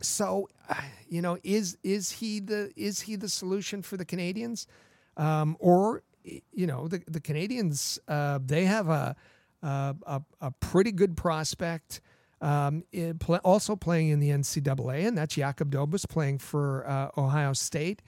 So, 0.01 0.49
you 1.09 1.23
know, 1.23 1.39
is 1.43 1.77
is 1.83 2.11
he 2.11 2.41
the 2.41 2.73
is 2.77 3.01
he 3.01 3.17
the 3.17 3.29
solution 3.29 3.83
for 3.83 3.97
the 3.97 4.05
Canadiens, 4.05 4.67
um, 5.17 5.57
or 5.61 6.03
you 6.25 6.67
know, 6.67 6.89
the 6.89 7.03
the 7.07 7.21
Canadiens 7.21 7.99
uh, 8.09 8.39
they 8.45 8.65
have 8.65 8.89
a 8.89 9.17
a, 9.63 10.23
a, 10.41 10.51
pretty 10.61 10.93
good 10.93 11.17
prospect. 11.17 12.01
Um, 12.41 12.85
also 13.43 13.75
playing 13.75 14.11
in 14.11 14.21
the 14.21 14.31
NCAA, 14.31 15.09
and 15.09 15.17
that's 15.17 15.37
Jakub 15.37 15.71
Dobeš 15.71 16.09
playing 16.09 16.39
for 16.39 16.89
uh, 16.89 17.09
Ohio 17.19 17.53
State. 17.55 18.03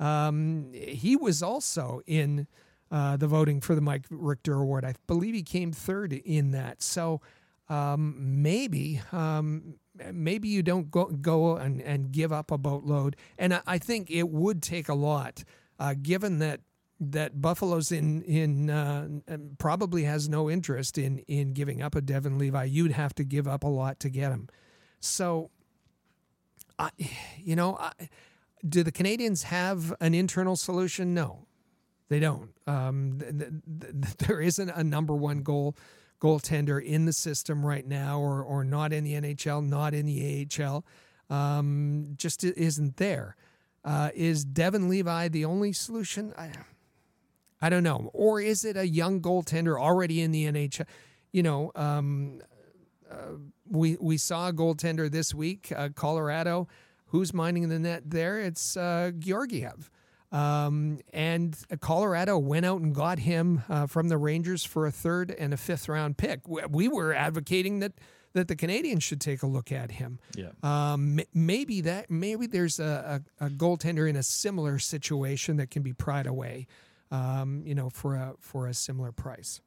Um, 0.00 0.72
he 0.72 1.14
was 1.16 1.42
also 1.42 2.00
in 2.06 2.46
uh, 2.90 3.16
the 3.16 3.26
voting 3.26 3.60
for 3.60 3.74
the 3.74 3.80
Mike 3.80 4.06
Richter 4.10 4.54
Award. 4.54 4.84
I 4.84 4.94
believe 5.06 5.34
he 5.34 5.42
came 5.42 5.72
third 5.72 6.12
in 6.12 6.52
that. 6.52 6.82
So 6.82 7.20
um, 7.68 8.14
maybe 8.42 9.00
um, 9.12 9.74
maybe 10.12 10.48
you 10.48 10.62
don't 10.62 10.90
go 10.90 11.06
go 11.06 11.56
and, 11.56 11.80
and 11.82 12.12
give 12.12 12.32
up 12.32 12.50
a 12.50 12.58
boatload. 12.58 13.16
And 13.38 13.54
I, 13.54 13.60
I 13.66 13.78
think 13.78 14.10
it 14.10 14.28
would 14.28 14.62
take 14.62 14.88
a 14.88 14.94
lot, 14.94 15.44
uh, 15.78 15.94
given 16.00 16.38
that 16.40 16.60
that 17.00 17.40
Buffalo's 17.40 17.92
in 17.92 18.22
in 18.22 18.70
uh, 18.70 19.08
probably 19.58 20.04
has 20.04 20.28
no 20.28 20.50
interest 20.50 20.98
in 20.98 21.18
in 21.20 21.52
giving 21.52 21.82
up 21.82 21.94
a 21.94 22.00
Devon 22.00 22.38
Levi. 22.38 22.64
You'd 22.64 22.92
have 22.92 23.14
to 23.16 23.24
give 23.24 23.46
up 23.48 23.64
a 23.64 23.68
lot 23.68 24.00
to 24.00 24.08
get 24.08 24.30
him. 24.30 24.48
So, 25.00 25.50
I, 26.78 26.90
you 27.38 27.56
know, 27.56 27.76
I, 27.76 27.92
do 28.66 28.82
the 28.82 28.92
Canadiens 28.92 29.44
have 29.44 29.94
an 30.00 30.14
internal 30.14 30.56
solution? 30.56 31.14
No, 31.14 31.46
they 32.08 32.20
don't. 32.20 32.50
Um, 32.66 33.18
th- 33.20 33.32
th- 33.38 33.92
th- 34.02 34.16
there 34.18 34.40
isn't 34.40 34.70
a 34.70 34.82
number 34.84 35.14
one 35.14 35.42
goal 35.42 35.76
goaltender 36.24 36.82
in 36.82 37.04
the 37.04 37.12
system 37.12 37.64
right 37.64 37.86
now, 37.86 38.18
or 38.18 38.42
or 38.42 38.64
not 38.64 38.92
in 38.92 39.04
the 39.04 39.12
NHL, 39.12 39.66
not 39.66 39.92
in 39.92 40.06
the 40.06 40.48
AHL. 40.58 40.84
Um, 41.28 42.14
just 42.16 42.42
isn't 42.42 42.96
there. 42.96 43.36
Uh, 43.84 44.10
is 44.14 44.44
Devon 44.44 44.88
Levi 44.88 45.28
the 45.28 45.44
only 45.44 45.74
solution? 45.74 46.32
I, 46.38 46.50
I 47.60 47.68
don't 47.68 47.82
know. 47.82 48.10
Or 48.14 48.40
is 48.40 48.64
it 48.64 48.76
a 48.78 48.88
young 48.88 49.20
goaltender 49.20 49.78
already 49.78 50.22
in 50.22 50.32
the 50.32 50.46
NHL? 50.46 50.86
You 51.32 51.42
know, 51.42 51.72
um, 51.74 52.40
uh, 53.10 53.36
we 53.68 53.98
we 54.00 54.16
saw 54.16 54.48
a 54.48 54.52
goaltender 54.52 55.10
this 55.10 55.34
week, 55.34 55.72
uh, 55.76 55.90
Colorado. 55.94 56.68
Who's 57.08 57.34
minding 57.34 57.68
the 57.68 57.78
net 57.78 58.10
there? 58.10 58.40
It's 58.40 58.76
uh, 58.76 59.12
Georgiev. 59.18 59.90
Um, 60.34 60.98
and 61.12 61.56
Colorado 61.80 62.36
went 62.38 62.66
out 62.66 62.80
and 62.80 62.94
got 62.94 63.20
him 63.20 63.62
uh, 63.68 63.86
from 63.86 64.08
the 64.08 64.16
Rangers 64.18 64.64
for 64.64 64.86
a 64.86 64.90
third 64.90 65.30
and 65.30 65.54
a 65.54 65.56
fifth 65.56 65.88
round 65.88 66.16
pick. 66.16 66.48
We- 66.48 66.62
We 66.68 66.88
were 66.88 67.14
advocating 67.14 67.78
that 67.80 67.92
that 68.32 68.48
the 68.48 68.56
Canadiens 68.56 69.02
should 69.02 69.20
take 69.20 69.44
a 69.44 69.46
look 69.46 69.70
at 69.70 69.92
him. 69.92 70.18
Yeah. 70.34 70.48
Um, 70.64 71.20
maybe 71.32 71.80
that 71.82 72.10
maybe 72.10 72.48
there's 72.48 72.80
a, 72.80 73.22
a, 73.40 73.46
a 73.46 73.48
goaltender 73.48 74.08
in 74.10 74.16
a 74.16 74.24
similar 74.24 74.80
situation 74.80 75.56
that 75.58 75.70
can 75.70 75.82
be 75.84 75.92
pried 75.92 76.26
away. 76.26 76.66
Um, 77.12 77.62
you 77.64 77.76
know, 77.76 77.90
for 77.90 78.16
a 78.16 78.34
for 78.40 78.66
a 78.66 78.74
similar 78.74 79.12
price. 79.12 79.60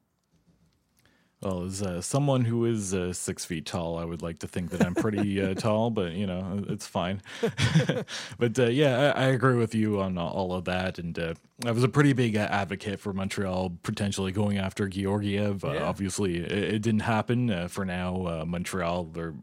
Well, 1.40 1.62
as 1.62 1.82
uh, 1.82 2.00
someone 2.00 2.44
who 2.44 2.64
is 2.64 2.92
uh, 2.92 3.12
six 3.12 3.44
feet 3.44 3.64
tall, 3.64 3.96
I 3.96 4.04
would 4.04 4.22
like 4.22 4.40
to 4.40 4.48
think 4.48 4.70
that 4.70 4.84
I'm 4.84 4.94
pretty 4.94 5.40
uh, 5.40 5.54
tall, 5.66 5.90
but 5.90 6.12
you 6.12 6.26
know, 6.26 6.64
it's 6.68 6.86
fine. 6.86 7.22
but 8.38 8.58
uh, 8.58 8.66
yeah, 8.66 9.12
I, 9.14 9.22
I 9.22 9.26
agree 9.26 9.54
with 9.56 9.72
you 9.74 10.00
on 10.00 10.18
all 10.18 10.52
of 10.52 10.64
that. 10.64 10.98
And 10.98 11.16
uh, 11.16 11.34
I 11.64 11.70
was 11.70 11.84
a 11.84 11.88
pretty 11.88 12.12
big 12.12 12.36
uh, 12.36 12.48
advocate 12.50 12.98
for 12.98 13.12
Montreal 13.12 13.72
potentially 13.84 14.32
going 14.32 14.58
after 14.58 14.88
Georgiev. 14.88 15.64
Uh, 15.64 15.74
Yeah. 15.74 15.82
Obviously, 15.84 16.38
it, 16.38 16.50
it 16.50 16.82
didn't 16.82 17.00
happen. 17.00 17.50
Uh, 17.50 17.68
for 17.68 17.84
now, 17.84 18.26
uh, 18.26 18.44
Montreal, 18.44 19.04
they're 19.04 19.34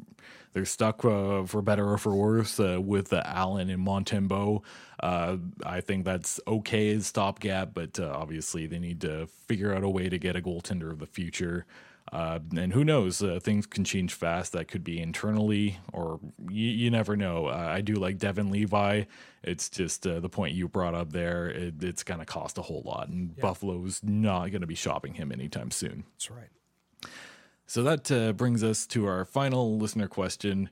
they're 0.51 0.65
stuck 0.65 1.03
uh, 1.03 1.43
for 1.43 1.61
better 1.61 1.89
or 1.89 1.97
for 1.97 2.15
worse 2.15 2.59
uh, 2.61 2.79
with 2.81 3.11
uh, 3.11 3.21
Allen 3.25 3.69
and 3.69 3.85
Montembeault. 3.85 4.61
Uh, 5.05 5.37
I 5.63 5.81
think 5.81 6.03
that's 6.03 6.39
okay 6.47 6.89
as 6.95 7.05
stopgap, 7.05 7.75
but 7.75 7.99
uh, 7.99 8.11
obviously 8.11 8.65
they 8.65 8.79
need 8.79 9.01
to 9.01 9.27
figure 9.27 9.71
out 9.71 9.83
a 9.83 9.89
way 9.89 10.09
to 10.09 10.17
get 10.17 10.35
a 10.35 10.41
goaltender 10.41 10.89
of 10.89 10.97
the 10.97 11.05
future. 11.05 11.67
Uh, 12.11 12.39
and 12.57 12.73
who 12.73 12.83
knows? 12.83 13.21
Uh, 13.21 13.39
things 13.39 13.67
can 13.67 13.83
change 13.83 14.15
fast. 14.15 14.53
That 14.53 14.67
could 14.67 14.83
be 14.83 14.99
internally, 14.99 15.77
or 15.93 16.19
you, 16.49 16.69
you 16.69 16.89
never 16.89 17.15
know. 17.15 17.45
Uh, 17.45 17.67
I 17.69 17.81
do 17.81 17.93
like 17.93 18.17
Devon 18.17 18.49
Levi. 18.49 19.03
It's 19.43 19.69
just 19.69 20.07
uh, 20.07 20.21
the 20.21 20.29
point 20.29 20.55
you 20.55 20.67
brought 20.67 20.95
up 20.95 21.11
there. 21.11 21.49
It, 21.49 21.83
it's 21.83 22.01
going 22.01 22.19
to 22.19 22.25
cost 22.25 22.57
a 22.57 22.63
whole 22.63 22.81
lot, 22.83 23.07
and 23.07 23.35
Buffalo's 23.39 24.01
not 24.01 24.49
going 24.49 24.61
to 24.61 24.67
be 24.67 24.73
shopping 24.73 25.13
him 25.13 25.31
anytime 25.31 25.69
soon. 25.69 26.05
That's 26.13 26.31
right. 26.31 26.49
So 27.67 27.83
that 27.83 28.11
uh, 28.11 28.33
brings 28.33 28.63
us 28.63 28.87
to 28.87 29.05
our 29.05 29.23
final 29.23 29.77
listener 29.77 30.07
question. 30.07 30.71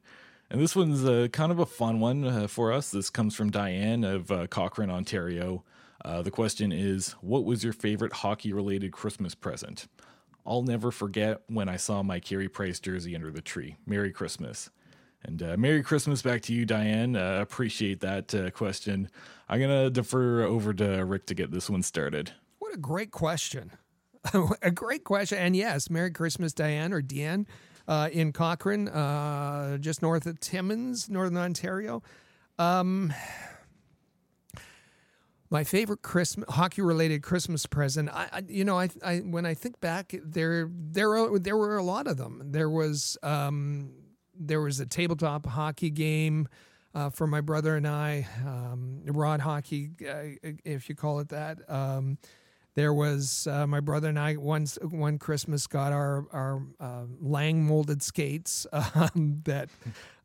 And 0.54 0.62
this 0.62 0.76
one's 0.76 1.04
uh, 1.04 1.30
kind 1.34 1.52
of 1.52 1.58
a 1.58 1.66
fun 1.66 2.00
one 2.00 2.24
uh, 2.24 2.48
for 2.48 2.72
us. 2.72 2.92
This 2.92 3.10
comes 3.10 3.34
from 3.34 3.50
Diane 3.50 4.04
of 4.04 4.32
uh, 4.32 4.46
Cochrane, 4.46 4.92
Ontario. 4.92 5.64
Uh, 6.06 6.22
the 6.22 6.30
question 6.30 6.72
is 6.72 7.14
What 7.22 7.44
was 7.44 7.64
your 7.64 7.74
favorite 7.74 8.14
hockey 8.14 8.54
related 8.54 8.92
Christmas 8.92 9.34
present? 9.34 9.88
I'll 10.46 10.62
never 10.62 10.92
forget 10.92 11.42
when 11.48 11.70
I 11.70 11.78
saw 11.78 12.04
my 12.04 12.20
Carey 12.20 12.50
Price 12.50 12.80
jersey 12.80 13.16
under 13.16 13.32
the 13.32 13.42
tree. 13.42 13.78
Merry 13.88 14.12
Christmas. 14.12 14.70
And 15.24 15.42
uh, 15.42 15.58
Merry 15.58 15.82
Christmas 15.82 16.22
back 16.22 16.42
to 16.44 16.54
you, 16.54 16.68
Diane. 16.68 17.16
Uh, 17.16 17.40
appreciate 17.42 18.02
that 18.02 18.52
question. 18.54 19.10
I'm 19.50 19.60
going 19.60 19.86
to 19.86 19.90
defer 19.90 20.44
over 20.44 20.72
to 20.72 21.04
Rick 21.04 21.26
to 21.28 21.34
get 21.34 21.50
this 21.50 21.68
one 21.68 21.82
started. 21.82 22.32
What 22.60 22.76
a 22.76 22.78
great 22.78 23.10
question. 23.10 23.72
a 24.62 24.70
great 24.70 25.04
question. 25.04 25.40
And 25.40 25.56
yes, 25.56 25.90
Merry 25.90 26.12
Christmas, 26.12 26.54
Diane 26.54 26.94
or 26.94 27.02
Deanne 27.02 27.48
uh, 27.88 28.10
in 28.12 28.32
Cochrane, 28.32 28.88
uh, 28.88 29.78
just 29.78 30.02
north 30.02 30.26
of 30.26 30.40
Timmins, 30.40 31.10
Northern 31.10 31.38
Ontario. 31.38 32.02
Um, 32.58 33.14
my 35.50 35.64
favorite 35.64 36.02
Christmas 36.02 36.50
hockey 36.50 36.82
related 36.82 37.22
Christmas 37.22 37.66
present. 37.66 38.10
I, 38.10 38.28
I 38.32 38.44
you 38.48 38.64
know, 38.64 38.80
I, 38.80 38.90
I 39.04 39.18
when 39.20 39.46
I 39.46 39.54
think 39.54 39.80
back, 39.80 40.16
there 40.24 40.70
there 40.72 41.38
there 41.38 41.58
were 41.58 41.78
a 41.78 41.84
lot 41.84 42.08
of 42.08 42.18
them. 42.18 42.42
There 42.46 42.70
was 42.70 43.18
um, 43.22 43.92
there 44.34 44.62
was 44.62 44.80
a 44.80 44.86
tabletop 44.86 45.46
hockey 45.46 45.90
game 45.90 46.48
uh, 46.96 47.10
for 47.10 47.28
my 47.28 47.42
brother 47.42 47.76
and 47.76 47.88
I, 47.88 48.28
um, 48.46 49.02
rod 49.06 49.40
hockey, 49.40 49.92
uh, 50.02 50.50
if 50.64 50.90
you 50.90 50.96
call 50.96 51.20
it 51.20 51.30
that. 51.30 51.60
Um, 51.70 52.18
there 52.76 52.94
was 52.94 53.48
uh, 53.48 53.68
my 53.68 53.80
brother 53.80 54.10
and 54.10 54.18
I 54.18 54.36
once 54.36 54.78
one 54.82 55.20
Christmas 55.20 55.68
got 55.68 55.92
our 55.92 56.26
our 56.32 56.62
uh, 56.80 57.04
Lang 57.22 57.64
molded 57.64 58.02
skates 58.02 58.66
um, 58.74 59.42
that 59.46 59.70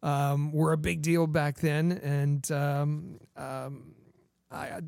um, 0.02 0.52
were 0.52 0.72
a 0.72 0.78
big 0.78 1.02
deal 1.02 1.26
back 1.26 1.58
then, 1.58 1.92
and 1.92 2.50
um, 2.50 3.18
um, 3.36 3.94
I 4.50 4.80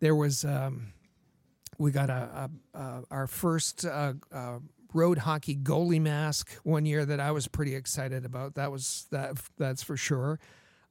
there 0.00 0.14
was 0.14 0.44
um, 0.44 0.92
we 1.78 1.90
got 1.90 2.10
a, 2.10 2.50
a, 2.74 2.78
a 2.78 3.02
our 3.10 3.26
first 3.26 3.84
uh, 3.84 4.14
uh, 4.32 4.58
road 4.92 5.18
hockey 5.18 5.56
goalie 5.56 6.00
mask 6.00 6.52
one 6.62 6.86
year 6.86 7.04
that 7.06 7.20
I 7.20 7.30
was 7.30 7.48
pretty 7.48 7.74
excited 7.74 8.24
about. 8.24 8.54
That 8.54 8.70
was 8.70 9.06
that 9.10 9.38
that's 9.56 9.82
for 9.82 9.96
sure. 9.96 10.38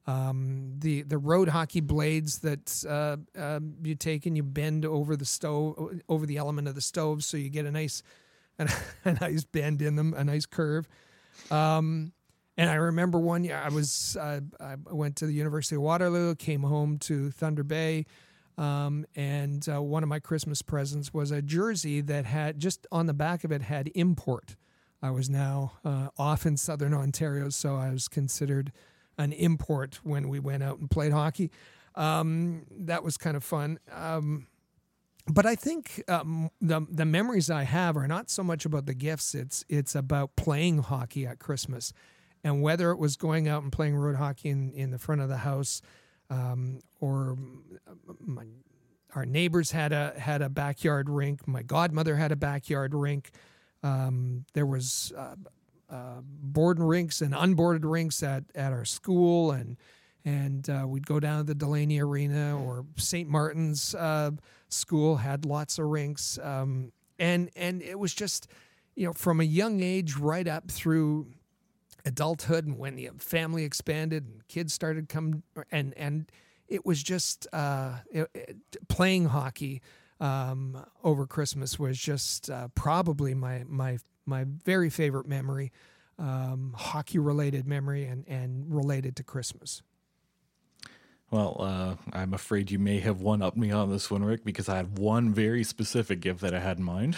Um, 0.06 0.74
the 0.80 1.04
the 1.04 1.18
road 1.18 1.48
hockey 1.48 1.80
blades 1.80 2.40
that 2.40 2.84
uh, 2.88 3.18
uh, 3.40 3.60
you 3.84 3.96
take 3.96 4.26
and 4.26 4.36
you 4.36 4.44
bend 4.44 4.86
over 4.86 5.16
the 5.16 5.26
stove 5.26 6.02
over 6.10 6.26
the 6.26 6.38
element 6.38 6.68
of 6.68 6.76
the 6.76 6.82
stove, 6.82 7.24
so 7.24 7.38
you 7.38 7.50
get 7.50 7.66
a 7.66 7.72
nice 7.72 8.04
a, 8.60 8.70
a 9.06 9.14
nice 9.14 9.46
bend 9.46 9.82
in 9.82 9.96
them, 9.96 10.14
a 10.14 10.24
nice 10.24 10.46
curve. 10.46 10.88
Um, 11.50 12.12
and 12.58 12.70
I 12.70 12.76
remember 12.76 13.18
one 13.18 13.44
year 13.44 13.58
I 13.58 13.70
was 13.70 14.18
uh, 14.20 14.42
I 14.60 14.76
went 14.92 15.16
to 15.18 15.26
the 15.26 15.34
University 15.34 15.76
of 15.76 15.82
Waterloo, 15.82 16.36
came 16.36 16.64
home 16.64 16.98
to 17.00 17.32
Thunder 17.32 17.64
Bay, 17.64 18.06
um, 18.58 19.06
and 19.16 19.68
uh, 19.68 19.82
one 19.82 20.04
of 20.04 20.10
my 20.10 20.20
Christmas 20.20 20.62
presents 20.62 21.14
was 21.14 21.32
a 21.32 21.42
jersey 21.42 22.02
that 22.02 22.26
had 22.26 22.60
just 22.60 22.86
on 22.92 23.08
the 23.08 23.14
back 23.14 23.44
of 23.44 23.52
it 23.52 23.64
had 23.64 23.90
import. 23.96 24.56
I 25.02 25.12
was 25.12 25.30
now 25.30 25.74
uh, 25.84 26.10
off 26.18 26.46
in 26.46 26.56
Southern 26.58 26.94
Ontario, 26.94 27.50
so 27.50 27.76
I 27.76 27.90
was 27.90 28.08
considered 28.08 28.72
an 29.18 29.32
import 29.34 30.00
when 30.04 30.30
we 30.30 30.40
went 30.40 30.64
out 30.64 30.80
and 30.80 30.90
played 30.90 31.12
hockey. 31.12 31.52
Um, 31.96 32.66
that 32.72 33.04
was 33.04 33.18
kind 33.18 33.38
of 33.38 33.44
fun. 33.44 33.80
Um, 33.92 34.48
but 35.28 35.46
I 35.46 35.56
think 35.56 36.04
um, 36.10 36.50
the 36.60 36.86
the 36.90 37.06
memories 37.06 37.50
I 37.50 37.64
have 37.64 37.96
are 37.96 38.08
not 38.08 38.30
so 38.30 38.44
much 38.44 38.66
about 38.66 38.86
the 38.86 38.94
gifts. 38.94 39.34
It's 39.34 39.64
it's 39.70 39.96
about 39.96 40.36
playing 40.36 40.80
hockey 40.80 41.26
at 41.26 41.40
Christmas, 41.40 41.94
and 42.44 42.62
whether 42.62 42.92
it 42.92 42.98
was 43.00 43.16
going 43.16 43.48
out 43.48 43.64
and 43.64 43.72
playing 43.72 43.96
road 43.96 44.18
hockey 44.18 44.50
in, 44.50 44.74
in 44.74 44.92
the 44.92 45.00
front 45.00 45.22
of 45.22 45.30
the 45.30 45.38
house, 45.38 45.82
um, 46.30 46.82
or 47.00 47.38
my, 48.20 48.44
our 49.16 49.26
neighbors 49.26 49.72
had 49.72 49.94
a 49.94 50.14
had 50.18 50.42
a 50.42 50.50
backyard 50.50 51.10
rink. 51.10 51.48
My 51.48 51.64
godmother 51.64 52.18
had 52.18 52.34
a 52.34 52.36
backyard 52.38 52.94
rink. 52.94 53.32
Um, 53.82 54.46
there 54.54 54.66
was 54.66 55.14
uh, 55.18 55.36
uh, 55.94 56.22
rinks 56.80 57.22
and 57.22 57.34
unboarded 57.34 57.86
rinks 57.86 58.24
at, 58.24 58.44
at 58.56 58.74
our 58.74 58.86
school, 58.86 59.52
and 59.52 59.78
and 60.26 60.70
uh, 60.70 60.86
we'd 60.88 61.06
go 61.06 61.20
down 61.20 61.40
to 61.40 61.44
the 61.44 61.56
Delaney 61.56 62.00
Arena 62.00 62.58
or 62.58 62.86
St. 62.96 63.30
Martin's 63.30 63.94
uh, 63.94 64.32
School 64.70 65.18
had 65.18 65.46
lots 65.46 65.78
of 65.78 65.86
rinks, 65.86 66.40
um, 66.42 66.92
and 67.20 67.50
and 67.56 67.82
it 67.82 68.00
was 68.00 68.14
just 68.14 68.48
you 68.96 69.06
know 69.06 69.14
from 69.14 69.40
a 69.40 69.44
young 69.44 69.82
age 69.82 70.16
right 70.16 70.48
up 70.48 70.72
through 70.72 71.28
adulthood 72.06 72.66
and 72.66 72.78
when 72.78 72.96
the 72.96 73.10
family 73.18 73.64
expanded 73.64 74.26
and 74.26 74.48
kids 74.48 74.74
started 74.74 75.08
come 75.08 75.44
and 75.72 75.94
and 75.96 76.32
it 76.68 76.86
was 76.86 77.02
just 77.04 77.48
uh, 77.54 77.98
it, 78.12 78.30
it, 78.34 78.58
playing 78.88 79.26
hockey 79.26 79.82
um, 80.20 80.86
over 81.04 81.28
Christmas 81.28 81.78
was 81.78 81.98
just 81.98 82.50
uh, 82.50 82.68
probably 82.76 83.34
my 83.34 83.64
my 83.68 83.98
my 84.26 84.46
very 84.66 84.90
favorite 84.90 85.28
memory, 85.28 85.72
um, 86.20 86.74
hockey 86.76 87.20
related 87.20 87.68
memory, 87.68 88.06
and 88.06 88.26
and 88.28 88.74
related 88.74 89.16
to 89.18 89.24
Christmas. 89.24 89.82
Well, 91.34 91.58
uh, 91.60 91.96
I'm 92.16 92.36
afraid 92.36 92.70
you 92.70 92.78
may 92.78 93.00
have 93.00 93.22
one 93.22 93.42
up 93.42 93.58
me 93.58 93.72
on 93.72 93.90
this 93.90 94.12
one, 94.12 94.24
Rick, 94.24 94.46
because 94.46 94.70
I 94.70 94.78
had 94.78 95.00
one 95.00 95.34
very 95.34 95.64
specific 95.64 96.20
gift 96.20 96.42
that 96.42 96.54
I 96.54 96.60
had 96.60 96.78
in 96.78 96.84
mind. 96.84 97.16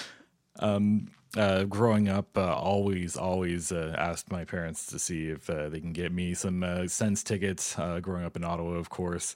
um, 0.60 1.08
uh, 1.36 1.64
growing 1.64 2.08
up, 2.08 2.38
uh, 2.38 2.54
always, 2.54 3.16
always 3.16 3.72
uh, 3.72 3.96
asked 3.98 4.30
my 4.30 4.44
parents 4.44 4.86
to 4.86 4.98
see 5.00 5.26
if 5.26 5.50
uh, 5.50 5.68
they 5.70 5.80
can 5.80 5.92
get 5.92 6.12
me 6.12 6.34
some 6.34 6.62
uh, 6.62 6.86
Sens 6.86 7.24
tickets. 7.24 7.74
growing 8.00 8.24
up 8.24 8.36
in 8.36 8.44
Ottawa, 8.44 8.74
of 8.74 8.90
course. 8.90 9.34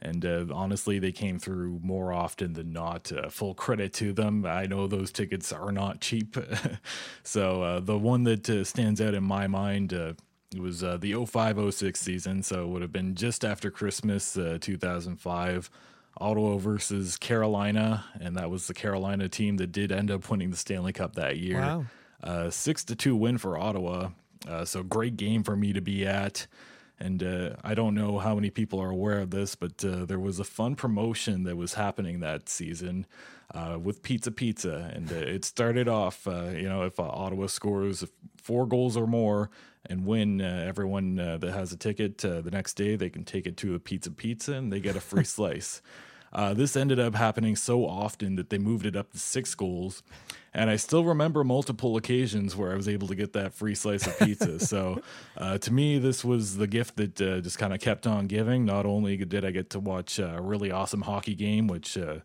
And 0.00 0.24
uh, 0.24 0.46
honestly, 0.52 0.98
they 0.98 1.10
came 1.10 1.38
through 1.38 1.80
more 1.82 2.12
often 2.12 2.52
than 2.52 2.72
not. 2.72 3.10
Uh, 3.10 3.28
full 3.28 3.54
credit 3.54 3.92
to 3.94 4.12
them. 4.12 4.46
I 4.46 4.66
know 4.66 4.86
those 4.86 5.10
tickets 5.10 5.52
are 5.52 5.72
not 5.72 6.00
cheap. 6.00 6.36
so 7.24 7.62
uh, 7.62 7.80
the 7.80 7.98
one 7.98 8.22
that 8.24 8.48
uh, 8.48 8.62
stands 8.64 9.00
out 9.00 9.14
in 9.14 9.24
my 9.24 9.46
mind 9.46 9.92
uh, 9.92 10.14
it 10.54 10.60
was 10.60 10.82
uh, 10.82 10.96
the 10.96 11.14
05 11.26 11.74
06 11.74 12.00
season. 12.00 12.42
So 12.42 12.64
it 12.64 12.68
would 12.68 12.82
have 12.82 12.92
been 12.92 13.14
just 13.14 13.44
after 13.44 13.70
Christmas 13.70 14.32
2005. 14.60 15.70
Ottawa 16.20 16.56
versus 16.56 17.16
Carolina, 17.16 18.04
and 18.20 18.36
that 18.36 18.50
was 18.50 18.66
the 18.66 18.74
Carolina 18.74 19.28
team 19.28 19.56
that 19.58 19.70
did 19.70 19.92
end 19.92 20.10
up 20.10 20.28
winning 20.28 20.50
the 20.50 20.56
Stanley 20.56 20.92
Cup 20.92 21.14
that 21.14 21.36
year. 21.36 21.84
Wow. 22.24 22.50
six 22.50 22.82
to 22.86 22.96
two 22.96 23.14
win 23.14 23.38
for 23.38 23.56
Ottawa. 23.56 24.08
so 24.64 24.82
great 24.82 25.16
game 25.16 25.44
for 25.44 25.54
me 25.54 25.72
to 25.72 25.80
be 25.80 26.04
at. 26.04 26.48
And 27.00 27.22
uh, 27.22 27.56
I 27.62 27.74
don't 27.74 27.94
know 27.94 28.18
how 28.18 28.34
many 28.34 28.50
people 28.50 28.80
are 28.80 28.90
aware 28.90 29.20
of 29.20 29.30
this, 29.30 29.54
but 29.54 29.84
uh, 29.84 30.04
there 30.04 30.18
was 30.18 30.40
a 30.40 30.44
fun 30.44 30.74
promotion 30.74 31.44
that 31.44 31.56
was 31.56 31.74
happening 31.74 32.20
that 32.20 32.48
season 32.48 33.06
uh, 33.54 33.78
with 33.80 34.02
Pizza 34.02 34.30
Pizza. 34.30 34.90
And 34.94 35.10
uh, 35.12 35.16
it 35.16 35.44
started 35.44 35.88
off, 35.88 36.26
uh, 36.26 36.46
you 36.46 36.68
know, 36.68 36.82
if 36.82 36.98
uh, 36.98 37.04
Ottawa 37.04 37.46
scores 37.46 38.04
four 38.36 38.66
goals 38.66 38.96
or 38.96 39.06
more 39.06 39.50
and 39.86 40.06
win, 40.06 40.40
everyone 40.40 41.16
that 41.16 41.42
has 41.42 41.72
a 41.72 41.76
ticket 41.76 42.18
the 42.18 42.50
next 42.50 42.74
day, 42.74 42.96
they 42.96 43.08
can 43.08 43.24
take 43.24 43.46
it 43.46 43.56
to 43.58 43.74
a 43.74 43.78
Pizza 43.78 44.10
Pizza 44.10 44.54
and 44.54 44.72
they 44.72 44.80
get 44.80 44.96
a 44.96 45.00
free 45.00 45.24
slice. 45.36 45.80
Uh, 46.32 46.54
this 46.54 46.76
ended 46.76 47.00
up 47.00 47.14
happening 47.14 47.56
so 47.56 47.86
often 47.86 48.36
that 48.36 48.50
they 48.50 48.58
moved 48.58 48.86
it 48.86 48.96
up 48.96 49.12
to 49.12 49.18
six 49.18 49.54
goals. 49.54 50.02
And 50.54 50.70
I 50.70 50.76
still 50.76 51.04
remember 51.04 51.44
multiple 51.44 51.96
occasions 51.96 52.56
where 52.56 52.72
I 52.72 52.74
was 52.74 52.88
able 52.88 53.06
to 53.08 53.14
get 53.14 53.32
that 53.34 53.54
free 53.54 53.74
slice 53.74 54.06
of 54.06 54.18
pizza. 54.18 54.58
so 54.64 55.02
uh, 55.36 55.58
to 55.58 55.72
me, 55.72 55.98
this 55.98 56.24
was 56.24 56.56
the 56.56 56.66
gift 56.66 56.96
that 56.96 57.20
uh, 57.20 57.40
just 57.40 57.58
kind 57.58 57.72
of 57.72 57.80
kept 57.80 58.06
on 58.06 58.26
giving. 58.26 58.64
Not 58.64 58.86
only 58.86 59.16
did 59.16 59.44
I 59.44 59.50
get 59.50 59.70
to 59.70 59.80
watch 59.80 60.18
a 60.18 60.38
really 60.40 60.70
awesome 60.70 61.02
hockey 61.02 61.34
game, 61.34 61.68
which 61.68 61.96
uh, 61.96 62.18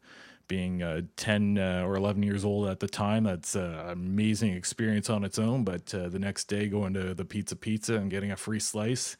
being 0.47 0.81
uh, 0.81 1.01
10 1.15 1.57
uh, 1.57 1.83
or 1.85 1.95
11 1.95 2.23
years 2.23 2.43
old 2.43 2.67
at 2.67 2.79
the 2.79 2.87
time, 2.87 3.25
that's 3.25 3.55
an 3.55 3.89
amazing 3.89 4.53
experience 4.53 5.09
on 5.09 5.23
its 5.23 5.37
own. 5.37 5.63
But 5.63 5.87
the 5.87 6.19
next 6.19 6.45
day, 6.45 6.67
going 6.67 6.93
to 6.93 7.13
the 7.13 7.25
Pizza 7.25 7.55
Pizza 7.55 7.95
and 7.95 8.09
getting 8.09 8.31
a 8.31 8.37
free 8.37 8.59
slice, 8.59 9.17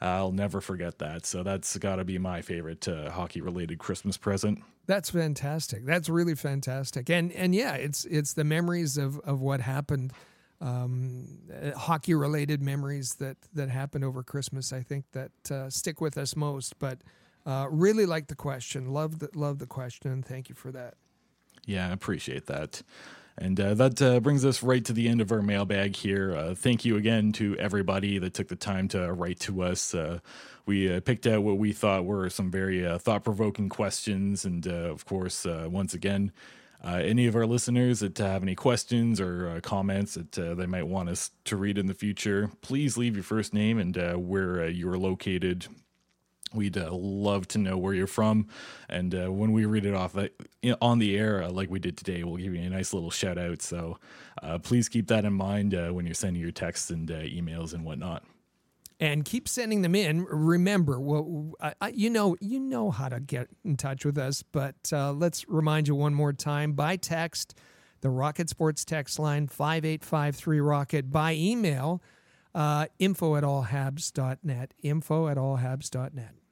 I'll 0.00 0.32
never 0.32 0.60
forget 0.60 0.98
that. 0.98 1.26
So 1.26 1.42
that's 1.42 1.76
got 1.78 1.96
to 1.96 2.04
be 2.04 2.18
my 2.18 2.42
favorite 2.42 2.86
uh, 2.88 3.10
hockey 3.10 3.40
related 3.40 3.78
Christmas 3.78 4.16
present. 4.16 4.62
That's 4.86 5.10
fantastic. 5.10 5.86
That's 5.86 6.08
really 6.08 6.34
fantastic. 6.34 7.08
And 7.08 7.32
and 7.32 7.54
yeah, 7.54 7.74
it's 7.74 8.04
it's 8.04 8.34
the 8.34 8.44
memories 8.44 8.98
of 8.98 9.18
of 9.20 9.40
what 9.40 9.60
happened 9.60 10.12
um, 10.60 11.26
uh, 11.52 11.76
hockey 11.76 12.14
related 12.14 12.62
memories 12.62 13.14
that 13.14 13.36
that 13.54 13.70
happened 13.70 14.04
over 14.04 14.22
Christmas. 14.22 14.72
I 14.72 14.82
think 14.82 15.04
that 15.12 15.50
uh, 15.50 15.70
stick 15.70 16.00
with 16.00 16.18
us 16.18 16.36
most. 16.36 16.78
But 16.78 16.98
uh, 17.46 17.68
really 17.70 18.06
like 18.06 18.28
the 18.28 18.34
question. 18.34 18.92
Love 18.92 19.18
the 19.18 19.28
love 19.34 19.58
the 19.58 19.66
question. 19.66 20.22
Thank 20.22 20.48
you 20.48 20.54
for 20.54 20.70
that. 20.72 20.94
Yeah, 21.66 21.88
I 21.88 21.92
appreciate 21.92 22.46
that. 22.46 22.82
And 23.36 23.58
uh, 23.58 23.74
that 23.74 24.00
uh, 24.00 24.20
brings 24.20 24.44
us 24.44 24.62
right 24.62 24.84
to 24.84 24.92
the 24.92 25.08
end 25.08 25.20
of 25.20 25.32
our 25.32 25.42
mailbag 25.42 25.96
here. 25.96 26.34
Uh, 26.34 26.54
thank 26.54 26.84
you 26.84 26.96
again 26.96 27.32
to 27.32 27.56
everybody 27.58 28.18
that 28.18 28.32
took 28.34 28.48
the 28.48 28.56
time 28.56 28.86
to 28.88 29.12
write 29.12 29.40
to 29.40 29.62
us. 29.62 29.94
Uh, 29.94 30.20
we 30.66 30.92
uh, 30.92 31.00
picked 31.00 31.26
out 31.26 31.42
what 31.42 31.58
we 31.58 31.72
thought 31.72 32.04
were 32.04 32.30
some 32.30 32.50
very 32.50 32.86
uh, 32.86 32.98
thought 32.98 33.24
provoking 33.24 33.68
questions. 33.68 34.44
And 34.44 34.66
of 34.66 35.04
course, 35.04 35.46
once 35.46 35.94
again, 35.94 36.32
any 36.84 37.26
of 37.26 37.34
our 37.34 37.46
listeners 37.46 38.00
that 38.00 38.16
have 38.18 38.42
any 38.42 38.54
questions 38.54 39.20
or 39.20 39.60
comments 39.62 40.14
that 40.14 40.32
they 40.32 40.66
might 40.66 40.86
want 40.86 41.08
us 41.08 41.32
to 41.44 41.56
read 41.56 41.76
in 41.76 41.86
the 41.86 41.94
future, 41.94 42.50
please 42.60 42.96
leave 42.96 43.16
your 43.16 43.24
first 43.24 43.52
name 43.52 43.78
and 43.78 43.96
where 44.16 44.68
you're 44.68 44.98
located 44.98 45.66
We'd 46.54 46.78
uh, 46.78 46.90
love 46.92 47.48
to 47.48 47.58
know 47.58 47.76
where 47.76 47.92
you're 47.92 48.06
from. 48.06 48.46
And 48.88 49.14
uh, 49.14 49.32
when 49.32 49.52
we 49.52 49.64
read 49.64 49.84
it 49.84 49.94
off 49.94 50.16
uh, 50.16 50.28
on 50.80 51.00
the 51.00 51.16
air, 51.16 51.42
uh, 51.42 51.50
like 51.50 51.68
we 51.68 51.80
did 51.80 51.96
today, 51.96 52.22
we'll 52.22 52.36
give 52.36 52.54
you 52.54 52.62
a 52.62 52.70
nice 52.70 52.94
little 52.94 53.10
shout 53.10 53.38
out. 53.38 53.60
So 53.60 53.98
uh, 54.42 54.58
please 54.58 54.88
keep 54.88 55.08
that 55.08 55.24
in 55.24 55.32
mind 55.32 55.74
uh, 55.74 55.88
when 55.88 56.06
you're 56.06 56.14
sending 56.14 56.40
your 56.40 56.52
texts 56.52 56.90
and 56.90 57.08
emails 57.08 57.74
and 57.74 57.84
whatnot. 57.84 58.22
And 59.00 59.24
keep 59.24 59.48
sending 59.48 59.82
them 59.82 59.96
in. 59.96 60.24
Remember, 60.24 61.00
well, 61.00 61.52
I, 61.60 61.88
you 61.88 62.08
know, 62.08 62.36
you 62.40 62.60
know 62.60 62.92
how 62.92 63.08
to 63.08 63.18
get 63.18 63.48
in 63.64 63.76
touch 63.76 64.04
with 64.04 64.16
us, 64.16 64.44
but 64.44 64.76
let's 64.92 65.48
remind 65.48 65.88
you 65.88 65.96
one 65.96 66.14
more 66.14 66.32
time 66.32 66.74
by 66.74 66.96
text, 66.96 67.58
the 68.02 68.10
Rocket 68.10 68.48
Sports 68.48 68.84
text 68.84 69.18
line 69.18 69.48
five 69.48 69.84
eight 69.84 70.04
five 70.04 70.36
three 70.36 70.60
Rocket. 70.60 71.10
By 71.10 71.34
email, 71.34 72.02
info 72.54 73.34
at 73.34 73.42
allhabs.net. 73.42 74.74
Info 74.82 75.28
at 75.28 75.36
allhabs.net. 75.36 76.43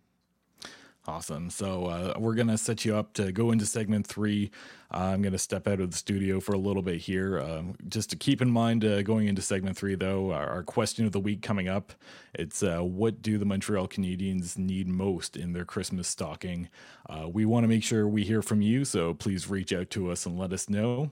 Awesome. 1.04 1.50
So 1.50 1.86
uh, 1.86 2.14
we're 2.16 2.36
going 2.36 2.46
to 2.46 2.56
set 2.56 2.84
you 2.84 2.94
up 2.94 3.12
to 3.14 3.32
go 3.32 3.50
into 3.50 3.66
segment 3.66 4.06
three. 4.06 4.52
Uh, 4.94 4.98
I'm 4.98 5.20
going 5.20 5.32
to 5.32 5.38
step 5.38 5.66
out 5.66 5.80
of 5.80 5.90
the 5.90 5.96
studio 5.96 6.38
for 6.38 6.52
a 6.52 6.58
little 6.58 6.82
bit 6.82 7.00
here. 7.00 7.40
Um, 7.40 7.74
just 7.88 8.10
to 8.10 8.16
keep 8.16 8.40
in 8.40 8.52
mind, 8.52 8.84
uh, 8.84 9.02
going 9.02 9.26
into 9.26 9.42
segment 9.42 9.76
three, 9.76 9.96
though, 9.96 10.30
our, 10.30 10.48
our, 10.48 10.62
question 10.62 11.04
of 11.04 11.10
the 11.10 11.18
week 11.18 11.42
coming 11.42 11.68
up 11.68 11.92
it's 12.34 12.62
uh, 12.62 12.78
what 12.78 13.20
do 13.20 13.36
the 13.36 13.44
Montreal 13.44 13.88
Canadiens 13.88 14.56
need 14.56 14.86
most 14.86 15.36
in 15.36 15.54
their 15.54 15.64
Christmas 15.64 16.06
stocking? 16.06 16.68
Uh, 17.10 17.28
we 17.28 17.44
want 17.44 17.64
to 17.64 17.68
make 17.68 17.82
sure 17.82 18.06
we 18.06 18.22
hear 18.22 18.40
from 18.40 18.62
you, 18.62 18.84
so 18.84 19.12
please 19.12 19.50
reach 19.50 19.72
out 19.72 19.90
to 19.90 20.10
us 20.12 20.24
and 20.24 20.38
let 20.38 20.52
us 20.52 20.70
know. 20.70 21.10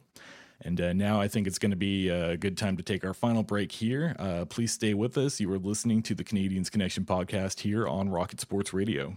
And 0.60 0.80
uh, 0.80 0.92
now 0.92 1.20
I 1.20 1.26
think 1.26 1.48
it's 1.48 1.58
going 1.58 1.70
to 1.70 1.76
be 1.76 2.10
a 2.10 2.36
good 2.36 2.56
time 2.56 2.76
to 2.76 2.82
take 2.84 3.04
our 3.04 3.14
final 3.14 3.42
break 3.42 3.72
here. 3.72 4.14
Uh, 4.20 4.44
please 4.44 4.72
stay 4.72 4.94
with 4.94 5.18
us. 5.18 5.40
You 5.40 5.52
are 5.52 5.58
listening 5.58 6.02
to 6.04 6.14
the 6.14 6.22
Canadiens 6.22 6.70
Connection 6.70 7.04
podcast 7.04 7.60
here 7.60 7.88
on 7.88 8.08
Rocket 8.08 8.40
Sports 8.40 8.72
Radio. 8.72 9.16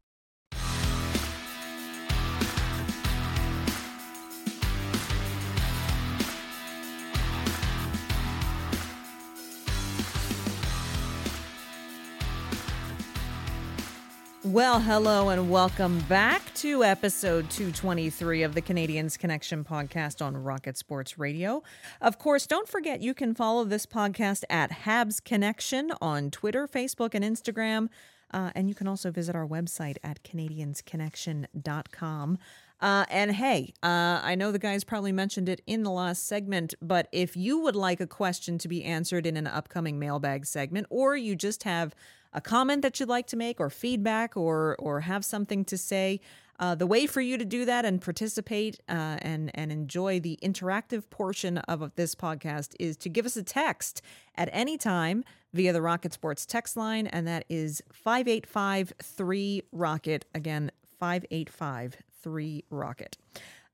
Well, 14.51 14.79
hello 14.81 15.29
and 15.29 15.49
welcome 15.49 16.01
back 16.09 16.53
to 16.55 16.83
episode 16.83 17.49
223 17.51 18.43
of 18.43 18.53
the 18.53 18.61
Canadiens 18.61 19.17
Connection 19.17 19.63
podcast 19.63 20.21
on 20.21 20.35
Rocket 20.35 20.75
Sports 20.75 21.17
Radio. 21.17 21.63
Of 22.01 22.19
course, 22.19 22.45
don't 22.47 22.67
forget 22.67 22.99
you 22.99 23.13
can 23.13 23.33
follow 23.33 23.63
this 23.63 23.85
podcast 23.85 24.43
at 24.49 24.71
Habs 24.83 25.23
Connection 25.23 25.93
on 26.01 26.31
Twitter, 26.31 26.67
Facebook, 26.67 27.15
and 27.15 27.23
Instagram. 27.23 27.87
Uh, 28.33 28.51
and 28.53 28.67
you 28.67 28.75
can 28.75 28.89
also 28.89 29.09
visit 29.09 29.37
our 29.37 29.47
website 29.47 29.95
at 30.03 30.21
CanadiensConnection.com. 30.23 32.37
Uh, 32.81 33.05
and 33.09 33.31
hey, 33.31 33.73
uh, 33.81 34.19
I 34.21 34.35
know 34.35 34.51
the 34.51 34.59
guys 34.59 34.83
probably 34.83 35.13
mentioned 35.13 35.47
it 35.47 35.61
in 35.65 35.83
the 35.83 35.91
last 35.91 36.27
segment, 36.27 36.73
but 36.81 37.07
if 37.13 37.37
you 37.37 37.57
would 37.59 37.77
like 37.77 38.01
a 38.01 38.07
question 38.07 38.57
to 38.57 38.67
be 38.67 38.83
answered 38.83 39.25
in 39.25 39.37
an 39.37 39.47
upcoming 39.47 39.97
mailbag 39.97 40.45
segment, 40.45 40.87
or 40.89 41.15
you 41.15 41.37
just 41.37 41.63
have 41.63 41.95
a 42.33 42.41
comment 42.41 42.81
that 42.81 42.99
you'd 42.99 43.09
like 43.09 43.27
to 43.27 43.37
make 43.37 43.59
or 43.59 43.69
feedback 43.69 44.35
or 44.35 44.75
or 44.79 45.01
have 45.01 45.23
something 45.25 45.65
to 45.65 45.77
say 45.77 46.19
uh, 46.61 46.75
the 46.75 46.85
way 46.85 47.07
for 47.07 47.21
you 47.21 47.39
to 47.39 47.45
do 47.45 47.65
that 47.65 47.85
and 47.85 48.01
participate 48.01 48.79
uh, 48.87 49.17
and 49.21 49.49
and 49.55 49.71
enjoy 49.71 50.19
the 50.19 50.37
interactive 50.43 51.09
portion 51.09 51.57
of 51.57 51.91
this 51.95 52.13
podcast 52.13 52.75
is 52.79 52.95
to 52.95 53.09
give 53.09 53.25
us 53.25 53.35
a 53.35 53.43
text 53.43 54.01
at 54.35 54.47
any 54.53 54.77
time 54.77 55.23
via 55.53 55.73
the 55.73 55.81
Rocket 55.81 56.13
Sports 56.13 56.45
text 56.45 56.77
line, 56.77 57.07
and 57.07 57.27
that 57.27 57.45
is 57.49 57.81
five 57.91 58.27
eight 58.27 58.45
five 58.45 58.93
three 59.01 59.63
Rocket. 59.71 60.25
Again, 60.35 60.71
five 60.99 61.25
eight 61.31 61.49
five 61.49 61.97
three 62.21 62.63
Rocket. 62.69 63.17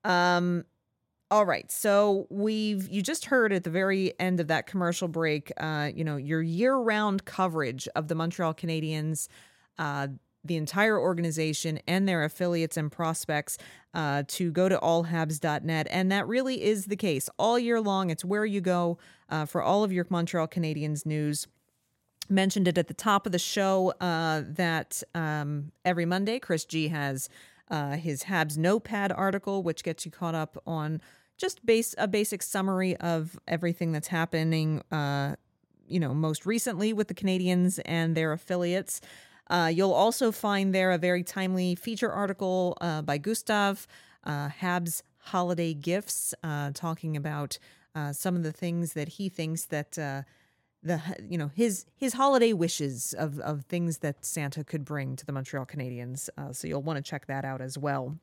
Um, 0.05 0.63
all 1.29 1.45
right. 1.45 1.69
So 1.71 2.25
we've 2.29 2.87
you 2.89 3.01
just 3.01 3.25
heard 3.25 3.51
at 3.51 3.63
the 3.63 3.69
very 3.69 4.13
end 4.19 4.39
of 4.39 4.47
that 4.47 4.65
commercial 4.65 5.07
break, 5.07 5.51
uh, 5.57 5.91
you 5.93 6.03
know, 6.03 6.15
your 6.15 6.41
year-round 6.41 7.25
coverage 7.25 7.87
of 7.95 8.07
the 8.07 8.15
Montreal 8.15 8.53
Canadiens, 8.53 9.27
uh, 9.77 10.07
the 10.45 10.55
entire 10.55 10.97
organization 10.97 11.79
and 11.85 12.07
their 12.07 12.23
affiliates 12.23 12.77
and 12.77 12.89
prospects 12.89 13.57
uh, 13.93 14.23
to 14.27 14.51
go 14.51 14.69
to 14.69 14.77
allhabs.net. 14.77 15.87
And 15.89 16.11
that 16.11 16.27
really 16.27 16.63
is 16.63 16.85
the 16.85 16.95
case 16.95 17.29
all 17.37 17.59
year 17.59 17.81
long. 17.81 18.09
It's 18.09 18.23
where 18.23 18.45
you 18.45 18.61
go 18.61 18.97
uh, 19.29 19.45
for 19.45 19.61
all 19.61 19.83
of 19.83 19.91
your 19.91 20.07
Montreal 20.09 20.47
Canadiens 20.47 21.05
news. 21.05 21.47
Mentioned 22.29 22.69
it 22.69 22.77
at 22.77 22.87
the 22.87 22.93
top 22.93 23.25
of 23.25 23.33
the 23.33 23.39
show 23.39 23.93
uh, 23.99 24.43
that 24.47 25.03
um, 25.13 25.71
every 25.83 26.05
Monday, 26.05 26.39
Chris 26.39 26.63
G 26.63 26.87
has 26.89 27.29
uh, 27.69 27.91
his 27.91 28.23
Habs 28.23 28.57
Notepad 28.57 29.11
article, 29.11 29.63
which 29.63 29.83
gets 29.83 30.05
you 30.05 30.11
caught 30.11 30.35
up 30.35 30.61
on 30.65 31.01
just 31.37 31.65
base 31.65 31.93
a 31.97 32.07
basic 32.07 32.41
summary 32.41 32.95
of 32.97 33.39
everything 33.47 33.91
that's 33.91 34.07
happening. 34.07 34.81
Uh, 34.91 35.35
you 35.87 35.99
know, 35.99 36.13
most 36.13 36.45
recently 36.45 36.93
with 36.93 37.07
the 37.07 37.13
Canadiens 37.13 37.79
and 37.85 38.15
their 38.15 38.33
affiliates. 38.33 39.01
Uh, 39.49 39.71
you'll 39.73 39.93
also 39.93 40.31
find 40.31 40.75
there 40.75 40.91
a 40.91 40.97
very 40.97 41.23
timely 41.23 41.75
feature 41.75 42.11
article 42.11 42.77
uh, 42.81 43.01
by 43.01 43.17
Gustav 43.17 43.87
uh, 44.25 44.49
Habs 44.49 45.01
holiday 45.19 45.73
gifts, 45.73 46.33
uh, 46.43 46.71
talking 46.73 47.15
about 47.15 47.57
uh, 47.95 48.11
some 48.11 48.35
of 48.35 48.43
the 48.43 48.51
things 48.51 48.93
that 48.93 49.07
he 49.07 49.29
thinks 49.29 49.65
that 49.65 49.97
uh, 49.97 50.23
the 50.83 51.01
you 51.27 51.37
know 51.37 51.49
his 51.55 51.85
his 51.95 52.13
holiday 52.13 52.53
wishes 52.53 53.13
of 53.17 53.39
of 53.39 53.65
things 53.65 53.99
that 53.99 54.23
Santa 54.23 54.63
could 54.63 54.85
bring 54.85 55.15
to 55.15 55.25
the 55.25 55.31
Montreal 55.31 55.65
Canadiens. 55.65 56.29
so 56.51 56.67
you'll 56.67 56.83
want 56.83 56.97
to 56.97 57.03
check 57.03 57.25
that 57.27 57.45
out 57.45 57.61
as 57.61 57.77
well. 57.77 58.17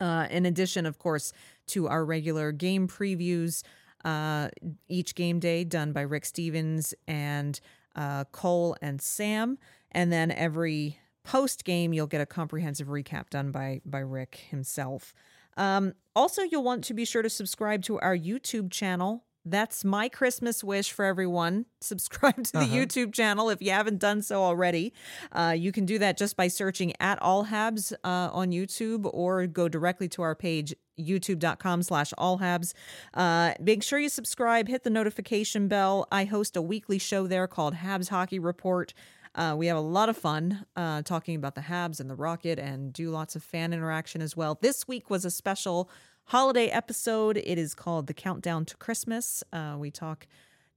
In 0.00 0.46
addition, 0.46 0.86
of 0.86 0.98
course, 0.98 1.32
to 1.68 1.88
our 1.88 2.04
regular 2.04 2.52
game 2.52 2.88
previews, 2.88 3.62
uh, 4.04 4.48
each 4.88 5.14
game 5.14 5.38
day 5.38 5.64
done 5.64 5.92
by 5.92 6.02
Rick 6.02 6.24
Stevens 6.24 6.94
and 7.06 7.60
uh, 7.94 8.24
Cole 8.32 8.76
and 8.82 9.00
Sam, 9.00 9.58
and 9.92 10.12
then 10.12 10.30
every 10.30 10.98
post 11.24 11.64
game 11.64 11.92
you'll 11.92 12.06
get 12.06 12.20
a 12.20 12.26
comprehensive 12.26 12.88
recap 12.88 13.30
done 13.30 13.50
by 13.50 13.80
by 13.84 14.00
Rick 14.00 14.46
himself. 14.50 15.14
Um, 15.56 15.94
also, 16.16 16.42
you'll 16.42 16.64
want 16.64 16.84
to 16.84 16.94
be 16.94 17.04
sure 17.04 17.22
to 17.22 17.30
subscribe 17.30 17.82
to 17.84 17.98
our 18.00 18.16
YouTube 18.16 18.70
channel 18.70 19.24
That's 19.44 19.84
my 19.84 20.08
Christmas 20.08 20.62
wish 20.62 20.92
for 20.92 21.04
everyone. 21.04 21.66
Subscribe 21.80 22.44
to 22.44 22.52
the 22.52 22.58
Uh-huh. 22.60 22.74
YouTube 22.76 23.12
channel 23.12 23.50
if 23.50 23.60
you 23.60 23.72
haven't 23.72 23.98
done 23.98 24.22
so 24.22 24.42
already. 24.42 24.92
Uh, 25.32 25.54
you 25.58 25.72
can 25.72 25.84
do 25.84 25.98
that 25.98 26.16
just 26.16 26.36
by 26.36 26.46
searching 26.48 26.92
at 27.00 27.20
All 27.20 27.46
Habs 27.46 27.92
uh, 28.04 28.30
on 28.32 28.50
YouTube 28.52 29.10
or 29.12 29.46
go 29.48 29.68
directly 29.68 30.08
to 30.10 30.22
our 30.22 30.36
page, 30.36 30.74
youtube.com 30.98 31.82
slash 31.82 32.12
allhabs. 32.18 32.72
Uh, 33.14 33.54
make 33.60 33.82
sure 33.82 33.98
you 33.98 34.08
subscribe, 34.08 34.68
hit 34.68 34.84
the 34.84 34.90
notification 34.90 35.66
bell. 35.66 36.06
I 36.12 36.24
host 36.24 36.56
a 36.56 36.62
weekly 36.62 36.98
show 36.98 37.26
there 37.26 37.48
called 37.48 37.74
Habs 37.74 38.10
Hockey 38.10 38.38
Report. 38.38 38.94
Uh, 39.34 39.54
we 39.56 39.66
have 39.66 39.78
a 39.78 39.80
lot 39.80 40.08
of 40.10 40.16
fun 40.16 40.66
uh, 40.76 41.00
talking 41.02 41.34
about 41.36 41.54
the 41.54 41.62
Habs 41.62 41.98
and 42.00 42.08
the 42.10 42.14
Rocket 42.14 42.58
and 42.58 42.92
do 42.92 43.10
lots 43.10 43.34
of 43.34 43.42
fan 43.42 43.72
interaction 43.72 44.20
as 44.20 44.36
well. 44.36 44.58
This 44.60 44.86
week 44.86 45.08
was 45.08 45.24
a 45.24 45.30
special 45.30 45.88
holiday 46.24 46.68
episode. 46.68 47.36
It 47.36 47.58
is 47.58 47.74
called 47.74 48.06
The 48.06 48.14
Countdown 48.14 48.64
to 48.66 48.76
Christmas. 48.76 49.42
Uh, 49.52 49.76
we 49.78 49.90
talk 49.90 50.26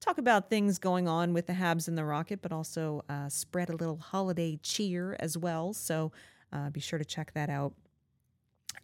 talk 0.01 0.17
about 0.17 0.49
things 0.49 0.77
going 0.77 1.07
on 1.07 1.33
with 1.33 1.47
the 1.47 1.53
Habs 1.53 1.87
and 1.87 1.97
the 1.97 2.05
Rocket, 2.05 2.41
but 2.41 2.51
also 2.51 3.03
uh, 3.09 3.29
spread 3.29 3.69
a 3.69 3.75
little 3.75 3.97
holiday 3.97 4.59
cheer 4.61 5.15
as 5.19 5.37
well. 5.37 5.73
So 5.73 6.11
uh, 6.53 6.69
be 6.69 6.79
sure 6.79 6.99
to 6.99 7.05
check 7.05 7.33
that 7.33 7.49
out. 7.49 7.73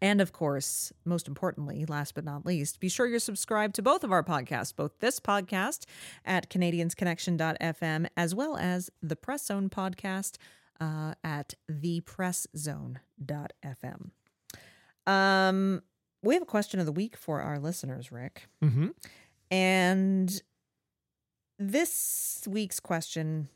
And 0.01 0.19
of 0.19 0.31
course, 0.31 0.91
most 1.05 1.27
importantly, 1.27 1.85
last 1.85 2.15
but 2.15 2.23
not 2.23 2.45
least, 2.45 2.79
be 2.79 2.89
sure 2.89 3.05
you're 3.05 3.19
subscribed 3.19 3.75
to 3.75 3.83
both 3.83 4.03
of 4.03 4.11
our 4.11 4.23
podcasts, 4.23 4.75
both 4.75 4.97
this 4.99 5.19
podcast 5.19 5.85
at 6.25 6.49
CanadiensConnection.fm 6.49 8.07
as 8.17 8.33
well 8.33 8.57
as 8.57 8.89
the 9.03 9.15
Press 9.15 9.45
Zone 9.45 9.69
podcast 9.69 10.37
uh, 10.79 11.13
at 11.23 11.53
thepresszone.fm. 11.69 14.09
Um, 15.07 15.81
we 16.23 16.33
have 16.35 16.43
a 16.43 16.47
question 16.47 16.79
of 16.79 16.85
the 16.85 16.91
week 16.91 17.15
for 17.15 17.41
our 17.41 17.59
listeners, 17.59 18.11
Rick. 18.11 18.47
Mm-hmm. 18.63 18.89
And 19.49 20.41
this 21.57 22.43
week's 22.47 22.79
question 22.79 23.49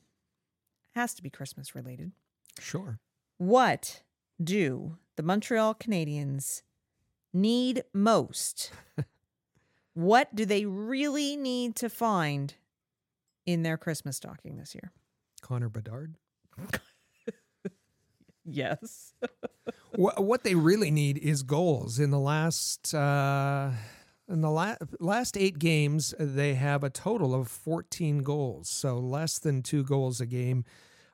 has 0.96 1.14
to 1.16 1.24
be 1.24 1.30
Christmas 1.30 1.76
related. 1.76 2.12
Sure. 2.60 3.00
What 3.38 4.04
do 4.42 4.98
the 5.16 5.24
Montreal 5.24 5.76
Canadiens 5.76 6.62
need 7.34 7.84
most? 7.94 8.72
what 9.94 10.34
do 10.36 10.46
they 10.46 10.66
really 10.66 11.36
need 11.36 11.76
to 11.78 11.90
find 11.90 12.56
in 13.46 13.64
their 13.64 13.78
Christmas 13.78 14.18
stocking 14.18 14.58
this 14.58 14.74
year? 14.74 14.92
Connor 15.42 15.70
Bedard. 15.70 16.16
Yes. 18.46 19.14
what, 19.96 20.24
what 20.24 20.44
they 20.44 20.56
really 20.56 20.92
need 20.92 21.18
is 21.18 21.44
goals. 21.44 22.00
In 22.00 22.12
the 22.12 22.20
last 22.20 22.94
uh, 22.94 23.72
in 24.28 24.42
the 24.42 24.50
la- 24.50 24.76
last 25.00 25.38
eight 25.38 25.60
games, 25.60 26.14
they 26.20 26.56
have 26.56 26.84
a 26.84 26.90
total 26.90 27.34
of 27.34 27.48
14 27.48 28.20
goals, 28.20 28.70
so 28.70 28.98
less 28.98 29.40
than 29.40 29.62
two 29.62 29.84
goals 29.84 30.22
a 30.22 30.26
game. 30.26 30.66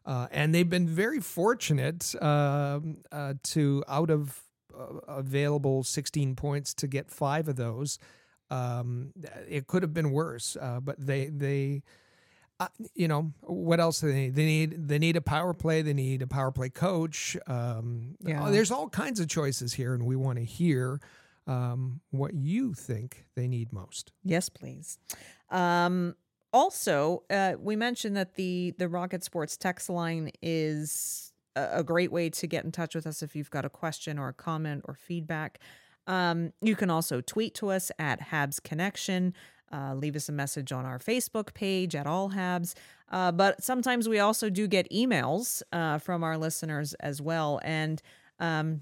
Uh, 0.06 0.28
and 0.32 0.53
they've 0.53 0.70
been 0.70 0.88
very 0.88 1.20
fortunate 1.20 2.16
um 2.24 2.98
uh, 3.12 3.34
to 3.44 3.84
out 3.88 4.10
of 4.10 4.41
uh, 4.78 4.98
available 5.08 5.84
16 5.84 6.36
points 6.36 6.74
to 6.74 6.88
get 6.88 7.12
five 7.12 7.48
of 7.48 7.56
those. 7.56 7.99
Um, 8.49 9.14
it 9.48 9.68
could 9.68 9.82
have 9.84 9.94
been 9.94 10.12
worse, 10.12 10.58
uh, 10.60 10.80
but 10.82 10.95
they 10.99 11.28
they 11.28 11.84
uh, 12.61 12.67
you 12.93 13.07
know 13.07 13.33
what 13.41 13.79
else 13.79 14.01
do 14.01 14.07
they 14.11 14.13
need? 14.13 14.35
They 14.35 14.45
need 14.45 14.88
they 14.88 14.99
need 14.99 15.15
a 15.15 15.21
power 15.21 15.53
play. 15.53 15.81
They 15.81 15.93
need 15.93 16.21
a 16.21 16.27
power 16.27 16.51
play 16.51 16.69
coach. 16.69 17.35
Um, 17.47 18.15
Yeah. 18.21 18.49
there's 18.51 18.69
all 18.71 18.88
kinds 18.89 19.19
of 19.19 19.27
choices 19.27 19.73
here, 19.73 19.93
and 19.93 20.05
we 20.05 20.15
want 20.15 20.38
to 20.38 20.45
hear 20.45 21.01
um, 21.47 22.01
what 22.11 22.33
you 22.35 22.73
think 22.73 23.25
they 23.35 23.47
need 23.47 23.73
most. 23.73 24.11
Yes, 24.23 24.47
please. 24.47 24.99
Um, 25.49 26.15
also, 26.53 27.23
uh, 27.29 27.53
we 27.59 27.75
mentioned 27.75 28.15
that 28.15 28.35
the 28.35 28.75
the 28.77 28.88
Rocket 28.88 29.23
Sports 29.23 29.57
text 29.57 29.89
line 29.89 30.29
is 30.41 31.33
a, 31.55 31.79
a 31.79 31.83
great 31.83 32.11
way 32.11 32.29
to 32.29 32.45
get 32.47 32.63
in 32.63 32.71
touch 32.71 32.93
with 32.93 33.07
us 33.07 33.23
if 33.23 33.35
you've 33.35 33.49
got 33.49 33.65
a 33.65 33.69
question 33.69 34.19
or 34.19 34.27
a 34.29 34.33
comment 34.33 34.83
or 34.85 34.93
feedback. 34.93 35.59
Um, 36.07 36.53
you 36.61 36.75
can 36.75 36.89
also 36.89 37.21
tweet 37.21 37.55
to 37.55 37.69
us 37.69 37.91
at 37.97 38.19
Habs 38.19 38.61
Connection. 38.61 39.33
Uh, 39.72 39.95
leave 39.95 40.15
us 40.15 40.30
a 40.30 40.31
message 40.31 40.72
on 40.72 40.85
our 40.85 40.99
Facebook 40.99 41.53
page 41.53 41.95
at 41.95 42.07
All 42.07 42.31
Habs. 42.31 42.73
Uh, 43.10 43.31
but 43.31 43.64
sometimes 43.64 44.07
we 44.07 44.19
also 44.19 44.49
do 44.49 44.68
get 44.68 44.89
emails 44.91 45.61
uh, 45.72 45.98
from 45.98 46.23
our 46.23 46.38
listeners 46.38 46.93
as 46.95 47.22
well. 47.22 47.60
And 47.64 48.02
um, 48.39 48.81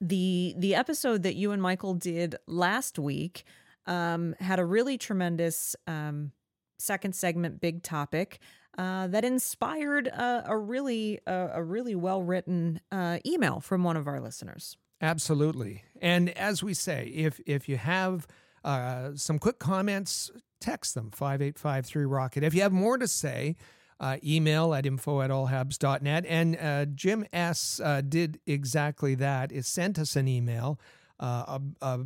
the 0.00 0.54
the 0.56 0.74
episode 0.74 1.22
that 1.24 1.34
you 1.34 1.52
and 1.52 1.60
Michael 1.60 1.94
did 1.94 2.36
last 2.46 2.98
week 2.98 3.44
um, 3.86 4.34
had 4.40 4.58
a 4.58 4.64
really 4.64 4.98
tremendous 4.98 5.74
um, 5.86 6.32
second 6.78 7.14
segment, 7.14 7.60
big 7.60 7.82
topic 7.82 8.38
uh, 8.78 9.06
that 9.08 9.24
inspired 9.24 10.06
a, 10.06 10.44
a 10.46 10.56
really 10.56 11.18
a, 11.26 11.50
a 11.54 11.62
really 11.62 11.94
well 11.94 12.22
written 12.22 12.80
uh, 12.92 13.18
email 13.26 13.60
from 13.60 13.84
one 13.84 13.96
of 13.96 14.06
our 14.06 14.20
listeners. 14.20 14.76
Absolutely. 15.02 15.84
And 16.00 16.30
as 16.30 16.62
we 16.62 16.74
say, 16.74 17.06
if 17.08 17.40
if 17.46 17.68
you 17.68 17.76
have 17.76 18.26
uh, 18.64 19.10
some 19.14 19.38
quick 19.38 19.58
comments, 19.58 20.30
text 20.60 20.94
them 20.94 21.10
5853 21.10 22.04
Rocket. 22.04 22.44
If 22.44 22.54
you 22.54 22.62
have 22.62 22.72
more 22.72 22.98
to 22.98 23.08
say, 23.08 23.56
uh, 24.00 24.16
email 24.24 24.74
at 24.74 24.86
info 24.86 25.20
at 25.20 25.30
allhabs.net. 25.30 26.24
And 26.26 26.56
uh, 26.56 26.86
Jim 26.86 27.26
S. 27.32 27.80
Uh, 27.82 28.00
did 28.00 28.40
exactly 28.46 29.14
that. 29.16 29.52
It 29.52 29.66
sent 29.66 29.98
us 29.98 30.16
an 30.16 30.26
email, 30.26 30.80
uh, 31.20 31.58
a, 31.58 31.60
a 31.82 32.00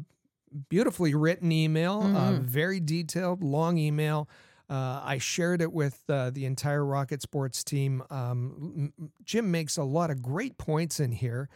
beautifully 0.69 1.15
written 1.15 1.53
email, 1.53 2.03
uh, 2.03 2.33
very 2.41 2.81
detailed, 2.81 3.43
long 3.43 3.79
email. 3.79 4.29
Uh, 4.69 5.01
I 5.05 5.19
shared 5.19 5.61
it 5.61 5.73
with 5.73 6.03
uh, 6.09 6.31
the 6.31 6.47
entire 6.47 6.85
Rocket 6.85 7.23
Sports 7.23 7.63
team. 7.63 8.03
Um, 8.11 8.93
Jim 9.23 9.51
makes 9.51 9.77
a 9.77 9.85
lot 9.85 10.11
of 10.11 10.23
great 10.23 10.59
points 10.59 11.01
in 11.01 11.13
here. 11.13 11.49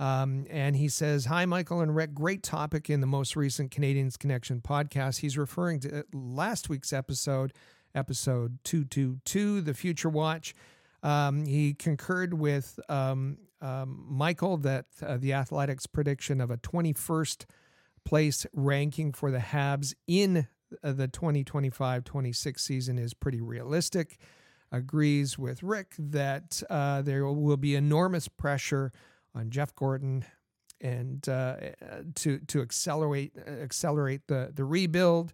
Um, 0.00 0.46
and 0.48 0.76
he 0.76 0.88
says, 0.88 1.26
Hi, 1.26 1.44
Michael 1.44 1.82
and 1.82 1.94
Rick. 1.94 2.14
Great 2.14 2.42
topic 2.42 2.88
in 2.88 3.02
the 3.02 3.06
most 3.06 3.36
recent 3.36 3.70
Canadiens 3.70 4.18
Connection 4.18 4.62
podcast. 4.62 5.18
He's 5.18 5.36
referring 5.36 5.80
to 5.80 6.00
uh, 6.00 6.02
last 6.14 6.70
week's 6.70 6.90
episode, 6.90 7.52
episode 7.94 8.58
222, 8.64 9.60
The 9.60 9.74
Future 9.74 10.08
Watch. 10.08 10.54
Um, 11.02 11.44
he 11.44 11.74
concurred 11.74 12.32
with 12.32 12.80
um, 12.88 13.36
um, 13.60 14.06
Michael 14.08 14.56
that 14.58 14.86
uh, 15.02 15.18
the 15.18 15.34
Athletic's 15.34 15.86
prediction 15.86 16.40
of 16.40 16.50
a 16.50 16.56
21st 16.56 17.44
place 18.06 18.46
ranking 18.54 19.12
for 19.12 19.30
the 19.30 19.38
Habs 19.38 19.92
in 20.06 20.48
uh, 20.82 20.92
the 20.92 21.08
2025 21.08 22.04
26 22.04 22.64
season 22.64 22.98
is 22.98 23.12
pretty 23.12 23.42
realistic. 23.42 24.16
Agrees 24.72 25.36
with 25.36 25.62
Rick 25.62 25.92
that 25.98 26.62
uh, 26.70 27.02
there 27.02 27.26
will 27.26 27.58
be 27.58 27.74
enormous 27.74 28.28
pressure 28.28 28.92
on 29.34 29.50
Jeff 29.50 29.74
Gorton 29.74 30.24
and 30.80 31.28
uh, 31.28 31.56
to 32.16 32.38
to 32.38 32.62
accelerate 32.62 33.32
accelerate 33.46 34.26
the 34.26 34.50
the 34.54 34.64
rebuild. 34.64 35.32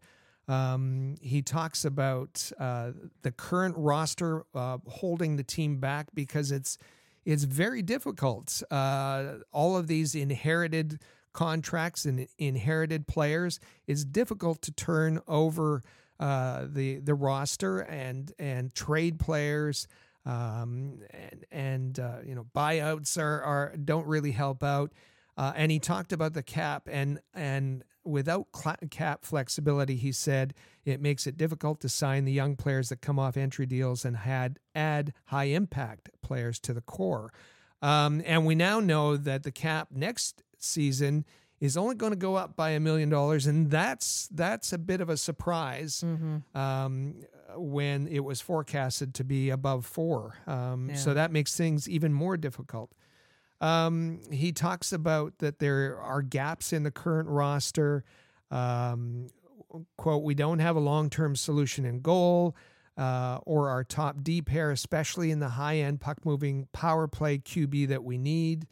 Um, 0.48 1.16
he 1.20 1.42
talks 1.42 1.84
about 1.84 2.52
uh, 2.58 2.92
the 3.22 3.32
current 3.32 3.74
roster 3.76 4.44
uh, 4.54 4.78
holding 4.86 5.36
the 5.36 5.42
team 5.42 5.78
back 5.78 6.08
because 6.14 6.52
it's 6.52 6.78
it's 7.24 7.44
very 7.44 7.82
difficult. 7.82 8.62
Uh, 8.70 9.38
all 9.52 9.76
of 9.76 9.88
these 9.88 10.14
inherited 10.14 11.00
contracts 11.32 12.04
and 12.04 12.28
inherited 12.38 13.06
players, 13.06 13.58
it's 13.86 14.04
difficult 14.04 14.62
to 14.62 14.72
turn 14.72 15.20
over 15.26 15.82
uh, 16.20 16.66
the 16.68 16.98
the 16.98 17.14
roster 17.14 17.80
and 17.80 18.32
and 18.38 18.74
trade 18.74 19.18
players. 19.18 19.88
Um, 20.26 21.00
and 21.10 21.46
and 21.50 21.98
uh, 21.98 22.18
you 22.26 22.34
know 22.34 22.46
buyouts 22.54 23.16
are, 23.16 23.40
are 23.42 23.76
don't 23.76 24.06
really 24.06 24.32
help 24.32 24.62
out. 24.62 24.92
Uh, 25.38 25.52
and 25.54 25.70
he 25.70 25.78
talked 25.78 26.12
about 26.12 26.34
the 26.34 26.42
cap 26.42 26.88
and 26.90 27.20
and 27.32 27.84
without 28.04 28.52
cla 28.52 28.76
cap 28.90 29.24
flexibility, 29.24 29.96
he 29.96 30.12
said 30.12 30.54
it 30.84 31.00
makes 31.00 31.26
it 31.26 31.36
difficult 31.36 31.80
to 31.80 31.88
sign 31.88 32.24
the 32.24 32.32
young 32.32 32.56
players 32.56 32.88
that 32.88 33.00
come 33.00 33.18
off 33.18 33.36
entry 33.36 33.66
deals 33.66 34.04
and 34.04 34.16
had 34.18 34.58
add 34.74 35.12
high 35.26 35.44
impact 35.44 36.10
players 36.22 36.58
to 36.60 36.72
the 36.72 36.80
core. 36.80 37.32
Um, 37.82 38.22
and 38.24 38.46
we 38.46 38.54
now 38.54 38.80
know 38.80 39.16
that 39.16 39.42
the 39.42 39.52
cap 39.52 39.88
next 39.90 40.42
season 40.58 41.24
is 41.60 41.76
only 41.76 41.94
going 41.94 42.12
to 42.12 42.16
go 42.16 42.34
up 42.34 42.56
by 42.56 42.70
a 42.70 42.80
million 42.80 43.08
dollars, 43.08 43.46
and 43.46 43.70
that's 43.70 44.28
that's 44.30 44.72
a 44.72 44.78
bit 44.78 45.00
of 45.00 45.08
a 45.08 45.16
surprise 45.16 46.02
um, 46.54 47.16
when 47.54 48.08
it 48.08 48.20
was 48.20 48.40
forecasted 48.40 49.14
to 49.14 49.24
be 49.24 49.50
above 49.50 49.86
four. 49.86 50.36
Um, 50.46 50.90
So 50.96 51.14
that 51.14 51.30
makes 51.32 51.56
things 51.56 51.88
even 51.88 52.12
more 52.12 52.36
difficult. 52.36 52.92
Um, 53.60 54.20
he 54.30 54.52
talks 54.52 54.92
about 54.92 55.38
that 55.38 55.58
there 55.58 55.98
are 56.00 56.22
gaps 56.22 56.72
in 56.72 56.82
the 56.82 56.90
current 56.90 57.28
roster. 57.28 58.04
Um, 58.50 59.28
quote, 59.96 60.22
we 60.22 60.34
don't 60.34 60.58
have 60.58 60.76
a 60.76 60.80
long 60.80 61.08
term 61.10 61.36
solution 61.36 61.84
in 61.84 62.00
goal 62.00 62.56
uh, 62.98 63.38
or 63.46 63.68
our 63.70 63.84
top 63.84 64.22
D 64.22 64.42
pair, 64.42 64.70
especially 64.70 65.30
in 65.30 65.40
the 65.40 65.50
high 65.50 65.76
end 65.78 66.00
puck 66.00 66.24
moving 66.24 66.68
power 66.72 67.06
play 67.08 67.38
QB 67.38 67.88
that 67.88 68.04
we 68.04 68.18
need. 68.18 68.66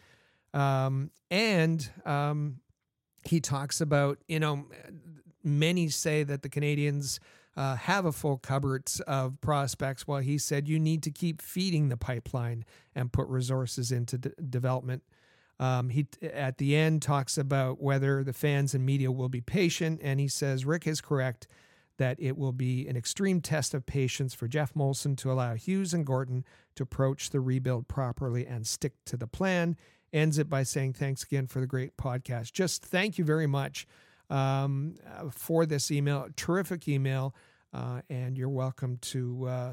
Um, 0.53 1.11
and 1.31 1.89
um, 2.05 2.61
he 3.25 3.41
talks 3.41 3.81
about, 3.81 4.19
you 4.29 4.39
know, 4.39 4.67
many 5.43 5.89
say 5.89 6.23
that 6.25 6.43
the 6.43 6.49
Canadiens 6.49 7.19
uh, 7.57 7.77
have 7.77 8.05
a 8.05 8.13
full 8.13 8.39
cupboard 8.39 8.91
of 9.07 9.41
prospects, 9.41 10.07
while 10.07 10.21
he 10.21 10.39
said 10.39 10.69
you 10.69 10.79
need 10.79 11.03
to 11.03 11.11
keep 11.11 11.41
feeding 11.41 11.89
the 11.89 11.97
pipeline 11.97 12.65
and 12.95 13.13
put 13.13 13.29
resources 13.29 13.93
into 13.93 14.19
development. 14.19 15.03
Um, 15.61 15.89
he 15.91 16.07
at 16.21 16.59
the 16.59 16.75
end 16.75 17.03
talks 17.03 17.39
about 17.39 17.81
whether 17.81 18.25
the 18.25 18.33
fans 18.33 18.75
and 18.75 18.85
media 18.85 19.13
will 19.13 19.29
be 19.29 19.41
patient, 19.41 20.01
and 20.03 20.19
he 20.19 20.29
says 20.29 20.65
Rick 20.65 20.87
is 20.87 21.01
correct 21.01 21.47
that 21.97 22.17
it 22.19 22.37
will 22.37 22.53
be 22.53 22.89
an 22.89 22.97
extreme 22.97 23.41
test 23.41 23.73
of 23.73 23.87
patience 23.87 24.35
for 24.35 24.49
Geoff 24.49 24.75
Molson 24.75 25.17
to 25.19 25.31
allow 25.31 25.55
Hughes 25.55 25.95
and 25.95 26.05
Gorton 26.05 26.45
to 26.75 26.83
approach 26.83 27.31
the 27.31 27.39
rebuild 27.39 27.87
properly 27.87 28.45
and 28.47 28.67
stick 28.67 28.95
to 29.07 29.17
the 29.17 29.29
plan. 29.29 29.77
Ends 30.13 30.39
it 30.39 30.49
by 30.49 30.65
saying 30.65 30.95
thanks 30.95 31.23
again 31.23 31.47
for 31.47 31.61
the 31.61 31.69
great 31.69 31.97
podcast. 31.97 32.53
Just 32.53 32.85
thank 32.85 33.17
you 33.17 33.25
very 33.25 33.47
much 33.47 33.87
um, 34.31 34.97
uh, 35.07 35.31
for 35.31 35.67
this 35.67 35.91
email. 35.91 36.29
Terrific 36.37 36.89
email, 36.89 37.35
uh, 37.73 38.03
and 38.09 38.37
you're 38.37 38.49
welcome 38.49 38.99
to 39.03 39.47
uh, 39.47 39.73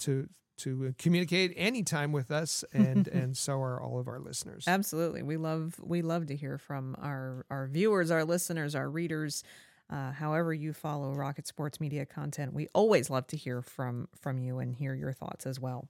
to 0.00 0.28
to 0.56 0.94
communicate 0.98 1.52
anytime 1.56 2.12
with 2.12 2.30
us, 2.30 2.64
and 2.72 3.08
and 3.08 3.36
so 3.36 3.60
are 3.60 3.80
all 3.80 3.98
of 3.98 4.08
our 4.08 4.20
listeners. 4.20 4.64
Absolutely, 4.66 5.22
we 5.22 5.36
love 5.36 5.74
we 5.82 6.02
love 6.02 6.26
to 6.26 6.36
hear 6.36 6.58
from 6.58 6.96
our 7.00 7.44
our 7.50 7.66
viewers, 7.66 8.10
our 8.10 8.24
listeners, 8.24 8.74
our 8.74 8.88
readers. 8.88 9.42
Uh, 9.90 10.10
however 10.12 10.52
you 10.54 10.72
follow 10.72 11.12
Rocket 11.12 11.46
Sports 11.46 11.78
Media 11.78 12.06
content, 12.06 12.54
we 12.54 12.68
always 12.72 13.10
love 13.10 13.26
to 13.28 13.36
hear 13.36 13.60
from 13.60 14.08
from 14.18 14.38
you 14.38 14.58
and 14.58 14.74
hear 14.74 14.94
your 14.94 15.12
thoughts 15.12 15.46
as 15.46 15.60
well. 15.60 15.88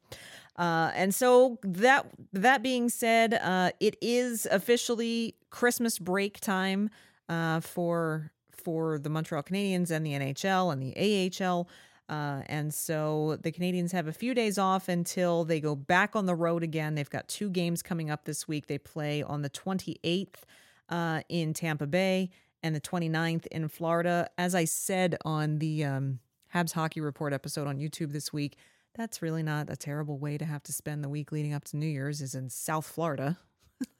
Uh, 0.56 0.90
and 0.94 1.14
so 1.14 1.58
that 1.62 2.06
that 2.32 2.60
being 2.62 2.88
said, 2.88 3.34
uh, 3.34 3.70
it 3.78 3.96
is 4.02 4.46
officially 4.50 5.36
Christmas 5.50 6.00
break 6.00 6.40
time 6.40 6.90
uh, 7.28 7.60
for 7.60 8.32
for 8.50 8.98
the 8.98 9.10
Montreal 9.10 9.42
Canadiens 9.42 9.90
and 9.90 10.06
the 10.06 10.12
NHL 10.12 10.72
and 10.72 10.80
the 10.82 11.42
AHL. 11.44 11.68
Uh, 12.08 12.42
and 12.46 12.72
so 12.72 13.38
the 13.42 13.50
Canadiens 13.50 13.92
have 13.92 14.06
a 14.06 14.12
few 14.12 14.34
days 14.34 14.58
off 14.58 14.88
until 14.88 15.44
they 15.44 15.60
go 15.60 15.74
back 15.74 16.14
on 16.14 16.26
the 16.26 16.34
road 16.34 16.62
again. 16.62 16.94
They've 16.94 17.08
got 17.08 17.28
two 17.28 17.50
games 17.50 17.82
coming 17.82 18.10
up 18.10 18.24
this 18.24 18.46
week. 18.46 18.66
They 18.66 18.78
play 18.78 19.22
on 19.22 19.42
the 19.42 19.50
28th 19.50 20.42
uh, 20.88 21.22
in 21.28 21.54
Tampa 21.54 21.86
Bay 21.86 22.30
and 22.62 22.74
the 22.74 22.80
29th 22.80 23.46
in 23.46 23.68
Florida. 23.68 24.28
As 24.36 24.54
I 24.54 24.64
said 24.64 25.16
on 25.24 25.58
the 25.58 25.84
um, 25.84 26.18
Habs 26.54 26.72
Hockey 26.72 27.00
Report 27.00 27.32
episode 27.32 27.66
on 27.66 27.78
YouTube 27.78 28.12
this 28.12 28.32
week, 28.32 28.56
that's 28.94 29.22
really 29.22 29.42
not 29.42 29.70
a 29.70 29.76
terrible 29.76 30.18
way 30.18 30.38
to 30.38 30.44
have 30.44 30.62
to 30.64 30.72
spend 30.72 31.02
the 31.02 31.08
week 31.08 31.32
leading 31.32 31.52
up 31.52 31.64
to 31.64 31.76
New 31.76 31.86
Year's 31.86 32.20
is 32.20 32.34
in 32.34 32.48
South 32.50 32.86
Florida. 32.86 33.38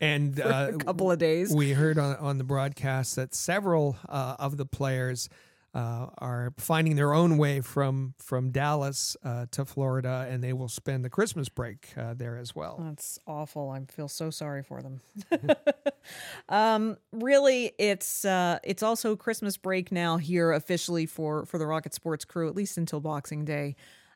And 0.01 0.41
uh, 0.41 0.71
a 0.75 0.79
couple 0.79 1.11
of 1.11 1.19
days. 1.19 1.55
We 1.55 1.73
heard 1.73 1.99
on, 1.99 2.17
on 2.17 2.39
the 2.39 2.45
broadcast 2.45 3.17
that 3.17 3.35
several 3.35 3.97
uh, 4.09 4.37
of 4.39 4.57
the 4.57 4.67
players 4.67 5.29
uh, 5.75 6.07
are 6.19 6.53
finding 6.57 6.95
their 6.95 7.13
own 7.13 7.37
way 7.37 7.61
from 7.61 8.15
from 8.19 8.51
Dallas 8.51 9.17
uh, 9.25 9.47
to 9.51 9.65
Florida, 9.65 10.27
and 10.31 10.43
they 10.43 10.53
will 10.53 10.69
spend 10.69 11.05
the 11.05 11.11
Christmas 11.11 11.49
break 11.49 11.93
uh, 11.97 12.15
there 12.15 12.37
as 12.37 12.55
well. 12.55 12.81
That's 12.81 13.19
awful. 13.27 13.71
I 13.71 13.81
feel 13.93 14.09
so 14.09 14.31
sorry 14.31 14.63
for 14.63 14.83
them. 14.83 15.01
um, 16.49 16.97
really, 17.13 17.73
it's 17.79 18.25
uh, 18.25 18.61
it's 18.63 18.85
also 18.85 19.17
Christmas 19.17 19.57
break 19.57 19.91
now 19.91 20.17
here 20.17 20.53
officially 20.53 21.07
for 21.07 21.45
for 21.45 21.59
the 21.59 21.67
Rocket 21.67 21.93
Sports 21.93 22.25
crew, 22.25 22.49
at 22.49 22.55
least 22.55 22.79
until 22.79 23.01
Boxing 23.01 23.45
Day. 23.45 23.75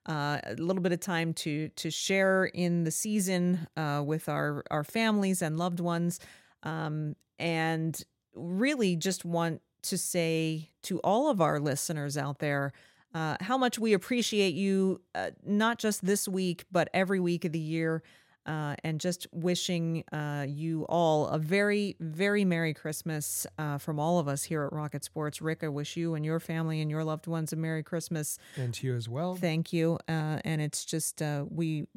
Uh, 0.09 0.41
a 0.45 0.55
little 0.55 0.83
bit 0.83 0.93
of 0.93 1.01
time 1.01 1.35
to 1.35 1.69
to 1.71 1.91
share 1.91 2.47
in 2.47 2.85
the 2.85 2.91
season 2.91 3.69
uh, 3.77 4.03
with 4.05 4.29
our 4.29 4.65
our 4.71 4.83
families 4.83 5.43
and 5.43 5.59
loved 5.59 5.81
ones, 5.81 6.19
um, 6.63 7.15
and 7.39 8.05
really 8.35 8.97
just 8.97 9.25
want 9.25 9.61
to 9.83 9.99
say 9.99 10.71
to 10.83 10.99
all 11.01 11.31
of 11.31 11.41
our 11.41 11.61
listeners 11.61 12.17
out 12.17 12.39
there 12.39 12.73
uh, 13.15 13.37
how 13.41 13.57
much 13.57 13.79
we 13.79 13.93
appreciate 13.93 14.55
you, 14.55 15.01
uh, 15.15 15.31
not 15.45 15.79
just 15.79 16.05
this 16.05 16.29
week, 16.29 16.65
but 16.71 16.89
every 16.93 17.21
week 17.21 17.45
of 17.45 17.53
the 17.53 17.59
year. 17.59 18.03
Uh, 18.49 18.75
and 18.83 18.99
just 18.99 19.27
wishing 19.31 20.03
uh, 20.11 20.47
you 20.49 20.87
all 20.89 21.27
a 21.27 21.39
very, 21.39 21.97
very 22.01 22.47
Merry 22.47 22.73
Christmas 22.73 23.47
uh, 23.59 23.77
from 23.77 24.01
all 24.01 24.19
of 24.19 24.27
us 24.27 24.43
here 24.43 24.65
at 24.65 24.73
Rocket 24.73 25.05
Sports. 25.05 25.43
Rick, 25.43 25.63
I 25.63 25.69
wish 25.69 25.99
you 25.99 26.15
and 26.15 26.25
your 26.25 26.41
family 26.41 26.81
and 26.81 26.91
your 26.91 27.05
loved 27.05 27.27
ones 27.27 27.53
a 27.53 27.57
Merry 27.57 27.83
Christmas. 27.83 28.39
And 28.57 28.73
to 28.73 28.87
you 28.87 28.97
as 28.97 29.07
well. 29.07 29.37
Thank 29.37 29.75
you. 29.75 29.99
Uh, 30.09 30.41
and 30.47 30.63
it's 30.63 30.87
just, 30.87 31.21
uh, 31.21 31.45
we, 31.51 31.89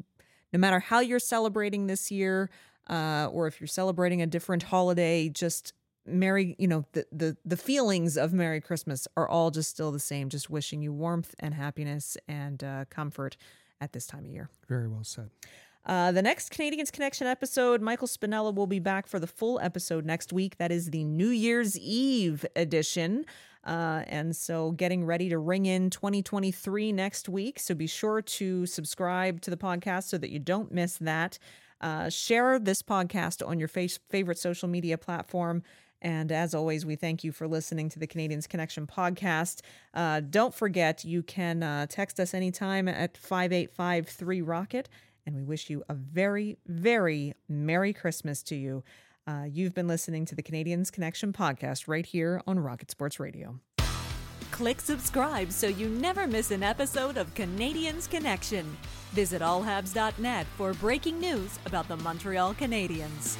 no 0.51 0.59
matter 0.59 0.81
how 0.81 0.99
you're 0.99 1.19
celebrating 1.19 1.87
this 1.87 2.11
year, 2.11 2.49
uh, 2.89 3.29
or 3.31 3.47
if 3.47 3.61
you're 3.61 3.67
celebrating 3.67 4.21
a 4.21 4.27
different 4.27 4.63
holiday, 4.63 5.29
just 5.29 5.71
Merry, 6.05 6.57
you 6.59 6.67
know, 6.67 6.83
the, 6.91 7.05
the 7.13 7.37
the 7.45 7.55
feelings 7.55 8.17
of 8.17 8.33
Merry 8.33 8.59
Christmas 8.59 9.07
are 9.15 9.29
all 9.29 9.51
just 9.51 9.69
still 9.69 9.91
the 9.91 9.99
same. 9.99 10.27
Just 10.27 10.49
wishing 10.49 10.81
you 10.81 10.91
warmth 10.91 11.33
and 11.39 11.53
happiness 11.53 12.17
and 12.27 12.61
comfort 12.89 13.37
at 13.79 13.93
this 13.93 14.05
time 14.05 14.25
of 14.25 14.31
year. 14.31 14.49
Very 14.67 14.89
well 14.89 15.03
said. 15.05 15.29
Uh, 15.85 16.11
the 16.11 16.21
next 16.21 16.53
Canadiens 16.53 16.91
Connection 16.91 17.27
episode, 17.27 17.81
Michael 17.81 18.07
Spinella 18.07 18.53
will 18.53 18.67
be 18.67 18.79
back 18.79 19.07
for 19.07 19.19
the 19.19 19.27
full 19.27 19.59
episode 19.61 20.05
next 20.05 20.31
week. 20.31 20.57
That 20.57 20.71
is 20.71 20.91
the 20.91 21.03
New 21.03 21.29
Year's 21.29 21.77
Eve 21.77 22.45
edition. 22.55 23.25
Uh, 23.63 24.03
and 24.07 24.35
so 24.35 24.71
getting 24.71 25.05
ready 25.05 25.29
to 25.29 25.37
ring 25.37 25.65
in 25.65 25.89
2023 25.89 26.91
next 26.91 27.29
week. 27.29 27.59
So 27.59 27.75
be 27.75 27.87
sure 27.87 28.21
to 28.21 28.65
subscribe 28.65 29.41
to 29.41 29.49
the 29.49 29.57
podcast 29.57 30.03
so 30.03 30.17
that 30.17 30.29
you 30.29 30.39
don't 30.39 30.71
miss 30.71 30.97
that. 30.97 31.37
Uh, 31.79 32.09
share 32.09 32.59
this 32.59 32.83
podcast 32.83 33.45
on 33.47 33.57
your 33.57 33.67
face, 33.67 33.99
favorite 34.09 34.37
social 34.37 34.67
media 34.67 34.97
platform. 34.97 35.63
And 36.03 36.31
as 36.31 36.55
always, 36.55 36.85
we 36.85 36.95
thank 36.95 37.23
you 37.23 37.31
for 37.31 37.47
listening 37.47 37.89
to 37.89 37.99
the 37.99 38.07
Canadiens 38.07 38.49
Connection 38.49 38.87
podcast. 38.87 39.61
Uh, 39.93 40.21
don't 40.21 40.53
forget, 40.53 41.05
you 41.05 41.21
can 41.21 41.61
uh, 41.61 41.85
text 41.87 42.19
us 42.19 42.33
anytime 42.33 42.87
at 42.87 43.17
5853 43.17 44.41
Rocket 44.41 44.89
and 45.25 45.35
we 45.35 45.43
wish 45.43 45.69
you 45.69 45.83
a 45.89 45.93
very, 45.93 46.57
very 46.67 47.33
Merry 47.47 47.93
Christmas 47.93 48.43
to 48.43 48.55
you. 48.55 48.83
Uh, 49.27 49.43
you've 49.49 49.73
been 49.73 49.87
listening 49.87 50.25
to 50.25 50.35
the 50.35 50.43
Canadiens 50.43 50.91
Connection 50.91 51.31
podcast 51.31 51.87
right 51.87 52.05
here 52.05 52.41
on 52.47 52.59
Rocket 52.59 52.89
Sports 52.91 53.19
Radio. 53.19 53.59
Click 54.51 54.81
subscribe 54.81 55.51
so 55.51 55.67
you 55.67 55.87
never 55.89 56.27
miss 56.27 56.51
an 56.51 56.63
episode 56.63 57.17
of 57.17 57.33
Canadiens 57.33 58.09
Connection. 58.09 58.65
Visit 59.13 59.41
allhabs.net 59.41 60.45
for 60.57 60.73
breaking 60.73 61.19
news 61.19 61.59
about 61.65 61.87
the 61.87 61.97
Montreal 61.97 62.53
Canadiens. 62.53 63.37